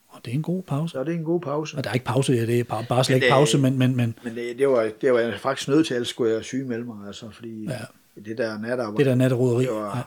Og 0.08 0.22
det 0.26 0.32
er 0.32 0.36
en 0.36 0.42
god 0.42 0.64
pause. 0.64 0.92
så 0.92 1.04
det 1.04 1.14
er 1.14 1.18
en 1.18 1.24
god 1.24 1.42
pause. 1.42 1.78
Og 1.78 1.84
der 1.84 1.90
er 1.90 1.94
ikke 1.94 2.06
pause, 2.06 2.34
ja, 2.34 2.46
det 2.46 2.60
er 2.60 2.64
bare, 2.64 2.86
bare 2.90 3.04
slet 3.04 3.16
Men 3.16 3.24
ikke 3.24 3.32
pause, 3.32 3.58
men, 3.58 3.78
men, 3.78 3.96
men 3.96 4.16
Men 4.24 4.36
det, 4.36 4.58
det, 4.58 4.68
var, 4.68 4.92
det 5.02 5.14
var 5.14 5.20
jeg 5.20 5.40
faktisk 5.40 5.70
nødt 5.70 5.88
til, 5.88 5.94
ellers 5.94 6.08
skulle 6.08 6.34
jeg 6.34 6.44
syge 6.44 6.66
melde 6.66 6.84
mig, 6.86 7.08
altså, 7.08 7.30
fordi 7.32 7.64
Ja. 7.64 7.72
ja. 8.16 8.22
det 8.22 8.38
der 8.38 8.58
natarbejde, 8.60 8.98
det 8.98 9.06
der 9.06 9.16
natteroderi. 9.16 9.64
det 9.64 9.72
var, 9.74 9.98
Ja. 9.98 10.04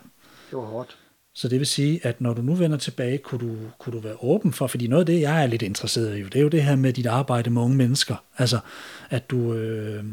det 0.50 0.58
var 0.58 0.64
hårdt. 0.64 0.98
Så 1.36 1.48
det 1.48 1.58
vil 1.58 1.66
sige, 1.66 2.06
at 2.06 2.20
når 2.20 2.34
du 2.34 2.42
nu 2.42 2.54
vender 2.54 2.76
tilbage, 2.76 3.18
kunne 3.18 3.48
du, 3.48 3.56
kunne 3.78 3.92
du 3.92 3.98
være 3.98 4.16
åben 4.20 4.52
for, 4.52 4.66
fordi 4.66 4.86
noget 4.86 5.02
af 5.02 5.06
det, 5.06 5.20
jeg 5.20 5.42
er 5.42 5.46
lidt 5.46 5.62
interesseret 5.62 6.18
i, 6.18 6.22
det 6.22 6.36
er 6.36 6.40
jo 6.40 6.48
det 6.48 6.62
her 6.62 6.76
med 6.76 6.92
dit 6.92 7.06
arbejde 7.06 7.50
med 7.50 7.62
unge 7.62 7.76
mennesker. 7.76 8.24
Altså, 8.38 8.58
at 9.10 9.30
du, 9.30 9.54
øh, 9.54 10.04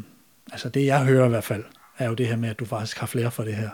altså 0.52 0.68
det 0.68 0.86
jeg 0.86 1.04
hører 1.04 1.26
i 1.26 1.28
hvert 1.28 1.44
fald, 1.44 1.64
er 1.98 2.08
jo 2.08 2.14
det 2.14 2.26
her 2.26 2.36
med, 2.36 2.48
at 2.48 2.58
du 2.58 2.64
faktisk 2.64 2.98
har 2.98 3.06
flere 3.06 3.30
for 3.30 3.42
det 3.42 3.54
her, 3.54 3.70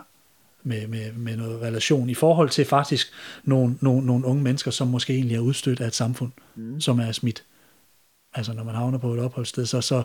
med, 0.63 0.87
med, 0.87 1.13
med 1.13 1.37
noget 1.37 1.61
relation, 1.61 2.09
i 2.09 2.13
forhold 2.13 2.49
til 2.49 2.65
faktisk 2.65 3.11
nogle, 3.43 3.75
nogle, 3.81 4.05
nogle 4.05 4.25
unge 4.25 4.43
mennesker, 4.43 4.71
som 4.71 4.87
måske 4.87 5.13
egentlig 5.13 5.35
er 5.35 5.41
udstødt 5.41 5.81
af 5.81 5.87
et 5.87 5.95
samfund, 5.95 6.31
mm. 6.55 6.81
som 6.81 6.99
er 6.99 7.11
smidt. 7.11 7.43
Altså 8.33 8.53
når 8.53 8.63
man 8.63 8.75
havner 8.75 8.97
på 8.97 9.13
et 9.13 9.19
opholdssted, 9.19 9.65
så, 9.65 9.81
så, 9.81 10.03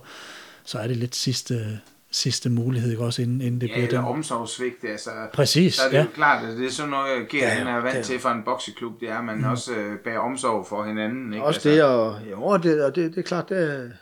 så 0.64 0.78
er 0.78 0.86
det 0.86 0.96
lidt 0.96 1.16
sidste, 1.16 1.80
sidste 2.10 2.50
mulighed, 2.50 2.90
ikke 2.90 3.04
også, 3.04 3.22
inden, 3.22 3.40
inden 3.40 3.60
det 3.60 3.68
Ja, 3.68 3.72
bliver 3.72 3.86
eller 3.86 4.00
den. 4.00 4.08
omsorgsvigt, 4.08 4.84
altså. 4.84 5.10
Præcis, 5.32 5.74
Så 5.74 5.82
er 5.82 5.88
det 5.88 5.96
ja. 5.96 6.02
jo 6.02 6.08
klart, 6.14 6.44
at 6.44 6.56
det 6.56 6.66
er 6.66 6.70
sådan 6.70 6.90
noget, 6.90 7.28
Gert 7.28 7.42
Ja, 7.42 7.64
ja, 7.64 7.76
er 7.76 7.80
vant 7.80 7.96
det- 7.96 8.04
til 8.04 8.18
fra 8.20 8.32
en 8.34 8.42
bokseklub, 8.44 9.00
det 9.00 9.08
er, 9.10 9.18
at 9.18 9.24
man 9.24 9.38
mm. 9.38 9.44
også 9.44 9.74
øh, 9.74 9.98
bærer 9.98 10.18
omsorg 10.18 10.66
for 10.66 10.84
hinanden, 10.84 11.32
ikke? 11.32 11.44
Også 11.46 11.68
det, 11.68 11.82
og, 11.84 12.18
jo, 12.30 12.42
og 12.42 12.62
det, 12.62 12.84
og 12.84 12.94
det, 12.96 13.10
det 13.10 13.18
er 13.18 13.22
klart, 13.22 13.48
det, 13.48 13.92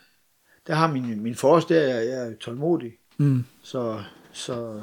der 0.67 0.75
har 0.75 0.93
min, 0.93 1.21
min 1.23 1.35
forrest, 1.35 1.69
der 1.69 1.81
er 1.81 2.01
jeg 2.01 2.29
er 2.31 2.37
tålmodig, 2.41 2.93
Mm, 3.19 3.45
så, 3.63 4.03
så 4.33 4.83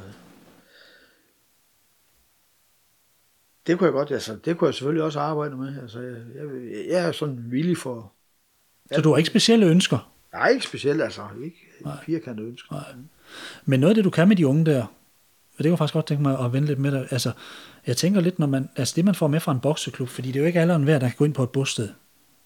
det 3.67 3.77
kunne 3.77 3.85
jeg 3.85 3.93
godt, 3.93 4.11
altså, 4.11 4.37
det 4.45 4.57
kunne 4.57 4.65
jeg 4.67 4.73
selvfølgelig 4.73 5.03
også 5.03 5.19
arbejde 5.19 5.55
med, 5.57 5.81
altså, 5.81 5.99
jeg, 5.99 6.15
jeg, 6.35 6.45
jeg 6.89 7.07
er 7.07 7.11
sådan 7.11 7.43
villig 7.51 7.77
for, 7.77 8.13
så 8.95 9.01
du 9.01 9.09
har 9.09 9.17
ikke 9.17 9.27
specielle 9.29 9.65
ønsker? 9.65 10.10
Nej, 10.33 10.49
ikke 10.49 10.65
specielt, 10.65 11.01
altså, 11.01 11.21
ikke 11.43 11.57
Nej. 11.85 11.93
firkantet 12.05 12.45
ønsker. 12.45 12.75
Nej. 12.75 12.83
Men 13.65 13.79
noget 13.79 13.91
af 13.91 13.95
det, 13.95 14.03
du 14.03 14.09
kan 14.09 14.27
med 14.27 14.35
de 14.35 14.47
unge 14.47 14.65
der, 14.65 14.81
og 14.81 15.57
det 15.57 15.63
kunne 15.63 15.71
jeg 15.71 15.77
faktisk 15.77 15.93
godt 15.93 16.05
tænke 16.05 16.23
mig 16.23 16.39
at 16.39 16.53
vende 16.53 16.67
lidt 16.67 16.79
med 16.79 16.91
dig, 16.91 17.07
altså, 17.11 17.31
jeg 17.87 17.97
tænker 17.97 18.21
lidt, 18.21 18.39
når 18.39 18.47
man, 18.47 18.69
altså 18.75 18.93
det 18.95 19.05
man 19.05 19.15
får 19.15 19.27
med 19.27 19.39
fra 19.39 19.51
en 19.51 19.59
bokseklub, 19.59 20.09
fordi 20.09 20.27
det 20.27 20.35
er 20.35 20.39
jo 20.39 20.47
ikke 20.47 20.61
alle 20.61 20.73
og 20.73 20.77
enhver, 20.77 20.99
der 20.99 21.07
kan 21.07 21.15
gå 21.17 21.25
ind 21.25 21.33
på 21.33 21.43
et 21.43 21.49
bosted. 21.49 21.89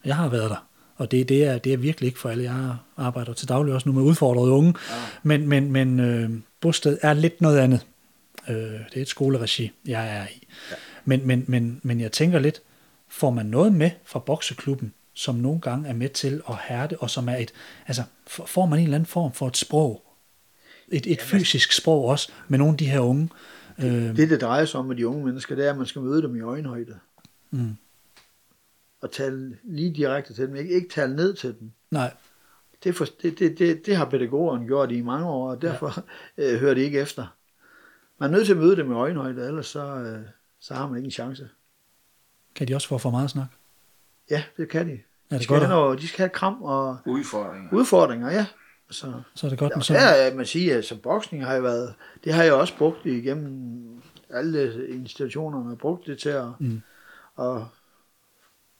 Jeg 0.05 0.15
har 0.15 0.29
været 0.29 0.49
der, 0.49 0.67
og 0.95 1.11
det, 1.11 1.29
det, 1.29 1.43
er, 1.43 1.57
det 1.57 1.73
er 1.73 1.77
virkelig 1.77 2.07
ikke 2.07 2.19
for 2.19 2.29
alle. 2.29 2.43
Jeg 2.43 2.75
arbejder 2.97 3.33
til 3.33 3.49
daglig 3.49 3.73
også 3.73 3.89
nu 3.89 3.95
med 3.95 4.03
udfordrede 4.03 4.51
unge, 4.51 4.73
ja. 4.89 4.95
men, 5.23 5.47
men, 5.47 5.71
men 5.71 5.99
øh, 5.99 6.29
bosted 6.61 6.97
er 7.01 7.13
lidt 7.13 7.41
noget 7.41 7.59
andet. 7.59 7.85
Øh, 8.49 8.55
det 8.55 8.95
er 8.95 9.01
et 9.01 9.07
skoleregi, 9.07 9.71
jeg 9.85 10.17
er 10.17 10.27
i. 10.27 10.47
Ja. 10.71 10.75
Men, 11.05 11.27
men, 11.27 11.45
men, 11.47 11.79
men 11.83 11.99
jeg 11.99 12.11
tænker 12.11 12.39
lidt, 12.39 12.61
får 13.07 13.29
man 13.29 13.45
noget 13.45 13.73
med 13.73 13.91
fra 14.05 14.19
bokseklubben, 14.19 14.93
som 15.15 15.35
nogle 15.35 15.61
gange 15.61 15.89
er 15.89 15.93
med 15.93 16.09
til 16.09 16.41
at 16.49 16.55
hærde, 16.57 16.97
og 16.99 17.09
som 17.09 17.29
er 17.29 17.35
et, 17.35 17.53
altså 17.87 18.03
får 18.27 18.65
man 18.65 18.79
en 18.79 18.83
eller 18.83 18.95
anden 18.95 19.07
form 19.07 19.31
for 19.33 19.47
et 19.47 19.57
sprog, 19.57 20.01
et, 20.87 21.07
et 21.07 21.21
fysisk 21.21 21.71
sprog 21.71 22.05
også, 22.05 22.31
med 22.47 22.59
nogle 22.59 22.71
af 22.73 22.77
de 22.77 22.85
her 22.85 22.99
unge. 22.99 23.29
Øh, 23.79 23.85
Det, 23.91 24.29
det 24.29 24.41
drejer 24.41 24.65
sig 24.65 24.79
om 24.79 24.85
med 24.85 24.95
de 24.95 25.07
unge 25.07 25.25
mennesker, 25.25 25.55
det 25.55 25.65
er, 25.65 25.71
at 25.71 25.77
man 25.77 25.85
skal 25.85 26.01
møde 26.01 26.21
dem 26.21 26.35
i 26.35 26.41
øjenhøjde, 26.41 26.99
mm, 27.51 27.75
og 29.01 29.11
tale 29.11 29.57
lige 29.63 29.93
direkte 29.93 30.33
til 30.33 30.47
dem, 30.47 30.55
ikke, 30.55 30.73
ikke 30.75 30.89
tale 30.89 31.15
ned 31.15 31.33
til 31.33 31.55
dem. 31.59 31.71
nej, 31.91 32.13
Det, 32.83 32.95
for, 32.95 33.05
det, 33.21 33.39
det, 33.39 33.59
det, 33.59 33.85
det 33.85 33.95
har 33.95 34.05
pædagogerne 34.09 34.65
gjort 34.67 34.91
i 34.91 35.01
mange 35.01 35.27
år, 35.27 35.49
og 35.51 35.61
derfor 35.61 36.05
ja. 36.37 36.43
øh, 36.53 36.59
hører 36.59 36.73
det 36.73 36.81
ikke 36.81 36.99
efter. 36.99 37.35
Man 38.19 38.29
er 38.29 38.33
nødt 38.37 38.45
til 38.45 38.53
at 38.53 38.59
møde 38.59 38.75
dem 38.75 38.91
i 38.91 38.95
øjenhøjde, 38.95 39.47
ellers 39.47 39.67
så, 39.67 39.85
øh, 39.95 40.25
så 40.59 40.73
har 40.73 40.87
man 40.87 40.97
ikke 40.97 41.05
en 41.07 41.11
chance. 41.11 41.49
kan 42.55 42.67
de 42.67 42.75
også 42.75 42.87
få 42.87 42.97
for 42.97 43.09
meget 43.11 43.29
snak? 43.29 43.47
Ja, 44.29 44.43
det 44.57 44.69
kan 44.69 44.87
de. 44.87 44.91
Er 44.91 44.97
De 45.29 45.35
det 45.35 45.43
skal, 45.43 45.53
godt, 45.53 45.63
have 45.67 45.79
noget, 45.79 46.01
de 46.01 46.07
skal 46.07 46.17
have 46.17 46.29
kram 46.29 46.63
og 46.63 46.97
Udfordringer. 47.05 47.69
udfordringer, 47.73 48.31
ja. 48.31 48.45
Så, 48.91 49.13
så 49.35 49.47
er 49.47 49.49
det 49.49 49.59
godt 49.59 49.71
ja, 49.71 49.75
med 49.75 49.83
sådan. 49.83 50.31
er, 50.31 50.35
man 50.35 50.45
siger, 50.45 50.77
at 50.77 50.85
som 50.85 50.97
boksning 50.97 51.45
har 51.45 51.53
jeg 51.53 51.63
været, 51.63 51.93
det 52.23 52.33
har 52.33 52.43
jeg 52.43 52.53
også 52.53 52.77
brugt 52.77 53.05
igennem 53.05 54.01
alle 54.29 54.87
institutionerne, 54.89 55.69
har 55.69 55.75
brugt 55.75 56.05
det 56.07 56.19
til 56.19 56.29
at, 56.29 56.45
Mm. 56.59 56.81
at 57.39 57.61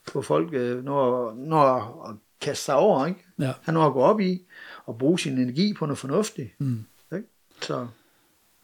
få 0.07 0.21
folk 0.21 0.49
øh, 0.53 0.83
når, 0.83 1.33
når 1.33 1.65
at 2.09 2.15
kaste 2.41 2.63
sig 2.65 2.75
over, 2.75 3.05
ikke? 3.05 3.25
Ja. 3.39 3.53
Han 3.63 3.73
når 3.73 3.87
at 3.87 3.93
gå 3.93 4.01
op 4.01 4.19
i 4.19 4.41
og 4.85 4.97
bruge 4.97 5.19
sin 5.19 5.37
energi 5.37 5.73
på 5.73 5.85
noget 5.85 5.97
fornuftigt. 5.97 6.49
Mm. 6.57 6.85
Ikke? 7.15 7.27
Så 7.61 7.87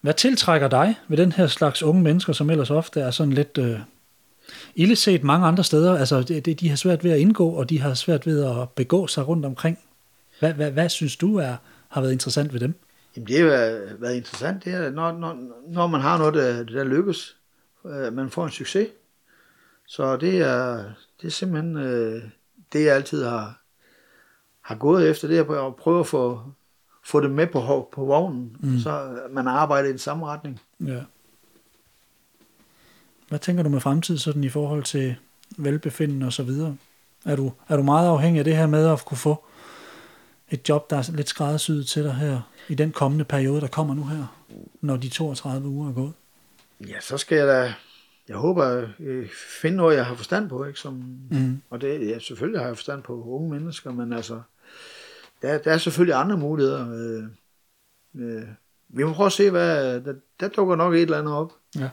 Hvad 0.02 0.14
tiltrækker 0.14 0.68
dig 0.68 0.96
ved 1.08 1.18
den 1.18 1.32
her 1.32 1.48
slags 1.48 1.84
unge 1.84 2.02
mennesker, 2.02 2.34
som 2.34 2.50
ellers 2.50 2.70
ofte 2.72 3.02
er 3.02 3.12
sådan 3.12 3.34
lidt 3.34 3.58
øh, 3.58 3.80
illeset 4.76 5.24
mange 5.24 5.48
andre 5.48 5.64
steder? 5.64 5.98
Altså, 5.98 6.22
det, 6.22 6.46
det, 6.46 6.60
de 6.60 6.70
har 6.70 6.76
svært 6.76 7.04
ved 7.04 7.12
at 7.12 7.20
indgå, 7.20 7.50
og 7.50 7.70
de 7.70 7.80
har 7.80 7.94
svært 7.94 8.28
ved 8.28 8.44
at 8.46 8.70
begå 8.70 9.08
sig 9.08 9.28
rundt 9.28 9.46
omkring. 9.46 9.80
Hvad, 10.40 10.54
hvad, 10.54 10.72
hvad 10.72 10.90
synes 10.90 11.16
du 11.16 11.38
er, 11.38 11.56
har 11.90 12.02
været 12.02 12.12
interessant 12.12 12.54
ved 12.54 12.60
dem? 12.60 12.74
Jamen, 13.16 13.28
det 13.28 13.40
har 13.40 13.46
været, 14.00 14.16
interessant, 14.16 14.66
det 14.66 14.74
er, 14.74 14.90
når, 14.90 15.12
når, 15.12 15.38
når 15.68 15.88
man 15.88 16.02
har 16.02 16.18
noget, 16.18 16.34
der, 16.34 16.64
der 16.64 16.84
lykkes, 16.84 17.38
øh, 17.86 18.14
man 18.14 18.30
får 18.30 18.46
en 18.46 18.52
succes. 18.52 18.88
Så 19.88 20.18
det 20.18 20.38
er, 20.38 20.84
det 21.22 21.28
er 21.28 21.32
simpelthen 21.32 21.78
øh, 21.78 22.24
det, 22.74 22.86
jeg 22.86 22.96
altid 22.96 23.24
har, 23.24 23.62
har 24.62 24.76
gået 24.76 25.10
efter, 25.10 25.28
det 25.28 25.38
er 25.38 25.68
at 25.68 25.76
prøve 25.76 26.00
at 26.00 26.08
få, 26.08 26.42
få 27.06 27.20
det 27.20 27.32
med 27.32 27.48
på, 27.48 27.90
på 27.94 28.06
vognen, 28.06 28.58
mm. 28.60 28.80
så 28.80 29.20
man 29.32 29.48
arbejder 29.48 29.88
i 29.88 29.92
den 29.92 30.00
samme 30.00 30.26
retning. 30.26 30.62
Ja. 30.80 31.02
Hvad 33.32 33.40
tænker 33.40 33.64
du 33.64 33.70
med 33.70 33.80
fremtid 33.80 34.18
sådan 34.18 34.44
i 34.44 34.50
forhold 34.50 34.84
til 34.84 35.16
velbefindende 35.58 36.26
og 36.26 36.34
så 36.34 36.44
videre? 36.44 36.78
Er 37.26 37.36
du, 37.36 37.52
er 37.70 37.78
du 37.78 37.84
meget 37.84 38.08
afhængig 38.08 38.40
af 38.40 38.46
det 38.46 38.58
her 38.58 38.68
med 38.68 38.88
at 38.88 39.06
kunne 39.06 39.18
få 39.18 39.46
et 40.50 40.70
job, 40.70 40.90
der 40.90 40.98
er 40.98 41.12
lidt 41.12 41.30
skræddersyet 41.30 41.88
til 41.88 42.04
dig 42.04 42.14
her 42.14 42.42
i 42.68 42.76
den 42.76 42.92
kommende 42.92 43.26
periode, 43.26 43.62
der 43.62 43.68
kommer 43.68 43.94
nu 43.94 44.04
her, 44.04 44.38
når 44.82 44.98
de 44.98 45.10
32 45.10 45.68
uger 45.68 45.90
er 45.90 45.94
gået? 45.94 46.14
Ja, 46.88 47.00
så 47.00 47.18
skal 47.18 47.38
jeg 47.38 47.48
da, 47.48 47.74
jeg 48.28 48.38
håber, 48.38 48.88
øh, 49.00 49.30
finde 49.62 49.78
noget, 49.78 49.96
jeg 49.96 50.06
har 50.06 50.16
forstand 50.16 50.50
på, 50.50 50.66
ikke? 50.66 50.80
Som, 50.80 50.94
Mm. 51.30 51.62
Og 51.70 51.82
det, 51.82 52.08
ja, 52.08 52.20
selvfølgelig 52.20 52.62
har 52.62 52.68
jeg 52.68 52.78
forstand 52.78 53.04
på 53.04 53.24
unge 53.24 53.50
mennesker, 53.50 53.92
men 53.92 54.14
altså, 54.14 54.42
der, 55.42 55.58
der 55.58 55.72
er 55.72 55.78
selvfølgelig 55.78 56.16
andre 56.16 56.38
muligheder. 56.38 56.94
Øh, 56.94 57.24
øh, 58.16 58.44
vi 58.90 59.04
må 59.04 59.14
prøve 59.14 59.28
at 59.28 59.34
se, 59.34 59.50
hvad, 59.50 60.02
der, 60.02 60.14
der 60.40 60.48
dukker 60.48 60.76
nok 60.76 60.94
et 60.94 61.02
eller 61.02 61.20
andet 61.20 61.34
op. 61.34 61.52
Ja. 61.80 61.90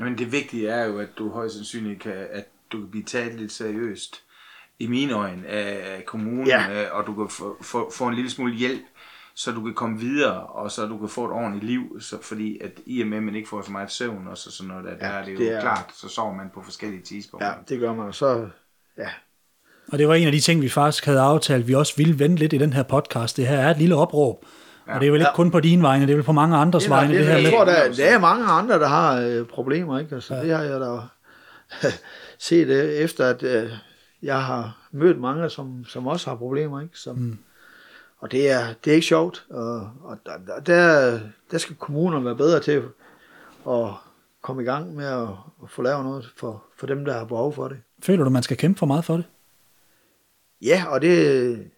Men 0.00 0.18
det 0.18 0.32
vigtige 0.32 0.68
er 0.68 0.84
jo, 0.86 0.98
at 0.98 1.08
du 1.18 1.30
højst 1.30 1.54
sandsynligt 1.54 2.00
kan, 2.00 2.26
at 2.30 2.44
du 2.72 2.78
kan 2.78 2.90
blive 2.90 3.04
taget 3.04 3.34
lidt 3.34 3.52
seriøst 3.52 4.22
i 4.78 4.86
mine 4.86 5.12
øjne 5.12 5.46
af 5.46 6.04
kommunen, 6.06 6.46
Ja. 6.46 6.70
ja. 6.70 6.90
og 6.90 7.06
du 7.06 7.14
kan 7.14 7.28
få, 7.30 7.56
få, 7.62 7.90
få 7.94 8.06
en 8.06 8.14
lille 8.14 8.30
smule 8.30 8.54
hjælp, 8.54 8.82
så 9.34 9.52
du 9.52 9.62
kan 9.64 9.74
komme 9.74 9.98
videre, 10.00 10.40
og 10.46 10.70
så 10.70 10.86
du 10.86 10.98
kan 10.98 11.08
få 11.08 11.24
et 11.24 11.30
ordentligt 11.32 11.64
liv, 11.64 12.00
så, 12.00 12.22
fordi 12.22 12.58
at 12.58 12.70
i 12.86 13.00
og 13.00 13.06
med, 13.08 13.16
at 13.18 13.22
man 13.24 13.34
ikke 13.34 13.48
får 13.48 13.62
så 13.62 13.72
meget 13.72 13.90
søvn, 13.90 14.28
og 14.28 14.38
så 14.38 14.50
sådan 14.50 14.68
noget, 14.68 14.84
der, 14.84 14.90
Ja, 14.90 14.96
der 14.98 15.06
er 15.06 15.24
det 15.24 15.32
jo 15.32 15.38
det 15.38 15.46
det 15.46 15.56
er- 15.56 15.60
klart, 15.60 15.90
så 15.94 16.08
sover 16.08 16.34
man 16.34 16.50
på 16.54 16.62
forskellige 16.62 17.02
tidspunkter. 17.02 17.48
Ja, 17.48 17.54
det 17.68 17.80
gør 17.80 17.94
man. 17.94 18.12
Så, 18.12 18.48
ja, 18.98 19.08
Og 19.92 19.98
det 19.98 20.08
var 20.08 20.14
en 20.14 20.26
af 20.26 20.32
de 20.32 20.40
ting, 20.40 20.62
vi 20.62 20.68
faktisk 20.68 21.04
havde 21.04 21.20
aftalt, 21.20 21.68
vi 21.68 21.74
også 21.74 21.96
ville 21.96 22.18
vende 22.18 22.36
lidt 22.36 22.52
i 22.52 22.58
den 22.58 22.72
her 22.72 22.82
podcast. 22.82 23.36
Det 23.36 23.46
her 23.46 23.56
er 23.58 23.70
et 23.70 23.78
lille 23.78 23.94
opråb. 23.96 24.44
Ja. 24.90 24.94
Og 24.94 25.00
det 25.00 25.06
er 25.06 25.10
vel 25.10 25.20
ikke 25.20 25.28
Ja. 25.28 25.34
kun 25.34 25.50
på 25.50 25.60
dine 25.60 25.82
vegne, 25.82 26.06
det 26.06 26.12
er 26.12 26.16
vel 26.16 26.24
på 26.24 26.32
mange 26.32 26.56
andres 26.56 26.82
det, 26.84 26.90
er, 26.90 26.94
vegne. 26.94 27.12
det, 27.12 27.18
Det, 27.18 27.26
det, 27.26 27.34
her 27.34 27.40
jeg 27.40 27.42
med, 27.50 27.52
tror, 27.52 27.64
der, 27.64 27.92
der 27.92 28.14
er 28.14 28.18
mange 28.18 28.44
andre, 28.44 28.78
der 28.78 28.86
har 28.88 29.20
øh, 29.20 29.46
problemer, 29.46 29.98
ikke? 29.98 30.14
Altså, 30.14 30.34
ja. 30.34 30.42
det 30.42 30.50
har 30.56 30.62
jeg 30.62 30.80
da 30.80 30.98
set 32.48 32.68
øh, 32.68 32.84
efter, 32.90 33.26
at 33.26 33.42
øh, 33.42 33.70
jeg 34.22 34.42
har 34.42 34.88
mødt 34.92 35.20
mange, 35.20 35.50
som, 35.50 35.84
som 35.84 36.06
også 36.06 36.30
har 36.30 36.36
problemer, 36.36 36.80
ikke? 36.80 36.98
Som, 36.98 37.16
mm. 37.16 37.38
Og 38.18 38.32
det 38.32 38.50
er, 38.50 38.64
det 38.84 38.90
er 38.90 38.94
ikke 38.94 39.06
sjovt, 39.06 39.44
og, 39.50 39.74
og 40.02 40.18
der, 40.26 40.32
der- 40.46 40.60
der, 40.60 41.20
der 41.50 41.58
skal 41.58 41.76
kommunerne 41.76 42.24
være 42.24 42.36
bedre 42.36 42.60
til 42.60 42.82
at 43.68 43.86
komme 44.42 44.62
i 44.62 44.64
gang 44.64 44.94
med 44.96 45.04
at, 45.06 45.28
at 45.62 45.68
få 45.70 45.82
lavet 45.82 46.04
noget 46.04 46.30
for, 46.36 46.64
for 46.78 46.86
dem, 46.86 47.04
der 47.04 47.18
har 47.18 47.24
behov 47.24 47.52
for 47.54 47.68
det. 47.68 47.76
føler 48.02 48.24
du, 48.24 48.30
man 48.30 48.42
skal 48.42 48.56
kæmpe 48.56 48.78
for 48.78 48.86
meget 48.86 49.04
for 49.04 49.16
det? 49.16 49.24
Ja, 50.62 50.84
og 50.88 51.00
det, 51.02 51.70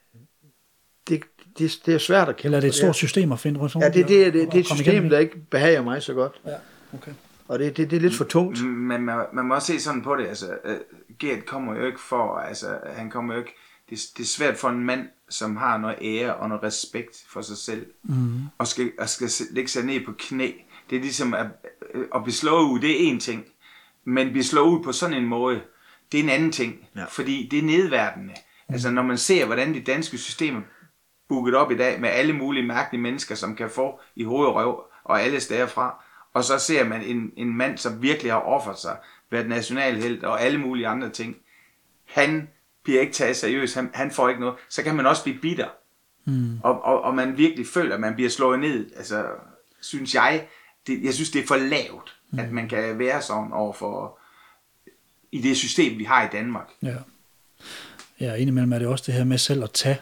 det, 1.08 1.20
det, 1.58 1.80
det 1.86 1.94
er 1.94 1.98
svært 1.98 2.28
at 2.28 2.36
kæmpe 2.36 2.46
Eller 2.46 2.58
er 2.58 2.60
det 2.60 2.68
et 2.68 2.74
stort 2.74 2.96
system 2.96 3.32
at 3.32 3.40
finde 3.40 3.60
rundt 3.60 3.74
Ja, 3.74 3.88
det, 3.88 3.94
det, 3.94 4.08
det, 4.08 4.32
det 4.34 4.54
er 4.54 4.60
et 4.60 4.66
system, 4.66 5.08
der 5.08 5.18
ikke 5.18 5.38
behager 5.50 5.82
mig 5.82 6.02
så 6.02 6.14
godt. 6.14 6.40
Ja, 6.46 6.54
okay. 6.94 7.12
Og 7.48 7.58
det, 7.58 7.76
det, 7.76 7.90
det 7.90 7.96
er 7.96 8.00
lidt 8.00 8.14
for 8.14 8.24
tungt. 8.24 8.64
Men 8.64 9.02
man, 9.02 9.24
man 9.32 9.44
må 9.44 9.54
også 9.54 9.66
se 9.66 9.80
sådan 9.80 10.02
på 10.02 10.16
det, 10.16 10.26
altså, 10.26 10.46
uh, 10.64 11.16
Gert 11.18 11.46
kommer 11.46 11.76
jo 11.76 11.86
ikke 11.86 12.00
for, 12.00 12.38
altså, 12.38 12.78
han 12.96 13.10
kommer 13.10 13.34
jo 13.34 13.40
ikke, 13.40 13.54
det, 13.90 13.98
det 14.16 14.22
er 14.22 14.26
svært 14.26 14.56
for 14.56 14.68
en 14.68 14.84
mand, 14.84 15.08
som 15.28 15.56
har 15.56 15.78
noget 15.78 15.96
ære 16.02 16.34
og 16.34 16.48
noget 16.48 16.62
respekt 16.62 17.16
for 17.28 17.42
sig 17.42 17.56
selv, 17.56 17.86
mm. 18.02 18.40
og 18.58 18.66
skal, 18.66 18.92
og 18.98 19.08
skal 19.08 19.30
lægge 19.50 19.70
sig 19.70 19.84
ned 19.84 20.04
på 20.06 20.12
knæ. 20.18 20.50
Det 20.90 20.96
er 20.96 21.00
ligesom 21.00 21.34
at, 21.34 21.46
øh, 21.94 22.04
at 22.14 22.22
blive 22.24 22.34
slået 22.34 22.62
ud, 22.64 22.80
det 22.80 22.90
er 23.08 23.14
én 23.14 23.20
ting, 23.20 23.44
men 24.04 24.30
blive 24.30 24.44
slået 24.44 24.68
ud 24.78 24.84
på 24.84 24.92
sådan 24.92 25.16
en 25.16 25.28
måde, 25.28 25.60
det 26.12 26.20
er 26.20 26.24
en 26.24 26.30
anden 26.30 26.52
ting, 26.52 26.88
Ja. 26.96 27.04
fordi 27.04 27.48
det 27.50 27.58
er 27.58 27.62
nedværdende. 27.62 28.34
Altså, 28.68 28.90
når 28.90 29.02
man 29.02 29.18
ser, 29.18 29.46
hvordan 29.46 29.74
det 29.74 29.86
danske 29.86 30.18
system 30.18 30.56
er 30.56 30.60
booket 31.32 31.54
op 31.54 31.70
i 31.70 31.76
dag 31.76 32.00
med 32.00 32.08
alle 32.08 32.32
mulige 32.32 32.66
mærkelige 32.66 33.02
mennesker, 33.02 33.34
som 33.34 33.56
kan 33.56 33.70
få 33.70 34.00
i 34.16 34.24
hoved 34.24 34.46
og 34.46 34.54
røv 34.54 34.84
og 35.04 35.22
alle 35.22 35.40
steder 35.40 35.66
fra. 35.66 36.04
Og 36.34 36.44
så 36.44 36.58
ser 36.58 36.84
man 36.84 37.02
en, 37.02 37.32
en 37.36 37.56
mand, 37.56 37.78
som 37.78 38.02
virkelig 38.02 38.32
har 38.32 38.40
offret 38.40 38.78
sig, 38.78 38.96
været 39.30 39.48
nationalhelt 39.48 40.24
og 40.24 40.42
alle 40.42 40.58
mulige 40.58 40.86
andre 40.86 41.10
ting. 41.10 41.36
Han 42.04 42.48
bliver 42.84 43.00
ikke 43.00 43.12
taget 43.12 43.36
seriøst, 43.36 43.74
han, 43.74 43.90
han 43.94 44.10
får 44.10 44.28
ikke 44.28 44.40
noget. 44.40 44.56
Så 44.68 44.82
kan 44.82 44.94
man 44.94 45.06
også 45.06 45.22
blive 45.22 45.38
bitter. 45.38 45.68
Mm. 46.24 46.60
Og, 46.62 46.84
og, 46.84 47.02
og 47.02 47.14
man 47.14 47.36
virkelig 47.36 47.66
føler, 47.66 47.94
at 47.94 48.00
man 48.00 48.14
bliver 48.14 48.30
slået 48.30 48.60
ned. 48.60 48.90
Altså, 48.96 49.26
synes 49.80 50.14
jeg, 50.14 50.46
det, 50.86 51.04
jeg 51.04 51.14
synes, 51.14 51.30
det 51.30 51.42
er 51.42 51.46
for 51.46 51.56
lavt, 51.56 52.18
mm. 52.30 52.38
at 52.38 52.52
man 52.52 52.68
kan 52.68 52.98
være 52.98 53.22
sådan 53.22 53.52
over 53.52 53.72
for 53.72 54.18
i 55.32 55.40
det 55.40 55.56
system, 55.56 55.98
vi 55.98 56.04
har 56.04 56.26
i 56.26 56.28
Danmark. 56.32 56.68
Ja. 56.82 56.96
Ja, 58.20 58.34
indimellem 58.34 58.72
er 58.72 58.78
det 58.78 58.88
også 58.88 59.04
det 59.06 59.14
her 59.14 59.24
med 59.24 59.38
selv 59.38 59.64
at 59.64 59.70
tage 59.70 60.00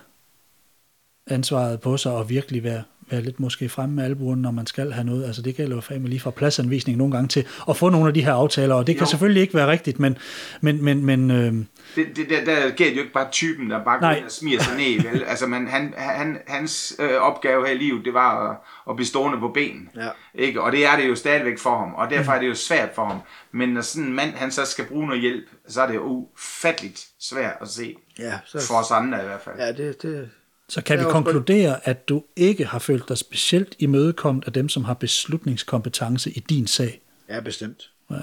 ansvaret 1.26 1.80
på 1.80 1.96
sig 1.96 2.12
og 2.12 2.28
virkelig 2.28 2.64
være, 2.64 2.82
være 3.10 3.22
lidt 3.22 3.40
måske 3.40 3.68
fremme 3.68 3.94
med 3.96 4.04
albuerne, 4.04 4.42
når 4.42 4.50
man 4.50 4.66
skal 4.66 4.92
have 4.92 5.04
noget. 5.04 5.24
Altså 5.24 5.42
det 5.42 5.56
gælder 5.56 5.74
jo 5.76 5.80
fandme 5.80 6.08
lige 6.08 6.20
fra 6.20 6.30
pladsanvisning 6.30 6.98
nogle 6.98 7.12
gange 7.14 7.28
til 7.28 7.46
at 7.68 7.76
få 7.76 7.88
nogle 7.88 8.08
af 8.08 8.14
de 8.14 8.24
her 8.24 8.32
aftaler, 8.32 8.74
og 8.74 8.86
det 8.86 8.94
kan 8.96 9.04
Jo. 9.04 9.10
selvfølgelig 9.10 9.40
ikke 9.42 9.54
være 9.54 9.66
rigtigt, 9.70 9.98
men, 9.98 10.18
men, 10.60 10.84
men, 10.84 11.04
men 11.04 11.30
øh, 11.30 11.52
Det, 11.96 12.06
det, 12.16 12.26
der, 12.30 12.44
der 12.44 12.70
gælder 12.70 12.94
jo 12.94 13.00
ikke 13.00 13.12
bare 13.12 13.30
typen, 13.32 13.70
der 13.70 13.84
bare 13.84 13.98
går 13.98 14.06
Nej. 14.06 14.16
ind 14.16 14.24
og 14.24 14.30
smiger 14.30 14.62
sig 14.62 14.76
ned. 14.76 15.10
Vel? 15.10 15.24
Altså, 15.24 15.46
man, 15.46 15.66
han, 15.68 15.94
han, 15.96 16.38
hans 16.46 16.96
øh, 16.98 17.14
opgave 17.20 17.66
her 17.66 17.74
i 17.74 17.78
livet, 17.78 18.04
det 18.04 18.14
var 18.14 18.50
at, 18.50 18.56
at 18.90 18.96
blive 18.96 19.06
stående 19.06 19.38
på 19.38 19.48
benen. 19.48 19.88
Ja. 19.96 20.08
Ikke? 20.34 20.62
Og 20.62 20.72
det 20.72 20.86
er 20.86 20.96
det 20.96 21.08
jo 21.08 21.14
stadigvæk 21.14 21.58
for 21.58 21.78
ham, 21.78 21.94
og 21.94 22.10
derfor 22.10 22.32
er 22.32 22.40
det 22.40 22.48
jo 22.48 22.54
svært 22.54 22.88
for 22.94 23.04
ham. 23.04 23.18
Men 23.52 23.68
når 23.68 23.80
sådan 23.80 24.08
en 24.08 24.14
mand, 24.14 24.34
han 24.34 24.50
så 24.50 24.64
skal 24.64 24.84
bruge 24.84 25.06
noget 25.06 25.20
hjælp, 25.22 25.44
så 25.68 25.82
er 25.82 25.86
det 25.86 25.94
jo 25.94 26.02
ufatteligt 26.02 27.06
svært 27.20 27.56
at 27.60 27.68
se. 27.68 27.94
Ja, 28.18 28.38
så, 28.46 28.66
For 28.68 28.74
os 28.74 28.90
andre 28.90 29.22
i 29.22 29.26
hvert 29.26 29.40
fald. 29.44 29.56
ja 29.58 29.72
det, 29.72 30.02
det, 30.02 30.30
så 30.70 30.82
kan 30.82 30.98
vi 30.98 31.04
er 31.04 31.08
konkludere, 31.08 31.88
at 31.88 32.08
du 32.08 32.24
ikke 32.36 32.64
har 32.64 32.78
følt 32.78 33.08
dig 33.08 33.18
specielt 33.18 33.76
imødekommet 33.78 34.44
af 34.44 34.52
dem, 34.52 34.68
som 34.68 34.84
har 34.84 34.94
beslutningskompetence 34.94 36.30
i 36.30 36.40
din 36.40 36.66
sag. 36.66 37.00
er 37.28 37.40
bestemt. 37.40 37.90
Ja. 38.10 38.20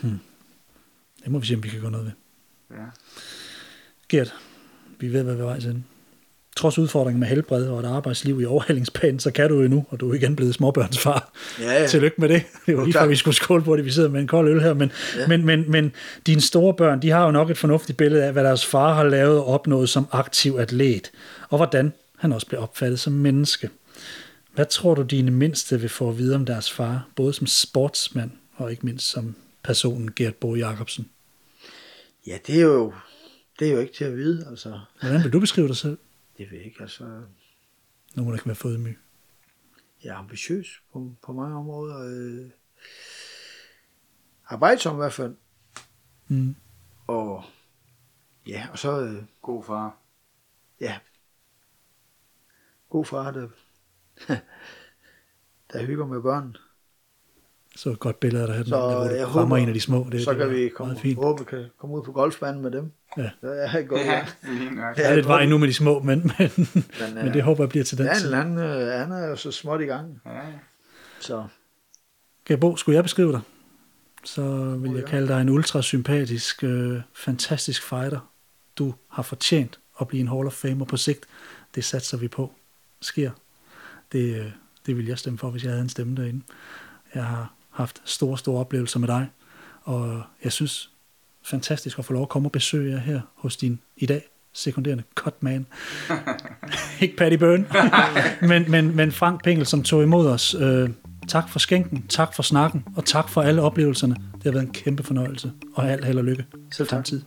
Hmm. 0.00 0.18
Det 1.24 1.30
må 1.32 1.38
vi 1.38 1.46
se, 1.46 1.54
om 1.54 1.62
vi 1.62 1.68
kan 1.68 1.80
gøre 1.80 1.90
noget 1.90 2.06
ved. 2.06 2.12
Ja. 2.78 2.84
Gert, 4.08 4.34
vi 4.98 5.12
ved, 5.12 5.22
hvad 5.22 5.34
vi 5.34 5.40
er 5.40 5.44
vej 5.44 5.60
til. 5.60 5.82
Trods 6.58 6.78
udfordringen 6.78 7.20
med 7.20 7.28
helbred 7.28 7.66
og 7.66 7.80
et 7.80 7.86
arbejdsliv 7.86 8.40
i 8.40 8.44
overhalingsbanen, 8.44 9.20
så 9.20 9.30
kan 9.30 9.48
du 9.48 9.60
jo 9.60 9.68
nu, 9.68 9.86
og 9.90 10.00
du 10.00 10.10
er 10.10 10.14
igen 10.14 10.36
blevet 10.36 10.54
småbørnsfar. 10.54 11.32
Ja, 11.60 11.80
ja. 11.80 11.86
Tillykke 11.86 12.20
med 12.20 12.28
det. 12.28 12.42
Det 12.66 12.76
var 12.76 12.84
lige 12.84 12.92
før, 12.92 13.06
vi 13.06 13.16
skulle 13.16 13.34
skåle 13.34 13.62
på 13.62 13.76
det, 13.76 13.84
vi 13.84 13.90
sidder 13.90 14.08
med 14.08 14.20
en 14.20 14.26
kold 14.26 14.48
øl 14.48 14.60
her. 14.60 14.74
Men, 14.74 14.92
ja. 15.16 15.26
men, 15.26 15.46
men, 15.46 15.70
men 15.70 15.92
dine 16.26 16.40
store 16.40 16.74
børn, 16.74 17.02
de 17.02 17.10
har 17.10 17.24
jo 17.24 17.30
nok 17.30 17.50
et 17.50 17.58
fornuftigt 17.58 17.96
billede 17.96 18.24
af, 18.24 18.32
hvad 18.32 18.44
deres 18.44 18.66
far 18.66 18.94
har 18.94 19.04
lavet 19.04 19.38
og 19.38 19.46
opnået 19.46 19.88
som 19.88 20.06
aktiv 20.12 20.56
atlet, 20.58 21.10
og 21.48 21.56
hvordan 21.56 21.92
han 22.18 22.32
også 22.32 22.46
blev 22.46 22.60
opfattet 22.60 23.00
som 23.00 23.12
menneske. 23.12 23.70
Hvad 24.54 24.66
tror 24.66 24.94
du, 24.94 25.02
dine 25.02 25.30
mindste 25.30 25.80
vil 25.80 25.88
få 25.88 26.08
at 26.08 26.18
vide 26.18 26.34
om 26.34 26.44
deres 26.44 26.72
far, 26.72 27.08
både 27.16 27.32
som 27.32 27.46
sportsmand 27.46 28.30
og 28.56 28.70
ikke 28.70 28.86
mindst 28.86 29.10
som 29.10 29.34
personen 29.64 30.10
Gert 30.16 30.34
Bo 30.34 30.54
Jacobsen? 30.54 31.08
Ja, 32.26 32.38
det 32.46 32.54
er 32.54 32.64
jo, 32.64 32.92
det 33.58 33.68
er 33.68 33.72
jo 33.72 33.78
ikke 33.78 33.94
til 33.94 34.04
at 34.04 34.16
vide, 34.16 34.46
altså. 34.50 34.78
Hvordan 35.00 35.22
vil 35.22 35.32
du 35.32 35.40
beskrive 35.40 35.68
dig 35.68 35.76
selv? 35.76 35.98
Det 36.38 36.50
ved 36.50 36.58
jeg 36.58 36.66
ikke, 36.66 36.80
altså. 36.80 37.04
Nogen, 38.14 38.32
der 38.32 38.38
kan 38.38 38.46
være 38.46 38.54
fodmyg. 38.54 38.98
Jeg 40.04 40.10
er 40.10 40.16
ambitiøs 40.16 40.82
på, 40.92 41.12
på 41.22 41.32
mange 41.32 41.56
områder. 41.56 41.98
Øh, 41.98 42.50
arbejdsom 44.46 44.96
i 44.96 44.96
hvert 44.96 45.12
fald. 45.12 45.36
Mm. 46.28 46.56
Og 47.06 47.44
ja, 48.46 48.68
og 48.72 48.78
så, 48.78 49.00
øh, 49.00 49.22
God 49.42 49.64
far. 49.64 49.96
ja, 50.80 50.98
god 52.88 53.04
far, 53.04 53.30
der, 53.30 53.48
der 55.72 55.86
hygger 55.86 56.06
med 56.06 56.22
børn. 56.22 56.56
Så 57.76 57.90
et 57.90 57.98
godt 57.98 58.20
billede 58.20 58.46
dig 58.46 58.56
her, 58.56 58.64
Så 58.64 58.76
der, 58.76 58.96
hvor 58.96 59.08
du 59.08 59.14
jeg 59.14 59.26
rammer 59.26 59.42
håber, 59.42 59.56
en 59.56 59.68
af 59.68 59.74
de 59.74 59.80
små. 59.80 60.06
Det, 60.12 60.24
så 60.24 60.30
det 60.30 60.38
kan 60.38 60.50
vi 60.50 60.68
komme, 60.68 60.96
fint. 60.96 61.18
håbe, 61.18 61.44
kan 61.44 61.68
komme 61.78 61.96
ud 61.96 62.02
på 62.02 62.12
golfbanen 62.12 62.62
med 62.62 62.70
dem. 62.70 62.92
Ja. 63.16 63.22
Det 63.22 63.30
er 63.42 63.82
godt, 63.82 64.00
Ja. 64.00 64.24
Der 64.96 65.08
er 65.08 65.14
lidt 65.14 65.28
vej 65.28 65.46
nu 65.46 65.58
med 65.58 65.68
de 65.68 65.74
små, 65.74 66.02
men, 66.02 66.32
men, 66.38 66.50
men, 66.56 66.84
øh, 67.18 67.24
men 67.24 67.34
det 67.34 67.42
håber 67.42 67.64
jeg 67.64 67.68
bliver 67.68 67.84
til 67.84 67.98
den 67.98 68.06
Ja, 68.06 68.14
tid. 68.14 68.34
han, 68.34 68.58
øh, 68.58 69.00
han 69.00 69.12
er 69.12 69.26
jo 69.28 69.36
så 69.36 69.50
småt 69.50 69.80
i 69.80 69.84
gang. 69.84 70.20
Ja. 70.26 70.40
Så 71.20 71.44
Gabo, 72.44 72.76
skulle 72.76 72.96
jeg 72.96 73.04
beskrive 73.04 73.32
dig? 73.32 73.40
Så 74.24 74.42
vil 74.78 74.92
jeg 74.92 75.04
kalde 75.04 75.28
dig 75.28 75.40
en 75.40 75.48
ultrasympatisk, 75.48 76.64
øh, 76.64 77.00
fantastisk 77.14 77.82
fighter. 77.88 78.30
Du 78.78 78.94
har 79.08 79.22
fortjent 79.22 79.78
at 80.00 80.08
blive 80.08 80.20
en 80.20 80.28
Hall 80.28 80.46
of 80.46 80.52
Famer 80.52 80.84
på 80.84 80.96
sigt. 80.96 81.26
Det 81.74 81.84
satser 81.84 82.16
vi 82.16 82.28
på. 82.28 82.52
Sker. 83.00 83.30
Det, 84.12 84.40
øh, 84.40 84.50
det 84.86 84.96
vil 84.96 85.06
jeg 85.06 85.18
stemme 85.18 85.38
for, 85.38 85.50
hvis 85.50 85.62
jeg 85.64 85.70
havde 85.72 85.82
en 85.82 85.88
stemme 85.88 86.16
derinde. 86.16 86.44
Jeg 87.14 87.24
har 87.24 87.52
haft 87.70 88.02
store, 88.04 88.38
store 88.38 88.60
oplevelser 88.60 88.98
med 88.98 89.08
dig, 89.08 89.28
og 89.82 90.22
jeg 90.44 90.52
synes 90.52 90.90
fantastisk 91.48 91.98
at 91.98 92.04
få 92.04 92.12
lov 92.12 92.22
at 92.22 92.28
komme 92.28 92.48
og 92.48 92.52
besøge 92.52 92.92
jer 92.92 93.00
her 93.00 93.20
hos 93.34 93.56
din 93.56 93.80
i 93.96 94.06
dag 94.06 94.22
sekunderende 94.52 95.04
cutman. 95.14 95.66
Ikke 97.02 97.16
Patty 97.16 97.36
Byrne, 97.36 97.66
men, 98.48 98.70
men, 98.70 98.96
men 98.96 99.12
Frank 99.12 99.44
Pengel, 99.44 99.66
som 99.66 99.82
tog 99.82 100.02
imod 100.02 100.28
os. 100.28 100.54
Øh, 100.54 100.90
tak 101.28 101.48
for 101.48 101.58
skænken, 101.58 102.06
tak 102.08 102.34
for 102.34 102.42
snakken, 102.42 102.84
og 102.96 103.04
tak 103.04 103.28
for 103.28 103.42
alle 103.42 103.62
oplevelserne. 103.62 104.14
Det 104.14 104.44
har 104.44 104.52
været 104.52 104.64
en 104.64 104.72
kæmpe 104.72 105.02
fornøjelse, 105.02 105.52
og 105.74 105.90
alt 105.90 106.04
held 106.04 106.18
og 106.18 106.24
lykke. 106.24 106.46
Selv 106.72 106.88
tak. 106.88 107.04
Tid. 107.04 107.22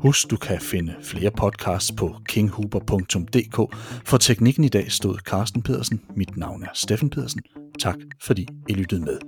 Husk, 0.00 0.30
du 0.30 0.36
kan 0.36 0.60
finde 0.60 0.94
flere 1.02 1.30
podcasts 1.30 1.92
på 1.96 2.16
kinghuber.dk. 2.28 3.76
For 4.04 4.16
teknikken 4.16 4.64
i 4.64 4.68
dag 4.68 4.92
stod 4.92 5.18
Carsten 5.18 5.62
Pedersen. 5.62 6.00
Mit 6.16 6.36
navn 6.36 6.62
er 6.62 6.68
Steffen 6.74 7.10
Pedersen. 7.10 7.42
Tak 7.80 7.96
fordi 8.22 8.48
I 8.68 8.72
lyttede 8.72 9.00
med. 9.00 9.18